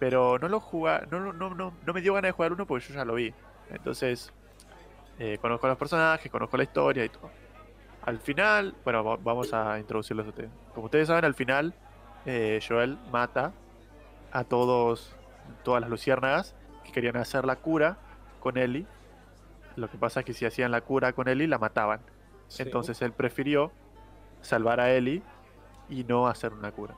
pero 0.01 0.39
no 0.39 0.47
lo 0.47 0.59
jugué, 0.59 1.01
no, 1.11 1.19
no, 1.19 1.31
no, 1.31 1.53
no, 1.53 1.93
me 1.93 2.01
dio 2.01 2.15
ganas 2.15 2.29
de 2.29 2.31
jugar 2.31 2.53
uno 2.53 2.65
porque 2.65 2.87
yo 2.87 2.95
ya 2.95 3.05
lo 3.05 3.13
vi. 3.13 3.31
Entonces, 3.69 4.33
eh, 5.19 5.37
conozco 5.39 5.67
a 5.67 5.69
los 5.69 5.77
personajes, 5.77 6.31
conozco 6.31 6.57
la 6.57 6.63
historia 6.63 7.05
y 7.05 7.09
todo. 7.09 7.29
Al 8.01 8.17
final, 8.17 8.73
bueno, 8.83 9.03
va- 9.03 9.17
vamos 9.17 9.53
a 9.53 9.77
introducirlos 9.77 10.25
a 10.25 10.29
ustedes. 10.29 10.49
Como 10.73 10.85
ustedes 10.85 11.07
saben, 11.07 11.23
al 11.23 11.35
final, 11.35 11.75
eh, 12.25 12.59
Joel 12.67 12.97
mata 13.11 13.51
a 14.31 14.43
todos, 14.43 15.15
todas 15.63 15.81
las 15.81 15.89
luciérnagas 15.91 16.55
que 16.83 16.91
querían 16.91 17.17
hacer 17.17 17.45
la 17.45 17.57
cura 17.57 17.97
con 18.39 18.57
Ellie. 18.57 18.87
Lo 19.75 19.87
que 19.87 19.99
pasa 19.99 20.21
es 20.21 20.25
que 20.25 20.33
si 20.33 20.47
hacían 20.47 20.71
la 20.71 20.81
cura 20.81 21.13
con 21.13 21.27
Ellie, 21.27 21.47
la 21.47 21.59
mataban. 21.59 21.99
Sí. 22.47 22.63
Entonces 22.63 22.99
él 23.03 23.11
prefirió 23.13 23.71
salvar 24.41 24.79
a 24.79 24.91
Ellie 24.91 25.21
y 25.89 26.03
no 26.05 26.25
hacer 26.27 26.53
una 26.53 26.71
cura. 26.71 26.95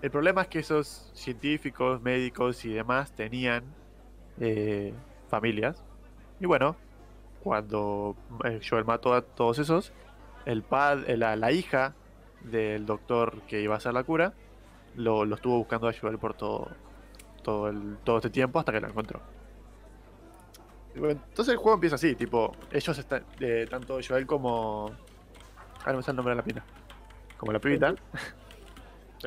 El 0.00 0.10
problema 0.10 0.42
es 0.42 0.48
que 0.48 0.60
esos 0.60 1.10
científicos, 1.14 2.00
médicos 2.02 2.64
y 2.64 2.72
demás 2.72 3.12
tenían 3.12 3.64
eh, 4.40 4.94
familias. 5.28 5.82
Y 6.38 6.46
bueno, 6.46 6.76
cuando 7.42 8.16
eh, 8.44 8.60
Joel 8.68 8.84
mató 8.84 9.12
a 9.14 9.22
todos 9.22 9.58
esos, 9.58 9.92
el 10.46 10.62
pad, 10.62 11.08
eh, 11.10 11.16
la, 11.16 11.34
la 11.34 11.50
hija 11.50 11.94
del 12.44 12.86
doctor 12.86 13.40
que 13.42 13.60
iba 13.60 13.74
a 13.74 13.78
hacer 13.78 13.92
la 13.92 14.04
cura, 14.04 14.34
lo, 14.94 15.24
lo 15.24 15.34
estuvo 15.34 15.58
buscando 15.58 15.88
a 15.88 15.92
Joel 15.92 16.18
por 16.18 16.34
todo, 16.34 16.68
todo, 17.42 17.68
el, 17.68 17.98
todo 18.04 18.18
este 18.18 18.30
tiempo 18.30 18.60
hasta 18.60 18.70
que 18.72 18.80
lo 18.80 18.88
encontró. 18.88 19.20
Bueno, 20.94 21.20
entonces 21.28 21.52
el 21.52 21.58
juego 21.58 21.74
empieza 21.74 21.96
así, 21.96 22.14
tipo, 22.14 22.52
ellos 22.72 22.96
están, 22.98 23.24
eh, 23.40 23.66
tanto 23.68 23.98
Joel 24.06 24.26
como... 24.26 24.90
Ah, 25.84 25.90
no 25.92 25.98
me 25.98 26.02
sale 26.02 26.12
el 26.12 26.16
nombre 26.16 26.32
de 26.32 26.36
la 26.36 26.44
pina. 26.44 26.64
Como 27.36 27.52
la 27.52 27.58
pibita. 27.58 27.94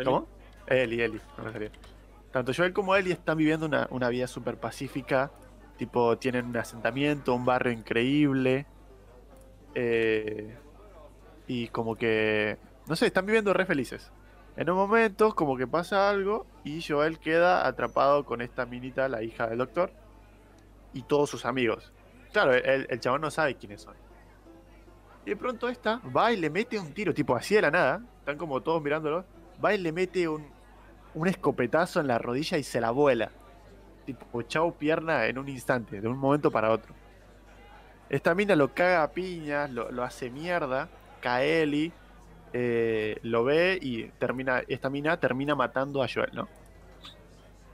¿Cómo? 0.04 0.28
Eli, 0.74 1.02
Eli, 1.02 1.20
no 1.38 1.52
salía. 1.52 1.72
Tanto 2.32 2.54
Joel 2.56 2.74
como 2.74 2.96
Eli 2.96 3.12
están 3.12 3.38
viviendo 3.38 3.66
una, 3.66 3.88
una 3.92 4.10
vida 4.10 4.28
súper 4.28 4.58
pacífica. 4.58 5.32
Tipo, 5.78 6.18
tienen 6.18 6.46
un 6.46 6.58
asentamiento, 6.58 7.34
un 7.36 7.46
barrio 7.46 7.72
increíble. 7.74 8.66
eh, 9.76 10.58
y 11.48 11.68
como 11.70 11.96
que. 11.96 12.58
No 12.88 12.96
sé, 12.96 13.08
están 13.08 13.26
viviendo 13.26 13.54
re 13.54 13.66
felices. 13.66 14.12
En 14.58 14.70
un 14.70 14.78
momento, 14.78 15.36
como 15.36 15.58
que 15.58 15.68
pasa 15.68 16.10
algo. 16.10 16.46
Y 16.64 16.82
Joel 16.82 17.20
queda 17.20 17.68
atrapado 17.68 18.26
con 18.26 18.42
esta 18.42 18.66
minita, 18.66 19.10
la 19.10 19.24
hija 19.24 19.48
del 19.48 19.58
doctor. 19.60 19.92
Y 20.94 21.04
todos 21.04 21.30
sus 21.30 21.46
amigos. 21.46 21.92
Claro, 22.32 22.54
el, 22.54 22.88
el 22.90 23.00
chabón 23.00 23.22
no 23.22 23.32
sabe 23.32 23.56
quiénes 23.56 23.82
son. 23.82 23.96
Y 25.26 25.32
de 25.32 25.36
pronto 25.38 25.70
esta 25.70 26.02
va 26.16 26.32
y 26.34 26.38
le 26.38 26.50
mete 26.50 26.80
un 26.80 26.94
tiro, 26.94 27.14
tipo 27.14 27.36
así 27.36 27.56
de 27.56 27.62
la 27.64 27.72
nada. 27.72 28.02
Están 28.20 28.38
como 28.38 28.62
todos 28.62 28.82
mirándolo. 28.82 29.26
Va 29.64 29.74
y 29.74 29.78
le 29.78 29.92
mete 29.92 30.28
un, 30.28 30.48
un 31.14 31.28
escopetazo 31.28 32.00
en 32.00 32.08
la 32.08 32.18
rodilla 32.18 32.58
y 32.58 32.64
se 32.64 32.82
la 32.82 32.92
vuela. 32.92 33.32
Tipo, 34.06 34.42
chau 34.44 34.74
pierna 34.74 35.26
en 35.28 35.38
un 35.38 35.50
instante, 35.50 36.02
de 36.02 36.08
un 36.08 36.18
momento 36.18 36.52
para 36.52 36.72
otro. 36.72 36.94
Esta 38.10 38.36
mina 38.36 38.56
lo 38.56 38.74
caga 38.74 39.04
a 39.04 39.12
piñas, 39.12 39.70
lo, 39.72 39.92
lo 39.92 40.04
hace 40.04 40.30
mierda. 40.30 40.90
Cae 41.22 41.64
Eli, 41.64 41.94
eh, 42.54 43.18
lo 43.24 43.44
ve 43.44 43.80
y 43.82 44.04
termina, 44.20 44.64
esta 44.68 44.90
mina 44.90 45.18
termina 45.18 45.56
matando 45.56 46.04
a 46.04 46.08
Joel, 46.14 46.32
¿no? 46.34 46.50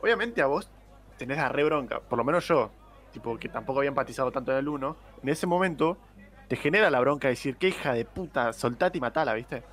Obviamente 0.01 0.41
a 0.41 0.45
vos 0.45 0.69
tenés 1.17 1.37
la 1.37 1.49
re 1.49 1.63
bronca, 1.63 1.99
por 1.99 2.17
lo 2.17 2.23
menos 2.23 2.47
yo, 2.47 2.69
tipo 3.11 3.37
que 3.39 3.49
tampoco 3.49 3.79
había 3.79 3.89
empatizado 3.89 4.31
tanto 4.31 4.51
en 4.51 4.59
el 4.59 4.67
1. 4.67 4.95
En 5.23 5.29
ese 5.29 5.47
momento 5.47 5.97
te 6.47 6.55
genera 6.55 6.91
la 6.91 6.99
bronca 6.99 7.27
de 7.27 7.33
decir, 7.33 7.57
qué 7.57 7.69
hija 7.69 7.93
de 7.93 8.05
puta, 8.05 8.53
soltate 8.53 8.99
y 8.99 9.01
matala, 9.01 9.33
¿viste? 9.33 9.63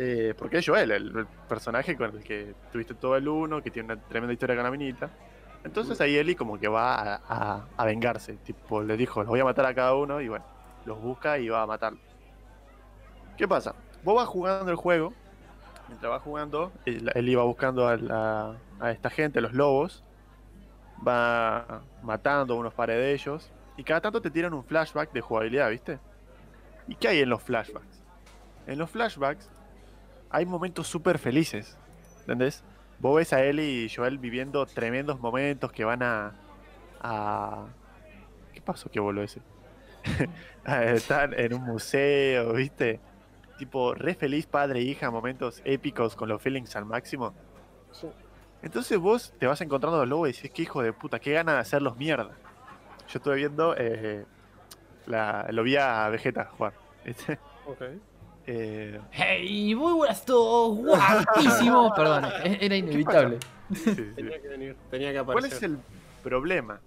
Eh, 0.00 0.34
porque 0.38 0.58
es 0.58 0.66
Joel, 0.66 0.90
el, 0.92 1.16
el 1.18 1.26
personaje 1.48 1.96
con 1.96 2.14
el 2.16 2.22
que 2.22 2.54
tuviste 2.72 2.94
todo 2.94 3.16
el 3.16 3.26
1, 3.26 3.62
que 3.62 3.70
tiene 3.70 3.92
una 3.92 4.02
tremenda 4.02 4.32
historia 4.32 4.54
con 4.54 4.64
la 4.64 4.70
minita. 4.70 5.10
Entonces 5.64 6.00
ahí 6.00 6.16
Eli 6.16 6.36
como 6.36 6.58
que 6.58 6.68
va 6.68 6.94
a, 6.94 7.20
a- 7.28 7.66
a 7.76 7.84
vengarse. 7.84 8.34
Tipo, 8.44 8.82
le 8.82 8.96
dijo, 8.96 9.20
los 9.20 9.28
voy 9.28 9.40
a 9.40 9.44
matar 9.44 9.66
a 9.66 9.74
cada 9.74 9.94
uno 9.96 10.20
y 10.20 10.28
bueno, 10.28 10.44
los 10.84 11.00
busca 11.00 11.38
y 11.38 11.48
va 11.48 11.62
a 11.62 11.66
matarlos. 11.66 12.00
¿Qué 13.36 13.48
pasa? 13.48 13.74
Vos 14.04 14.14
vas 14.16 14.28
jugando 14.28 14.70
el 14.70 14.76
juego. 14.76 15.12
Mientras 15.88 16.10
vas 16.10 16.22
jugando, 16.22 16.70
Eli 16.84 17.34
va 17.34 17.44
buscando 17.44 17.88
a, 17.88 17.96
la- 17.96 18.54
a 18.78 18.90
esta 18.92 19.10
gente, 19.10 19.40
los 19.40 19.52
lobos. 19.52 20.04
Va 21.06 21.82
matando 22.02 22.56
unos 22.56 22.74
pares 22.74 22.96
de 22.96 23.12
ellos. 23.12 23.50
Y 23.76 23.84
cada 23.84 24.00
tanto 24.00 24.20
te 24.20 24.30
tiran 24.30 24.54
un 24.54 24.64
flashback 24.64 25.12
de 25.12 25.20
jugabilidad, 25.20 25.70
¿viste? 25.70 25.98
¿Y 26.88 26.94
qué 26.96 27.08
hay 27.08 27.20
en 27.20 27.28
los 27.30 27.42
flashbacks? 27.42 28.02
En 28.66 28.78
los 28.78 28.90
flashbacks 28.90 29.48
hay 30.30 30.46
momentos 30.46 30.86
súper 30.86 31.18
felices. 31.18 31.76
¿Entendés? 32.20 32.62
Vos 32.98 33.16
ves 33.16 33.32
a 33.32 33.42
Ellie 33.44 33.84
y 33.84 33.88
Joel 33.88 34.18
viviendo 34.18 34.66
tremendos 34.66 35.20
momentos 35.20 35.72
que 35.72 35.84
van 35.84 36.02
a. 36.02 36.34
a... 37.00 37.66
¿Qué 38.52 38.60
pasó? 38.60 38.90
¿Qué 38.90 39.00
boludo 39.00 39.24
ese? 39.24 39.40
Ah, 40.64 40.84
Están 40.84 41.32
en 41.32 41.54
un 41.54 41.62
museo, 41.62 42.52
¿viste? 42.52 43.00
Tipo, 43.56 43.94
re 43.94 44.14
feliz 44.14 44.46
padre 44.46 44.80
e 44.80 44.82
hija, 44.82 45.10
momentos 45.10 45.62
épicos 45.64 46.14
con 46.14 46.28
los 46.28 46.42
feelings 46.42 46.76
al 46.76 46.84
máximo. 46.84 47.32
Sí. 47.90 48.06
Entonces 48.60 48.98
vos 48.98 49.32
te 49.38 49.46
vas 49.46 49.60
encontrando 49.62 49.96
a 49.96 50.00
los 50.00 50.08
lobos 50.08 50.28
y 50.28 50.32
decís, 50.32 50.50
qué 50.50 50.62
hijo 50.62 50.82
de 50.82 50.92
puta, 50.92 51.18
qué 51.20 51.32
gana 51.32 51.54
de 51.54 51.60
hacerlos 51.60 51.96
mierda. 51.96 52.36
Yo 53.08 53.18
estuve 53.18 53.36
viendo, 53.36 53.74
eh, 53.78 54.26
la, 55.06 55.46
lo 55.50 55.62
vi 55.62 55.76
a 55.76 56.08
Vegeta 56.10 56.44
jugar. 56.44 56.74
¿viste? 57.04 57.38
Ok. 57.66 57.82
Eh, 58.50 58.98
¡Hey! 59.10 59.74
Muy 59.74 59.92
buenas 59.92 60.24
todos, 60.24 60.74
guapísimo. 60.78 61.92
Perdón, 61.96 62.24
e- 62.44 62.58
era 62.62 62.76
inevitable. 62.76 63.38
sí, 63.74 63.94
sí. 63.94 64.06
Tenía 64.16 64.40
que 64.40 64.48
venir, 64.48 64.76
tenía 64.90 65.12
que 65.12 65.22
¿Cuál 65.22 65.36
aparecer. 65.36 65.56
es 65.58 65.62
el 65.64 65.78
problema? 66.22 66.80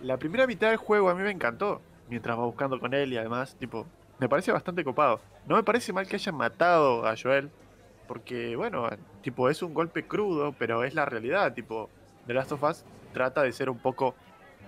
La 0.00 0.16
primera 0.16 0.46
mitad 0.46 0.68
del 0.68 0.76
juego 0.76 1.10
a 1.10 1.14
mí 1.16 1.22
me 1.24 1.32
encantó. 1.32 1.82
Mientras 2.08 2.38
va 2.38 2.44
buscando 2.44 2.78
con 2.78 2.94
él 2.94 3.12
y 3.12 3.16
además, 3.16 3.56
tipo, 3.56 3.84
me 4.20 4.28
parece 4.28 4.52
bastante 4.52 4.84
copado. 4.84 5.20
No 5.46 5.56
me 5.56 5.64
parece 5.64 5.92
mal 5.92 6.06
que 6.06 6.14
hayan 6.16 6.36
matado 6.36 7.04
a 7.04 7.14
Joel. 7.20 7.50
Porque, 8.06 8.54
bueno, 8.54 8.88
tipo, 9.22 9.48
es 9.50 9.62
un 9.62 9.74
golpe 9.74 10.04
crudo, 10.06 10.54
pero 10.56 10.84
es 10.84 10.94
la 10.94 11.04
realidad. 11.04 11.52
Tipo, 11.52 11.90
The 12.28 12.34
Last 12.34 12.52
of 12.52 12.62
Us 12.62 12.84
trata 13.12 13.42
de 13.42 13.50
ser 13.52 13.70
un 13.70 13.78
poco 13.78 14.14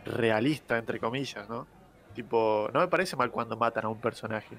realista, 0.05 0.79
entre 0.79 0.99
comillas, 0.99 1.49
¿no? 1.49 1.67
Tipo, 2.15 2.69
no 2.75 2.81
me 2.81 2.89
parece 2.89 3.15
mal 3.15 3.31
cuando 3.31 3.57
matan 3.57 3.85
a 3.85 3.89
un 3.89 4.01
personaje. 4.01 4.57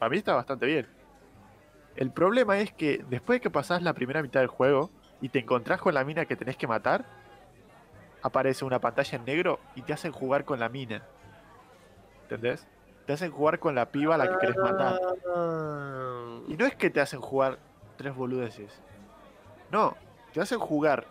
Para 0.00 0.10
mí 0.10 0.16
está 0.16 0.34
bastante 0.34 0.64
bien. 0.64 0.86
El 1.94 2.10
problema 2.10 2.58
es 2.58 2.72
que 2.72 3.04
después 3.10 3.36
de 3.36 3.40
que 3.42 3.50
pasás 3.50 3.82
la 3.82 3.92
primera 3.92 4.22
mitad 4.22 4.40
del 4.40 4.48
juego, 4.48 4.90
y 5.20 5.28
te 5.28 5.40
encontrás 5.40 5.78
con 5.78 5.92
la 5.92 6.04
mina 6.04 6.24
que 6.24 6.36
tenés 6.36 6.56
que 6.56 6.66
matar, 6.66 7.04
aparece 8.22 8.64
una 8.64 8.80
pantalla 8.80 9.18
en 9.18 9.26
negro 9.26 9.60
y 9.74 9.82
te 9.82 9.92
hacen 9.92 10.10
jugar 10.10 10.46
con 10.46 10.58
la 10.58 10.70
mina. 10.70 11.02
¿Entendés? 12.22 12.66
Te 13.06 13.12
hacen 13.12 13.30
jugar 13.30 13.58
con 13.58 13.74
la 13.74 13.90
piba 13.90 14.14
a 14.14 14.18
la 14.18 14.26
que 14.26 14.38
querés 14.38 14.56
matar. 14.56 14.98
Y 16.48 16.56
no 16.56 16.64
es 16.64 16.74
que 16.76 16.88
te 16.88 17.02
hacen 17.02 17.20
jugar 17.20 17.58
tres 17.98 18.14
boludeces. 18.16 18.80
No, 19.70 19.98
te 20.32 20.40
hacen 20.40 20.60
jugar 20.60 21.04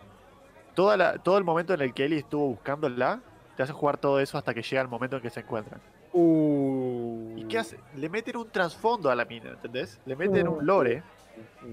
toda 0.73 0.97
la, 0.97 1.19
todo 1.19 1.37
el 1.37 1.43
momento 1.43 1.75
en 1.75 1.81
el 1.81 1.93
que 1.93 2.05
Ellie 2.05 2.17
estuvo 2.17 2.47
buscándola. 2.47 3.19
Te 3.55 3.61
hacen 3.61 3.75
jugar 3.75 3.97
todo 3.97 4.19
eso 4.19 4.35
hasta 4.35 4.55
que 4.55 4.63
llega 4.63 4.81
el 4.81 4.87
momento 4.87 5.17
en 5.17 5.21
que 5.21 5.29
se 5.29 5.41
encuentran. 5.41 5.79
Uh. 6.11 6.98
¿Y 7.35 7.45
qué 7.45 7.59
hace? 7.59 7.79
Le 7.95 8.09
meten 8.09 8.37
un 8.37 8.49
trasfondo 8.49 9.09
a 9.09 9.15
la 9.15 9.25
mina, 9.25 9.51
¿entendés? 9.51 9.99
Le 10.05 10.15
meten 10.15 10.47
un 10.47 10.65
lore. 10.65 11.03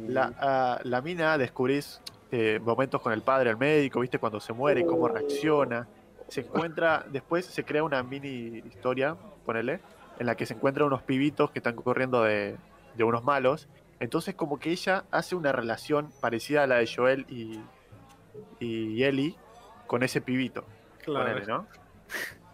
La, 0.08 0.32
a 0.38 0.80
la 0.84 1.00
mina 1.00 1.36
descubrís 1.38 2.00
eh, 2.30 2.60
momentos 2.62 3.00
con 3.00 3.12
el 3.12 3.22
padre, 3.22 3.50
el 3.50 3.56
médico, 3.56 4.00
¿viste? 4.00 4.18
Cuando 4.18 4.40
se 4.40 4.52
muere, 4.52 4.84
cómo 4.84 5.08
reacciona. 5.08 5.88
Se 6.28 6.40
encuentra, 6.40 7.04
después 7.10 7.46
se 7.46 7.64
crea 7.64 7.84
una 7.84 8.02
mini 8.02 8.58
historia, 8.66 9.16
ponele, 9.44 9.80
en 10.18 10.26
la 10.26 10.34
que 10.36 10.46
se 10.46 10.54
encuentran 10.54 10.86
unos 10.86 11.02
pibitos 11.02 11.50
que 11.50 11.60
están 11.60 11.76
corriendo 11.76 12.22
de, 12.22 12.56
de 12.96 13.04
unos 13.04 13.22
malos. 13.24 13.68
Entonces 14.00 14.34
como 14.34 14.58
que 14.58 14.70
ella 14.70 15.04
hace 15.10 15.34
una 15.34 15.52
relación 15.52 16.10
parecida 16.20 16.64
a 16.64 16.66
la 16.66 16.76
de 16.76 16.90
Joel 16.92 17.26
y, 17.28 17.60
y 18.58 19.02
Ellie 19.04 19.36
con 19.86 20.02
ese 20.02 20.20
pibito. 20.20 20.64
Claro. 21.04 21.26
ponele, 21.26 21.46
¿no? 21.46 21.66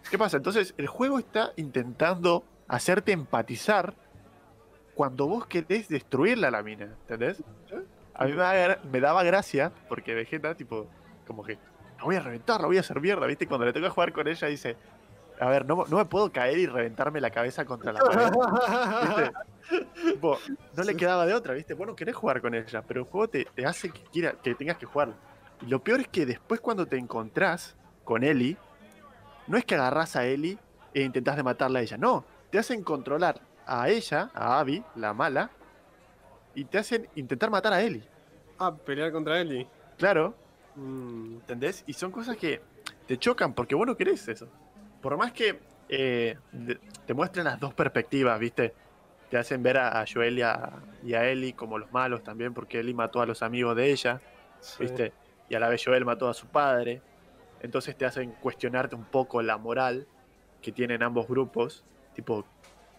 ¿Qué 0.09 0.17
pasa? 0.17 0.37
Entonces 0.37 0.73
el 0.77 0.87
juego 0.87 1.17
está 1.17 1.51
intentando 1.55 2.43
hacerte 2.67 3.11
empatizar 3.11 3.93
cuando 4.95 5.27
vos 5.27 5.45
querés 5.47 5.87
destruirla 5.87 6.51
la 6.51 6.63
mina, 6.63 6.85
¿entendés? 7.01 7.43
A 8.13 8.25
mí 8.25 8.33
me, 8.91 8.99
daba 8.99 9.23
gracia 9.23 9.71
porque 9.89 10.13
Vegeta, 10.13 10.55
tipo, 10.55 10.87
como 11.25 11.43
que 11.43 11.57
la 11.97 12.03
voy 12.03 12.15
a 12.15 12.19
reventar, 12.19 12.61
la 12.61 12.67
voy 12.67 12.77
a 12.77 12.81
hacer 12.81 12.99
mierda, 13.01 13.25
¿viste? 13.25 13.47
Cuando 13.47 13.65
le 13.65 13.73
toca 13.73 13.89
jugar 13.89 14.13
con 14.13 14.27
ella 14.27 14.47
dice, 14.47 14.77
a 15.39 15.49
ver, 15.49 15.65
no, 15.65 15.85
no 15.87 15.97
me 15.97 16.05
puedo 16.05 16.31
caer 16.31 16.59
y 16.59 16.67
reventarme 16.67 17.19
la 17.19 17.31
cabeza 17.31 17.65
contra 17.65 17.91
la 17.91 17.99
pared. 17.99 18.31
¿viste? 19.95 20.21
No 20.75 20.83
le 20.83 20.95
quedaba 20.95 21.25
de 21.25 21.33
otra, 21.33 21.53
¿viste? 21.53 21.73
Vos 21.73 21.87
no 21.87 21.95
querés 21.95 22.15
jugar 22.15 22.41
con 22.41 22.53
ella, 22.53 22.83
pero 22.83 23.01
el 23.01 23.07
juego 23.07 23.27
te, 23.27 23.45
te 23.45 23.65
hace 23.65 23.89
que, 23.89 24.03
quiera, 24.03 24.33
que 24.33 24.53
tengas 24.53 24.77
que 24.77 24.85
jugar. 24.85 25.13
Y 25.61 25.67
lo 25.67 25.83
peor 25.83 26.01
es 26.01 26.07
que 26.07 26.25
después 26.25 26.59
cuando 26.59 26.85
te 26.85 26.97
encontrás 26.97 27.75
con 28.03 28.23
Ellie, 28.23 28.57
no 29.47 29.57
es 29.57 29.65
que 29.65 29.75
agarrás 29.75 30.15
a 30.15 30.25
Ellie 30.25 30.57
e 30.93 31.01
intentás 31.01 31.35
de 31.35 31.43
matarla 31.43 31.79
a 31.79 31.81
ella, 31.81 31.97
no, 31.97 32.25
te 32.53 32.59
hacen 32.59 32.83
controlar 32.83 33.41
a 33.65 33.89
ella, 33.89 34.29
a 34.31 34.59
Abby, 34.59 34.83
la 34.93 35.11
mala, 35.11 35.49
y 36.53 36.65
te 36.65 36.77
hacen 36.77 37.09
intentar 37.15 37.49
matar 37.49 37.73
a 37.73 37.81
Ellie. 37.81 38.03
Ah, 38.59 38.71
pelear 38.75 39.11
contra 39.11 39.41
Ellie. 39.41 39.67
Claro, 39.97 40.35
Mm, 40.75 41.35
¿entendés? 41.35 41.83
Y 41.85 41.93
son 41.93 42.11
cosas 42.11 42.35
que 42.37 42.59
te 43.07 43.17
chocan 43.17 43.53
porque 43.53 43.75
vos 43.75 43.85
no 43.85 43.95
querés 43.95 44.27
eso. 44.27 44.47
Por 45.01 45.17
más 45.17 45.31
que 45.31 45.59
eh, 45.89 46.37
te 47.05 47.13
muestren 47.13 47.45
las 47.45 47.59
dos 47.59 47.73
perspectivas, 47.75 48.39
¿viste? 48.39 48.73
Te 49.29 49.37
hacen 49.37 49.61
ver 49.61 49.77
a, 49.77 50.01
a 50.01 50.05
Joel 50.11 50.37
y 50.39 50.41
a, 50.41 50.71
y 51.03 51.13
a 51.13 51.27
Ellie 51.29 51.53
como 51.53 51.77
los 51.77 51.91
malos 51.91 52.23
también, 52.23 52.53
porque 52.55 52.79
Ellie 52.79 52.93
mató 52.95 53.21
a 53.21 53.25
los 53.27 53.41
amigos 53.43 53.75
de 53.75 53.91
ella, 53.91 54.21
sí. 54.61 54.77
¿viste? 54.83 55.13
Y 55.49 55.55
a 55.55 55.59
la 55.59 55.69
vez 55.69 55.83
Joel 55.85 56.05
mató 56.05 56.27
a 56.27 56.33
su 56.33 56.47
padre. 56.47 57.01
Entonces 57.61 57.95
te 57.95 58.05
hacen 58.05 58.31
cuestionarte 58.31 58.95
un 58.95 59.05
poco 59.05 59.41
la 59.43 59.57
moral 59.57 60.07
que 60.61 60.71
tienen 60.71 61.03
ambos 61.03 61.27
grupos. 61.27 61.83
Tipo, 62.15 62.45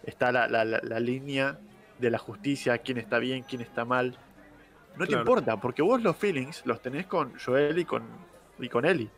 está 0.03 0.31
la, 0.31 0.47
la- 0.47 0.65
la- 0.65 0.81
la 0.83 0.99
línea 0.99 1.57
de 1.99 2.09
la 2.09 2.17
justicia, 2.17 2.77
quién 2.79 2.97
está 2.97 3.19
bien, 3.19 3.43
quién 3.43 3.61
está 3.61 3.85
mal. 3.85 4.17
No 4.97 5.05
te 5.05 5.13
importa, 5.13 5.57
porque 5.57 5.81
vos 5.81 6.01
los 6.01 6.15
feelings 6.15 6.65
los 6.65 6.81
tenés 6.81 7.05
con 7.07 7.37
Joel 7.39 7.77
y 7.77 7.85
con, 7.85 8.03
y 8.59 8.69
con 8.69 8.85
Ellie. 8.85 9.09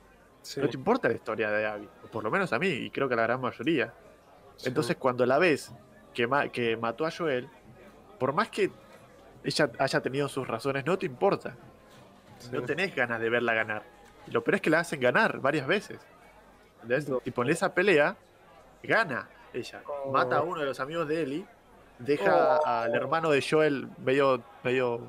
Sí, 0.42 0.60
No 0.62 0.70
te 0.70 0.78
importa 0.78 1.08
la 1.10 1.16
historia 1.16 1.50
de 1.52 1.66
Abby, 1.66 1.90
por 2.12 2.24
lo 2.24 2.32
menos 2.32 2.54
a 2.54 2.60
mí, 2.60 2.68
y 2.68 2.90
creo 2.90 3.08
que 3.08 3.14
a 3.16 3.18
la 3.18 3.24
gran 3.24 3.42
mayoría. 3.42 3.94
sí. 4.56 4.70
Entonces 4.70 4.96
cuando 4.98 5.26
la 5.26 5.38
ves 5.38 5.72
que, 6.14 6.26
ma- 6.26 6.48
que 6.50 6.78
mató 6.78 7.06
a 7.06 7.12
Joel, 7.12 7.48
por 8.20 8.34
más 8.34 8.50
que 8.50 8.72
ella 9.44 9.70
haya 9.78 10.02
tenido 10.02 10.28
sus 10.30 10.48
razones, 10.48 10.86
no 10.86 10.98
te 10.98 11.06
importa. 11.06 11.56
Sí. 12.40 12.50
No 12.52 12.62
tenés 12.64 12.96
ganas 12.96 13.20
de 13.20 13.30
verla 13.30 13.54
ganar. 13.54 13.84
Y 14.28 14.32
lo 14.32 14.44
peor 14.44 14.56
es 14.56 14.62
que 14.62 14.70
la 14.70 14.80
hacen 14.80 15.00
ganar 15.00 15.40
varias 15.40 15.68
veces. 15.68 16.00
¿Entendés? 16.76 17.08
No. 17.10 17.20
Tipo, 17.20 17.44
en 17.44 17.50
esa 17.50 17.74
pelea, 17.74 18.16
gana 18.84 19.28
ella. 19.54 19.82
Oh. 19.88 20.12
Mata 20.12 20.38
a 20.38 20.42
uno 20.44 20.60
de 20.62 20.66
los 20.68 20.80
amigos 20.80 21.08
de 21.08 21.22
Ellie, 21.24 21.46
deja 22.00 22.60
Oh. 22.60 22.66
al 22.66 22.96
hermano 22.96 23.30
de 23.32 23.42
Joel 23.48 23.90
medio. 24.04 24.44
medio. 24.64 25.02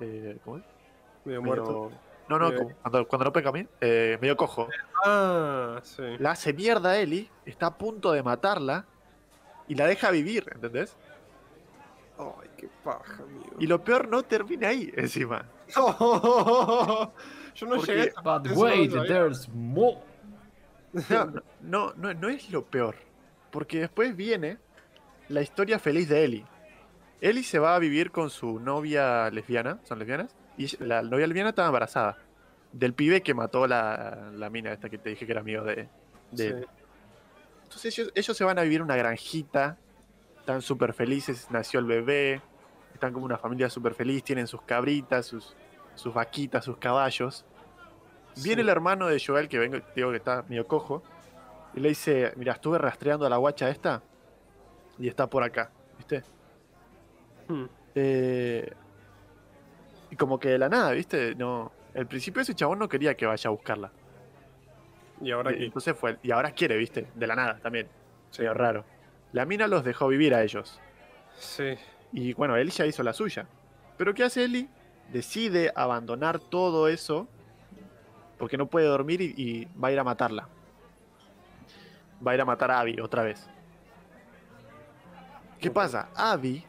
eh, 0.00 0.38
¿Cómo 0.44 0.56
es? 0.58 0.64
Medio 1.24 1.42
Medio- 1.42 1.42
muerto. 1.64 1.90
No, 2.28 2.38
no, 2.38 2.50
cuando, 2.82 3.06
cuando 3.08 3.24
no 3.26 3.32
pega 3.32 3.50
bien, 3.50 3.68
eh, 3.80 4.16
medio 4.20 4.36
cojo. 4.36 4.68
Ah, 5.04 5.80
sí. 5.82 6.02
La 6.18 6.30
hace 6.30 6.52
mierda 6.52 6.90
a 6.90 6.98
Ellie, 6.98 7.28
está 7.44 7.66
a 7.66 7.76
punto 7.76 8.12
de 8.12 8.22
matarla 8.22 8.86
y 9.68 9.74
la 9.74 9.86
deja 9.86 10.10
vivir, 10.10 10.46
¿entendés? 10.54 10.96
Ay, 12.18 12.48
qué 12.56 12.68
paja, 12.84 13.22
amigo. 13.22 13.56
Y 13.58 13.66
lo 13.66 13.82
peor 13.84 14.08
no 14.08 14.22
termina 14.22 14.68
ahí, 14.68 14.90
encima. 14.96 15.44
Yo 15.74 17.66
no 17.66 17.76
Porque- 17.76 17.92
llegué 17.94 18.12
a 18.16 18.20
But 18.22 18.50
wait, 18.56 18.92
there's 18.92 19.48
more. 19.48 19.98
No, 21.60 21.92
no, 21.96 22.14
no 22.14 22.28
es 22.28 22.50
lo 22.50 22.64
peor. 22.64 22.94
Porque 23.52 23.78
después 23.78 24.16
viene 24.16 24.58
la 25.28 25.42
historia 25.42 25.78
feliz 25.78 26.08
de 26.08 26.24
Ellie. 26.24 26.44
Ellie 27.20 27.44
se 27.44 27.60
va 27.60 27.76
a 27.76 27.78
vivir 27.78 28.10
con 28.10 28.30
su 28.30 28.58
novia 28.58 29.30
lesbiana, 29.30 29.78
¿son 29.84 30.00
lesbianas? 30.00 30.34
Y 30.58 30.82
la 30.84 31.02
novia 31.02 31.28
lesbiana 31.28 31.50
estaba 31.50 31.68
embarazada. 31.68 32.18
Del 32.72 32.94
pibe 32.94 33.22
que 33.22 33.34
mató 33.34 33.68
la, 33.68 34.32
la 34.34 34.50
mina 34.50 34.72
esta 34.72 34.88
que 34.88 34.98
te 34.98 35.10
dije 35.10 35.24
que 35.26 35.32
era 35.32 35.42
amigo 35.42 35.62
de, 35.62 35.88
de 36.32 36.50
Sí. 36.50 36.66
Entonces 37.64 37.98
ellos, 37.98 38.12
ellos 38.14 38.36
se 38.36 38.44
van 38.44 38.58
a 38.58 38.62
vivir 38.62 38.78
en 38.78 38.82
una 38.82 38.96
granjita, 38.96 39.78
están 40.38 40.60
súper 40.60 40.92
felices, 40.92 41.46
nació 41.50 41.80
el 41.80 41.86
bebé, 41.86 42.42
están 42.92 43.12
como 43.12 43.24
una 43.24 43.38
familia 43.38 43.70
súper 43.70 43.94
feliz, 43.94 44.22
tienen 44.24 44.46
sus 44.46 44.60
cabritas, 44.62 45.24
sus, 45.26 45.56
sus 45.94 46.12
vaquitas, 46.12 46.64
sus 46.64 46.76
caballos. 46.76 47.46
Viene 48.42 48.62
el 48.62 48.68
hermano 48.68 49.06
de 49.06 49.22
Joel, 49.24 49.48
que 49.48 49.58
vengo, 49.58 49.78
digo 49.94 50.10
que 50.10 50.18
está 50.18 50.44
medio 50.48 50.66
cojo, 50.66 51.02
y 51.74 51.80
le 51.80 51.90
dice, 51.90 52.32
mira, 52.36 52.52
estuve 52.52 52.78
rastreando 52.78 53.26
a 53.26 53.30
la 53.30 53.36
guacha 53.36 53.68
esta 53.68 54.02
y 54.98 55.08
está 55.08 55.26
por 55.28 55.42
acá, 55.42 55.70
¿viste? 55.96 56.22
Hmm. 57.48 57.64
Eh, 57.94 58.72
y 60.10 60.16
como 60.16 60.38
que 60.38 60.50
de 60.50 60.58
la 60.58 60.68
nada, 60.68 60.92
¿viste? 60.92 61.34
No, 61.34 61.72
al 61.94 62.06
principio 62.06 62.42
ese 62.42 62.54
chabón 62.54 62.78
no 62.78 62.88
quería 62.88 63.16
que 63.16 63.26
vaya 63.26 63.48
a 63.48 63.50
buscarla. 63.50 63.90
Y 65.20 65.30
ahora 65.30 65.52
Y 65.52 65.58
que. 65.58 65.64
Entonces 65.66 65.96
fue, 65.96 66.18
y 66.22 66.30
ahora 66.30 66.52
quiere, 66.52 66.76
¿viste? 66.76 67.08
De 67.14 67.26
la 67.26 67.34
nada 67.34 67.58
también. 67.62 67.88
Sí. 68.30 68.42
Medio 68.42 68.54
raro. 68.54 68.84
La 69.32 69.46
mina 69.46 69.66
los 69.66 69.84
dejó 69.84 70.08
vivir 70.08 70.34
a 70.34 70.42
ellos. 70.42 70.80
Sí. 71.36 71.74
Y 72.12 72.34
bueno, 72.34 72.56
Ellie 72.56 72.72
ya 72.72 72.86
hizo 72.86 73.02
la 73.02 73.12
suya. 73.12 73.46
Pero 73.96 74.12
¿qué 74.12 74.24
hace 74.24 74.44
Ellie? 74.44 74.68
Decide 75.10 75.72
abandonar 75.74 76.38
todo 76.38 76.88
eso 76.88 77.28
porque 78.38 78.56
no 78.56 78.66
puede 78.66 78.86
dormir 78.86 79.20
y, 79.20 79.34
y 79.36 79.68
va 79.80 79.88
a 79.88 79.92
ir 79.92 79.98
a 79.98 80.04
matarla. 80.04 80.48
Va 82.26 82.32
a 82.32 82.34
ir 82.34 82.40
a 82.40 82.44
matar 82.44 82.70
a 82.70 82.80
Abby 82.80 83.00
otra 83.00 83.22
vez. 83.22 83.48
¿Qué 85.58 85.70
pasa? 85.70 86.08
Abby, 86.14 86.64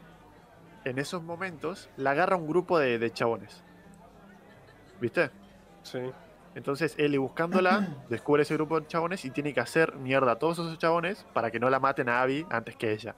en 0.84 0.98
esos 0.98 1.22
momentos, 1.22 1.88
la 1.96 2.12
agarra 2.12 2.36
un 2.36 2.46
grupo 2.46 2.78
de, 2.78 2.98
de 2.98 3.12
chabones. 3.12 3.62
¿Viste? 5.00 5.30
Sí. 5.82 6.00
Entonces 6.54 6.94
Ellie 6.98 7.18
buscándola, 7.18 7.88
descubre 8.08 8.42
ese 8.42 8.54
grupo 8.54 8.80
de 8.80 8.86
chabones 8.86 9.24
y 9.24 9.30
tiene 9.30 9.52
que 9.52 9.60
hacer 9.60 9.96
mierda 9.96 10.32
a 10.32 10.38
todos 10.38 10.58
esos 10.58 10.78
chabones 10.78 11.26
para 11.32 11.50
que 11.50 11.58
no 11.58 11.68
la 11.70 11.80
maten 11.80 12.08
a 12.08 12.22
Abby 12.22 12.46
antes 12.50 12.76
que 12.76 12.92
ella. 12.92 13.14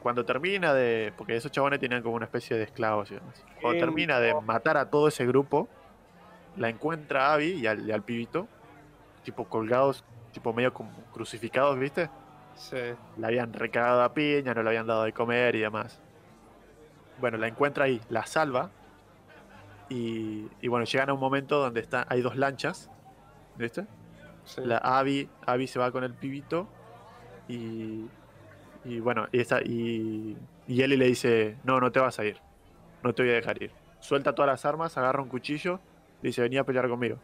Cuando 0.00 0.24
termina 0.24 0.72
de. 0.72 1.12
Porque 1.16 1.34
esos 1.34 1.50
chabones 1.50 1.80
tenían 1.80 2.02
como 2.02 2.14
una 2.14 2.26
especie 2.26 2.56
de 2.56 2.62
esclavos 2.62 3.10
y 3.10 3.14
demás. 3.14 3.44
Cuando 3.60 3.80
termina 3.80 4.20
de 4.20 4.34
matar 4.40 4.76
a 4.76 4.88
todo 4.90 5.08
ese 5.08 5.26
grupo, 5.26 5.68
la 6.56 6.68
encuentra 6.68 7.26
a 7.26 7.34
Abby 7.34 7.54
y 7.54 7.66
al, 7.66 7.86
y 7.86 7.90
al 7.90 8.02
pibito, 8.02 8.46
tipo 9.24 9.44
colgados, 9.48 10.04
tipo 10.32 10.52
medio 10.52 10.72
como 10.72 10.90
crucificados, 11.12 11.78
¿viste? 11.78 12.10
Sí. 12.54 12.76
La 13.16 13.28
habían 13.28 13.52
recagado 13.52 14.02
a 14.02 14.12
piña, 14.12 14.54
no 14.54 14.62
le 14.62 14.68
habían 14.70 14.86
dado 14.86 15.04
de 15.04 15.12
comer 15.12 15.54
y 15.54 15.60
demás. 15.60 16.00
Bueno, 17.20 17.38
la 17.38 17.48
encuentra 17.48 17.84
ahí, 17.84 18.00
la 18.08 18.26
salva. 18.26 18.70
Y, 19.88 20.48
y 20.60 20.68
bueno, 20.68 20.84
llegan 20.84 21.10
a 21.10 21.14
un 21.14 21.20
momento 21.20 21.58
donde 21.58 21.80
está, 21.80 22.06
hay 22.08 22.20
dos 22.20 22.36
lanchas. 22.36 22.90
¿Viste? 23.56 23.86
Sí. 24.44 24.60
La 24.64 24.78
Abby, 24.78 25.28
Abby 25.46 25.66
se 25.66 25.78
va 25.78 25.90
con 25.90 26.04
el 26.04 26.14
pibito. 26.14 26.68
Y, 27.48 28.06
y 28.84 29.00
bueno, 29.00 29.26
y, 29.32 29.40
esa, 29.40 29.60
y, 29.62 30.36
y 30.66 30.82
Ellie 30.82 30.96
le 30.96 31.06
dice: 31.06 31.56
No, 31.64 31.80
no 31.80 31.90
te 31.90 32.00
vas 32.00 32.18
a 32.18 32.24
ir. 32.24 32.38
No 33.02 33.14
te 33.14 33.22
voy 33.22 33.32
a 33.32 33.34
dejar 33.34 33.62
ir. 33.62 33.72
Suelta 34.00 34.34
todas 34.34 34.50
las 34.50 34.64
armas, 34.64 34.96
agarra 34.96 35.22
un 35.22 35.28
cuchillo. 35.28 35.80
Le 36.22 36.28
dice: 36.28 36.42
Venía 36.42 36.60
a 36.60 36.64
pelear 36.64 36.88
conmigo. 36.88 37.18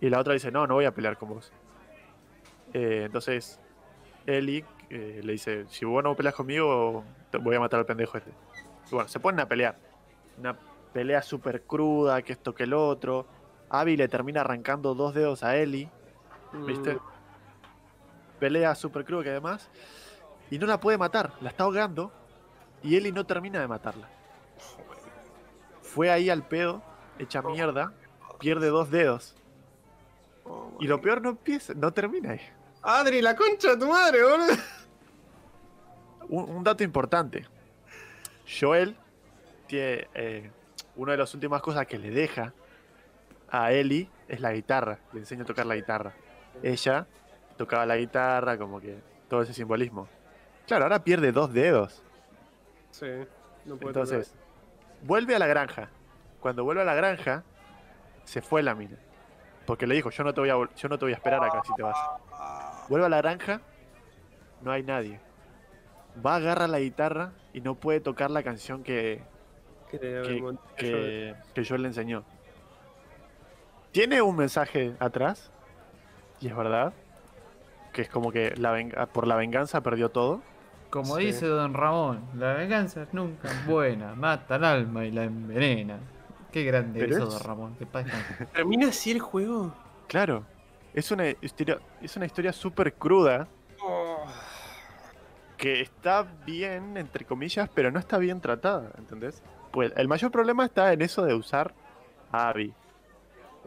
Y 0.00 0.10
la 0.10 0.18
otra 0.18 0.34
dice: 0.34 0.50
No, 0.50 0.66
no 0.66 0.74
voy 0.74 0.84
a 0.84 0.94
pelear 0.94 1.16
con 1.16 1.30
vos. 1.30 1.52
Eh, 2.72 3.02
entonces 3.06 3.60
Ellie 4.26 4.64
eh, 4.90 5.20
le 5.22 5.32
dice, 5.32 5.66
si 5.68 5.84
vos 5.84 6.02
no 6.02 6.14
peleas 6.14 6.34
conmigo, 6.34 7.04
te 7.30 7.38
voy 7.38 7.56
a 7.56 7.60
matar 7.60 7.80
al 7.80 7.86
pendejo 7.86 8.18
este. 8.18 8.30
Y 8.90 8.94
bueno, 8.94 9.08
se 9.08 9.20
ponen 9.20 9.40
a 9.40 9.48
pelear. 9.48 9.78
Una 10.38 10.56
pelea 10.92 11.22
súper 11.22 11.62
cruda, 11.62 12.22
que 12.22 12.32
esto 12.32 12.54
que 12.54 12.64
el 12.64 12.74
otro. 12.74 13.26
Abby 13.70 13.96
le 13.96 14.08
termina 14.08 14.42
arrancando 14.42 14.94
dos 14.94 15.14
dedos 15.14 15.42
a 15.42 15.54
¿viste? 15.54 16.94
Mm, 16.94 16.98
Pelea 18.38 18.74
súper 18.74 19.04
cruda 19.04 19.22
que 19.22 19.30
además. 19.30 19.70
Y 20.50 20.58
no 20.58 20.66
la 20.66 20.78
puede 20.78 20.98
matar, 20.98 21.32
la 21.40 21.48
está 21.48 21.64
ahogando. 21.64 22.12
Y 22.82 22.96
Ellie 22.96 23.12
no 23.12 23.24
termina 23.24 23.60
de 23.60 23.68
matarla. 23.68 24.08
Fue 25.80 26.10
ahí 26.10 26.28
al 26.28 26.46
pedo, 26.46 26.82
hecha 27.18 27.40
mierda, 27.42 27.92
pierde 28.38 28.68
dos 28.68 28.90
dedos. 28.90 29.36
Y 30.80 30.86
lo 30.86 31.00
peor 31.00 31.22
no 31.22 31.30
empieza, 31.30 31.72
no 31.74 31.92
termina 31.92 32.32
ahí. 32.32 32.40
Adri, 32.82 33.22
la 33.22 33.36
concha 33.36 33.70
de 33.70 33.76
tu 33.76 33.88
madre, 33.88 34.22
boludo. 34.22 34.54
Un, 36.28 36.50
un 36.50 36.64
dato 36.64 36.82
importante. 36.82 37.46
Joel 38.46 38.96
tiene 39.66 40.08
eh, 40.14 40.50
una 40.96 41.12
de 41.12 41.18
las 41.18 41.32
últimas 41.34 41.62
cosas 41.62 41.86
que 41.86 41.98
le 41.98 42.10
deja 42.10 42.52
a 43.50 43.72
Ellie 43.72 44.08
es 44.28 44.40
la 44.40 44.52
guitarra. 44.52 44.98
Le 45.12 45.20
enseña 45.20 45.42
a 45.42 45.46
tocar 45.46 45.66
la 45.66 45.76
guitarra. 45.76 46.12
Ella 46.62 47.06
tocaba 47.56 47.86
la 47.86 47.96
guitarra, 47.96 48.58
como 48.58 48.80
que 48.80 48.98
todo 49.28 49.42
ese 49.42 49.54
simbolismo. 49.54 50.08
Claro, 50.66 50.84
ahora 50.84 51.04
pierde 51.04 51.32
dos 51.32 51.52
dedos. 51.52 52.02
Sí, 52.90 53.06
no 53.64 53.76
puede 53.76 53.90
Entonces, 53.90 54.34
vuelve 55.02 55.34
a 55.34 55.38
la 55.38 55.46
granja. 55.46 55.90
Cuando 56.40 56.64
vuelve 56.64 56.82
a 56.82 56.84
la 56.84 56.94
granja, 56.94 57.44
se 58.24 58.42
fue 58.42 58.62
la 58.62 58.74
mina. 58.74 58.96
Porque 59.66 59.86
le 59.86 59.94
dijo, 59.94 60.10
yo 60.10 60.24
no 60.24 60.34
te 60.34 60.40
voy 60.40 60.50
a, 60.50 60.54
yo 60.54 60.88
no 60.88 60.98
te 60.98 61.04
voy 61.04 61.12
a 61.12 61.16
esperar 61.16 61.42
acá 61.44 61.62
si 61.64 61.74
te 61.74 61.82
vas. 61.82 61.96
Vuelve 62.88 63.06
a 63.06 63.08
la 63.08 63.18
granja, 63.18 63.60
no 64.62 64.70
hay 64.72 64.82
nadie. 64.82 65.20
Va, 66.24 66.36
agarra 66.36 66.66
la 66.66 66.80
guitarra 66.80 67.32
y 67.52 67.60
no 67.60 67.74
puede 67.74 68.00
tocar 68.00 68.30
la 68.30 68.42
canción 68.42 68.82
que, 68.82 69.22
que, 69.90 69.98
le- 69.98 70.22
que, 70.22 70.36
el- 70.38 70.58
que, 70.76 71.34
que 71.54 71.64
yo 71.64 71.76
le 71.78 71.88
enseñó. 71.88 72.24
Tiene 73.92 74.22
un 74.22 74.36
mensaje 74.36 74.94
atrás, 75.00 75.50
y 76.40 76.48
es 76.48 76.56
verdad, 76.56 76.92
que 77.92 78.02
es 78.02 78.08
como 78.08 78.32
que 78.32 78.54
la 78.56 78.72
venga- 78.72 79.06
por 79.06 79.26
la 79.26 79.36
venganza 79.36 79.82
perdió 79.82 80.10
todo. 80.10 80.40
Como 80.90 81.16
Sí. 81.16 81.26
dice 81.26 81.46
Don 81.46 81.72
Ramón, 81.74 82.22
la 82.36 82.54
venganza 82.54 83.02
es 83.02 83.12
nunca 83.14 83.48
buena, 83.66 84.14
mata 84.16 84.54
al 84.56 84.64
alma 84.64 85.04
y 85.04 85.10
la 85.10 85.24
envenena. 85.24 85.98
Qué 86.50 86.64
grande 86.64 87.04
eso, 87.06 87.24
es- 87.24 87.34
Don 87.34 87.42
Ramón. 87.42 87.74
Que 87.76 87.86
paz 87.86 88.04
descanse. 88.06 88.46
¿Termina 88.46 88.88
así 88.88 89.10
el 89.10 89.20
juego? 89.20 89.74
Claro, 90.08 90.44
es 90.94 91.10
una 91.10 91.28
historia, 91.28 91.78
es 92.00 92.16
una 92.16 92.26
historia 92.26 92.52
súper 92.52 92.94
cruda, 92.94 93.48
Oh, 93.84 94.24
que 95.56 95.80
está 95.80 96.22
bien, 96.46 96.96
entre 96.96 97.24
comillas, 97.24 97.68
pero 97.74 97.90
no 97.90 97.98
está 97.98 98.18
bien 98.18 98.40
tratada, 98.40 98.90
¿entendés? 98.96 99.42
Pues 99.72 99.92
el 99.96 100.06
mayor 100.06 100.30
problema 100.30 100.64
está 100.64 100.92
en 100.92 101.02
eso 101.02 101.24
de 101.24 101.34
usar 101.34 101.74
a 102.30 102.48
Abby. 102.48 102.72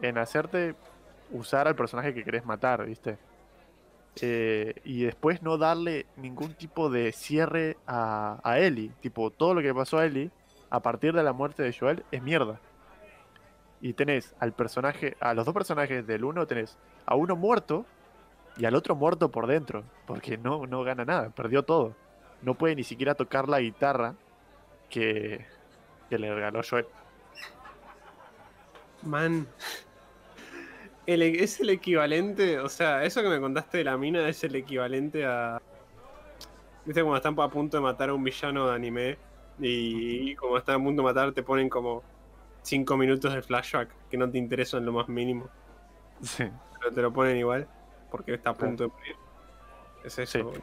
En 0.00 0.18
hacerte 0.18 0.74
usar 1.30 1.68
al 1.68 1.76
personaje 1.76 2.14
que 2.14 2.24
querés 2.24 2.44
matar, 2.46 2.86
¿viste? 2.86 3.18
Eh, 4.20 4.74
y 4.84 5.04
después 5.04 5.42
no 5.42 5.58
darle 5.58 6.06
ningún 6.16 6.54
tipo 6.54 6.88
de 6.88 7.12
cierre 7.12 7.76
a, 7.86 8.40
a 8.42 8.58
Ellie. 8.58 8.92
Tipo, 9.00 9.30
todo 9.30 9.54
lo 9.54 9.60
que 9.60 9.74
pasó 9.74 9.98
a 9.98 10.06
Ellie 10.06 10.30
a 10.70 10.80
partir 10.80 11.12
de 11.12 11.22
la 11.22 11.32
muerte 11.32 11.62
de 11.62 11.76
Joel 11.78 12.04
es 12.10 12.22
mierda. 12.22 12.60
Y 13.80 13.92
tenés 13.92 14.34
al 14.40 14.52
personaje, 14.52 15.16
a 15.20 15.34
los 15.34 15.44
dos 15.44 15.54
personajes 15.54 16.06
del 16.06 16.24
uno 16.24 16.46
tenés 16.46 16.76
a 17.04 17.14
uno 17.14 17.36
muerto 17.36 17.84
y 18.56 18.64
al 18.64 18.74
otro 18.74 18.94
muerto 18.94 19.30
por 19.30 19.46
dentro, 19.46 19.84
porque 20.06 20.38
no, 20.38 20.66
no 20.66 20.82
gana 20.82 21.04
nada, 21.04 21.30
perdió 21.30 21.62
todo. 21.62 21.94
No 22.42 22.54
puede 22.54 22.74
ni 22.74 22.84
siquiera 22.84 23.14
tocar 23.14 23.48
la 23.48 23.60
guitarra 23.60 24.14
que, 24.88 25.44
que 26.08 26.18
le 26.18 26.34
regaló 26.34 26.60
Joel. 26.68 26.86
man. 29.02 29.46
E, 31.06 31.42
es 31.42 31.60
el 31.60 31.70
equivalente, 31.70 32.58
o 32.58 32.68
sea, 32.68 33.04
eso 33.04 33.22
que 33.22 33.28
me 33.28 33.40
contaste 33.40 33.78
de 33.78 33.84
la 33.84 33.96
mina 33.96 34.28
es 34.28 34.42
el 34.44 34.56
equivalente 34.56 35.24
a. 35.24 35.60
Viste, 36.84 37.02
cuando 37.02 37.16
están 37.16 37.38
a 37.38 37.48
punto 37.48 37.76
de 37.76 37.82
matar 37.82 38.10
a 38.10 38.14
un 38.14 38.24
villano 38.24 38.68
de 38.68 38.74
anime 38.74 39.18
y 39.58 40.34
como 40.36 40.58
están 40.58 40.80
a 40.80 40.84
punto 40.84 41.02
de 41.02 41.06
matar, 41.06 41.32
te 41.32 41.42
ponen 41.42 41.68
como 41.68 42.02
5 42.66 42.96
minutos 42.96 43.32
de 43.32 43.42
flashback 43.42 43.88
que 44.10 44.16
no 44.16 44.28
te 44.28 44.38
interesan 44.38 44.84
lo 44.84 44.92
más 44.92 45.08
mínimo, 45.08 45.48
Sí. 46.20 46.50
pero 46.80 46.92
te 46.92 47.00
lo 47.00 47.12
ponen 47.12 47.36
igual 47.36 47.68
porque 48.10 48.34
está 48.34 48.50
a 48.50 48.54
punto 48.54 48.84
de 48.84 48.88
morir. 48.90 49.16
Es 50.04 50.18
eso. 50.18 50.52
Sí. 50.52 50.60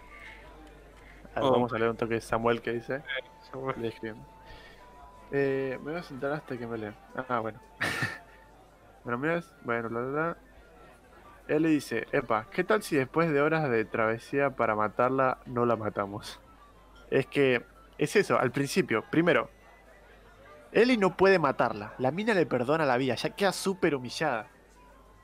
Oh. 1.35 1.51
Vamos 1.51 1.71
a 1.71 1.77
leer 1.77 1.91
un 1.91 1.97
toque 1.97 2.15
de 2.15 2.21
Samuel 2.21 2.61
que 2.61 2.73
dice. 2.73 3.01
Le 3.77 3.87
escribiendo. 3.87 4.25
Eh, 5.31 5.79
me 5.81 5.91
voy 5.91 5.99
a 5.99 6.03
sentar 6.03 6.33
hasta 6.33 6.57
que 6.57 6.67
me 6.67 6.77
lea. 6.77 6.93
Ah, 7.29 7.39
bueno. 7.39 7.59
bueno, 9.03 9.17
miras. 9.17 9.53
Bueno, 9.63 9.89
bla, 9.89 10.01
bla. 10.01 10.37
Él 11.47 11.63
le 11.63 11.69
dice, 11.69 12.07
Epa, 12.11 12.47
¿qué 12.51 12.63
tal 12.63 12.83
si 12.83 12.95
después 12.95 13.31
de 13.31 13.41
horas 13.41 13.69
de 13.69 13.85
travesía 13.85 14.51
para 14.51 14.75
matarla 14.75 15.39
no 15.45 15.65
la 15.65 15.75
matamos? 15.75 16.39
Es 17.09 17.27
que 17.27 17.63
es 17.97 18.15
eso, 18.15 18.39
al 18.39 18.51
principio, 18.51 19.03
primero, 19.09 19.49
Ellie 20.73 20.97
no 20.97 21.15
puede 21.15 21.39
matarla, 21.39 21.93
la 21.99 22.11
mina 22.11 22.33
le 22.33 22.45
perdona 22.45 22.85
la 22.85 22.97
vida, 22.97 23.15
ya 23.15 23.29
queda 23.29 23.51
súper 23.53 23.95
humillada. 23.95 24.47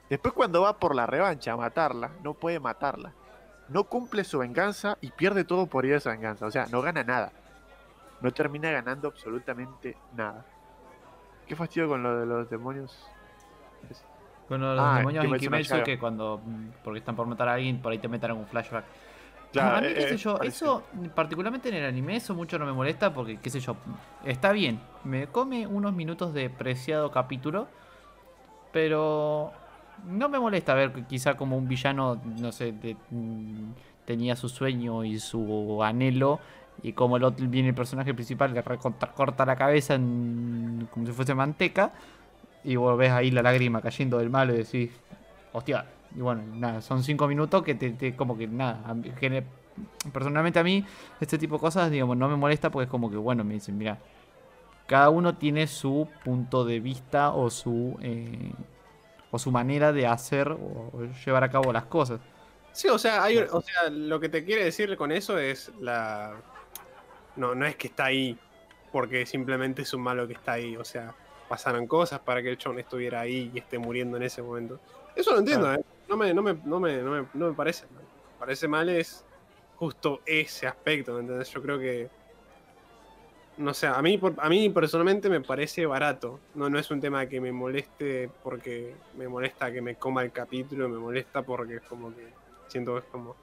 Después 0.09 0.34
cuando 0.34 0.61
va 0.61 0.77
por 0.80 0.95
la 0.95 1.05
revancha 1.05 1.51
a 1.53 1.57
matarla, 1.57 2.11
no 2.23 2.34
puede 2.34 2.59
matarla. 2.59 3.13
No 3.67 3.84
cumple 3.84 4.23
su 4.23 4.39
venganza 4.39 4.97
y 5.01 5.11
pierde 5.11 5.43
todo 5.43 5.67
por 5.67 5.85
ir 5.85 5.93
a 5.93 5.97
esa 5.97 6.11
venganza, 6.11 6.45
o 6.45 6.51
sea, 6.51 6.65
no 6.67 6.81
gana 6.81 7.03
nada 7.03 7.31
no 8.21 8.31
termina 8.31 8.69
ganando 8.69 9.07
absolutamente 9.07 9.95
nada. 10.13 10.45
¿Qué 11.47 11.55
fastidio 11.55 11.88
con 11.88 12.03
lo 12.03 12.19
de 12.19 12.26
los 12.26 12.49
demonios? 12.49 13.07
Bueno, 14.49 14.73
los 14.73 14.84
Ah, 14.84 14.97
demonios 14.97 15.23
en 15.26 15.38
Kimetsu 15.38 15.84
que 15.84 15.97
cuando. 15.97 16.41
mm, 16.43 16.67
porque 16.84 16.99
están 16.99 17.15
por 17.15 17.27
matar 17.27 17.47
a 17.47 17.53
alguien, 17.53 17.81
por 17.81 17.91
ahí 17.91 17.97
te 17.99 18.07
meten 18.07 18.31
en 18.31 18.38
un 18.38 18.45
flashback. 18.47 18.84
Claro, 19.51 19.77
a 19.77 19.81
mí, 19.81 19.88
eh, 19.88 19.93
qué 19.95 20.01
sé 20.01 20.13
eh, 20.13 20.17
yo, 20.17 20.38
parecido. 20.38 20.84
eso, 20.99 21.09
particularmente 21.15 21.69
en 21.69 21.76
el 21.76 21.85
anime, 21.85 22.15
eso 22.17 22.35
mucho 22.35 22.59
no 22.59 22.65
me 22.65 22.73
molesta 22.73 23.13
porque, 23.13 23.38
qué 23.38 23.49
sé 23.49 23.59
yo, 23.59 23.76
está 24.26 24.51
bien, 24.51 24.80
me 25.03 25.27
come 25.27 25.65
unos 25.65 25.93
minutos 25.93 26.34
de 26.34 26.49
preciado 26.49 27.09
capítulo, 27.11 27.67
pero 28.71 29.51
no 30.05 30.30
me 30.30 30.39
molesta 30.39 30.73
ver 30.73 30.93
que 30.93 31.03
quizá 31.03 31.35
como 31.35 31.57
un 31.57 31.67
villano, 31.67 32.21
no 32.38 32.51
sé, 32.51 32.71
de- 32.71 32.95
mm, 33.09 33.71
tenía 34.05 34.35
su 34.35 34.49
sueño 34.49 35.03
y 35.03 35.19
su 35.19 35.84
anhelo, 35.84 36.39
y 36.81 36.93
como 36.93 37.17
el 37.17 37.23
otro, 37.23 37.45
viene 37.47 37.69
el 37.69 37.76
personaje 37.76 38.13
principal, 38.13 38.53
le 38.53 38.61
recontra- 38.61 39.11
corta 39.13 39.45
la 39.45 39.55
cabeza 39.55 39.95
en- 39.95 40.88
como 40.91 41.05
si 41.05 41.11
fuese 41.11 41.34
manteca, 41.35 41.91
y 42.63 42.76
vos 42.76 42.97
ves 42.97 43.11
ahí 43.11 43.31
la 43.31 43.41
lágrima 43.41 43.81
cayendo 43.81 44.17
del 44.19 44.30
malo 44.30 44.53
y 44.53 44.57
decís, 44.57 44.91
hostia, 45.53 45.85
y 46.15 46.22
bueno, 46.22 46.44
nada, 46.56 46.81
son 46.81 47.03
cinco 47.03 47.27
minutos 47.27 47.64
que 47.64 47.76
te, 47.76 47.91
te- 47.91 48.15
como 48.15 48.38
que 48.38 48.48
nada, 48.48 48.95
gene- 49.19 49.44
personalmente 50.11 50.60
a 50.60 50.64
mí 50.64 50.86
este 51.19 51.38
tipo 51.38 51.56
de 51.56 51.61
cosas, 51.61 51.91
digamos, 51.91 52.18
no 52.18 52.27
me 52.27 52.36
molesta 52.36 52.69
porque 52.69 52.86
es 52.86 52.90
como 52.90 53.10
que, 53.10 53.18
bueno, 53.18 53.44
me 53.44 53.53
dicen, 53.56 53.77
mira, 53.77 53.98
cada 54.88 55.10
uno 55.10 55.36
tiene 55.36 55.68
su 55.68 56.07
punto 56.23 56.65
de 56.65 56.80
vista 56.80 57.31
o 57.31 57.49
su 57.49 57.98
eh, 58.02 58.52
o 59.31 59.38
su 59.38 59.52
manera 59.52 59.94
de 59.94 60.07
hacer 60.07 60.49
o 60.49 60.91
llevar 61.26 61.44
a 61.44 61.52
cabo 61.52 61.72
las 61.72 61.86
cosas. 61.86 62.19
Sí, 62.72 62.88
o 62.88 62.98
sea, 62.98 63.23
hay, 63.23 63.38
o 63.38 63.61
sea, 63.61 63.90
lo 63.91 64.19
que 64.19 64.30
te 64.30 64.44
quiere 64.44 64.64
decir 64.64 64.95
con 64.98 65.11
eso 65.11 65.38
es 65.38 65.72
la. 65.80 66.34
No, 67.36 67.53
no 67.53 67.65
es 67.65 67.76
que 67.76 67.88
está 67.88 68.06
ahí 68.06 68.38
porque 68.91 69.26
simplemente 69.26 69.84
es 69.84 69.94
un 69.94 70.02
malo 70.02 70.26
que 70.27 70.34
está 70.34 70.53
ahí. 70.53 70.76
O 70.77 70.84
sea, 70.84 71.14
pasaron 71.48 71.86
cosas 71.88 72.19
para 72.22 72.41
que 72.41 72.49
el 72.49 72.57
chon 72.57 72.80
estuviera 72.80 73.22
ahí 73.22 73.52
y 73.53 73.60
esté 73.60 73.77
muriendo 73.77 74.18
en 74.18 74.23
ese 74.23 74.41
momento. 74.41 74.80
Eso 75.15 75.31
lo 75.34 75.40
entiendo, 75.40 75.68
Claro. 75.68 75.81
¿eh? 75.81 75.86
No 76.10 76.18
me, 76.18 76.34
no 76.34 76.41
me, 76.41 76.56
no 76.65 76.80
me, 76.80 76.98
no 76.98 77.11
me, 77.11 77.27
no 77.36 77.48
me 77.49 77.53
parece 77.53 77.86
mal. 77.94 78.03
Parece 78.40 78.68
mal 78.68 78.90
es 78.90 79.23
justo 79.76 80.22
ese 80.26 80.65
aspecto, 80.65 81.14
¿me? 81.14 81.53
Yo 81.53 81.61
creo 81.61 81.77
que. 81.77 82.10
No 83.57 83.73
sé, 83.73 83.88
a 83.88 84.02
mí, 84.02 84.19
a 84.38 84.49
mí 84.49 84.69
personalmente 84.69 85.30
me 85.30 85.41
parece 85.41 85.86
barato. 85.86 86.40
No, 86.56 86.69
no 86.69 86.80
es 86.80 86.90
un 86.90 86.99
tema 86.99 87.27
que 87.27 87.40
me 87.40 87.52
moleste 87.52 88.30
porque 88.41 88.95
me 89.18 89.27
molesta 89.27 89.72
que 89.72 89.81
me 89.81 89.95
coma 89.95 90.23
el 90.23 90.31
capítulo, 90.31 90.90
me 90.90 90.98
molesta 90.98 91.44
porque 91.44 91.76
es 91.76 91.81
como 91.81 92.15
que 92.15 92.27
siento 92.68 92.94
que 92.94 92.99
es 92.99 93.06
como. 93.11 93.36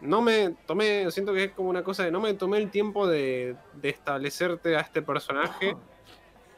No 0.00 0.22
me 0.22 0.56
tomé, 0.66 1.10
siento 1.10 1.34
que 1.34 1.44
es 1.44 1.52
como 1.52 1.68
una 1.68 1.82
cosa 1.82 2.04
de 2.04 2.10
no 2.10 2.20
me 2.20 2.34
tomé 2.34 2.58
el 2.58 2.70
tiempo 2.70 3.06
de, 3.06 3.56
de 3.74 3.88
establecerte 3.88 4.76
a 4.76 4.80
este 4.80 5.02
personaje, 5.02 5.76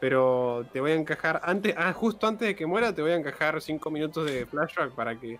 pero 0.01 0.67
te 0.73 0.81
voy 0.81 0.93
a 0.93 0.95
encajar 0.95 1.41
antes, 1.45 1.75
ah, 1.77 1.93
justo 1.93 2.27
antes 2.27 2.49
de 2.49 2.55
que 2.55 2.67
muera, 2.67 2.95
te 2.95 3.03
voy 3.03 3.13
a 3.13 3.17
encajar 3.17 3.61
cinco 3.61 3.91
minutos 3.91 4.27
de 4.27 4.47
flashback 4.47 4.93
para 4.93 5.19
que, 5.19 5.39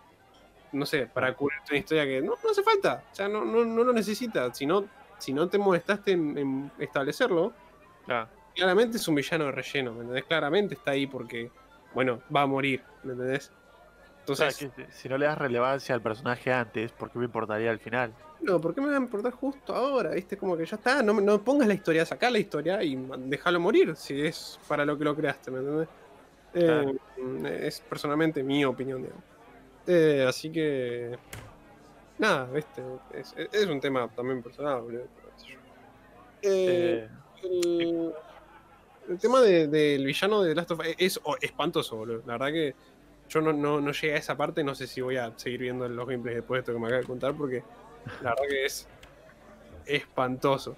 no 0.73 0.87
sé, 0.87 1.07
para 1.07 1.35
cubrirte 1.35 1.73
una 1.73 1.79
historia 1.79 2.05
que 2.05 2.21
no, 2.21 2.35
no 2.43 2.51
hace 2.51 2.63
falta, 2.63 3.05
o 3.13 3.15
sea, 3.15 3.29
no, 3.29 3.45
no, 3.45 3.65
no 3.65 3.85
lo 3.85 3.93
necesitas, 3.93 4.57
si 4.57 4.67
no, 4.67 4.87
si 5.19 5.33
no 5.33 5.49
te 5.49 5.59
molestaste 5.59 6.13
en, 6.13 6.39
en 6.39 6.73
establecerlo, 6.79 7.53
claramente 8.55 8.97
es 8.97 9.09
un 9.09 9.15
villano 9.17 9.47
de 9.47 9.53
relleno, 9.53 9.93
¿me 9.93 10.01
entendés? 10.01 10.25
Claramente 10.25 10.75
está 10.75 10.93
ahí 10.93 11.07
porque, 11.07 11.51
bueno, 11.93 12.21
va 12.35 12.43
a 12.43 12.47
morir, 12.47 12.83
¿me 13.03 13.13
entendés? 13.13 13.53
O 14.27 14.35
sea, 14.35 14.49
Entonces, 14.49 14.73
que 14.75 14.93
si 14.93 15.09
no 15.09 15.19
le 15.19 15.27
das 15.27 15.37
relevancia 15.37 15.95
al 15.95 16.01
personaje 16.01 16.53
antes, 16.53 16.93
¿por 16.93 17.11
qué 17.11 17.19
me 17.19 17.27
importaría 17.27 17.71
al 17.71 17.79
final? 17.79 18.15
¿Por 18.45 18.75
qué 18.75 18.81
me 18.81 18.89
va 18.89 18.95
a 18.95 18.99
importar 19.01 19.33
justo 19.33 19.75
ahora? 19.75 20.11
¿Viste? 20.11 20.37
Como 20.37 20.57
que 20.57 20.65
ya 20.67 20.77
está, 20.77 21.03
no, 21.03 21.13
no 21.21 21.43
pongas 21.43 21.67
la 21.69 21.75
historia, 21.75 22.05
sacá 22.05 22.31
la 22.31 22.39
historia 22.39 22.83
y 22.83 22.97
déjalo 23.19 23.59
morir 23.61 23.95
si 23.97 24.21
es 24.21 24.59
para 24.69 24.85
lo 24.85 24.97
que 24.99 25.05
lo 25.05 25.15
creaste, 25.17 25.51
¿me 25.51 25.59
entendés? 25.61 25.89
Eh, 26.55 26.95
es 27.67 27.81
personalmente 27.81 28.43
mi 28.43 28.65
opinión, 28.65 29.03
digamos. 29.03 29.25
Eh, 29.87 30.25
así 30.29 30.51
que. 30.51 31.17
Nada, 32.19 32.45
¿viste? 32.47 32.83
Es, 33.13 33.35
es 33.53 33.67
un 33.67 33.81
tema 33.81 34.09
también 34.15 34.43
personal, 34.43 34.83
boludo. 34.83 35.03
Eh, 35.03 35.09
Eh, 36.43 37.09
el, 37.43 38.13
el 39.09 39.19
tema 39.19 39.41
de- 39.41 39.67
del 39.67 40.05
villano 40.07 40.43
de 40.43 40.55
Last 40.55 40.71
of 40.71 40.81
Us 40.81 40.87
es 40.99 41.21
oh, 41.25 41.37
espantoso, 41.41 41.97
boludo. 41.97 42.23
La 42.27 42.35
verdad 42.35 42.53
que 42.53 42.75
yo 43.29 43.41
no, 43.41 43.53
no, 43.53 43.81
no 43.81 43.93
llegué 43.93 44.15
a 44.15 44.19
esa 44.19 44.37
parte. 44.37 44.63
No 44.63 44.75
sé 44.75 44.87
si 44.87 45.01
voy 45.01 45.17
a 45.17 45.33
seguir 45.37 45.61
viendo 45.63 45.89
los 45.89 46.07
gameplays 46.07 46.37
después 46.37 46.59
de 46.59 46.61
esto 46.61 46.73
que 46.73 46.79
me 46.79 46.87
acaba 46.87 47.01
de 47.01 47.07
contar, 47.07 47.35
porque 47.35 47.63
la 48.23 48.31
verdad 48.31 48.45
que 48.49 48.65
es 48.65 48.89
espantoso. 49.87 50.77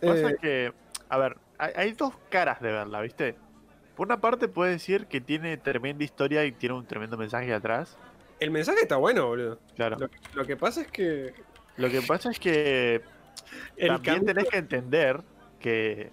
Pasa 0.00 0.30
Eh, 0.30 0.36
que, 0.40 0.72
a 1.08 1.18
ver, 1.18 1.36
hay, 1.58 1.72
hay 1.76 1.92
dos 1.92 2.14
caras 2.28 2.60
de 2.60 2.72
verla, 2.72 3.00
¿viste? 3.00 3.36
Por 3.96 4.06
una 4.06 4.20
parte 4.20 4.48
puedes 4.48 4.74
decir 4.74 5.06
que 5.06 5.20
tiene 5.20 5.56
tremenda 5.56 6.02
historia 6.04 6.44
y 6.44 6.52
tiene 6.52 6.74
un 6.74 6.86
tremendo 6.86 7.16
mensaje 7.16 7.52
atrás. 7.52 7.96
el 8.40 8.50
mensaje 8.50 8.80
está 8.82 8.96
bueno, 8.96 9.26
boludo. 9.28 9.58
Claro. 9.76 9.96
Lo, 9.98 10.08
lo 10.34 10.44
que 10.44 10.56
pasa 10.56 10.80
es 10.80 10.88
que 10.88 11.32
Lo 11.76 11.88
que 11.90 12.02
pasa 12.02 12.30
es 12.30 12.38
que 12.40 13.02
el 13.76 13.88
también 13.88 14.16
cambio- 14.16 14.34
tenés 14.34 14.48
que 14.50 14.56
entender 14.58 15.20
que 15.60 16.10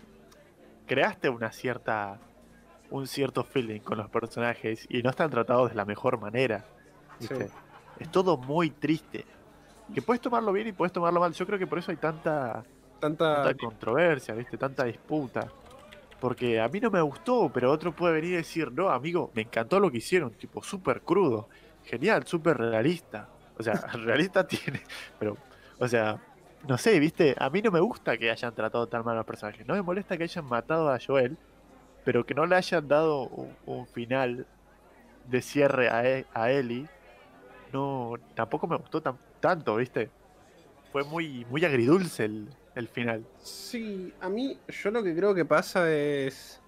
creaste 0.87 1.29
una 1.29 1.51
cierta 1.51 2.19
un 2.91 3.05
cierto 3.07 3.43
feeling 3.43 3.79
con 3.81 3.97
los 3.99 4.09
personajes 4.09 4.85
y 4.89 5.03
no 5.03 5.09
están 5.11 5.29
tratados 5.29 5.69
de 5.69 5.75
la 5.75 5.85
mejor 5.85 6.19
manera. 6.19 6.65
¿viste? 7.19 7.47
Sí. 7.47 7.53
Es 7.99 8.11
todo 8.11 8.37
muy 8.37 8.71
triste. 8.71 9.25
Que 9.93 10.01
puedes 10.01 10.21
tomarlo 10.21 10.51
bien 10.53 10.67
y 10.67 10.71
puedes 10.73 10.91
tomarlo 10.93 11.19
mal. 11.19 11.33
Yo 11.33 11.45
creo 11.45 11.59
que 11.59 11.67
por 11.67 11.79
eso 11.79 11.91
hay 11.91 11.97
tanta, 11.97 12.67
tanta 13.31 13.43
tanta 13.43 13.55
controversia, 13.55 14.33
¿viste? 14.35 14.57
Tanta 14.57 14.85
disputa. 14.85 15.55
Porque 16.19 16.59
a 16.59 16.67
mí 16.69 16.79
no 16.79 16.91
me 16.91 17.01
gustó, 17.01 17.51
pero 17.51 17.71
otro 17.71 17.95
puede 17.95 18.13
venir 18.15 18.31
y 18.33 18.35
decir, 18.37 18.71
no, 18.73 18.89
amigo, 18.89 19.31
me 19.35 19.43
encantó 19.43 19.79
lo 19.79 19.89
que 19.91 19.97
hicieron, 19.99 20.35
tipo, 20.37 20.61
súper 20.63 21.03
crudo, 21.03 21.49
genial, 21.83 22.25
súper 22.27 22.57
realista. 22.57 23.31
O 23.55 23.63
sea, 23.63 23.73
realista 23.93 24.45
tiene, 24.47 24.87
pero, 25.17 25.37
o 25.79 25.87
sea, 25.87 26.21
no 26.67 26.77
sé, 26.77 26.99
¿viste? 26.99 27.35
A 27.39 27.49
mí 27.49 27.61
no 27.61 27.71
me 27.71 27.79
gusta 27.79 28.17
que 28.17 28.31
hayan 28.31 28.53
tratado 28.55 28.87
tan 28.89 29.03
mal 29.05 29.13
a 29.15 29.17
los 29.19 29.25
personajes. 29.25 29.65
No 29.65 29.75
me 29.75 29.81
molesta 29.81 30.17
que 30.17 30.23
hayan 30.23 30.45
matado 30.45 30.89
a 30.91 30.99
Joel, 31.05 31.39
pero 32.03 32.25
que 32.25 32.33
no 32.35 32.45
le 32.45 32.55
hayan 32.55 32.87
dado 32.87 33.27
un, 33.29 33.57
un 33.65 33.87
final 33.87 34.47
de 35.23 35.41
cierre 35.41 35.89
a, 35.89 36.05
E- 36.09 36.27
a 36.33 36.51
Ellie. 36.51 36.91
No, 37.67 38.13
tampoco 38.35 38.67
me 38.67 38.77
gustó 38.77 39.01
tan- 39.01 39.19
tanto, 39.39 39.75
¿viste? 39.77 40.09
Fue 40.91 41.03
muy, 41.03 41.45
muy 41.49 41.63
agridulce 41.65 42.25
el, 42.25 42.49
el 42.75 42.87
final. 42.87 43.25
Sí, 43.39 44.13
a 44.21 44.29
mí, 44.29 44.57
yo 44.67 44.91
lo 44.91 45.03
que 45.03 45.15
creo 45.15 45.33
que 45.35 45.45
pasa 45.45 45.91
es. 45.93 46.61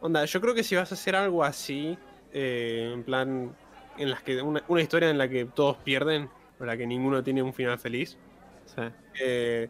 Onda, 0.00 0.24
yo 0.24 0.40
creo 0.40 0.54
que 0.54 0.64
si 0.64 0.74
vas 0.76 0.90
a 0.90 0.94
hacer 0.94 1.14
algo 1.16 1.44
así, 1.44 1.96
eh, 2.32 2.90
en 2.92 3.04
plan, 3.04 3.54
en 3.98 4.10
las 4.10 4.22
que 4.22 4.40
una, 4.42 4.62
una 4.68 4.80
historia 4.80 5.10
en 5.10 5.18
la 5.18 5.28
que 5.28 5.44
todos 5.44 5.76
pierden, 5.78 6.28
o 6.58 6.64
la 6.64 6.76
que 6.76 6.86
ninguno 6.86 7.22
tiene 7.22 7.42
un 7.42 7.52
final 7.54 7.78
feliz, 7.78 8.16
Sí. 8.64 8.82
eh, 9.20 9.68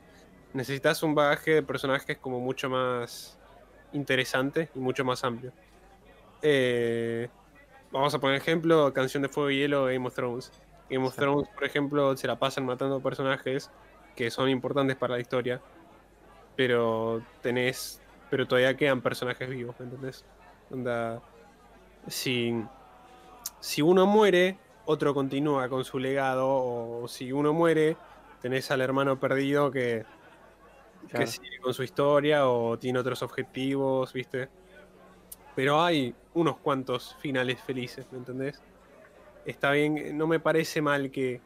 necesitas 0.53 1.03
un 1.03 1.15
bagaje 1.15 1.55
de 1.55 1.63
personajes 1.63 2.19
como 2.19 2.41
mucho 2.41 2.69
más 2.71 3.39
interesante 3.93 4.69
y 4.75 4.79
mucho 4.79 5.05
más 5.05 5.25
amplio. 5.25 5.53
Eh, 6.43 7.29
vamos 7.91 8.15
a 8.15 8.19
poner 8.19 8.37
ejemplo, 8.37 8.93
Canción 8.93 9.23
de 9.23 9.29
Fuego 9.29 9.51
y 9.51 9.59
Hielo, 9.59 9.85
Game 9.87 10.07
of 10.07 10.15
Thrones. 10.15 10.53
Game 10.93 11.07
of. 11.07 11.17
Thrones, 11.17 11.49
por 11.49 11.65
ejemplo, 11.65 12.15
se 12.17 12.27
la 12.27 12.39
pasan 12.39 12.67
matando 12.67 13.01
personajes 13.01 13.71
que 14.15 14.31
son 14.31 14.51
importantes 14.51 14.95
para 14.95 15.15
la 15.15 15.21
historia, 15.21 15.61
pero 16.55 17.23
tenés, 17.41 18.03
pero 18.29 18.47
todavía 18.47 18.77
quedan 18.77 19.01
personajes 19.01 19.49
vivos, 19.49 19.75
¿me 19.79 19.87
entendés? 19.87 20.25
Onda, 20.71 21.23
si, 22.07 22.63
si 23.59 23.81
uno 23.81 24.05
muere, 24.05 24.59
otro 24.85 25.15
continúa 25.15 25.71
con 25.71 25.83
su 25.85 25.99
legado, 25.99 26.47
o 26.47 27.09
si 27.09 27.33
uno 27.33 27.55
muere, 27.55 27.97
tenés 28.43 28.71
al 28.71 28.83
hermano 28.83 29.19
perdido 29.19 29.71
que, 29.71 30.05
que 31.09 31.27
sigue 31.27 31.59
con 31.63 31.73
su 31.73 31.85
historia 31.85 32.49
o 32.49 32.79
tiene 32.79 32.99
otros 32.99 33.23
objetivos, 33.23 34.13
¿viste? 34.13 34.51
Pero 35.55 35.83
hay 35.83 36.15
unos 36.35 36.59
cuantos 36.59 37.17
finales 37.19 37.63
felices, 37.63 38.07
¿me 38.13 38.19
entendés? 38.19 38.63
Está 39.45 39.73
bien, 39.73 40.17
no 40.17 40.27
me 40.27 40.41
parece 40.41 40.83
mal 40.83 41.11
que 41.11 41.43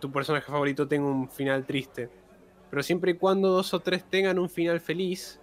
tu 0.00 0.12
personaje 0.12 0.50
favorito 0.50 0.88
tenga 0.88 1.06
un 1.08 1.30
final 1.30 1.66
triste. 1.66 2.12
Pero 2.70 2.82
siempre 2.82 3.12
y 3.12 3.18
cuando 3.18 3.50
dos 3.50 3.74
o 3.74 3.82
tres 3.82 4.08
tengan 4.08 4.38
un 4.38 4.50
final 4.50 4.80
feliz, 4.80 5.42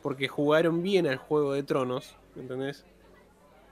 porque 0.00 0.28
jugaron 0.28 0.82
bien 0.82 1.06
al 1.06 1.18
juego 1.18 1.52
de 1.54 1.64
tronos, 1.64 2.20
¿me 2.34 2.42
entendés? 2.42 2.86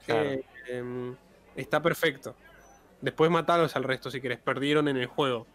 Claro. 0.05 0.31
Eh, 0.31 0.43
em, 0.69 1.17
está 1.55 1.81
perfecto. 1.81 2.39
Después 3.01 3.31
matalos 3.31 3.75
al 3.75 3.83
resto 3.85 4.11
si 4.11 4.21
querés, 4.21 4.41
perdieron 4.41 4.87
en 4.89 4.97
el 4.97 5.07
juego. 5.07 5.49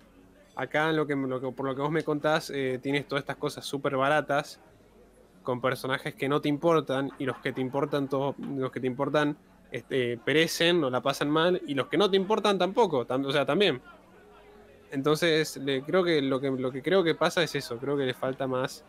Acá, 0.57 0.93
lo 0.93 1.07
que, 1.07 1.17
lo 1.17 1.41
que- 1.41 1.53
por 1.53 1.67
lo 1.67 1.75
que 1.77 1.83
vos 1.83 1.93
me 1.93 2.05
contás, 2.05 2.51
eh, 2.51 2.81
tienes 2.83 3.09
todas 3.09 3.23
estas 3.23 3.39
cosas 3.39 3.67
súper 3.67 3.97
baratas, 3.97 4.63
con 5.43 5.61
personajes 5.61 6.15
que 6.15 6.29
no 6.29 6.41
te 6.41 6.49
importan, 6.49 7.13
y 7.19 7.25
los 7.27 7.39
que 7.41 7.53
te 7.53 7.61
importan, 7.61 8.09
todos, 8.09 8.37
los 8.39 8.71
que 8.71 8.81
te 8.81 8.87
importan, 8.87 9.41
este, 9.73 10.19
perecen 10.19 10.85
o 10.85 10.91
la 10.91 11.01
pasan 11.01 11.31
mal, 11.31 11.61
y 11.67 11.75
los 11.75 11.89
que 11.89 11.97
no 11.99 12.09
te 12.09 12.17
importan 12.17 12.59
tampoco, 12.59 13.05
tam- 13.07 13.27
o 13.27 13.33
sea, 13.33 13.45
también. 13.45 13.81
Entonces, 14.93 15.57
le, 15.57 15.83
creo 15.83 16.05
que 16.05 16.21
lo, 16.23 16.41
que 16.41 16.51
lo 16.51 16.71
que 16.71 16.83
creo 16.83 17.03
que 17.03 17.15
pasa 17.15 17.43
es 17.43 17.55
eso, 17.55 17.79
creo 17.79 17.97
que 17.97 18.05
le 18.05 18.15
falta 18.15 18.47
más 18.47 18.85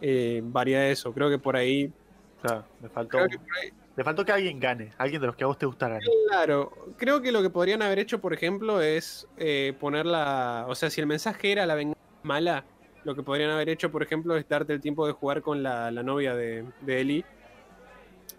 eh, 0.00 0.40
variedad 0.42 0.80
de 0.80 0.92
eso, 0.92 1.12
creo 1.12 1.28
que 1.28 1.38
por 1.38 1.54
ahí... 1.54 1.92
Claro, 2.40 2.64
me 2.80 2.88
faltó, 2.88 3.18
Creo 3.18 3.28
que 3.28 3.38
por 3.38 3.56
ahí 3.62 3.70
le 3.96 4.04
faltó 4.04 4.24
que 4.24 4.30
alguien 4.32 4.60
gane, 4.60 4.92
alguien 4.96 5.20
de 5.20 5.26
los 5.26 5.34
que 5.36 5.42
a 5.42 5.48
vos 5.48 5.58
te 5.58 5.66
gusta 5.66 5.88
gane. 5.88 6.06
Claro, 6.28 6.72
creo 6.96 7.20
que 7.20 7.32
lo 7.32 7.42
que 7.42 7.50
podrían 7.50 7.82
haber 7.82 7.98
hecho, 7.98 8.20
por 8.20 8.32
ejemplo, 8.32 8.80
es 8.80 9.26
eh, 9.36 9.74
ponerla. 9.80 10.66
O 10.68 10.76
sea, 10.76 10.88
si 10.88 11.00
el 11.00 11.08
mensaje 11.08 11.50
era 11.50 11.66
la 11.66 11.74
venganza 11.74 12.00
mala, 12.22 12.64
lo 13.02 13.16
que 13.16 13.24
podrían 13.24 13.50
haber 13.50 13.68
hecho, 13.68 13.90
por 13.90 14.04
ejemplo, 14.04 14.36
es 14.36 14.48
darte 14.48 14.72
el 14.72 14.80
tiempo 14.80 15.04
de 15.04 15.14
jugar 15.14 15.42
con 15.42 15.64
la, 15.64 15.90
la 15.90 16.04
novia 16.04 16.36
de, 16.36 16.64
de 16.82 17.00
Ellie 17.00 17.24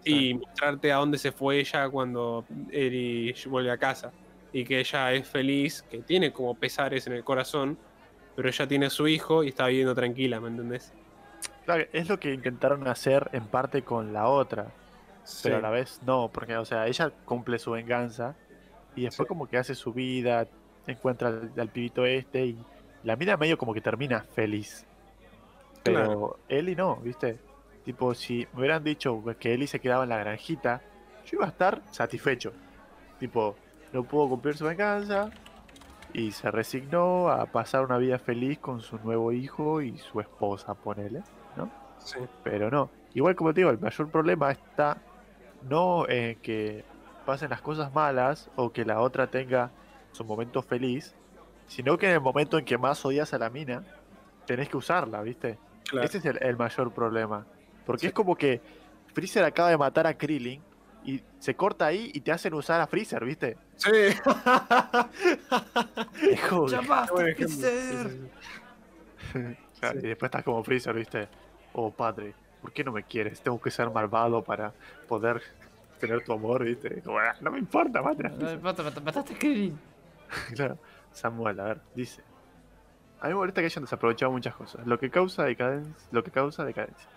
y 0.04 0.34
mostrarte 0.34 0.92
a 0.92 0.96
dónde 0.96 1.18
se 1.18 1.32
fue 1.32 1.60
ella 1.60 1.88
cuando 1.88 2.44
Ellie 2.70 3.34
vuelve 3.46 3.70
a 3.70 3.78
casa. 3.78 4.12
Y 4.52 4.64
que 4.64 4.80
ella 4.80 5.12
es 5.12 5.28
feliz, 5.28 5.82
que 5.82 5.98
tiene 5.98 6.32
como 6.32 6.54
pesares 6.54 7.06
en 7.06 7.12
el 7.12 7.22
corazón, 7.22 7.78
pero 8.34 8.48
ella 8.48 8.66
tiene 8.66 8.86
a 8.86 8.90
su 8.90 9.06
hijo 9.06 9.44
y 9.44 9.48
está 9.48 9.66
viviendo 9.66 9.94
tranquila, 9.94 10.40
¿me 10.40 10.48
entendés? 10.48 10.92
Claro, 11.64 11.84
es 11.92 12.08
lo 12.08 12.18
que 12.18 12.32
intentaron 12.34 12.88
hacer 12.88 13.28
en 13.32 13.46
parte 13.46 13.82
con 13.82 14.12
la 14.12 14.28
otra, 14.28 14.72
pero 15.42 15.58
a 15.58 15.60
la 15.60 15.70
vez 15.70 16.00
no, 16.04 16.30
porque, 16.32 16.56
o 16.56 16.64
sea, 16.64 16.86
ella 16.88 17.12
cumple 17.24 17.58
su 17.58 17.70
venganza 17.72 18.34
y 18.96 19.02
después 19.04 19.26
Sí. 19.26 19.28
como 19.28 19.46
que 19.46 19.56
hace 19.56 19.74
su 19.76 19.92
vida, 19.92 20.48
encuentra 20.86 21.28
al, 21.28 21.52
al 21.56 21.68
pibito 21.68 22.04
este 22.04 22.46
y 22.46 22.58
la 23.04 23.14
mina 23.14 23.36
medio 23.36 23.56
como 23.56 23.72
que 23.72 23.80
termina 23.80 24.22
feliz. 24.34 24.84
Pero 25.84 25.96
Claro. 26.04 26.38
Ellie 26.48 26.74
no, 26.74 26.96
¿viste? 26.96 27.38
Tipo, 27.84 28.14
si 28.14 28.46
me 28.52 28.60
hubieran 28.60 28.84
dicho 28.84 29.22
que 29.38 29.54
Ellie 29.54 29.66
se 29.66 29.80
quedaba 29.80 30.04
en 30.04 30.10
la 30.10 30.18
granjita, 30.18 30.82
yo 31.24 31.36
iba 31.38 31.46
a 31.46 31.48
estar 31.48 31.82
satisfecho. 31.90 32.52
Tipo, 33.18 33.56
no 33.92 34.04
pudo 34.04 34.28
cumplir 34.28 34.56
su 34.56 34.64
venganza 34.64 35.30
y 36.12 36.32
se 36.32 36.50
resignó 36.50 37.28
a 37.28 37.46
pasar 37.46 37.84
una 37.84 37.98
vida 37.98 38.18
feliz 38.18 38.58
con 38.58 38.80
su 38.80 38.98
nuevo 38.98 39.32
hijo 39.32 39.80
y 39.80 39.98
su 39.98 40.20
esposa, 40.20 40.74
ponele. 40.74 41.22
Sí. 41.98 42.18
Pero 42.42 42.70
no. 42.70 42.90
Igual 43.12 43.36
como 43.36 43.52
te 43.52 43.60
digo, 43.60 43.70
el 43.70 43.78
mayor 43.78 44.10
problema 44.10 44.50
está 44.50 44.98
no 45.68 46.08
en 46.08 46.36
que 46.40 46.84
pasen 47.26 47.50
las 47.50 47.60
cosas 47.60 47.92
malas 47.92 48.50
o 48.56 48.72
que 48.72 48.84
la 48.84 49.00
otra 49.00 49.30
tenga 49.30 49.70
su 50.12 50.24
momento 50.24 50.62
feliz, 50.62 51.14
sino 51.66 51.98
que 51.98 52.06
en 52.06 52.14
el 52.14 52.20
momento 52.20 52.58
en 52.58 52.64
que 52.64 52.78
más 52.78 53.04
odias 53.04 53.34
a 53.34 53.38
la 53.38 53.50
mina, 53.50 53.84
tenés 54.46 54.68
que 54.68 54.76
usarla, 54.76 55.20
¿viste? 55.22 55.58
Claro. 55.88 56.06
Ese 56.06 56.18
es 56.18 56.24
el, 56.24 56.42
el 56.42 56.56
mayor 56.56 56.92
problema. 56.92 57.46
Porque 57.92 58.00
Sí. 58.02 58.06
es 58.08 58.12
como 58.12 58.36
que 58.36 58.60
Freezer 59.14 59.44
acaba 59.44 59.70
de 59.70 59.78
matar 59.78 60.06
a 60.06 60.16
Krillin 60.16 60.62
y 61.04 61.22
se 61.38 61.54
corta 61.56 61.86
ahí 61.86 62.10
y 62.14 62.20
te 62.20 62.30
hacen 62.32 62.54
usar 62.54 62.80
a 62.80 62.86
Freezer, 62.86 63.24
¿viste? 63.24 63.56
Sí. 63.76 63.88
Claro, 69.80 70.00
Sí. 70.00 70.06
Y 70.06 70.08
después 70.08 70.28
estás 70.28 70.44
como 70.44 70.62
Freezer, 70.62 70.94
¿viste? 70.94 71.28
Oh, 71.72 71.90
padre, 71.90 72.34
¿por 72.60 72.72
qué 72.72 72.84
no 72.84 72.92
me 72.92 73.04
quieres? 73.04 73.40
Tengo 73.40 73.60
que 73.60 73.70
ser 73.70 73.90
malvado 73.90 74.42
para 74.42 74.72
poder 75.08 75.40
tener 75.98 76.22
tu 76.24 76.32
amor, 76.32 76.64
¿viste? 76.64 77.00
Como, 77.02 77.18
"Ah, 77.18 77.34
no 77.40 77.50
me 77.50 77.58
importa. 77.58 78.02
Mata- 78.02 78.30
mata- 78.62 79.00
Mataste 79.00 79.34
a 79.34 79.38
Krillin. 79.38 79.78
claro. 80.54 80.78
Samuel, 81.12 81.60
a 81.60 81.64
ver, 81.64 81.80
dice. 81.94 82.22
A 83.20 83.24
mí 83.26 83.30
me 83.30 83.34
molesta 83.36 83.60
que 83.60 83.66
hayan 83.66 83.84
desaprovechado 83.84 84.32
muchas 84.32 84.54
cosas, 84.54 84.86
lo 84.86 84.98
que 84.98 85.10
causa 85.10 85.44
decadencia, 85.44 85.94
lo 86.10 86.24
que 86.24 86.30
causa 86.30 86.64
decadencia. 86.64 87.08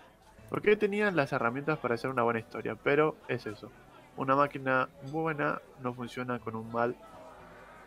Porque 0.50 0.76
tenían 0.76 1.16
las 1.16 1.32
herramientas 1.32 1.78
para 1.78 1.94
hacer 1.94 2.10
una 2.10 2.22
buena 2.22 2.38
historia, 2.40 2.76
pero 2.76 3.16
es 3.28 3.46
eso. 3.46 3.70
Una 4.16 4.36
máquina 4.36 4.88
buena 5.10 5.60
no 5.82 5.92
funciona 5.94 6.38
con 6.38 6.54
un 6.54 6.70
mal 6.70 6.94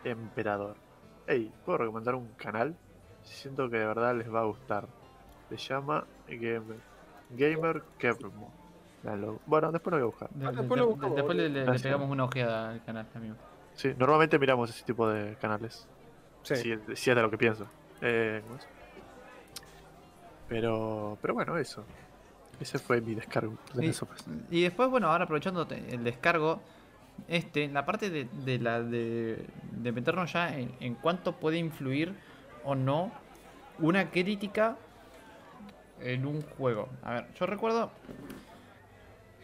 emperador. 0.04 0.76
hey, 1.26 1.52
puedo 1.64 1.78
recomendar 1.78 2.14
un 2.14 2.28
canal. 2.36 2.74
Siento 3.22 3.68
que 3.68 3.76
de 3.78 3.84
verdad 3.86 4.14
les 4.16 4.32
va 4.32 4.40
a 4.40 4.44
gustar. 4.44 4.86
Se 5.50 5.56
llama 5.58 6.04
Gamer, 6.26 6.78
Gamer 7.30 7.82
Kevmo. 7.98 8.50
Bueno, 9.46 9.70
después 9.72 9.90
lo 9.92 9.98
voy 9.98 10.02
a 10.02 10.06
buscar. 10.06 10.30
De- 10.30 10.46
Ah, 10.46 10.50
de- 10.50 10.56
después 10.58 10.80
lo 10.80 10.86
después 11.14 11.36
le, 11.36 11.64
pegamos 11.82 12.10
una 12.10 12.24
ojeada 12.24 12.70
al 12.70 12.82
canal, 12.84 13.06
amigo. 13.14 13.34
Sí, 13.74 13.94
normalmente 13.98 14.38
miramos 14.38 14.70
ese 14.70 14.84
tipo 14.84 15.08
de 15.08 15.36
canales. 15.36 15.86
Sí. 16.42 16.56
Si, 16.56 16.72
es- 16.72 16.80
si 16.98 17.10
es 17.10 17.16
de 17.16 17.22
lo 17.22 17.30
que 17.30 17.38
pienso. 17.38 17.66
Eh. 18.00 18.42
Pero, 20.48 21.18
pero 21.20 21.34
bueno, 21.34 21.56
eso. 21.58 21.84
Ese 22.60 22.78
fue 22.78 23.00
mi 23.00 23.14
descargo 23.14 23.56
de 23.74 23.86
Y, 24.50 24.58
y 24.58 24.62
después, 24.62 24.90
bueno, 24.90 25.10
ahora 25.10 25.24
aprovechando 25.24 25.66
el 25.70 26.04
descargo, 26.04 26.60
este, 27.28 27.68
la 27.68 27.84
parte 27.84 28.10
de, 28.10 28.28
de 28.44 28.58
la 28.58 28.80
de, 28.80 29.44
de 29.72 29.92
meternos 29.92 30.32
ya 30.32 30.56
en, 30.56 30.72
en 30.80 30.94
cuánto 30.94 31.32
puede 31.32 31.58
influir 31.58 32.14
o 32.64 32.74
no 32.74 33.12
una 33.78 34.10
crítica 34.10 34.76
en 36.00 36.26
un 36.26 36.42
juego. 36.42 36.88
A 37.02 37.14
ver, 37.14 37.26
yo 37.38 37.46
recuerdo. 37.46 37.90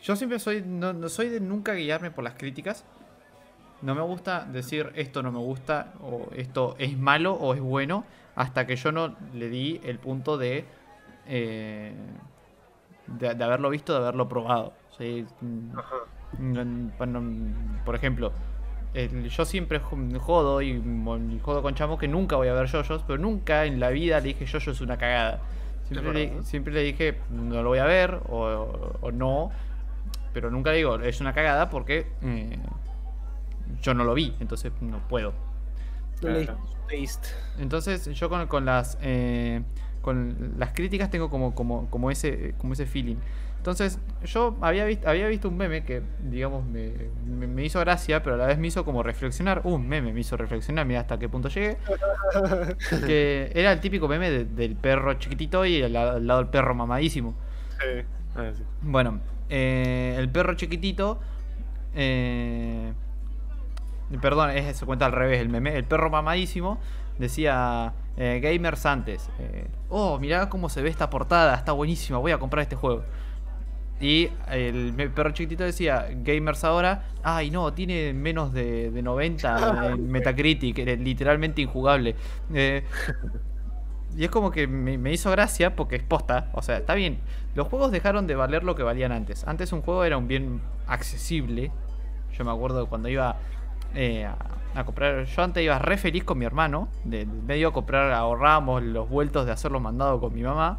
Yo 0.03 0.17
siempre 0.17 0.39
soy. 0.39 0.63
No, 0.63 0.93
no 0.93 1.09
soy 1.09 1.29
de 1.29 1.41
nunca 1.41 1.73
guiarme 1.75 2.11
por 2.11 2.25
las 2.25 2.35
críticas. 2.35 2.85
No 3.83 3.95
me 3.95 4.03
gusta 4.03 4.45
decir 4.45 4.93
esto 4.95 5.23
no 5.23 5.31
me 5.31 5.39
gusta, 5.39 5.95
o 6.01 6.29
esto 6.35 6.75
es 6.79 6.97
malo 6.97 7.35
o 7.35 7.55
es 7.55 7.61
bueno, 7.61 8.05
hasta 8.35 8.67
que 8.67 8.77
yo 8.77 8.93
no 8.93 9.15
le 9.35 9.49
di 9.49 9.81
el 9.85 9.99
punto 9.99 10.37
de. 10.39 10.65
eh, 11.27 11.95
de, 13.19 13.35
de 13.35 13.45
haberlo 13.45 13.71
visto, 13.71 13.93
de 13.93 13.99
haberlo 14.01 14.29
probado. 14.29 14.73
Sí, 14.97 15.25
mm, 15.41 15.71
mm, 16.39 16.91
mm, 16.99 17.85
por 17.85 17.95
ejemplo, 17.95 18.33
el- 18.95 19.29
yo 19.29 19.45
siempre 19.45 19.81
jo- 19.81 19.97
jodo 20.21 20.63
y, 20.63 20.71
y 20.71 21.41
jodo 21.43 21.63
con 21.63 21.75
chamos 21.75 21.99
que 21.99 22.09
nunca 22.09 22.37
voy 22.37 22.49
a 22.49 22.53
ver 22.55 22.67
yoyos, 22.67 23.03
pero 23.07 23.19
nunca 23.19 23.65
en 23.65 23.81
la 23.81 23.91
vida 23.91 24.21
le 24.21 24.29
dije 24.29 24.47
yoyo 24.47 24.73
es 24.73 24.81
una 24.81 24.97
cagada. 24.97 25.41
Siempre, 25.89 26.13
le, 26.15 26.43
siempre 26.45 26.73
le 26.73 26.83
dije 26.83 27.19
no 27.31 27.63
lo 27.63 27.69
voy 27.69 27.79
a 27.79 27.85
ver 27.85 28.21
o, 28.29 28.97
o 29.01 29.13
no, 29.13 29.51
pero 30.33 30.51
nunca 30.51 30.71
digo 30.71 30.99
es 31.01 31.21
una 31.21 31.33
cagada 31.35 31.69
porque 31.71 32.07
eh, 32.23 32.59
yo 33.83 33.95
no 33.95 34.05
lo 34.05 34.15
vi, 34.15 34.35
entonces 34.41 34.73
no 34.81 34.99
puedo. 35.09 35.33
Entonces 37.59 38.07
yo 38.15 38.29
con, 38.29 38.47
con 38.47 38.65
las 38.65 38.97
eh, 39.03 39.63
con 40.05 40.55
las 40.59 40.71
críticas 40.73 41.11
tengo 41.11 41.31
como, 41.31 41.55
como, 41.55 41.89
como 41.91 42.11
ese 42.11 42.55
como 42.59 42.75
ese 42.75 42.87
feeling. 42.87 43.17
Entonces 43.57 43.99
yo 44.27 44.59
había 44.61 44.85
visto, 44.85 45.09
había 45.09 45.27
visto 45.27 45.49
un 45.49 45.57
meme 45.57 45.85
que 45.85 46.03
digamos 46.23 46.67
me, 46.67 46.93
me- 47.27 47.47
me 47.47 47.65
hizo 47.65 47.81
gracia, 47.81 48.23
pero 48.23 48.35
a 48.37 48.39
la 48.39 48.47
vez 48.47 48.59
me 48.59 48.67
hizo 48.67 48.85
como 48.85 49.03
reflexionar. 49.03 49.63
Uh, 49.65 49.75
un 49.77 49.89
meme 49.89 50.13
me 50.13 50.21
hizo 50.21 50.37
reflexionar, 50.37 50.85
mira 50.85 51.01
hasta 51.01 51.19
qué 51.19 51.31
punto 51.31 51.49
llegué. 51.49 51.79
que 53.07 53.51
era 53.55 53.73
el 53.73 53.81
típico 53.81 54.07
meme 54.07 54.31
de- 54.31 54.45
del 54.45 54.77
perro 54.77 55.15
chiquitito 55.15 55.65
y 55.65 55.83
al, 55.83 55.97
al 55.97 56.27
lado 56.27 56.41
el 56.41 56.49
perro 56.49 56.75
mamadísimo. 56.75 57.35
Sí. 57.81 58.03
Sí. 58.57 58.63
Bueno, 58.83 59.21
eh, 59.49 60.15
el 60.19 60.29
perro 60.29 60.55
chiquitito. 60.55 61.21
eh, 61.95 62.93
perdón, 64.21 64.51
es, 64.51 64.77
se 64.77 64.87
cuenta 64.87 65.07
al 65.07 65.13
revés 65.13 65.41
el 65.41 65.49
meme. 65.49 65.75
El 65.77 65.85
perro 65.85 66.11
mamadísimo 66.11 66.79
decía 67.19 67.93
eh, 68.17 68.41
gamers 68.43 68.87
antes. 68.87 69.31
eh, 69.39 69.67
oh, 69.89 70.19
mirá 70.19 70.49
cómo 70.49 70.69
se 70.69 70.83
ve 70.83 70.89
esta 70.89 71.11
portada, 71.11 71.55
está 71.55 71.73
buenísima, 71.73 72.19
voy 72.19 72.33
a 72.33 72.39
comprar 72.39 72.63
este 72.63 72.77
juego. 72.77 73.05
Y 74.01 74.29
el 74.51 74.93
perro 75.15 75.31
chiquitito 75.31 75.63
decía 75.65 76.09
gamers 76.11 76.65
ahora. 76.65 77.05
Ay, 77.23 77.51
no, 77.51 77.73
tiene 77.73 78.13
menos 78.13 78.53
de, 78.53 78.91
de 78.91 79.03
90 79.03 79.93
en 79.93 80.09
Metacritic, 80.11 80.79
era 80.79 80.95
literalmente 80.97 81.63
injugable. 81.63 82.17
Eh, 82.53 82.85
y 84.17 84.25
es 84.25 84.31
como 84.31 84.51
que 84.51 84.67
me, 84.67 84.99
me 84.99 85.13
hizo 85.13 85.31
gracia 85.31 85.75
porque 85.77 85.97
es 85.97 86.03
posta. 86.03 86.51
O 86.53 86.63
sea, 86.63 86.79
está 86.79 86.95
bien. 86.95 87.21
Los 87.55 87.69
juegos 87.69 87.93
dejaron 87.93 88.27
de 88.27 88.35
valer 88.35 88.65
lo 88.65 88.75
que 88.75 88.83
valían 88.83 89.13
antes. 89.13 89.47
Antes 89.47 89.73
un 89.73 89.81
juego 89.83 90.05
era 90.05 90.19
un 90.19 90.29
bien 90.29 90.61
accesible. 90.87 91.71
Yo 92.33 92.45
me 92.45 92.51
acuerdo 92.51 92.89
cuando 92.89 93.09
iba 93.09 93.37
eh, 93.95 94.25
a, 94.25 94.37
a 94.75 94.85
comprar. 94.85 95.25
Yo 95.25 95.43
antes 95.43 95.63
iba 95.63 95.79
re 95.79 95.97
feliz 95.97 96.25
con 96.25 96.39
mi 96.39 96.45
hermano. 96.45 96.89
De, 97.05 97.27
medio 97.27 97.69
a 97.69 97.73
comprar, 97.73 98.13
ahorrábamos 98.13 98.83
los 98.83 99.09
vueltos 99.09 99.47
de 99.47 99.53
hacer 99.53 99.71
los 99.73 99.81
mandados 99.83 100.21
con 100.21 100.35
mi 100.35 100.43
mamá. 100.43 100.79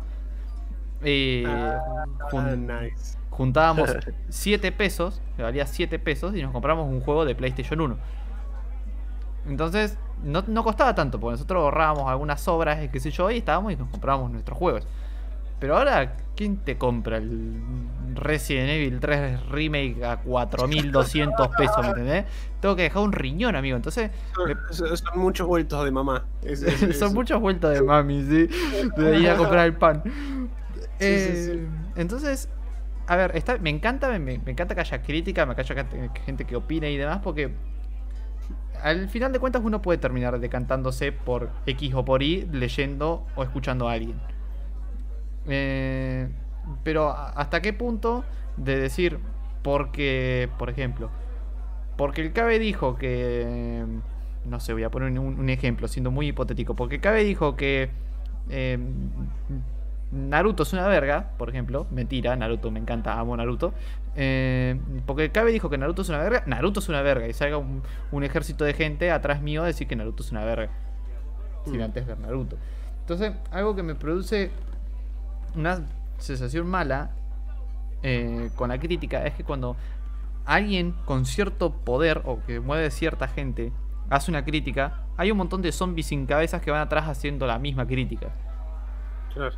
Eh, 1.02 1.44
Ah, 1.48 2.06
jun- 2.32 2.68
nice. 2.68 3.18
juntábamos 3.30 3.96
7 4.30 4.72
pesos, 4.72 5.22
que 5.36 5.44
valía 5.44 5.66
7 5.66 6.00
pesos, 6.00 6.36
y 6.36 6.42
nos 6.42 6.52
compramos 6.52 6.88
un 6.88 7.02
juego 7.02 7.26
de 7.26 7.36
PlayStation 7.36 7.80
1. 7.82 7.98
Entonces, 9.48 9.98
no, 10.24 10.44
no 10.48 10.64
costaba 10.64 10.96
tanto, 10.96 11.20
porque 11.20 11.34
nosotros 11.34 11.62
ahorrábamos 11.62 12.10
algunas 12.10 12.48
obras, 12.48 12.84
y 12.84 12.90
qué 12.90 13.00
sé 13.00 13.12
yo, 13.12 13.30
y 13.30 13.38
estábamos 13.38 13.74
y 13.74 13.76
nos 13.76 13.90
comprábamos 13.90 14.32
nuestros 14.32 14.58
juegos. 14.58 14.88
Pero 15.60 15.78
ahora, 15.78 16.18
¿quién 16.36 16.58
te 16.58 16.78
compra 16.78 17.18
el 17.18 17.56
Resident 18.14 18.70
Evil 18.70 19.00
3 19.00 19.48
Remake 19.50 20.04
a 20.04 20.18
4200 20.18 21.48
pesos, 21.58 21.78
¿me 21.82 21.88
entendés? 21.90 22.26
Tengo 22.60 22.76
que 22.76 22.84
dejar 22.84 23.04
un 23.04 23.12
riñón, 23.14 23.56
amigo. 23.56 23.76
Entonces, 23.76 24.12
me- 24.46 24.56
Son, 24.98 25.20
muchos 25.20 25.48
vueltos 25.48 25.84
de 25.86 25.92
mamá. 25.92 26.26
Es- 26.44 26.62
es- 26.62 26.82
es- 26.84 27.00
son 27.00 27.14
muchas 27.14 27.40
vueltas 27.40 27.74
de 27.74 27.82
mami, 27.82 28.22
¿sí? 28.24 28.50
De 28.98 29.20
ir 29.20 29.30
a 29.30 29.38
comprar 29.38 29.66
el 29.66 29.74
pan. 29.76 30.02
Sí, 30.06 30.10
sí, 31.00 31.00
Eh, 31.00 31.52
sí. 31.54 31.68
Entonces, 31.96 32.50
a 33.08 33.16
ver, 33.16 33.32
está, 33.36 33.58
me 33.58 33.70
encanta, 33.70 34.10
me, 34.10 34.20
me 34.20 34.52
encanta 34.52 34.76
que 34.76 34.82
haya 34.82 35.02
crítica, 35.02 35.46
me 35.46 35.54
encanta 35.54 35.74
que 35.74 35.80
haya 35.82 36.10
gente 36.26 36.46
que 36.46 36.56
opine 36.56 36.92
y 36.92 36.98
demás, 36.98 37.20
porque 37.24 37.52
al 38.82 39.08
final 39.10 39.32
de 39.32 39.40
cuentas 39.40 39.62
uno 39.64 39.82
puede 39.82 39.98
terminar 39.98 40.38
decantándose 40.40 41.12
por 41.12 41.50
X 41.66 41.94
o 41.96 42.04
por 42.06 42.22
Y, 42.24 42.48
leyendo 42.52 43.26
o 43.36 43.44
escuchando 43.44 43.88
a 43.90 43.94
alguien. 43.94 44.16
Eh, 45.48 46.28
pero 46.84 47.10
hasta 47.10 47.62
qué 47.62 47.74
punto 47.74 48.24
de 48.58 48.78
decir, 48.80 49.20
porque, 49.62 50.50
por 50.58 50.70
ejemplo, 50.70 51.10
porque 51.98 52.22
el 52.22 52.34
Cabe 52.34 52.60
dijo 52.60 52.96
que. 52.98 53.86
No 54.46 54.60
sé, 54.60 54.74
voy 54.74 54.84
a 54.84 54.92
poner 54.92 55.18
un, 55.20 55.40
un 55.40 55.50
ejemplo, 55.50 55.88
siendo 55.88 56.12
muy 56.12 56.28
hipotético. 56.28 56.76
Porque 56.76 57.00
Cabe 57.00 57.24
dijo 57.24 57.56
que. 57.56 57.90
eh, 58.50 58.78
Naruto 60.12 60.64
es 60.64 60.72
una 60.72 60.88
verga, 60.88 61.32
por 61.38 61.50
ejemplo. 61.50 61.88
Mentira, 61.92 62.36
Naruto 62.36 62.70
me 62.72 62.80
encanta, 62.80 63.20
amo 63.20 63.36
Naruto. 63.36 63.74
Eh, 64.16 64.80
porque 65.06 65.32
Cabe 65.32 65.52
dijo 65.52 65.70
que 65.70 65.78
Naruto 65.78 66.04
es 66.04 66.10
una 66.10 66.20
verga. 66.20 66.44
Naruto 66.46 66.80
es 66.80 66.88
una 66.90 67.02
verga. 67.02 67.28
Y 67.28 67.34
salga 67.34 67.58
un, 67.58 67.82
un 68.12 68.24
ejército 68.24 68.64
de 68.66 68.74
gente 68.74 69.12
atrás 69.12 69.42
mío 69.42 69.64
a 69.64 69.66
decir 69.66 69.88
que 69.88 69.96
Naruto 69.96 70.24
es 70.24 70.32
una 70.32 70.46
verga. 70.46 70.70
Sin 71.66 71.80
Mm. 71.80 71.82
antes 71.82 72.06
ver 72.06 72.20
Naruto. 72.20 72.58
Entonces, 73.02 73.34
algo 73.52 73.76
que 73.76 73.84
me 73.84 73.96
produce 73.96 74.52
una 75.56 75.82
sensación 76.18 76.68
mala 76.68 77.12
eh, 78.04 78.50
con 78.56 78.70
la 78.70 78.78
crítica 78.80 79.26
es 79.26 79.34
que 79.34 79.44
cuando 79.44 79.76
alguien 80.46 80.94
con 81.06 81.26
cierto 81.26 81.72
poder 81.74 82.22
o 82.26 82.40
que 82.46 82.60
mueve 82.60 82.92
cierta 82.92 83.28
gente 83.28 83.72
hace 84.10 84.30
una 84.32 84.46
crítica, 84.46 85.02
hay 85.18 85.32
un 85.32 85.38
montón 85.38 85.62
de 85.62 85.72
zombies 85.72 86.08
sin 86.08 86.26
cabezas 86.28 86.62
que 86.62 86.70
van 86.72 86.82
atrás 86.82 87.08
haciendo 87.08 87.48
la 87.48 87.58
misma 87.58 87.86
crítica. 87.88 88.28
Claro. 89.34 89.56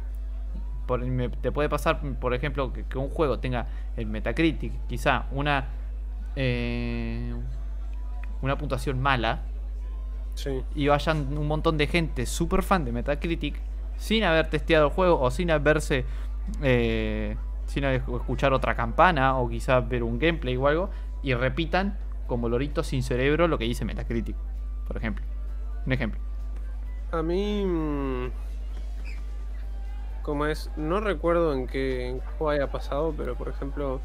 Por- 0.85 1.05
me- 1.05 1.27
te 1.29 1.51
puede 1.51 1.67
pasar, 1.67 1.99
por 2.19 2.33
ejemplo, 2.33 2.71
que, 2.71 2.83
que 2.85 2.97
un 2.97 3.09
juego 3.09 3.39
tenga 3.39 3.67
el 3.97 4.05
Metacritic, 4.07 4.71
quizá 4.87 5.25
una 5.31 5.65
eh, 6.35 7.33
una 8.41 8.57
puntuación 8.57 9.01
mala 9.01 9.39
Sí. 10.35 10.61
y 10.75 10.87
vayan 10.87 11.35
un 11.35 11.47
montón 11.47 11.77
de 11.77 11.87
gente 11.87 12.25
super 12.27 12.61
fan 12.61 12.85
de 12.85 12.91
Metacritic 12.91 13.59
sin 13.97 14.23
haber 14.25 14.49
testeado 14.49 14.87
el 14.87 14.93
juego 14.93 15.21
o 15.21 15.31
sin 15.31 15.51
haberse 15.51 16.05
eh, 16.63 17.37
sin 17.65 17.85
escuchar 17.85 18.53
otra 18.53 18.75
campana 18.75 19.37
o 19.37 19.49
quizás 19.49 19.87
ver 19.89 20.03
un 20.03 20.19
gameplay 20.19 20.57
o 20.57 20.67
algo 20.67 20.91
y 21.23 21.35
repitan 21.35 21.99
como 22.27 22.49
loritos 22.49 22.87
sin 22.87 23.03
cerebro 23.03 23.47
lo 23.49 23.59
que 23.59 23.65
dice 23.65 23.85
Metacritic, 23.85 24.37
por 24.87 24.97
ejemplo. 24.97 25.25
Un 25.85 25.93
ejemplo. 25.93 26.21
A 27.11 27.23
mí. 27.23 27.65
mm, 27.65 28.31
Como 30.21 30.45
es. 30.45 30.71
No 30.75 30.99
recuerdo 30.99 31.53
en 31.53 31.67
qué 31.67 32.21
juego 32.37 32.51
haya 32.51 32.71
pasado, 32.71 33.13
pero 33.17 33.37
por 33.37 33.49
ejemplo. 33.49 34.01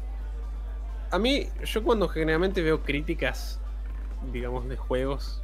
A 1.11 1.19
mí, 1.19 1.53
yo 1.63 1.83
cuando 1.83 2.09
generalmente 2.09 2.61
veo 2.61 2.83
críticas, 2.83 3.61
digamos, 4.21 4.67
de 4.67 4.77
juegos. 4.77 5.42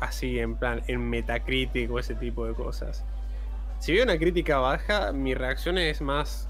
Así, 0.00 0.38
en 0.38 0.56
plan, 0.56 0.82
en 0.86 1.08
Metacritic 1.08 1.90
ese 1.98 2.14
tipo 2.14 2.46
de 2.46 2.54
cosas. 2.54 3.04
Si 3.80 3.92
veo 3.92 4.04
una 4.04 4.18
crítica 4.18 4.58
baja, 4.58 5.12
mi 5.12 5.34
reacción 5.34 5.78
es 5.78 6.00
más 6.00 6.48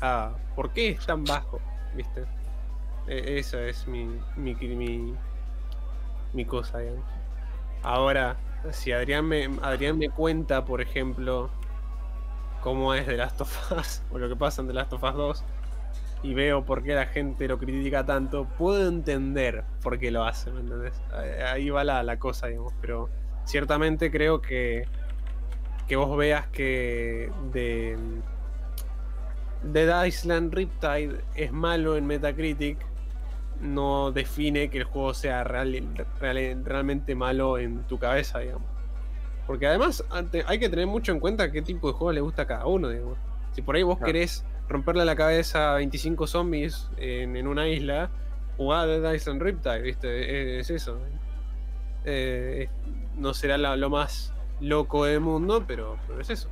a 0.00 0.32
¿por 0.54 0.72
qué 0.72 0.90
es 0.90 1.06
tan 1.06 1.24
bajo? 1.24 1.60
¿Viste? 1.94 2.24
E- 3.08 3.38
esa 3.38 3.62
es 3.62 3.86
mi, 3.86 4.08
mi, 4.36 4.54
mi, 6.32 6.44
cosa. 6.44 6.78
Ahora, 7.82 8.36
si 8.70 8.92
Adrián 8.92 9.26
me, 9.26 9.48
Adrián 9.62 9.98
me 9.98 10.08
cuenta, 10.10 10.64
por 10.64 10.80
ejemplo, 10.80 11.50
cómo 12.62 12.94
es 12.94 13.06
The 13.06 13.16
Last 13.16 13.40
of 13.40 13.72
Us 13.72 14.02
o 14.12 14.18
lo 14.18 14.28
que 14.28 14.36
pasa 14.36 14.62
en 14.62 14.68
The 14.68 14.74
Last 14.74 14.92
of 14.92 15.02
Us 15.02 15.14
2, 15.14 15.44
y 16.22 16.34
veo 16.34 16.64
por 16.64 16.82
qué 16.82 16.94
la 16.94 17.06
gente 17.06 17.46
lo 17.48 17.58
critica 17.58 18.04
tanto, 18.04 18.44
puedo 18.58 18.88
entender 18.88 19.64
por 19.82 19.98
qué 19.98 20.10
lo 20.10 20.24
hace, 20.24 20.50
¿me 20.50 20.60
entendés? 20.60 20.94
Ahí 21.52 21.70
va 21.70 21.84
la, 21.84 22.02
la 22.02 22.18
cosa, 22.18 22.48
digamos, 22.48 22.72
pero 22.80 23.08
ciertamente 23.44 24.10
creo 24.10 24.40
que 24.42 24.84
que 25.86 25.96
vos 25.96 26.14
veas 26.18 26.46
que 26.48 27.30
de 27.52 27.96
Dead 29.62 30.04
Island 30.04 30.52
Riptide 30.54 31.20
es 31.34 31.50
malo 31.52 31.96
en 31.96 32.06
Metacritic 32.06 32.78
no 33.60 34.12
define 34.12 34.68
que 34.70 34.78
el 34.78 34.84
juego 34.84 35.14
sea 35.14 35.42
real, 35.44 35.82
real- 36.20 36.62
realmente 36.64 37.14
malo 37.14 37.58
en 37.58 37.82
tu 37.84 37.98
cabeza, 37.98 38.38
digamos. 38.38 38.68
Porque 39.46 39.66
además 39.66 40.04
hay 40.46 40.58
que 40.60 40.68
tener 40.68 40.86
mucho 40.86 41.10
en 41.10 41.18
cuenta 41.20 41.50
qué 41.50 41.62
tipo 41.62 41.88
de 41.88 41.94
juego 41.94 42.12
le 42.12 42.20
gusta 42.20 42.42
a 42.42 42.46
cada 42.46 42.66
uno, 42.66 42.88
digamos. 42.90 43.16
Si 43.52 43.62
por 43.62 43.74
ahí 43.74 43.82
vos 43.82 43.96
Claro. 43.98 44.12
querés 44.12 44.44
romperle 44.68 45.04
la 45.04 45.16
cabeza 45.16 45.72
a 45.72 45.76
25 45.76 46.26
zombies 46.26 46.90
en, 46.98 47.46
una 47.46 47.68
isla, 47.68 48.10
jugá 48.56 48.86
Dead 48.86 49.14
Island 49.14 49.42
Riptide, 49.42 49.82
¿viste? 49.82 50.58
Es, 50.60 50.70
es 50.70 50.82
eso. 50.82 50.98
Eh, 52.04 52.68
no 53.16 53.34
será 53.34 53.58
lo 53.58 53.90
más 53.90 54.32
loco 54.60 55.04
del 55.04 55.20
mundo, 55.20 55.64
pero, 55.66 55.98
es 56.20 56.30
eso. 56.30 56.48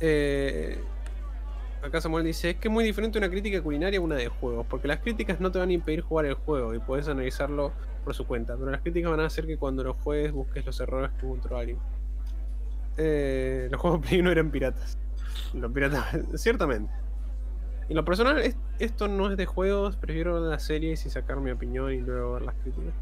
Eh, 0.00 0.82
acá 1.82 2.00
Samuel 2.00 2.24
dice, 2.24 2.50
es 2.50 2.56
que 2.56 2.68
es 2.68 2.72
muy 2.72 2.84
diferente 2.84 3.18
una 3.18 3.28
crítica 3.28 3.62
culinaria 3.62 3.98
a 3.98 4.02
una 4.02 4.16
de 4.16 4.28
juegos, 4.28 4.66
porque 4.68 4.88
las 4.88 5.00
críticas 5.00 5.40
no 5.40 5.50
te 5.50 5.58
van 5.58 5.70
a 5.70 5.72
impedir 5.72 6.00
jugar 6.02 6.26
el 6.26 6.34
juego 6.34 6.74
y 6.74 6.78
puedes 6.78 7.08
analizarlo 7.08 7.72
por 8.04 8.14
su 8.14 8.26
cuenta, 8.26 8.56
pero 8.56 8.70
las 8.70 8.80
críticas 8.80 9.10
van 9.10 9.20
a 9.20 9.26
hacer 9.26 9.46
que 9.46 9.56
cuando 9.56 9.84
lo 9.84 9.94
juegues 9.94 10.32
busques 10.32 10.64
los 10.64 10.80
errores 10.80 11.10
que 11.18 11.26
encontró 11.26 11.58
alguien. 11.58 11.78
Eh, 12.96 13.68
los 13.70 13.80
juegos 13.80 14.00
Play 14.00 14.22
no 14.22 14.30
eran 14.30 14.50
piratas. 14.50 14.98
Los 15.54 15.72
piratas, 15.72 16.06
ciertamente. 16.34 16.92
Y 17.88 17.94
lo 17.94 18.04
personal, 18.04 18.38
es- 18.38 18.56
esto 18.78 19.08
no 19.08 19.30
es 19.30 19.36
de 19.36 19.46
juegos, 19.46 19.96
prefiero 19.96 20.34
ver 20.34 20.42
las 20.50 20.62
series 20.62 21.04
y 21.06 21.10
sacar 21.10 21.38
mi 21.40 21.50
opinión 21.50 21.92
y 21.92 21.98
luego 21.98 22.34
ver 22.34 22.42
las 22.42 22.54
críticas. 22.56 22.94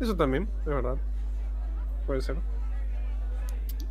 Eso 0.00 0.16
también, 0.16 0.48
es 0.60 0.66
verdad. 0.66 0.96
Puede 2.06 2.22
ser. 2.22 2.36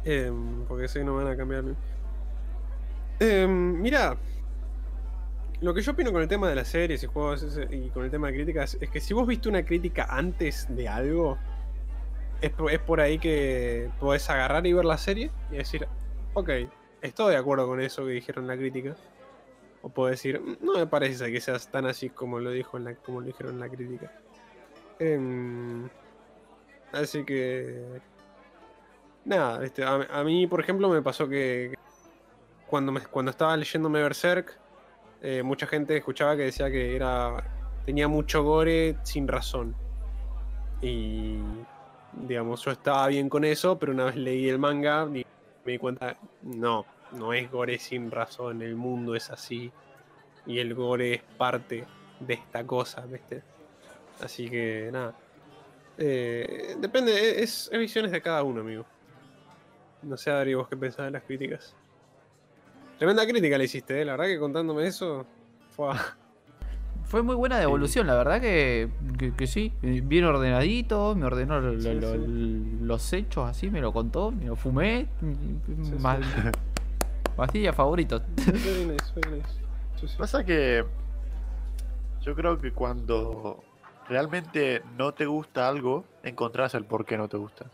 Em, 0.03 0.63
porque 0.65 0.87
sé 0.87 1.03
no 1.03 1.15
van 1.15 1.27
a 1.27 1.37
cambiar. 1.37 1.63
Em, 3.19 3.81
mira, 3.81 4.17
lo 5.61 5.73
que 5.73 5.81
yo 5.81 5.91
opino 5.91 6.11
con 6.11 6.21
el 6.21 6.27
tema 6.27 6.47
de 6.49 6.55
las 6.55 6.69
series 6.69 7.03
y 7.03 7.07
juegos 7.07 7.45
y 7.69 7.89
con 7.89 8.05
el 8.05 8.11
tema 8.11 8.27
de 8.27 8.33
críticas 8.33 8.77
es 8.79 8.89
que 8.89 9.01
si 9.01 9.13
vos 9.13 9.27
viste 9.27 9.49
una 9.49 9.63
crítica 9.65 10.07
antes 10.09 10.67
de 10.73 10.87
algo, 10.87 11.37
es, 12.41 12.51
es 12.71 12.79
por 12.79 13.01
ahí 13.01 13.19
que 13.19 13.89
podés 13.99 14.29
agarrar 14.29 14.65
y 14.65 14.73
ver 14.73 14.85
la 14.85 14.97
serie 14.97 15.31
y 15.51 15.57
decir, 15.57 15.85
ok, 16.33 16.49
estoy 17.01 17.33
de 17.33 17.37
acuerdo 17.37 17.67
con 17.67 17.81
eso 17.81 18.05
que 18.05 18.11
dijeron 18.11 18.47
la 18.47 18.57
crítica. 18.57 18.95
O 19.81 19.89
puedo 19.89 20.09
decir, 20.09 20.41
"Mm, 20.41 20.57
no 20.61 20.73
me 20.73 20.87
parece 20.87 21.31
que 21.31 21.41
seas 21.41 21.69
tan 21.71 21.85
así 21.85 22.09
como 22.09 22.39
lo 22.39 22.51
dijo 22.51 22.77
en 22.77 22.85
la, 22.85 22.95
como 22.95 23.21
dijeron 23.21 23.55
en 23.55 23.59
la 23.61 23.69
crítica. 23.69 24.11
Em, 24.99 25.89
así 26.91 27.23
que. 27.25 28.01
Nada, 29.25 29.63
este, 29.63 29.83
a, 29.85 30.23
mí, 30.23 30.47
por 30.47 30.59
ejemplo, 30.61 30.89
me 30.89 31.01
pasó 31.01 31.27
que 31.29 31.73
cuando, 32.67 32.91
me, 32.91 33.01
cuando 33.01 33.31
estaba 33.31 33.55
leyéndome 33.57 34.01
Berserk, 34.01 34.57
eh, 35.21 35.43
mucha 35.43 35.67
gente 35.67 35.97
escuchaba 35.97 36.35
que 36.35 36.43
decía 36.43 36.71
que 36.71 36.95
era 36.95 37.43
tenía 37.85 38.07
mucho 38.07 38.43
gore 38.43 38.97
sin 39.03 39.27
razón. 39.27 39.75
Y 40.81 41.39
digamos, 42.13 42.63
yo 42.63 42.71
estaba 42.71 43.07
bien 43.07 43.29
con 43.29 43.43
eso, 43.43 43.79
pero 43.79 43.91
una 43.91 44.05
vez 44.05 44.15
leí 44.15 44.47
el 44.47 44.59
manga 44.59 45.07
me 45.69 45.73
di 45.73 45.77
cuenta, 45.77 46.17
no, 46.41 46.83
no 47.11 47.31
es 47.31 47.51
gore 47.51 47.77
sin 47.77 48.09
razón, 48.09 48.63
el 48.63 48.75
mundo 48.75 49.13
es 49.13 49.29
así. 49.29 49.71
Y 50.47 50.57
el 50.57 50.73
gore 50.73 51.13
es 51.13 51.21
parte 51.37 51.85
de 52.19 52.33
esta 52.33 52.65
cosa, 52.65 53.01
¿viste? 53.01 53.43
Así 54.19 54.49
que 54.49 54.89
nada. 54.91 55.13
Eh, 55.95 56.75
depende, 56.79 57.43
es, 57.43 57.69
es 57.71 57.79
visiones 57.79 58.11
de 58.11 58.19
cada 58.19 58.41
uno, 58.41 58.61
amigo. 58.61 58.83
No 60.01 60.17
sé, 60.17 60.31
Adri, 60.31 60.55
vos 60.55 60.67
qué 60.67 60.75
pensás 60.75 61.05
de 61.05 61.11
las 61.11 61.23
críticas. 61.23 61.75
Tremenda 62.97 63.27
crítica 63.27 63.57
le 63.57 63.65
hiciste, 63.65 64.01
¿eh? 64.01 64.05
La 64.05 64.13
verdad 64.13 64.25
que 64.25 64.39
contándome 64.39 64.87
eso. 64.87 65.23
Fue 65.75 65.93
Fue 67.09 67.23
muy 67.23 67.35
buena 67.35 67.57
devolución, 67.57 68.05
la 68.05 68.13
verdad 68.15 68.39
que, 68.39 68.87
que, 69.17 69.33
que 69.33 69.47
sí. 69.47 69.73
eh, 69.81 70.01
Bien 70.03 70.25
ordenadito, 70.25 71.15
me 71.15 71.25
ordenó 71.25 71.59
lo- 71.59 71.73
lo- 71.73 71.81
Sí, 71.81 71.93
lo- 71.95 72.13
sí. 72.13 72.77
los 72.81 73.13
hechos 73.13 73.49
así, 73.49 73.71
me 73.71 73.81
lo 73.81 73.91
contó, 73.91 74.29
me 74.31 74.45
lo 74.45 74.55
fumé. 74.55 75.07
Sí, 75.19 75.91
Mal. 75.99 76.21
Pastilla 77.35 77.73
favorito. 77.73 78.21
Pasa 80.19 80.43
que 80.45 80.85
yo 82.21 82.35
creo 82.35 82.59
que 82.61 82.71
cuando 82.73 83.63
realmente 84.07 84.83
no 84.97 85.11
te 85.13 85.25
gusta 85.25 85.67
algo, 85.67 86.05
encontrás 86.21 86.75
el 86.75 86.85
por 86.85 87.05
qué 87.05 87.17
no 87.17 87.27
te 87.27 87.37
gusta. 87.37 87.65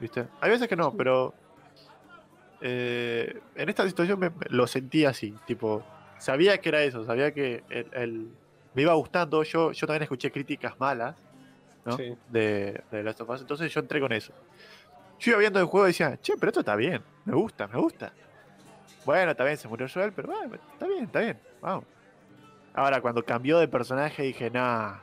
¿Viste? 0.00 0.26
Hay 0.42 0.50
veces 0.50 0.68
que 0.68 0.76
no, 0.76 0.92
pero 0.92 1.32
eh, 2.60 3.40
en 3.54 3.68
esta 3.70 3.86
situación 3.88 4.18
me- 4.18 4.28
me- 4.30 4.46
lo 4.50 4.66
sentí 4.66 5.06
así, 5.06 5.34
tipo, 5.46 5.82
sabía 6.18 6.58
que 6.60 6.68
era 6.68 6.82
eso, 6.82 7.04
sabía 7.06 7.32
que 7.32 7.64
el, 7.70 7.86
el- 7.94 8.28
me 8.74 8.82
iba 8.82 8.94
gustando, 8.94 9.42
yo, 9.42 9.72
yo 9.72 9.86
también 9.86 10.04
escuché 10.04 10.30
críticas 10.30 10.78
malas, 10.78 11.16
¿no? 11.84 11.96
Sí. 11.96 12.14
De, 12.28 12.82
de 12.90 13.02
Last 13.02 13.20
of 13.20 13.30
Us, 13.30 13.40
entonces 13.40 13.72
yo 13.72 13.80
entré 13.80 14.00
con 14.00 14.12
eso. 14.12 14.32
Yo 15.18 15.32
iba 15.32 15.40
viendo 15.40 15.60
el 15.60 15.66
juego 15.66 15.86
y 15.86 15.90
decía, 15.90 16.18
che, 16.20 16.34
pero 16.38 16.50
esto 16.50 16.60
está 16.60 16.76
bien, 16.76 17.02
me 17.24 17.34
gusta, 17.34 17.66
me 17.66 17.78
gusta. 17.78 18.12
Bueno, 19.04 19.32
está 19.32 19.44
bien, 19.44 19.56
se 19.56 19.68
murió 19.68 19.86
Joel, 19.92 20.12
pero 20.12 20.28
bueno, 20.28 20.54
está 20.72 20.86
bien, 20.86 21.04
está 21.04 21.20
bien, 21.20 21.38
vamos. 21.60 21.84
Ahora, 22.74 23.00
cuando 23.00 23.24
cambió 23.24 23.58
de 23.58 23.68
personaje 23.68 24.22
dije, 24.22 24.50
nah. 24.50 24.98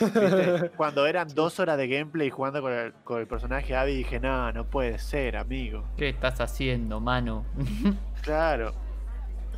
¿Viste? 0.00 0.70
Cuando 0.76 1.06
eran 1.06 1.28
dos 1.34 1.58
horas 1.60 1.76
de 1.76 1.88
gameplay 1.88 2.30
jugando 2.30 2.62
con 2.62 2.72
el, 2.72 2.92
con 3.04 3.20
el 3.20 3.26
personaje 3.26 3.74
Abby 3.76 3.96
dije, 3.96 4.20
nah, 4.20 4.52
no 4.52 4.64
puede 4.64 4.98
ser, 4.98 5.36
amigo. 5.36 5.84
¿Qué 5.96 6.08
estás 6.08 6.40
haciendo, 6.40 7.00
mano? 7.00 7.44
Claro. 8.22 8.72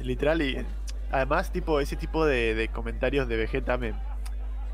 Literal, 0.01 0.41
y 0.41 0.66
además, 1.15 1.51
tipo, 1.53 1.81
ese 1.81 1.97
tipo 1.97 2.27
de, 2.27 2.55
de 2.55 2.69
comentarios 2.69 3.28
de 3.28 3.36
Vegeta 3.36 3.77
me, 3.78 3.95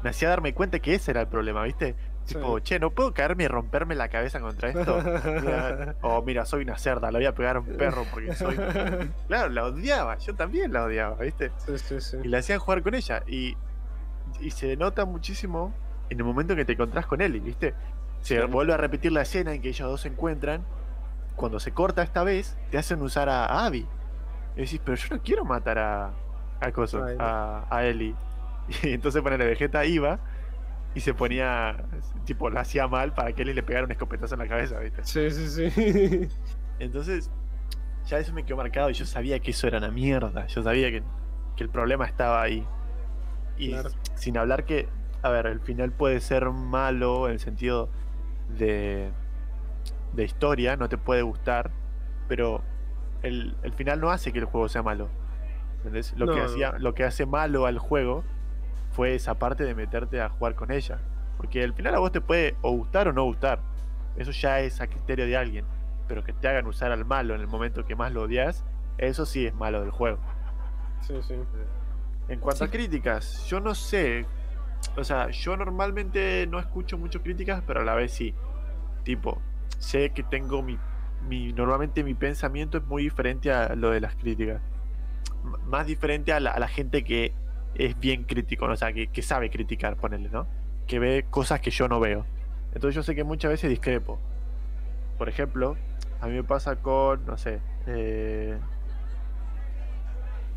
me 0.03 0.11
hacía 0.11 0.29
darme 0.29 0.55
cuenta 0.55 0.79
que 0.81 0.95
ese 0.95 1.11
era 1.13 1.21
el 1.23 1.29
problema, 1.29 1.63
¿viste? 1.65 1.95
Tipo, 2.27 2.59
Sí. 2.59 2.63
che, 2.65 2.79
no 2.79 2.91
puedo 2.91 3.13
caerme 3.15 3.45
y 3.45 3.49
romperme 3.49 3.95
la 3.95 4.09
cabeza 4.09 4.41
contra 4.41 4.69
esto. 4.71 4.99
O 6.03 6.23
mira, 6.23 6.45
soy 6.45 6.63
una 6.63 6.77
cerda, 6.79 7.11
le 7.11 7.19
voy 7.19 7.27
a 7.27 7.35
pegar 7.35 7.57
a 7.57 7.61
un 7.61 7.67
perro 7.67 8.05
porque 8.13 8.35
soy. 8.35 8.57
Claro, 9.29 9.49
la 9.51 9.65
odiaba, 9.65 10.17
yo 10.19 10.35
también 10.35 10.73
la 10.73 10.85
odiaba, 10.85 11.17
¿viste? 11.17 11.51
sí, 11.59 11.79
sí, 11.79 12.01
sí. 12.01 12.17
Y 12.23 12.29
la 12.29 12.39
hacían 12.39 12.59
jugar 12.59 12.83
con 12.83 12.95
ella. 12.95 13.23
Y, 13.27 13.57
y 14.41 14.51
se 14.51 14.77
nota 14.77 15.05
muchísimo 15.07 15.75
en 16.09 16.19
el 16.19 16.25
momento 16.25 16.55
que 16.57 16.65
te 16.65 16.73
encontrás 16.75 17.07
con 17.07 17.21
Ellie, 17.21 17.41
¿viste? 17.41 17.75
Se 18.21 18.39
Sí. 18.41 18.47
vuelve 18.47 18.75
a 18.75 18.77
repetir 18.77 19.13
la 19.13 19.23
escena 19.23 19.55
en 19.55 19.63
que 19.63 19.69
ellos 19.71 19.89
dos 19.89 20.01
se 20.03 20.09
encuentran. 20.09 20.65
Cuando 21.37 21.59
se 21.59 21.73
corta 21.73 22.03
esta 22.03 22.23
vez, 22.23 22.57
te 22.71 22.77
hacen 22.79 23.01
usar 23.01 23.29
a, 23.31 23.47
a 23.47 23.65
Abby. 23.67 23.87
Y 24.57 24.61
decís, 24.61 24.81
pero 24.85 24.97
yo 24.97 25.17
no 25.17 25.23
quiero 25.23 25.45
matar 25.45 25.79
a. 25.79 26.11
a 26.61 26.73
Coso, 26.73 27.05
a, 27.19 27.67
a 27.71 27.85
Ellie. 27.85 28.15
Y 28.85 28.91
entonces 28.93 29.21
pone 29.23 29.37
la 29.37 29.45
Vegeta 29.47 29.85
iba 29.85 30.21
y 30.95 31.01
se 31.01 31.13
ponía. 31.15 31.85
Tipo, 32.25 32.51
la 32.51 32.61
hacía 32.61 32.87
mal 32.87 33.13
para 33.15 33.33
que 33.33 33.43
Ellie 33.43 33.55
le 33.55 33.63
pegara 33.63 33.85
un 33.87 33.91
escopetazo 33.93 34.35
en 34.35 34.41
la 34.41 34.49
cabeza, 34.49 34.79
¿viste? 34.79 35.03
Sí, 35.05 35.31
sí, 35.31 35.71
sí. 35.71 36.29
Entonces, 36.79 37.31
ya 38.07 38.19
eso 38.19 38.33
me 38.33 38.45
quedó 38.45 38.57
marcado 38.57 38.91
y 38.91 38.95
yo 38.95 39.05
sabía 39.07 39.39
que 39.41 39.51
eso 39.51 39.67
era 39.67 39.79
una 39.79 39.91
mierda. 39.91 40.47
Yo 40.47 40.63
sabía 40.63 40.91
que, 40.91 41.03
que 41.57 41.65
el 41.65 41.71
problema 41.71 42.07
estaba 42.07 42.41
ahí. 42.43 42.65
Y 43.59 43.71
Claro. 43.71 43.91
sin 44.15 44.39
hablar 44.39 44.65
que, 44.65 44.89
a 45.23 45.31
ver, 45.31 45.47
el 45.47 45.61
final 45.61 45.91
puede 45.93 46.21
ser 46.21 46.49
malo 46.51 47.27
en 47.27 47.33
el 47.35 47.41
sentido 47.41 47.89
de, 48.57 49.11
de 50.13 50.25
historia, 50.25 50.77
no 50.77 50.89
te 50.89 50.97
puede 50.97 51.23
gustar, 51.23 51.71
pero 52.29 52.63
el, 53.23 53.55
el 53.63 53.73
final 53.75 54.01
no 54.01 54.11
hace 54.11 54.33
que 54.33 54.39
el 54.39 54.45
juego 54.47 54.69
sea 54.69 54.83
malo. 54.83 55.09
¿Entendés? 55.81 56.15
Lo, 56.17 56.27
No, 56.27 56.33
que 56.35 56.39
no. 56.41 56.45
hacía, 56.47 56.73
lo 56.79 56.95
que 56.95 57.05
hace 57.05 57.27
malo 57.27 57.67
al 57.67 57.79
juego 57.79 58.23
fue 58.93 59.15
esa 59.15 59.35
parte 59.39 59.65
de 59.65 59.75
meterte 59.75 60.21
a 60.21 60.29
jugar 60.29 60.55
con 60.55 60.71
ella. 60.71 60.99
Porque 61.37 61.63
el 61.63 61.73
final 61.73 61.95
a 61.95 61.99
vos 62.01 62.13
te 62.13 62.21
puede 62.21 62.57
o 62.61 62.73
gustar 62.73 63.09
o 63.09 63.13
no 63.13 63.25
gustar. 63.25 63.61
Eso 64.17 64.31
ya 64.31 64.61
es 64.61 64.81
a 64.81 64.87
criterio 64.89 65.27
de 65.27 65.37
alguien. 65.37 65.65
Pero 66.07 66.23
que 66.23 66.33
te 66.33 66.49
hagan 66.49 66.67
usar 66.67 66.93
al 66.93 67.05
malo 67.05 67.35
en 67.35 67.41
el 67.41 67.47
momento 67.47 67.85
que 67.87 67.95
más 67.97 68.13
lo 68.13 68.23
odias, 68.23 68.65
eso 68.99 69.25
sí 69.25 69.47
es 69.47 69.55
malo 69.55 69.81
del 69.81 69.91
juego. 69.91 70.19
Sí, 71.01 71.15
sí. 71.23 71.35
En 72.29 72.41
cuanto 72.41 72.65
a 72.65 72.69
críticas, 72.69 73.47
yo 73.47 73.61
no 73.61 73.75
sé. 73.75 74.27
O 74.97 75.05
sea, 75.05 75.31
yo 75.31 75.57
normalmente 75.57 76.47
no 76.47 76.59
escucho 76.59 76.99
mucho 76.99 77.23
críticas, 77.23 77.63
pero 77.67 77.81
a 77.81 77.85
la 77.85 77.95
vez 77.95 78.13
sí. 78.13 78.35
Tipo, 79.05 79.41
sé 79.79 80.11
que 80.11 80.23
tengo 80.23 80.63
mi. 80.63 80.79
mi 81.27 81.53
normalmente 81.53 82.05
mi 82.05 82.15
pensamiento 82.15 82.77
es 82.79 82.85
muy 82.85 83.05
diferente 83.05 83.51
a 83.53 83.75
lo 83.75 83.91
de 83.91 84.01
las 84.01 84.15
críticas. 84.17 84.61
Más 85.67 85.87
diferente 85.87 86.33
a 86.33 86.41
la, 86.41 86.51
a 86.51 86.59
la 86.59 86.69
gente 86.69 87.05
que 87.05 87.33
es 87.75 87.99
bien 87.99 88.25
crítico, 88.25 88.67
¿no? 88.67 88.75
o 88.75 88.77
sea, 88.77 88.93
que, 88.93 89.07
que 89.09 89.23
sabe 89.23 89.51
criticar, 89.51 89.97
ponerle, 89.97 90.29
¿no? 90.31 90.47
Que 90.87 90.99
ve 90.99 91.27
cosas 91.31 91.61
que 91.61 91.71
yo 91.71 91.89
no 91.89 92.01
veo. 92.01 92.27
Entonces 92.75 92.95
yo 92.95 93.03
sé 93.03 93.15
que 93.15 93.25
muchas 93.25 93.51
veces 93.51 93.71
discrepo. 93.71 94.19
Por 95.19 95.29
ejemplo, 95.29 95.77
a 96.21 96.27
mí 96.27 96.33
me 96.35 96.45
pasa 96.45 96.77
con, 96.77 97.25
no 97.27 97.37
sé, 97.37 97.61
eh, 97.87 98.59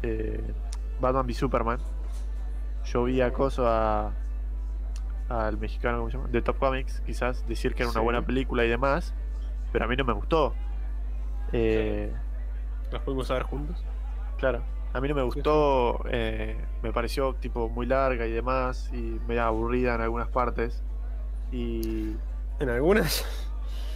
eh, 0.01 0.53
Batman 0.99 1.25
v 1.25 1.33
Superman, 1.33 1.79
yo 2.85 3.03
vi 3.05 3.21
acoso 3.21 3.67
a 3.67 4.11
al 5.29 5.57
mexicano, 5.57 5.99
¿cómo 5.99 6.11
se 6.11 6.17
llama? 6.17 6.29
De 6.29 6.41
Top 6.41 6.59
Comics, 6.59 7.01
quizás, 7.01 7.47
decir 7.47 7.73
que 7.73 7.83
era 7.83 7.89
una 7.89 8.01
Sí. 8.01 8.03
buena 8.03 8.21
película 8.25 8.65
y 8.65 8.69
demás, 8.69 9.13
pero 9.71 9.85
a 9.85 9.87
mí 9.87 9.95
no 9.95 10.03
me 10.03 10.13
gustó. 10.13 10.53
Eh, 11.53 12.11
¿Las 12.91 13.01
podemos 13.01 13.29
ver 13.29 13.43
juntos? 13.43 13.83
Claro, 14.43 14.61
a 14.91 14.99
mí 14.99 15.07
no 15.07 15.15
me 15.15 15.21
gustó, 15.23 16.03
eh, 16.09 16.57
me 16.81 16.91
pareció 16.91 17.33
tipo 17.35 17.69
muy 17.69 17.85
larga 17.85 18.25
y 18.27 18.31
demás, 18.33 18.89
y 18.91 18.97
medio 19.25 19.43
aburrida 19.43 19.95
en 19.95 20.01
algunas 20.01 20.27
partes. 20.27 20.83
Y 21.49 22.17
En 22.59 22.67
algunas. 22.69 23.25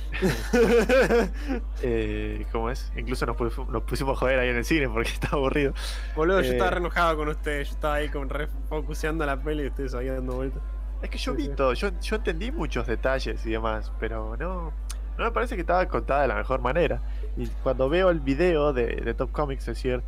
eh, 1.82 2.45
¿cómo 2.53 2.69
es? 2.69 2.91
Incluso 2.95 3.26
nos, 3.26 3.36
pusimos- 3.36 3.68
nos 3.69 3.84
pusimos 3.84 4.15
a 4.15 4.19
joder 4.22 4.40
ahí 4.40 4.49
en 4.49 4.56
el 4.56 4.64
cine 4.64 4.88
porque 4.90 5.10
estaba 5.14 5.38
aburrido. 5.38 5.74
Boludo, 6.15 6.41
yo 6.41 6.48
Eh. 6.49 6.53
estaba 6.53 6.72
re 6.72 6.78
enojado 6.78 7.18
con 7.18 7.28
ustedes. 7.28 7.68
Yo 7.69 7.74
estaba 7.76 7.95
ahí 7.95 8.10
con 8.10 8.30
re 8.30 8.48
focuseando 8.69 9.26
la 9.26 9.36
peli 9.41 9.64
y 9.64 9.68
ustedes 9.68 9.94
ahí 9.95 10.07
dando 10.07 10.36
vueltas. 10.36 10.61
Es 11.02 11.10
que 11.10 11.18
yo 11.18 11.34
Sí, 11.34 11.38
vi 11.38 11.44
sí. 11.48 11.52
todo, 11.56 11.74
yo, 11.74 11.90
yo 12.02 12.15
entendí 12.15 12.52
muchos 12.52 12.88
detalles 12.88 13.45
y 13.45 13.52
demás, 13.52 13.91
pero 13.99 14.36
no, 14.38 14.72
no 15.18 15.24
me 15.26 15.32
parece 15.32 15.56
que 15.56 15.61
estaba 15.61 15.86
contada 15.88 16.22
de 16.24 16.28
la 16.30 16.36
mejor 16.36 16.61
manera. 16.61 17.02
Y 17.36 17.48
cuando 17.61 17.88
veo 17.90 18.10
el 18.10 18.19
video 18.19 18.72
de, 18.74 18.88
de 18.95 19.14
Top 19.14 19.32
Comics, 19.32 19.68
es 19.68 19.76
decir, 19.76 20.02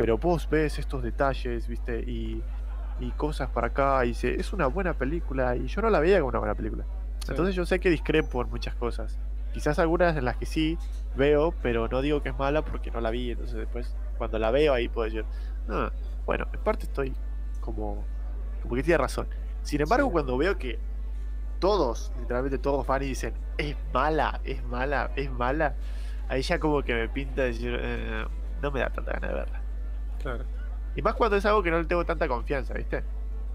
pero 0.00 0.16
vos 0.16 0.48
ves 0.48 0.78
estos 0.78 1.02
detalles, 1.02 1.68
viste, 1.68 2.00
y, 2.00 2.42
y 3.00 3.10
cosas 3.10 3.50
para 3.50 3.66
acá, 3.66 4.02
y 4.06 4.08
dice, 4.08 4.34
es 4.40 4.54
una 4.54 4.66
buena 4.66 4.94
película, 4.94 5.54
y 5.56 5.66
yo 5.66 5.82
no 5.82 5.90
la 5.90 6.00
veía 6.00 6.16
como 6.20 6.30
una 6.30 6.38
buena 6.38 6.54
película. 6.54 6.84
Sí. 7.18 7.32
Entonces 7.32 7.54
yo 7.54 7.66
sé 7.66 7.80
que 7.80 7.90
discrepo 7.90 8.40
en 8.40 8.48
muchas 8.48 8.74
cosas. 8.76 9.18
Quizás 9.52 9.78
algunas 9.78 10.16
en 10.16 10.24
las 10.24 10.38
que 10.38 10.46
sí 10.46 10.78
veo, 11.16 11.52
pero 11.62 11.86
no 11.88 12.00
digo 12.00 12.22
que 12.22 12.30
es 12.30 12.38
mala 12.38 12.62
porque 12.64 12.90
no 12.90 13.02
la 13.02 13.10
vi, 13.10 13.32
entonces 13.32 13.56
después 13.58 13.94
cuando 14.16 14.38
la 14.38 14.50
veo 14.50 14.72
ahí 14.72 14.88
puedo 14.88 15.04
decir, 15.04 15.26
"Ah, 15.68 15.92
bueno, 16.24 16.46
en 16.50 16.60
parte 16.60 16.86
estoy 16.86 17.12
como, 17.60 18.02
como 18.62 18.74
que 18.76 18.82
tiene 18.82 18.96
razón. 18.96 19.28
Sin 19.60 19.82
embargo, 19.82 20.06
Sí. 20.06 20.12
cuando 20.12 20.38
veo 20.38 20.56
que 20.56 20.78
todos, 21.58 22.10
literalmente 22.18 22.56
todos 22.56 22.86
van 22.86 23.02
y 23.02 23.06
dicen, 23.08 23.34
es 23.58 23.76
mala, 23.92 24.40
es 24.44 24.64
mala, 24.64 25.10
es 25.14 25.30
mala, 25.30 25.74
ahí 26.30 26.40
ya 26.40 26.58
como 26.58 26.82
que 26.82 26.94
me 26.94 27.06
pinta 27.10 27.42
decir, 27.42 27.78
"Eh, 27.78 28.24
no 28.62 28.70
me 28.70 28.80
da 28.80 28.88
tanta 28.88 29.12
ganas 29.12 29.28
de 29.30 29.36
verla. 29.36 29.59
Claro. 30.22 30.44
Y 30.96 31.02
más 31.02 31.14
cuando 31.14 31.36
es 31.36 31.46
algo 31.46 31.62
que 31.62 31.70
no 31.70 31.78
le 31.78 31.84
tengo 31.84 32.04
tanta 32.04 32.26
confianza, 32.28 32.74
¿viste? 32.74 33.02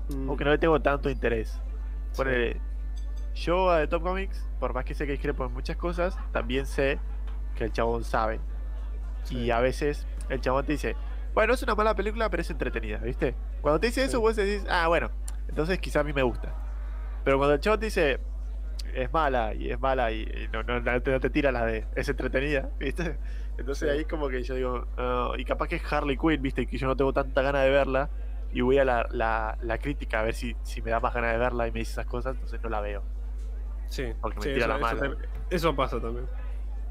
Mm, 0.10 0.30
O 0.30 0.38
que 0.38 0.46
no 0.46 0.52
le 0.52 0.58
tengo 0.58 0.80
tanto 0.82 1.10
interés. 1.10 1.50
sí. 2.12 2.18
Ponele, 2.18 2.62
yo 3.34 3.70
a 3.70 3.80
The 3.80 3.88
Top 3.88 4.04
Comics, 4.04 4.48
por 4.60 4.74
más 4.74 4.86
que 4.86 4.94
sé 4.94 5.06
que 5.06 5.12
discrepo 5.14 5.46
en 5.46 5.52
muchas 5.52 5.76
cosas, 5.76 6.18
también 6.32 6.66
sé 6.66 7.00
que 7.56 7.66
el 7.66 7.72
chabón 7.74 8.04
sabe. 8.06 8.40
Sí. 9.24 9.38
Y 9.38 9.52
a 9.52 9.60
veces 9.60 10.08
el 10.30 10.40
chabón 10.40 10.66
te 10.66 10.72
dice, 10.74 10.96
bueno, 11.34 11.54
es 11.54 11.62
una 11.64 11.76
mala 11.76 11.94
película, 11.96 12.30
pero 12.30 12.42
es 12.42 12.50
entretenida, 12.50 12.98
¿viste? 13.00 13.36
Cuando 13.62 13.80
te 13.82 13.88
dice 13.88 14.02
Sí. 14.02 14.08
eso, 14.08 14.22
vos 14.22 14.36
decís, 14.38 14.66
ah, 14.70 14.88
bueno, 14.88 15.10
entonces 15.50 15.78
quizá 15.80 16.00
a 16.00 16.04
mí 16.04 16.14
me 16.14 16.24
gusta. 16.24 16.54
Pero 17.26 17.38
cuando 17.38 17.56
el 17.56 17.60
chabón 17.60 17.80
te 17.82 17.88
dice, 17.88 18.20
es 18.94 19.12
mala, 19.12 19.54
y 19.54 19.70
es 19.72 19.80
mala, 19.80 20.12
y, 20.14 20.22
y 20.22 20.48
no, 20.54 20.64
no, 20.64 20.80
no 20.80 21.02
te, 21.02 21.12
no 21.12 21.20
te 21.20 21.30
tira 21.30 21.52
la 21.52 21.66
de, 21.66 21.86
es 21.96 22.08
entretenida, 22.08 22.70
¿viste? 22.80 23.18
Entonces 23.58 23.90
Sí. 23.90 23.98
ahí 23.98 24.06
como 24.06 24.28
que 24.30 24.44
yo 24.44 24.56
digo, 24.56 24.86
"Ah", 24.98 25.32
y 25.38 25.46
capaz 25.46 25.68
que 25.68 25.76
es 25.78 25.94
Harley 25.94 26.18
Quinn, 26.18 26.42
¿viste? 26.42 26.66
Que 26.68 26.78
yo 26.78 26.88
no 26.88 26.96
tengo 26.96 27.14
tanta 27.14 27.42
ganas 27.42 27.64
de 27.64 27.70
verla, 27.70 28.10
y 28.52 28.62
voy 28.62 28.78
a 28.78 28.86
la, 28.86 29.08
la, 29.12 29.58
la 29.62 29.78
crítica 29.78 30.20
a 30.20 30.24
ver 30.24 30.34
si, 30.34 30.56
si 30.64 30.82
me 30.82 30.92
da 30.92 31.00
más 31.00 31.14
ganas 31.14 31.32
de 31.34 31.38
verla 31.38 31.68
y 31.68 31.72
me 31.72 31.80
dice 31.80 31.92
esas 31.94 32.06
cosas, 32.06 32.36
entonces 32.36 32.62
no 32.64 32.70
la 32.70 32.82
veo. 32.82 33.04
Sí. 33.88 34.14
Porque 34.22 34.38
me 34.38 34.44
sí, 34.44 34.54
tira 34.54 34.66
eso, 34.66 34.68
la 34.68 34.78
mala. 34.78 35.18
eso 35.50 35.76
pasa 35.76 36.00
también. 36.00 36.28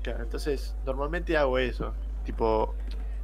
Claro, 0.02 0.22
entonces 0.22 0.76
normalmente 0.84 1.36
hago 1.36 1.58
eso. 1.58 1.94
Tipo, 2.24 2.74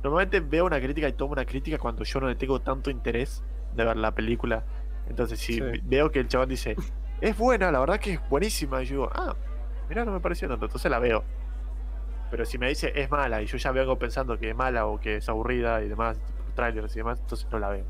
normalmente 0.03 0.41
veo 0.41 0.65
una 0.67 0.81
crítica 0.81 1.09
y 1.09 1.13
tomo 1.13 1.33
una 1.33 1.45
crítica 1.45 1.79
cuando 1.79 2.05
yo 2.05 2.21
no 2.21 2.29
le 2.29 2.35
tengo 2.35 2.61
tanto 2.61 2.91
interés 2.91 3.45
de 3.75 3.85
ver 3.85 3.97
la 3.97 4.15
película. 4.15 4.65
Entonces, 5.09 5.39
si 5.39 5.55
Sí. 5.55 5.63
veo 5.85 6.11
que 6.11 6.21
el 6.21 6.29
chabón 6.29 6.49
dice, 6.49 6.77
es 7.21 7.37
buena, 7.37 7.71
la 7.71 7.81
verdad 7.81 7.99
que 7.99 8.15
es 8.15 8.29
buenísima, 8.29 8.83
y 8.83 8.87
yo 8.87 8.91
digo, 8.93 9.11
ah, 9.13 9.35
mira, 9.89 10.05
no 10.05 10.13
me 10.13 10.21
pareció 10.21 10.49
tanto, 10.49 10.67
entonces 10.67 10.91
la 10.91 10.99
veo. 10.99 11.25
Pero 12.31 12.45
si 12.45 12.59
me 12.59 12.69
dice 12.69 12.93
es 12.95 13.11
mala 13.11 13.43
y 13.43 13.47
yo 13.47 13.57
ya 13.59 13.73
vengo 13.73 13.99
pensando 13.99 14.39
que 14.39 14.51
es 14.51 14.57
mala 14.57 14.87
o 14.87 15.01
que 15.01 15.17
es 15.17 15.29
aburrida 15.29 15.83
y 15.83 15.89
demás, 15.89 16.19
trailers 16.55 16.95
y 16.95 16.99
demás, 17.01 17.19
entonces 17.21 17.47
no 17.51 17.59
la 17.59 17.71
veo. 17.71 17.85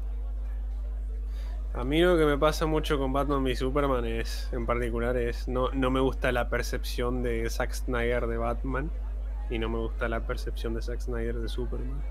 A 1.74 1.84
mí 1.84 2.00
lo 2.02 2.16
que 2.18 2.24
me 2.24 2.36
pasa 2.36 2.66
mucho 2.66 2.98
con 2.98 3.12
Batman 3.12 3.46
y 3.46 3.54
Superman 3.54 4.04
es, 4.04 4.48
en 4.52 4.66
particular, 4.66 5.16
es 5.16 5.46
no, 5.46 5.70
no 5.72 5.90
me 5.90 6.00
gusta 6.00 6.32
la 6.32 6.48
percepción 6.48 7.22
de 7.22 7.48
Zack 7.48 7.72
Snyder 7.72 8.26
de 8.26 8.38
Batman 8.38 8.90
y 9.50 9.58
no 9.58 9.68
me 9.68 9.78
gusta 9.78 10.08
la 10.08 10.20
percepción 10.26 10.74
de 10.74 10.82
Zack 10.82 11.00
Snyder 11.00 11.36
de 11.36 11.48
Superman. 11.48 12.02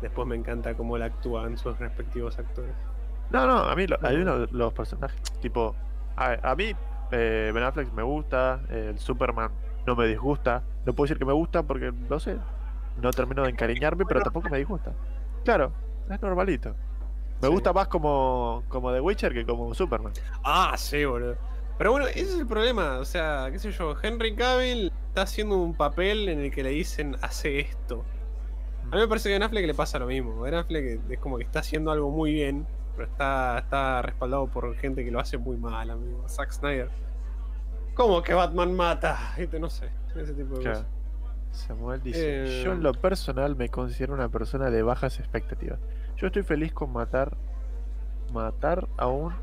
Después 0.00 0.26
me 0.26 0.34
encanta 0.34 0.74
cómo 0.74 0.96
él 0.96 1.02
actúa 1.02 1.46
en 1.46 1.56
sus 1.58 1.78
respectivos 1.78 2.38
actores. 2.38 2.72
No, 3.30 3.46
no, 3.46 3.58
a 3.58 3.76
mí, 3.76 3.86
lo- 3.86 3.96
a 4.02 4.10
mí 4.10 4.46
los 4.50 4.72
personajes, 4.72 5.20
tipo, 5.40 5.76
a, 6.16 6.50
a 6.50 6.56
mí 6.56 6.72
eh, 7.12 7.50
Ben 7.54 7.62
Affleck 7.62 7.92
me 7.92 8.02
gusta, 8.02 8.60
el 8.70 8.98
Superman 8.98 9.52
no 9.86 9.96
me 9.96 10.06
disgusta, 10.06 10.62
no 10.84 10.92
puedo 10.94 11.06
decir 11.06 11.18
que 11.18 11.24
me 11.24 11.32
gusta 11.32 11.62
porque, 11.62 11.92
no 11.92 12.20
sé, 12.20 12.36
no 13.00 13.10
termino 13.10 13.42
de 13.42 13.50
encariñarme, 13.50 14.04
pero 14.06 14.20
tampoco 14.20 14.48
me 14.48 14.58
disgusta. 14.58 14.92
Claro, 15.44 15.72
es 16.08 16.20
normalito. 16.22 16.74
Me 17.40 17.48
Sí. 17.48 17.54
gusta 17.54 17.72
más 17.72 17.88
como, 17.88 18.62
como 18.68 18.92
The 18.92 19.00
Witcher 19.00 19.32
que 19.32 19.46
como 19.46 19.72
Superman. 19.74 20.12
Ah, 20.44 20.74
sí, 20.76 21.04
boludo. 21.04 21.36
Pero 21.78 21.92
bueno, 21.92 22.06
ese 22.08 22.20
es 22.20 22.38
el 22.38 22.46
problema. 22.46 22.98
O 22.98 23.04
sea, 23.06 23.48
qué 23.50 23.58
sé 23.58 23.72
yo, 23.72 23.96
Henry 24.02 24.34
Cavill 24.34 24.92
está 25.08 25.22
haciendo 25.22 25.56
un 25.56 25.72
papel 25.74 26.28
en 26.28 26.40
el 26.40 26.50
que 26.50 26.62
le 26.62 26.68
dicen 26.70 27.16
hace 27.22 27.60
esto. 27.60 28.04
A 28.92 28.96
mí 28.96 29.00
me 29.00 29.08
parece 29.08 29.30
que 29.30 29.34
a 29.34 29.38
Ben 29.38 29.44
Affleck 29.44 29.66
le 29.66 29.72
pasa 29.74 29.98
lo 29.98 30.06
mismo. 30.06 30.38
Ben 30.42 30.54
Affleck 30.54 31.00
es 31.10 31.18
como 31.20 31.38
que 31.38 31.44
está 31.44 31.60
haciendo 31.60 31.90
algo 31.90 32.10
muy 32.10 32.32
bien, 32.34 32.66
pero 32.96 33.08
está, 33.08 33.58
está 33.60 34.02
respaldado 34.02 34.46
por 34.48 34.76
gente 34.76 35.02
que 35.04 35.10
lo 35.10 35.20
hace 35.20 35.38
muy 35.38 35.56
mal, 35.56 35.88
amigo. 35.88 36.28
Zack 36.28 36.50
Snyder. 36.52 36.90
¿Cómo 38.00 38.22
que 38.22 38.32
Batman 38.32 38.74
mata? 38.74 39.34
Viste, 39.36 39.60
No 39.60 39.68
sé, 39.68 39.90
ese 40.16 40.32
tipo 40.32 40.54
de 40.56 40.62
Claro. 40.62 40.78
cosas. 40.78 40.86
Samuel 41.50 42.02
dice, 42.02 42.44
Eh, 42.44 42.62
yo 42.64 42.72
en 42.72 42.82
lo 42.82 42.94
personal 42.94 43.56
me 43.56 43.68
considero 43.68 44.14
una 44.14 44.30
persona 44.30 44.70
de 44.70 44.82
bajas 44.82 45.18
expectativas. 45.20 45.78
Yo 46.16 46.28
estoy 46.28 46.42
feliz 46.42 46.72
con 46.72 46.94
matar 46.94 47.36
matar 48.32 48.88
a 48.96 49.06
un 49.06 49.34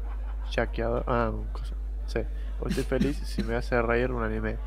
chaqueador. 0.49 1.03
Ah, 1.05 1.29
un 1.31 1.45
cosa. 1.49 1.75
Sí. 2.07 2.21
O 2.59 2.67
estoy 2.67 2.83
feliz 2.83 3.17
si 3.17 3.43
me 3.43 3.53
hace 3.55 3.79
reír 3.79 4.11
un 4.11 4.23
anime. 4.23 4.57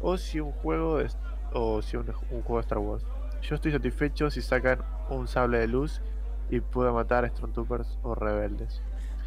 O 0.00 0.16
si 0.18 0.38
un 0.38 0.52
juego 0.52 0.98
de, 0.98 1.10
o 1.52 1.82
si 1.82 1.96
un, 1.96 2.06
un 2.30 2.42
juego 2.42 2.58
de 2.58 2.60
Star 2.60 2.78
Wars. 2.78 3.04
Yo 3.40 3.56
estoy 3.56 3.72
satisfecho 3.72 4.30
si 4.30 4.40
sacan 4.40 4.78
un 5.08 5.26
sable 5.26 5.58
de 5.58 5.66
luz 5.66 6.00
y 6.48 6.60
puedo 6.60 6.94
matar 6.94 7.24
a 7.24 7.28
Stormtroopers 7.28 7.98
o 8.04 8.14
rebeldes. 8.14 8.82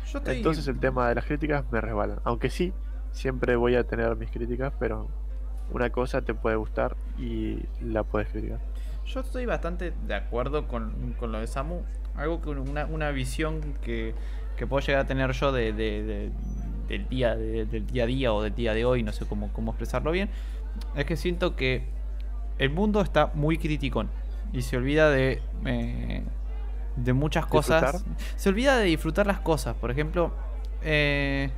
Yo 0.05 0.19
estoy, 0.19 0.37
Entonces 0.37 0.65
el 0.69 0.79
tema 0.79 1.09
de 1.09 1.15
las 1.15 1.25
críticas 1.25 1.65
me 1.69 1.81
resbalan. 1.81 2.19
Aunque 2.23 2.49
sí, 2.49 2.71
siempre 3.15 3.55
voy 3.55 3.75
a 3.75 3.83
tener 3.85 4.15
mis 4.15 4.29
críticas, 4.29 4.73
pero 4.79 5.07
una 5.71 5.89
cosa 5.89 6.21
te 6.21 6.33
puede 6.33 6.55
gustar 6.57 6.95
y 7.17 7.59
la 7.81 8.03
puedes 8.03 8.27
criticar. 8.29 8.59
yo 9.05 9.19
estoy 9.21 9.45
bastante 9.45 9.93
de 10.05 10.13
acuerdo 10.15 10.67
con, 10.67 11.13
con 11.19 11.31
lo 11.31 11.39
de 11.39 11.47
Samu. 11.47 11.81
Algo 12.15 12.41
que 12.41 12.49
una, 12.49 12.85
una 12.85 13.11
visión 13.11 13.61
que, 13.81 14.13
que 14.57 14.67
puedo 14.67 14.85
llegar 14.85 15.01
a 15.01 15.07
tener 15.07 15.31
yo 15.31 15.51
de, 15.51 15.73
de- 15.73 16.03
de- 16.03 16.31
del, 16.87 17.07
día, 17.09 17.35
de- 17.35 17.65
del 17.65 17.87
día 17.87 18.03
a 18.03 18.05
día 18.07 18.33
o 18.33 18.41
del 18.43 18.53
día 18.55 18.73
de 18.73 18.85
hoy, 18.85 19.01
no 19.03 19.11
sé 19.11 19.25
cómo, 19.25 19.51
cómo 19.53 19.71
expresarlo 19.71 20.11
bien, 20.11 20.29
es 20.95 21.05
que 21.05 21.15
siento 21.17 21.55
que 21.55 21.83
el 22.57 22.69
mundo 22.69 23.01
está 23.01 23.31
muy 23.33 23.57
criticón 23.57 24.09
y 24.53 24.61
se 24.61 24.77
olvida 24.77 25.09
de, 25.09 25.41
eh, 25.65 26.23
de 26.95 27.13
muchas 27.13 27.45
cosas. 27.47 27.93
¿Disfrutar? 27.93 28.17
Se 28.37 28.49
olvida 28.49 28.77
de 28.77 28.85
disfrutar 28.85 29.25
las 29.27 29.39
cosas. 29.39 29.75
Por 29.75 29.89
ejemplo, 29.91 30.31
eh, 30.83 31.49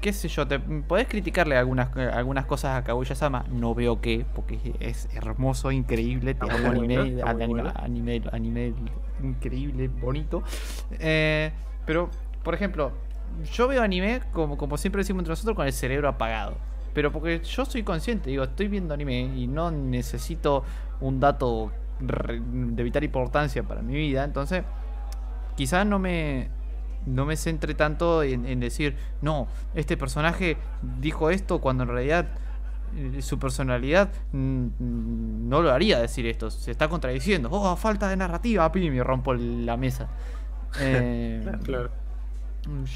qué 0.00 0.12
sé 0.12 0.28
yo, 0.28 0.46
te, 0.46 0.58
podés 0.58 1.08
criticarle 1.08 1.56
algunas, 1.56 1.96
algunas 1.96 2.46
cosas 2.46 2.76
a 2.76 2.84
Kaguya-sama. 2.84 3.44
No 3.50 3.74
veo 3.74 4.00
qué, 4.00 4.24
porque 4.34 4.74
es 4.80 5.08
hermoso, 5.14 5.72
increíble. 5.72 6.34
Te 6.34 6.50
amo 6.50 6.70
anime, 6.70 7.22
anime, 7.24 7.72
anime, 7.76 8.22
anime 8.32 8.74
increíble, 9.22 9.88
bonito. 9.88 10.42
Eh, 10.98 11.52
pero, 11.84 12.10
por 12.42 12.54
ejemplo, 12.54 12.92
yo 13.52 13.68
veo 13.68 13.82
anime, 13.82 14.20
como, 14.32 14.56
como 14.56 14.76
siempre 14.76 15.00
decimos 15.00 15.20
entre 15.20 15.32
nosotros, 15.32 15.56
con 15.56 15.66
el 15.66 15.72
cerebro 15.72 16.08
apagado. 16.08 16.56
Pero 16.94 17.12
porque 17.12 17.40
yo 17.40 17.64
soy 17.64 17.82
consciente, 17.82 18.30
digo, 18.30 18.44
estoy 18.44 18.68
viendo 18.68 18.94
anime 18.94 19.20
y 19.20 19.46
no 19.46 19.70
necesito 19.70 20.64
un 21.00 21.20
dato 21.20 21.70
de 22.00 22.82
vital 22.82 23.04
importancia 23.04 23.62
para 23.62 23.82
mi 23.82 23.94
vida. 23.94 24.24
Entonces, 24.24 24.64
quizás 25.56 25.86
no 25.86 25.98
me, 25.98 26.48
no 27.06 27.24
me 27.26 27.36
centre 27.36 27.74
tanto 27.74 28.22
en, 28.22 28.44
en 28.46 28.60
decir, 28.60 28.96
no, 29.22 29.46
este 29.74 29.96
personaje 29.96 30.56
dijo 31.00 31.30
esto 31.30 31.60
cuando 31.60 31.84
en 31.84 31.88
realidad 31.90 32.26
eh, 32.96 33.20
su 33.22 33.38
personalidad 33.38 34.10
mm, 34.32 34.38
mm, 34.78 35.48
no 35.48 35.62
lo 35.62 35.70
haría 35.72 35.98
decir 36.00 36.26
esto. 36.26 36.50
Se 36.50 36.70
está 36.70 36.88
contradiciendo. 36.88 37.48
Oh, 37.52 37.76
falta 37.76 38.08
de 38.08 38.16
narrativa, 38.16 38.70
pim, 38.72 38.92
y 38.94 39.00
rompo 39.02 39.34
la 39.34 39.76
mesa. 39.76 40.08
Eh, 40.80 41.42
Claro. 41.64 41.90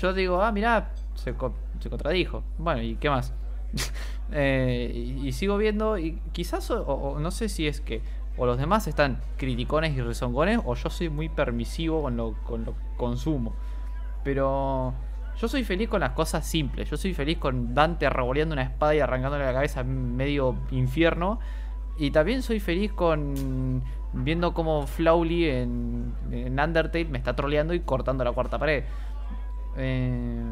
yo 0.00 0.12
digo, 0.12 0.42
ah, 0.42 0.52
mirá, 0.52 0.90
se, 1.14 1.32
co- 1.34 1.54
se 1.80 1.88
contradijo. 1.88 2.42
Bueno, 2.58 2.82
¿y 2.82 2.96
qué 2.96 3.08
más? 3.10 3.32
Eh, 4.34 4.90
y, 4.94 5.28
y 5.28 5.32
sigo 5.32 5.58
viendo, 5.58 5.98
y 5.98 6.18
quizás, 6.32 6.70
o, 6.70 6.82
o 6.84 7.18
no 7.20 7.30
sé 7.30 7.50
si 7.50 7.66
es 7.66 7.82
que 7.82 8.00
O 8.38 8.46
los 8.46 8.56
demás 8.56 8.86
están 8.86 9.20
criticones 9.36 9.94
y 9.94 10.00
rezongones, 10.00 10.58
o 10.64 10.74
yo 10.74 10.88
soy 10.88 11.10
muy 11.10 11.28
permisivo 11.28 12.00
con 12.00 12.16
lo, 12.16 12.32
con 12.44 12.64
lo 12.64 12.72
que 12.72 12.78
consumo. 12.96 13.54
Pero 14.24 14.94
yo 15.36 15.48
soy 15.48 15.64
feliz 15.64 15.88
con 15.88 16.00
las 16.00 16.10
cosas 16.12 16.46
simples. 16.46 16.88
Yo 16.90 16.96
soy 16.96 17.14
feliz 17.14 17.38
con 17.38 17.74
Dante 17.74 18.06
arraboleando 18.06 18.52
una 18.52 18.62
espada 18.62 18.94
y 18.94 19.00
arrancándole 19.00 19.44
la 19.44 19.52
cabeza 19.52 19.82
medio 19.82 20.56
infierno. 20.70 21.38
Y 21.98 22.10
también 22.10 22.42
soy 22.42 22.60
feliz 22.60 22.92
con 22.92 23.82
viendo 24.14 24.52
cómo 24.54 24.86
Flawly 24.86 25.46
en, 25.48 26.14
en 26.30 26.58
Undertale 26.60 27.06
me 27.06 27.18
está 27.18 27.34
troleando 27.34 27.74
y 27.74 27.80
cortando 27.80 28.24
la 28.24 28.32
cuarta 28.32 28.58
pared. 28.58 28.84
Eh, 29.76 30.42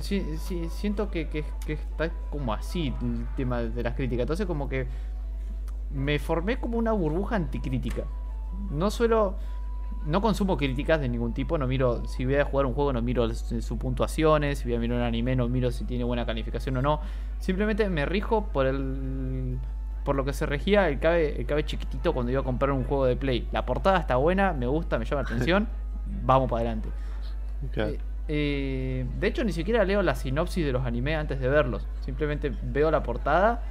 siento 0.00 1.10
que- 1.10 1.28
que 1.28 1.44
está 1.72 2.10
como 2.30 2.52
así 2.54 2.94
el 3.02 3.26
tema 3.36 3.60
de 3.62 3.82
las 3.82 3.94
críticas. 3.94 4.22
Entonces 4.22 4.46
como 4.46 4.68
que 4.68 4.86
me 5.90 6.18
formé 6.18 6.58
como 6.58 6.78
una 6.78 6.92
burbuja 6.92 7.36
anticrítica. 7.36 8.04
No 8.70 8.90
suelo... 8.90 9.36
No 10.06 10.20
consumo 10.20 10.56
críticas 10.56 11.00
de 11.00 11.08
ningún 11.08 11.32
tipo, 11.32 11.58
no 11.58 11.66
miro, 11.66 12.04
si 12.06 12.24
voy 12.24 12.36
a 12.36 12.44
jugar 12.44 12.66
un 12.66 12.74
juego 12.74 12.92
no 12.92 13.02
miro 13.02 13.32
sus 13.32 13.78
puntuaciones, 13.78 14.58
si 14.58 14.64
voy 14.64 14.76
a 14.76 14.80
mirar 14.80 14.98
un 14.98 15.04
anime 15.04 15.36
no 15.36 15.48
miro 15.48 15.70
si 15.70 15.84
tiene 15.84 16.04
buena 16.04 16.26
calificación 16.26 16.76
o 16.76 16.82
no. 16.82 17.00
Simplemente 17.38 17.88
me 17.88 18.04
rijo 18.06 18.46
por 18.52 18.66
el 18.66 19.58
por 20.04 20.16
lo 20.16 20.24
que 20.24 20.32
se 20.32 20.46
regía 20.46 20.88
el 20.88 20.98
cabe, 20.98 21.40
el 21.40 21.46
cabe 21.46 21.64
chiquitito 21.64 22.12
cuando 22.12 22.32
iba 22.32 22.40
a 22.40 22.44
comprar 22.44 22.72
un 22.72 22.84
juego 22.84 23.06
de 23.06 23.16
Play. 23.16 23.48
La 23.52 23.64
portada 23.64 23.98
está 23.98 24.16
buena, 24.16 24.52
me 24.52 24.66
gusta, 24.66 24.98
me 24.98 25.04
llama 25.04 25.22
la 25.22 25.28
atención, 25.28 25.68
vamos 26.24 26.50
para 26.50 26.62
adelante. 26.62 26.88
Eh, 27.76 27.98
eh, 28.28 29.06
de 29.18 29.26
hecho, 29.26 29.44
ni 29.44 29.52
siquiera 29.52 29.84
leo 29.84 30.02
la 30.02 30.14
sinopsis 30.14 30.64
de 30.64 30.72
los 30.72 30.84
animes 30.84 31.16
antes 31.16 31.40
de 31.40 31.48
verlos. 31.48 31.86
Simplemente 32.00 32.52
veo 32.62 32.90
la 32.90 33.02
portada. 33.02 33.62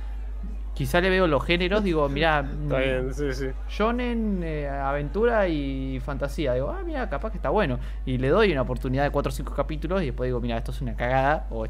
Quizá 0.73 1.01
le 1.01 1.09
veo 1.09 1.27
los 1.27 1.43
géneros, 1.45 1.83
digo, 1.83 2.07
mira, 2.09 2.39
Está 2.63 2.77
bien, 2.79 3.13
sí, 3.13 3.33
sí. 3.33 3.47
shonen, 3.69 4.41
eh, 4.43 4.67
aventura 4.69 5.47
y 5.47 5.99
fantasía. 5.99 6.53
Digo, 6.53 6.69
ah, 6.71 6.81
mira, 6.85 7.09
capaz 7.09 7.29
que 7.31 7.37
está 7.37 7.49
bueno. 7.49 7.77
Y 8.05 8.17
le 8.17 8.29
doy 8.29 8.51
una 8.51 8.61
oportunidad 8.61 9.03
de 9.03 9.11
4 9.11 9.29
o 9.29 9.33
5 9.33 9.53
capítulos 9.53 10.01
y 10.01 10.05
después 10.07 10.27
digo, 10.29 10.39
mira, 10.39 10.57
esto 10.57 10.71
es 10.71 10.81
una 10.81 10.95
cagada 10.95 11.45
o, 11.51 11.65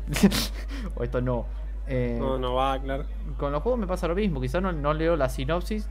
o 0.95 1.03
esto 1.03 1.19
no. 1.21 1.45
Eh, 1.87 2.17
No, 2.19 2.37
no 2.37 2.53
va, 2.53 2.79
claro. 2.79 3.05
con 3.37 3.51
los 3.51 3.61
juegos 3.63 3.79
me 3.79 3.87
pasa 3.87 4.07
lo 4.07 4.15
mismo. 4.15 4.39
Quizá 4.39 4.61
no, 4.61 4.71
no 4.71 4.93
leo 4.93 5.15
la 5.17 5.27
sinopsis 5.29 5.89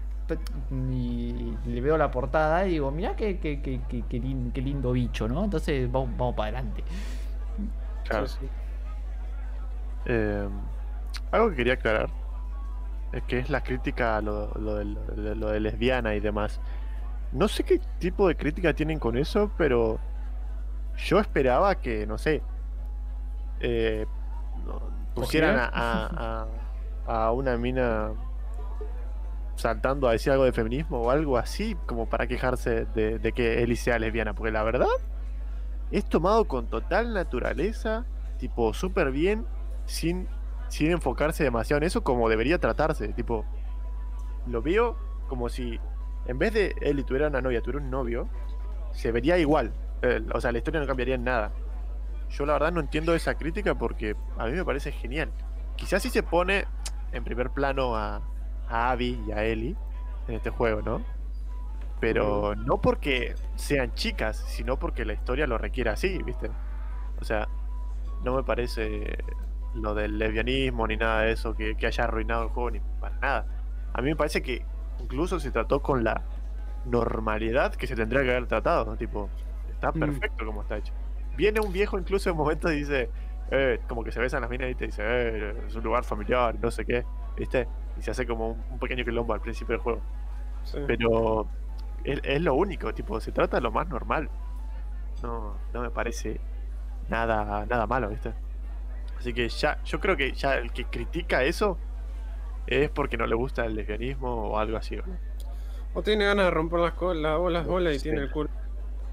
y 0.71 1.57
le 1.67 1.81
veo 1.81 1.99
la 1.99 2.13
portada 2.13 2.65
y 2.67 2.71
digo, 2.71 2.93
mira 2.93 3.17
qué, 3.17 3.39
qué, 3.41 3.61
qué, 3.61 3.81
qué- 3.89 4.05
qué 4.09 4.19
lin- 4.21 4.53
qué 4.53 4.63
lindo 4.63 4.93
bicho, 4.93 5.27
¿no? 5.27 5.43
Entonces 5.45 5.91
vamos, 5.91 6.11
vamos 6.17 6.37
para 6.37 6.59
adelante. 6.59 6.85
Claro. 8.09 8.29
Sí, 8.29 8.37
sí. 8.41 8.49
Eh, 10.07 10.49
algo 11.33 11.51
que 11.51 11.57
quería 11.57 11.75
aclarar 11.75 12.09
que 13.27 13.39
es 13.39 13.51
la 13.51 13.63
crítica 13.63 14.17
a 14.17 14.21
lo, 14.21 14.53
lo 14.55 14.75
de, 14.77 14.85
lo 14.85 15.01
de- 15.05 15.35
lo 15.35 15.49
de 15.49 15.61
lesbiana 15.61 16.15
y 16.15 16.21
demás. 16.21 16.61
No 17.33 17.49
sé 17.49 17.65
qué 17.65 17.81
tipo 17.99 18.29
de 18.29 18.37
crítica 18.37 18.73
tienen 18.75 18.99
con 18.99 19.17
eso, 19.17 19.51
pero 19.57 19.99
yo 20.97 21.19
esperaba 21.21 21.75
que, 21.77 22.07
no 22.07 22.19
sé, 22.19 22.43
eh, 23.61 24.07
pusieran 25.15 25.57
a, 25.59 25.65
a- 25.73 26.47
a- 27.07 27.27
a 27.27 27.33
una 27.33 27.57
mina 27.57 28.11
saltando 29.57 30.09
a 30.09 30.13
decir 30.13 30.33
algo 30.33 30.45
de 30.45 30.53
feminismo 30.53 31.01
o 31.03 31.11
algo 31.11 31.37
así, 31.37 31.77
como 31.87 32.09
para 32.09 32.27
quejarse 32.27 32.87
de, 32.87 33.19
de 33.19 33.33
que 33.33 33.63
Ellie 33.63 33.77
sea 33.77 33.99
lesbiana, 33.99 34.33
porque 34.35 34.53
la 34.53 34.63
verdad 34.63 34.87
es 35.91 36.05
tomado 36.07 36.47
con 36.47 36.69
total 36.69 37.13
naturaleza, 37.13 38.05
tipo 38.39 38.73
súper 38.73 39.11
bien, 39.11 39.45
sin, 39.85 40.29
sin 40.71 40.93
enfocarse 40.93 41.45
demasiado 41.45 41.79
en 41.79 41.85
eso 41.85 42.03
como 42.03 42.29
debería 42.29 42.59
tratarse. 42.59 43.09
Tipo, 43.09 43.45
lo 44.47 44.63
veo 44.63 44.97
como 45.29 45.49
si 45.49 45.79
en 46.27 46.39
vez 46.39 46.55
de 46.55 46.75
Ellie 46.81 47.05
tuviera 47.05 47.29
una 47.29 47.41
novia, 47.41 47.61
tuviera 47.61 47.85
un 47.85 47.91
novio, 47.91 48.29
se 48.93 49.13
vería 49.13 49.37
igual. 49.37 49.73
Eh, 50.03 50.23
o 50.33 50.41
sea, 50.41 50.53
la 50.53 50.59
historia 50.59 50.81
no 50.81 50.87
cambiaría 50.87 51.17
en 51.17 51.25
nada. 51.25 51.53
Yo 52.31 52.47
la 52.47 52.55
verdad 52.55 52.73
no 52.73 52.81
entiendo 52.81 53.15
esa 53.15 53.35
crítica 53.35 53.75
porque 53.75 54.17
a 54.39 54.47
mí 54.47 54.53
me 54.53 54.65
parece 54.65 54.93
genial. 54.93 55.31
Quizás 55.77 56.03
si 56.03 56.11
se 56.11 56.23
pone 56.23 56.67
en 57.13 57.25
primer 57.25 57.51
plano 57.51 57.97
a, 57.97 58.23
a 58.69 58.91
Abby 58.93 59.21
y 59.27 59.33
a 59.33 59.45
Ellie 59.45 59.77
en 60.29 60.35
este 60.37 60.51
juego, 60.51 60.83
¿no? 60.83 61.03
Pero 61.99 62.55
no 62.55 62.81
porque 62.81 63.35
sean 63.57 63.93
chicas, 63.95 64.37
sino 64.37 64.79
porque 64.79 65.05
la 65.05 65.15
historia 65.15 65.49
lo 65.49 65.59
requiere 65.59 65.91
así, 65.91 66.23
¿viste? 66.23 66.49
O 67.21 67.25
sea, 67.25 67.49
no 68.23 68.37
me 68.37 68.45
parece 68.45 69.19
lo 69.75 69.95
del 69.95 70.19
lesbianismo 70.19 70.87
ni 70.87 70.97
nada 70.97 71.23
de 71.23 71.33
eso 71.33 71.55
que, 71.55 71.77
que 71.77 71.87
haya 71.87 72.05
arruinado 72.05 72.45
el 72.45 72.49
juego 72.51 72.71
ni 72.73 72.81
para 73.01 73.19
nada. 73.19 73.47
A 73.93 74.03
mí 74.03 74.11
me 74.11 74.17
parece 74.17 74.43
que 74.43 74.69
incluso 74.99 75.41
se 75.41 75.53
trató 75.53 75.83
con 75.83 76.05
la 76.05 76.29
normalidad 76.85 77.75
que 77.75 77.87
se 77.87 77.97
tendría 77.97 78.23
que 78.23 78.31
haber 78.31 78.47
tratado, 78.49 78.85
¿no? 78.87 78.97
Tipo, 78.97 79.33
está 79.69 79.93
Mm. 79.93 79.99
perfecto 79.99 80.45
como 80.47 80.63
está 80.63 80.77
hecho. 80.79 80.95
Viene 81.37 81.61
un 81.61 81.73
viejo 81.73 81.99
incluso 81.99 82.31
en 82.31 82.37
momentos 82.37 82.73
y 82.73 82.77
dice, 82.77 83.13
eh, 83.51 83.85
como 83.89 84.05
que 84.05 84.13
se 84.13 84.21
besan 84.21 84.43
las 84.43 84.51
minas 84.51 84.71
y 84.71 84.75
te 84.75 84.87
dice, 84.87 85.03
eh, 85.07 85.65
es 85.67 85.75
un 85.77 85.83
lugar 85.85 86.05
familiar, 86.05 86.59
no 86.61 86.71
sé 86.71 86.85
qué, 86.87 87.09
¿viste? 87.37 87.69
Y 87.97 88.03
se 88.03 88.11
hace 88.13 88.27
como 88.27 88.51
un, 88.51 88.65
un 88.71 88.79
pequeño 88.79 89.05
quilombo 89.05 89.35
al 89.35 89.41
principio 89.41 89.75
del 89.75 89.83
juego. 89.83 90.07
sí. 90.63 90.79
Pero 90.87 91.53
es, 92.05 92.21
es 92.25 92.43
lo 92.43 92.55
único, 92.55 92.95
tipo, 92.95 93.21
se 93.21 93.33
trata 93.33 93.59
de 93.59 93.63
lo 93.63 93.73
más 93.73 93.89
normal. 93.89 94.33
No, 95.23 95.67
no 95.73 95.83
me 95.83 95.91
parece 95.91 96.41
nada, 97.09 97.67
nada 97.67 97.87
malo, 97.87 98.11
¿viste? 98.11 98.35
Así 99.21 99.35
que 99.35 99.49
ya, 99.51 99.83
yo 99.85 100.01
creo 100.01 100.17
que 100.17 100.33
ya 100.33 100.55
el 100.55 100.73
que 100.73 100.87
critica 100.87 101.45
eso 101.45 101.77
es 102.67 102.89
porque 102.89 103.19
no 103.19 103.27
le 103.27 103.35
gusta 103.35 103.67
el 103.67 103.75
lesbianismo 103.75 104.29
o 104.51 104.59
algo 104.59 104.79
así, 104.79 104.97
¿no? 104.97 105.03
O 105.93 106.03
tiene 106.03 106.25
ganas 106.25 106.47
de 106.47 106.51
romper 106.51 106.81
las, 106.81 106.97
bolas 106.97 107.67
bolas 107.67 107.95
y 107.97 107.99
Sí. 107.99 108.03
tiene 108.05 108.23
el 108.23 108.31
culo. 108.31 108.49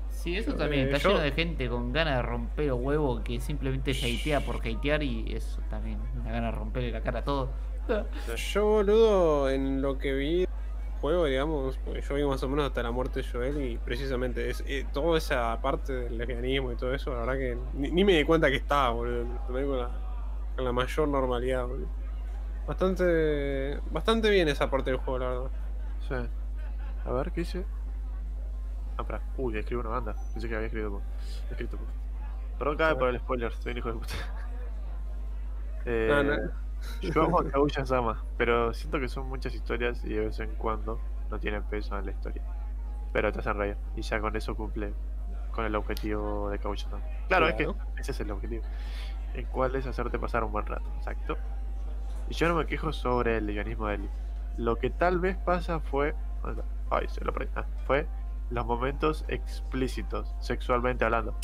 Sí, 0.10 0.38
eso 0.38 0.52
Eh, 0.52 0.56
también. 0.56 0.88
Está 0.88 0.98
yo- 1.00 1.10
lleno 1.10 1.22
de 1.22 1.32
gente 1.32 1.68
con 1.68 1.92
ganas 1.92 2.16
de 2.18 2.22
romper 2.22 2.68
los 2.68 2.80
huevos 2.80 3.22
que 3.22 3.42
simplemente 3.42 3.92
hatea 3.92 4.40
por 4.42 4.56
hatear 4.66 5.04
y 5.04 5.34
eso 5.36 5.60
también. 5.70 6.00
Una 6.16 6.32
gana 6.32 6.46
de 6.48 6.52
romperle 6.58 6.92
la 6.92 7.02
cara 7.02 7.20
a 7.20 7.24
todo. 7.26 7.52
Yo, 8.54 8.66
boludo, 8.66 9.50
en 9.50 9.82
lo 9.82 9.98
que 9.98 10.14
vi 10.14 10.48
juego, 10.98 11.26
digamos, 11.26 11.78
porque 11.86 12.02
yo 12.02 12.16
vi 12.16 12.24
más 12.26 12.42
o 12.44 12.50
menos 12.50 12.66
hasta 12.68 12.84
la 12.84 12.92
muerte 12.92 13.22
de 13.22 13.28
Joel 13.28 13.62
y 13.62 13.78
precisamente 13.78 14.50
es, 14.50 14.64
eh, 14.68 14.86
toda 14.94 15.18
esa 15.18 15.60
parte 15.62 15.94
del 15.94 16.18
lesbianismo 16.18 16.72
y 16.72 16.76
todo 16.76 16.94
eso, 16.94 17.12
la 17.14 17.20
verdad 17.22 17.34
que 17.38 17.58
ni, 17.74 17.92
ni 17.92 18.04
me 18.04 18.14
di 18.18 18.24
cuenta 18.26 18.50
que 18.50 18.58
estaba, 18.58 18.90
boludo. 18.92 19.26
Con 19.48 19.78
la, 19.80 19.90
con 20.56 20.66
la 20.66 20.72
mayor 20.72 21.08
normalidad, 21.08 21.66
boludo. 21.68 21.88
Bastante, 22.68 23.80
bastante 23.92 24.30
bien 24.30 24.48
esa 24.50 24.70
parte 24.70 24.90
del 24.92 25.00
juego, 25.00 25.20
la 25.20 25.30
verdad. 25.30 25.52
Sí. 26.08 26.30
A 27.06 27.12
ver, 27.14 27.32
¿qué 27.32 27.42
hice? 27.42 27.66
Ah, 28.98 29.04
pará. 29.04 29.22
Uy, 29.38 29.58
escribo 29.58 29.82
una 29.82 29.92
banda. 29.92 30.16
Pensé 30.34 30.50
que 30.50 30.56
había 30.56 30.68
escrito. 30.68 30.90
po- 30.90 31.02
escrito 31.52 31.78
po. 31.78 31.84
Perdón, 32.60 32.78
cabe 32.78 32.96
por 32.96 33.10
el 33.10 33.20
spoiler, 33.20 33.54
soy 33.54 33.72
un 33.74 33.78
hijo 33.78 33.90
de 33.90 33.96
puta. 34.00 34.14
Eh, 35.86 36.08
No, 36.10 36.24
no. 36.24 36.67
Yo 37.02 37.24
amo 37.24 37.40
a 37.40 37.50
Kaguya-sama, 37.50 38.24
pero 38.38 38.74
siento 38.74 39.00
que 39.00 39.08
son 39.08 39.28
muchas 39.28 39.54
historias 39.54 40.04
y 40.04 40.14
de 40.14 40.26
vez 40.26 40.40
en 40.40 40.56
cuando 40.56 41.00
no 41.30 41.40
tienen 41.40 41.64
peso 41.64 41.98
en 41.98 42.06
la 42.06 42.12
historia. 42.12 42.42
Pero 43.14 43.32
te 43.32 43.40
hacen 43.40 43.58
reír 43.58 43.78
y 43.96 44.02
ya 44.02 44.20
con 44.20 44.36
eso 44.36 44.56
cumple 44.56 44.94
con 45.52 45.66
el 45.66 45.76
objetivo 45.76 46.50
de 46.50 46.60
Kaguya-sama. 46.60 47.02
Claro, 47.28 47.48
es 47.48 47.56
que 47.56 47.68
ese 47.98 48.12
es 48.12 48.20
el 48.20 48.32
objetivo. 48.32 48.64
El 49.34 49.46
cual 49.48 49.76
es 49.76 49.86
hacerte 49.86 50.18
pasar 50.20 50.44
un 50.44 50.52
buen 50.52 50.66
rato, 50.66 50.86
exacto. 50.98 51.38
Y 52.30 52.34
yo 52.34 52.48
no 52.48 52.56
me 52.56 52.66
quejo 52.66 52.92
sobre 52.92 53.38
el 53.38 53.46
lesbianismo 53.46 53.88
de 53.88 53.96
Ellie. 53.96 54.10
Lo 54.58 54.78
que 54.78 54.90
tal 54.90 55.20
vez 55.20 55.38
pasa 55.38 55.80
fue. 55.80 56.16
Ay, 56.90 57.08
se 57.10 57.24
lo 57.24 57.34
perdí. 57.34 57.50
Ah, 57.56 57.66
fue 57.86 58.08
los 58.50 58.66
momentos 58.66 59.26
explícitos, 59.28 60.34
sexualmente 60.40 61.06
hablando. 61.06 61.36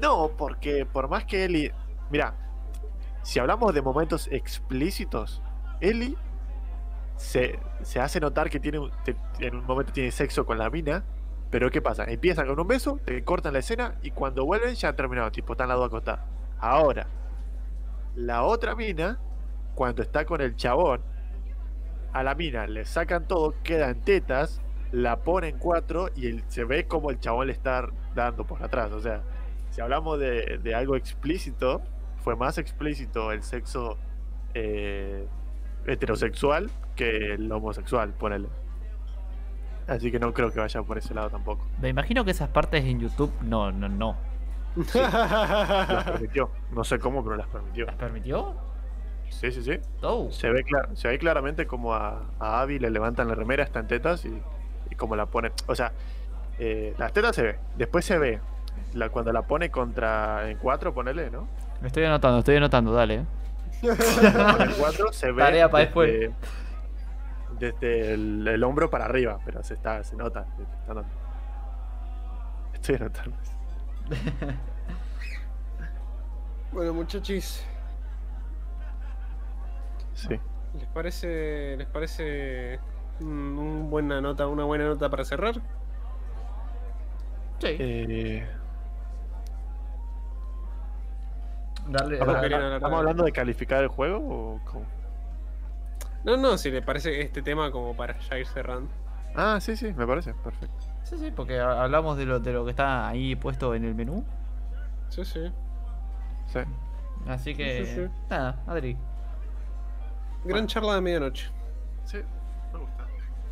No, 0.00 0.30
porque 0.36 0.86
por 0.86 1.08
más 1.08 1.24
que 1.24 1.44
Ellie. 1.44 1.72
Mira, 2.10 2.34
si 3.22 3.38
hablamos 3.38 3.72
de 3.74 3.82
momentos 3.82 4.28
explícitos, 4.30 5.42
Ellie 5.80 6.16
se, 7.16 7.58
se 7.82 8.00
hace 8.00 8.20
notar 8.20 8.50
que 8.50 8.58
tiene 8.58 8.80
en 9.38 9.56
un 9.56 9.64
momento 9.64 9.92
tiene 9.92 10.10
sexo 10.10 10.44
con 10.44 10.58
la 10.58 10.70
mina. 10.70 11.04
Pero 11.50 11.70
¿qué 11.70 11.82
pasa? 11.82 12.04
Empiezan 12.04 12.46
con 12.46 12.58
un 12.58 12.66
beso, 12.66 12.98
te 13.04 13.22
cortan 13.24 13.52
la 13.52 13.58
escena 13.58 13.96
y 14.02 14.10
cuando 14.10 14.46
vuelven 14.46 14.74
ya 14.74 14.88
han 14.88 14.96
terminado, 14.96 15.30
tipo, 15.30 15.52
están 15.52 15.68
las 15.68 15.76
dos 15.76 15.88
acostadas. 15.88 16.24
Ahora, 16.58 17.06
la 18.16 18.42
otra 18.44 18.74
mina, 18.74 19.18
cuando 19.74 20.02
está 20.02 20.24
con 20.24 20.40
el 20.40 20.56
chabón, 20.56 21.02
a 22.14 22.22
la 22.22 22.34
mina 22.34 22.66
le 22.66 22.86
sacan 22.86 23.28
todo, 23.28 23.54
quedan 23.62 24.00
tetas, 24.00 24.62
la 24.92 25.18
ponen 25.18 25.58
cuatro 25.58 26.08
y 26.14 26.40
se 26.48 26.64
ve 26.64 26.86
como 26.86 27.10
el 27.10 27.20
chabón 27.20 27.48
le 27.48 27.52
está 27.52 27.86
dando 28.14 28.46
por 28.46 28.62
atrás. 28.62 28.90
O 28.92 29.00
sea, 29.00 29.22
si 29.70 29.82
hablamos 29.82 30.18
de, 30.18 30.58
de 30.62 30.74
algo 30.74 30.96
explícito, 30.96 31.82
fue 32.22 32.36
más 32.36 32.58
explícito 32.58 33.32
el 33.32 33.42
sexo 33.42 33.98
eh, 34.54 35.26
heterosexual 35.86 36.70
que 36.96 37.34
el 37.34 37.50
homosexual, 37.50 38.12
ponele. 38.14 38.48
Así 39.88 40.12
que 40.12 40.18
no 40.18 40.32
creo 40.32 40.52
que 40.52 40.60
vaya 40.60 40.82
por 40.82 40.98
ese 40.98 41.12
lado 41.14 41.30
tampoco. 41.30 41.66
Me 41.80 41.88
imagino 41.88 42.24
que 42.24 42.30
esas 42.30 42.48
partes 42.48 42.84
en 42.84 43.00
YouTube 43.00 43.32
no, 43.42 43.72
no, 43.72 43.88
no. 43.88 44.16
Las 44.94 46.04
permitió. 46.04 46.50
No 46.70 46.84
sé 46.84 46.98
cómo, 46.98 47.22
pero 47.22 47.36
las 47.36 47.48
permitió. 47.48 47.86
¿Las 47.86 47.96
permitió? 47.96 48.54
Sí, 49.28 49.50
sí, 49.50 49.62
sí. 49.62 49.78
Oh, 50.02 50.30
Se 50.30 50.50
ve, 50.50 50.64
se 50.94 51.08
ve 51.08 51.18
claramente 51.18 51.66
como 51.66 51.94
a, 51.94 52.22
a 52.38 52.60
Abby 52.60 52.78
le 52.78 52.90
levantan 52.90 53.28
la 53.28 53.34
remera, 53.34 53.64
está 53.64 53.80
en 53.80 53.86
tetas 53.86 54.24
y, 54.24 54.42
y 54.90 54.94
como 54.94 55.16
la 55.16 55.26
pone. 55.26 55.50
O 55.66 55.74
sea, 55.74 55.92
eh, 56.58 56.94
las 56.98 57.12
tetas 57.12 57.34
se 57.34 57.42
ve. 57.42 57.58
Después 57.76 58.04
se 58.04 58.18
ve 58.18 58.40
la, 58.94 59.08
cuando 59.08 59.32
la 59.32 59.42
pone 59.42 59.70
contra 59.70 60.48
en 60.48 60.58
4, 60.58 60.94
ponele, 60.94 61.30
¿no? 61.30 61.48
Me 61.82 61.88
estoy 61.88 62.04
anotando, 62.04 62.38
estoy 62.38 62.56
anotando, 62.56 62.92
dale. 62.92 63.26
el 63.82 64.74
4 64.78 65.12
se 65.12 65.32
ve. 65.32 65.42
Tarea 65.42 65.68
pa' 65.70 65.78
desde- 65.80 65.86
después. 65.86 66.30
Desde 67.58 68.14
el, 68.14 68.48
el 68.48 68.64
hombro 68.64 68.88
para 68.90 69.04
arriba, 69.04 69.38
pero 69.44 69.62
se, 69.62 69.74
está, 69.74 70.02
se 70.02 70.16
nota. 70.16 70.46
se 70.56 70.62
está 70.62 70.94
notando. 70.94 71.16
Estoy 72.74 72.94
anotando. 72.96 73.36
Bueno, 76.72 76.94
muchachos, 76.94 77.62
Sí. 80.14 80.40
¿les 80.78 80.88
parece, 80.94 81.76
les 81.76 81.86
parece 81.86 82.80
un 83.20 83.88
buena 83.90 84.22
nota, 84.22 84.46
una 84.46 84.64
buena 84.64 84.86
nota 84.86 85.10
para 85.10 85.22
cerrar? 85.26 85.56
Sí. 87.58 87.76
Eh, 87.78 88.46
Darle, 91.92 92.18
¿Estamos 92.74 92.98
hablando 92.98 93.24
de 93.24 93.32
calificar 93.32 93.82
el 93.82 93.88
juego 93.88 94.18
o 94.18 94.60
cómo? 94.64 94.86
No, 96.24 96.36
no, 96.36 96.56
si 96.56 96.70
le 96.70 96.82
parece 96.82 97.20
este 97.20 97.42
tema 97.42 97.70
como 97.72 97.96
para 97.96 98.18
ya 98.18 98.38
ir 98.38 98.46
cerrando. 98.46 98.90
Ah, 99.34 99.58
sí, 99.60 99.76
sí, 99.76 99.92
me 99.94 100.06
parece. 100.06 100.34
Perfecto. 100.34 100.84
Sí, 101.02 101.18
sí, 101.18 101.32
porque 101.34 101.58
ha- 101.58 101.82
hablamos 101.82 102.16
de 102.16 102.26
lo, 102.26 102.38
de 102.40 102.52
lo 102.52 102.64
que 102.64 102.70
está 102.70 103.08
ahí 103.08 103.34
puesto 103.34 103.74
en 103.74 103.84
el 103.84 103.94
menú. 103.94 104.24
Sí, 105.08 105.24
sí. 105.24 105.52
Sí. 106.46 106.60
Así 107.26 107.54
que. 107.54 107.84
Sí, 107.84 107.86
sí, 107.94 108.06
sí. 108.06 108.10
Nada, 108.30 108.62
Adri. 108.66 108.96
Gran 110.44 110.66
charla 110.66 110.94
de 110.96 111.00
medianoche. 111.00 111.50
Sí, 112.04 112.18
me 112.72 112.78
gusta. 112.78 113.06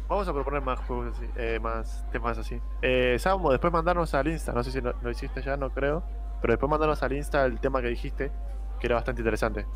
Vamos 0.09 0.27
a 0.29 0.33
proponer 0.33 0.61
más 0.63 0.81
juegos 0.81 1.15
así, 1.17 1.27
eh, 1.37 1.59
más 1.61 2.05
temas 2.11 2.37
así. 2.37 2.61
Eh, 2.83 3.17
Samo, 3.19 3.51
después 3.53 3.73
mandarnos 3.73 4.13
al 4.15 4.27
Insta, 4.27 4.53
no 4.53 4.63
sé 4.65 4.73
si 4.73 4.81
lo, 4.81 4.93
lo 5.01 5.11
hiciste 5.11 5.41
ya, 5.41 5.57
no 5.57 5.71
creo, 5.71 6.03
pero 6.41 6.53
después 6.53 6.71
mandarnos 6.71 7.03
al 7.03 7.13
Insta 7.13 7.45
el 7.45 7.61
tema 7.61 7.81
que 7.81 7.89
dijiste, 7.89 8.31
que 8.79 8.87
era 8.87 8.97
bastante 8.97 9.21
interesante. 9.23 9.67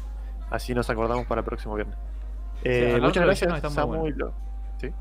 Así 0.50 0.74
nos 0.74 0.88
acordamos 0.90 1.26
para 1.26 1.40
el 1.40 1.44
próximo 1.44 1.74
viernes. 1.74 1.96
Eh, 2.62 2.98
muchas 3.00 3.24
gracias, 3.24 3.52
villanos 3.52 3.56
está 3.56 3.68
muy 3.68 3.74
Samu 3.96 4.00
bueno. 4.00 4.16
y 4.16 4.18
lo... 4.18 4.32
¿Sí? 4.78 4.92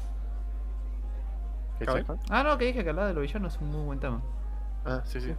Ah, 2.30 2.44
no, 2.44 2.58
que 2.58 2.66
dije 2.66 2.84
que 2.84 2.90
hablar 2.90 3.08
de 3.08 3.14
los 3.14 3.22
villanos 3.22 3.56
es 3.56 3.62
un 3.62 3.72
muy 3.72 3.86
buen 3.86 4.00
tema. 4.00 4.22
Ah, 4.86 5.02
sí, 5.06 5.20
sí. 5.20 5.34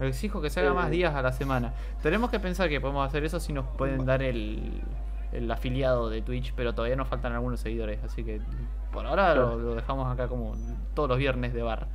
Exijo 0.00 0.40
que 0.42 0.50
se 0.50 0.60
haga 0.60 0.74
más 0.74 0.88
Eh. 0.88 0.90
días 0.90 1.14
a 1.14 1.22
la 1.22 1.32
semana. 1.32 1.72
Tenemos 2.02 2.30
que 2.30 2.40
pensar 2.40 2.68
que 2.68 2.80
podemos 2.80 3.06
hacer 3.06 3.24
eso 3.24 3.40
si 3.40 3.52
nos 3.52 3.66
pueden 3.66 4.04
dar 4.04 4.22
el, 4.22 4.82
el 5.32 5.50
afiliado 5.50 6.10
de 6.10 6.20
Twitch, 6.22 6.52
pero 6.54 6.74
todavía 6.74 6.96
nos 6.96 7.08
faltan 7.08 7.32
algunos 7.32 7.60
seguidores, 7.60 8.02
así 8.04 8.24
que 8.24 8.40
por 8.92 9.06
ahora 9.06 9.34
lo, 9.34 9.58
lo 9.58 9.74
dejamos 9.74 10.12
acá 10.12 10.28
como 10.28 10.54
todos 10.94 11.08
los 11.08 11.18
viernes 11.18 11.54
de 11.54 11.62
bar. 11.62 11.86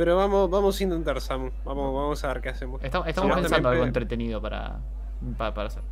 Pero 0.00 0.16
vamos, 0.16 0.48
vamos 0.48 0.80
a 0.80 0.82
intentar, 0.82 1.20
Samu. 1.20 1.50
Vamos, 1.62 1.94
vamos 1.94 2.24
a 2.24 2.28
ver 2.28 2.40
qué 2.40 2.48
hacemos. 2.48 2.82
Estamos, 2.82 3.06
estamos 3.06 3.34
Sí, 3.36 3.40
pensando 3.42 3.68
algo 3.68 3.84
entretenido 3.84 4.40
para, 4.40 4.78
para, 5.36 5.52
para 5.52 5.66
hacer. 5.68 5.82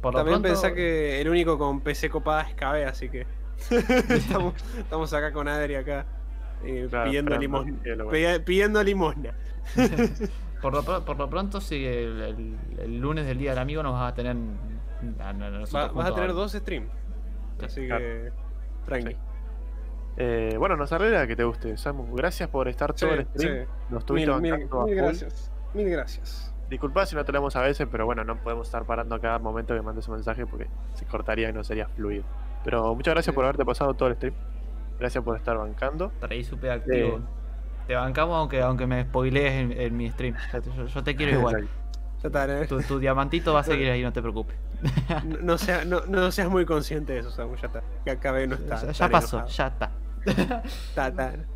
Por 0.00 0.14
También 0.14 0.40
pronto, 0.40 0.48
pensá 0.48 0.72
que 0.74 1.20
el 1.20 1.28
único 1.28 1.58
con 1.58 1.82
PC 1.82 2.08
copada 2.08 2.48
es 2.48 2.54
KB, 2.54 2.88
así 2.88 3.10
que 3.10 3.26
estamos, 4.08 4.54
estamos 4.78 5.12
acá 5.12 5.32
con 5.34 5.48
Adri 5.48 5.74
acá 5.74 6.06
eh, 6.64 6.86
Claro, 6.88 7.10
pidiendo, 7.10 7.36
limosna, 7.36 7.74
bueno. 7.84 8.10
Pidi- 8.10 8.42
pidiendo 8.42 8.82
limosna. 8.82 9.34
por, 10.62 10.72
lo, 10.72 11.04
por 11.04 11.18
lo 11.18 11.28
pronto, 11.28 11.60
si 11.60 11.84
el, 11.84 12.22
el- 12.22 12.58
el 12.78 12.98
lunes 13.00 13.26
del 13.26 13.36
Día 13.36 13.50
del 13.50 13.58
Amigo 13.58 13.82
nos 13.82 13.92
vas 13.92 14.12
a 14.12 14.14
tener 14.14 14.34
a, 15.20 15.28
a 15.28 15.32
nosotros 15.34 15.74
Va- 15.74 15.92
vas 15.92 16.10
a 16.10 16.14
tener 16.14 16.32
dos 16.32 16.52
streams. 16.52 16.90
Así 17.62 17.86
Claro. 17.86 18.02
que 18.02 18.32
tranqui. 18.86 19.10
Sí. 19.12 19.16
Eh, 20.16 20.56
bueno, 20.58 20.76
nos 20.76 20.92
alegra 20.92 21.26
que 21.26 21.36
te 21.36 21.44
guste, 21.44 21.76
Samu. 21.76 22.14
Gracias 22.14 22.48
por 22.48 22.68
estar 22.68 22.92
todo 22.92 23.10
el 23.14 23.26
stream. 23.26 23.64
sí. 23.64 23.70
Nos 23.90 23.90
Mil, 23.90 23.98
estuviste 24.28 24.32
mil- 24.40 24.58
mil 24.58 24.68
full. 24.68 24.90
gracias. 24.94 25.50
Mil 25.74 25.88
gracias. 25.90 26.52
Disculpa 26.68 27.04
si 27.06 27.14
no 27.16 27.24
te 27.24 27.32
leemos 27.32 27.54
a 27.56 27.60
veces, 27.62 27.86
pero 27.90 28.06
bueno, 28.06 28.24
no 28.24 28.36
podemos 28.36 28.66
estar 28.66 28.84
parando 28.84 29.14
a 29.14 29.20
cada 29.20 29.38
momento 29.38 29.74
que 29.74 29.82
mandes 29.82 30.08
un 30.08 30.14
mensaje 30.14 30.46
porque 30.46 30.68
se 30.94 31.04
cortaría 31.06 31.48
y 31.50 31.52
no 31.52 31.64
sería 31.64 31.86
fluido. 31.88 32.24
Pero 32.64 32.94
muchas 32.94 33.14
gracias 33.14 33.32
Sí. 33.32 33.36
por 33.36 33.44
haberte 33.44 33.64
pasado 33.64 33.94
todo 33.94 34.08
el 34.08 34.16
stream. 34.16 34.34
Gracias 34.98 35.22
por 35.24 35.36
estar 35.36 35.56
bancando. 35.58 36.06
Estar 36.14 36.30
ahí 36.30 36.44
súper 36.44 36.70
activo. 36.70 37.16
Eh. 37.18 37.20
Te 37.88 37.94
bancamos 37.96 38.36
aunque, 38.36 38.62
aunque 38.62 38.86
me 38.86 39.02
spoilees 39.04 39.52
en, 39.54 39.72
en 39.72 39.96
mi 39.96 40.08
stream. 40.10 40.36
Yo, 40.76 40.86
yo 40.86 41.02
te 41.02 41.16
quiero 41.16 41.32
igual. 41.38 41.68
Ya 42.22 42.28
está, 42.28 42.60
¿eh? 42.62 42.66
Tu, 42.66 42.80
tu 42.82 42.98
diamantito 43.00 43.52
va 43.52 43.60
a 43.60 43.64
seguir 43.64 43.90
ahí, 43.90 44.02
no 44.02 44.12
te 44.12 44.22
preocupes. 44.22 44.56
No, 45.26 45.38
no 45.42 45.58
sea- 45.58 45.84
no- 45.84 46.06
no 46.06 46.30
seas 46.30 46.48
muy 46.48 46.64
consciente 46.64 47.12
de 47.14 47.18
eso, 47.20 47.30
Samu. 47.30 47.56
Ya 47.56 47.66
está. 47.66 47.82
Que 48.04 48.16
KB 48.16 48.46
no 48.48 48.54
está. 48.54 48.92
ya 48.92 49.08
pasó, 49.08 49.36
enojado. 49.38 49.46
ya 49.52 49.66
está. 49.66 49.90
Está. 50.26 51.12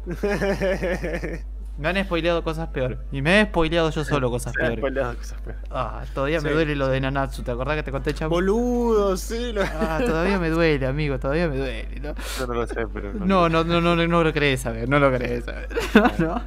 Me 1.79 1.89
han 1.89 2.03
spoileado 2.05 2.43
cosas 2.43 2.69
peores. 2.69 2.99
Y 3.13 3.21
me 3.21 3.39
he 3.43 3.45
spoileado 3.45 3.91
yo 3.91 4.03
solo 4.03 4.31
cosas 4.31 4.55
Se 4.55 4.61
peores. 4.61 4.79
spoileado 4.79 5.15
cosas 5.15 5.39
peores. 5.43 5.63
Ah, 5.71 6.05
todavía 6.15 6.41
me 6.41 6.51
duele 6.51 6.75
lo 6.75 6.89
de 6.89 7.03
Nanatsu. 7.03 7.43
¿Te 7.43 7.51
acordás 7.51 7.77
que 7.77 7.83
te 7.83 7.93
conté, 7.93 8.15
chavo? 8.15 8.31
Boludo, 8.35 9.15
sí. 9.19 9.53
Lo... 9.53 9.61
Ah, 9.63 10.01
todavía 10.03 10.39
me 10.39 10.49
duele, 10.49 10.87
amigo, 10.87 11.19
todavía 11.19 11.49
me 11.49 11.59
duele. 11.59 12.01
No, 12.01 12.15
Yo 12.39 12.47
no 12.47 12.55
lo 12.55 12.67
sé, 12.67 12.77
pero. 12.95 13.13
no, 13.13 13.51
no, 13.51 13.63
no, 13.63 13.83
no, 13.83 13.95
no 13.95 14.25
lo 14.25 14.33
crees 14.33 14.63
saber, 14.63 14.89
no 14.89 14.99
lo 14.99 15.13
crees 15.13 15.45
saber. 15.45 15.69
No, 16.19 16.27
no. 16.27 16.43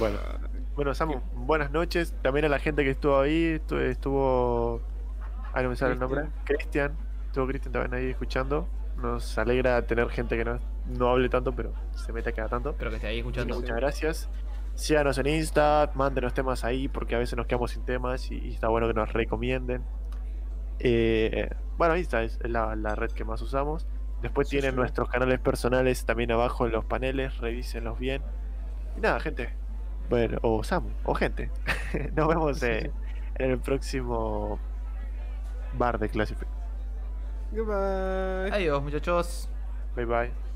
Bueno, 0.00 0.18
bueno, 0.74 0.94
Samu, 0.94 1.20
buenas 1.34 1.70
noches. 1.70 2.12
También 2.22 2.46
a 2.46 2.48
la 2.48 2.58
gente 2.58 2.82
que 2.82 2.90
estuvo 2.90 3.20
ahí. 3.20 3.60
estu- 3.60 3.78
Estuvo. 3.80 4.80
Ah, 5.54 5.62
no 5.62 5.68
me 5.70 5.76
sale 5.76 5.92
el 5.92 6.00
nombre. 6.00 6.24
Cristian. 6.44 6.92
Estuvo 7.26 7.46
Cristian 7.46 7.72
también 7.72 7.94
ahí 7.94 8.10
escuchando. 8.10 8.66
Nos 9.00 9.38
alegra 9.38 9.80
tener 9.86 10.08
gente 10.10 10.36
que 10.36 10.44
no, 10.44 10.58
no 10.86 11.08
hable 11.10 11.28
tanto, 11.28 11.54
pero 11.54 11.72
se 11.92 12.12
mete 12.12 12.32
cada 12.32 12.48
tanto. 12.48 12.70
Espero 12.70 12.90
que 12.90 12.96
esté 12.96 13.08
ahí 13.08 13.18
escuchando. 13.18 13.54
muchas 13.54 13.76
gracias. 13.76 14.28
Síganos 14.74 15.18
en 15.18 15.26
Insta, 15.28 15.90
mándenos 15.94 16.34
temas 16.34 16.64
ahí 16.64 16.88
porque 16.88 17.14
a 17.14 17.18
veces 17.18 17.36
nos 17.36 17.46
quedamos 17.46 17.72
sin 17.72 17.84
temas 17.84 18.30
y, 18.30 18.38
y 18.38 18.54
está 18.54 18.68
bueno 18.68 18.86
que 18.88 18.94
nos 18.94 19.12
recomienden. 19.12 19.82
Eh, 20.80 21.48
bueno, 21.76 21.96
Insta 21.96 22.22
es 22.22 22.38
la, 22.42 22.76
la 22.76 22.94
red 22.94 23.10
que 23.12 23.24
más 23.24 23.40
usamos. 23.42 23.86
Después 24.22 24.48
Sí, 24.48 24.56
tienen 24.56 24.72
sí. 24.72 24.76
nuestros 24.76 25.08
canales 25.08 25.38
personales 25.40 26.04
también 26.04 26.32
abajo 26.32 26.66
en 26.66 26.72
los 26.72 26.84
paneles, 26.84 27.38
revísenlos 27.38 27.98
bien. 27.98 28.22
Y 28.96 29.00
nada, 29.00 29.20
gente. 29.20 29.50
Bueno, 30.10 30.38
o 30.42 30.62
Samu, 30.64 30.90
o 31.04 31.14
gente. 31.14 31.50
Nos 32.16 32.26
vemos 32.28 32.62
eh, 32.62 32.90
en 33.36 33.50
el 33.50 33.58
próximo 33.58 34.58
bar 35.74 35.98
de 35.98 36.08
Classific. 36.08 36.48
Goodbye. 37.52 38.50
Adiós, 38.52 38.82
muchachos. 38.82 39.48
Bye 39.94 40.06
bye. 40.06 40.47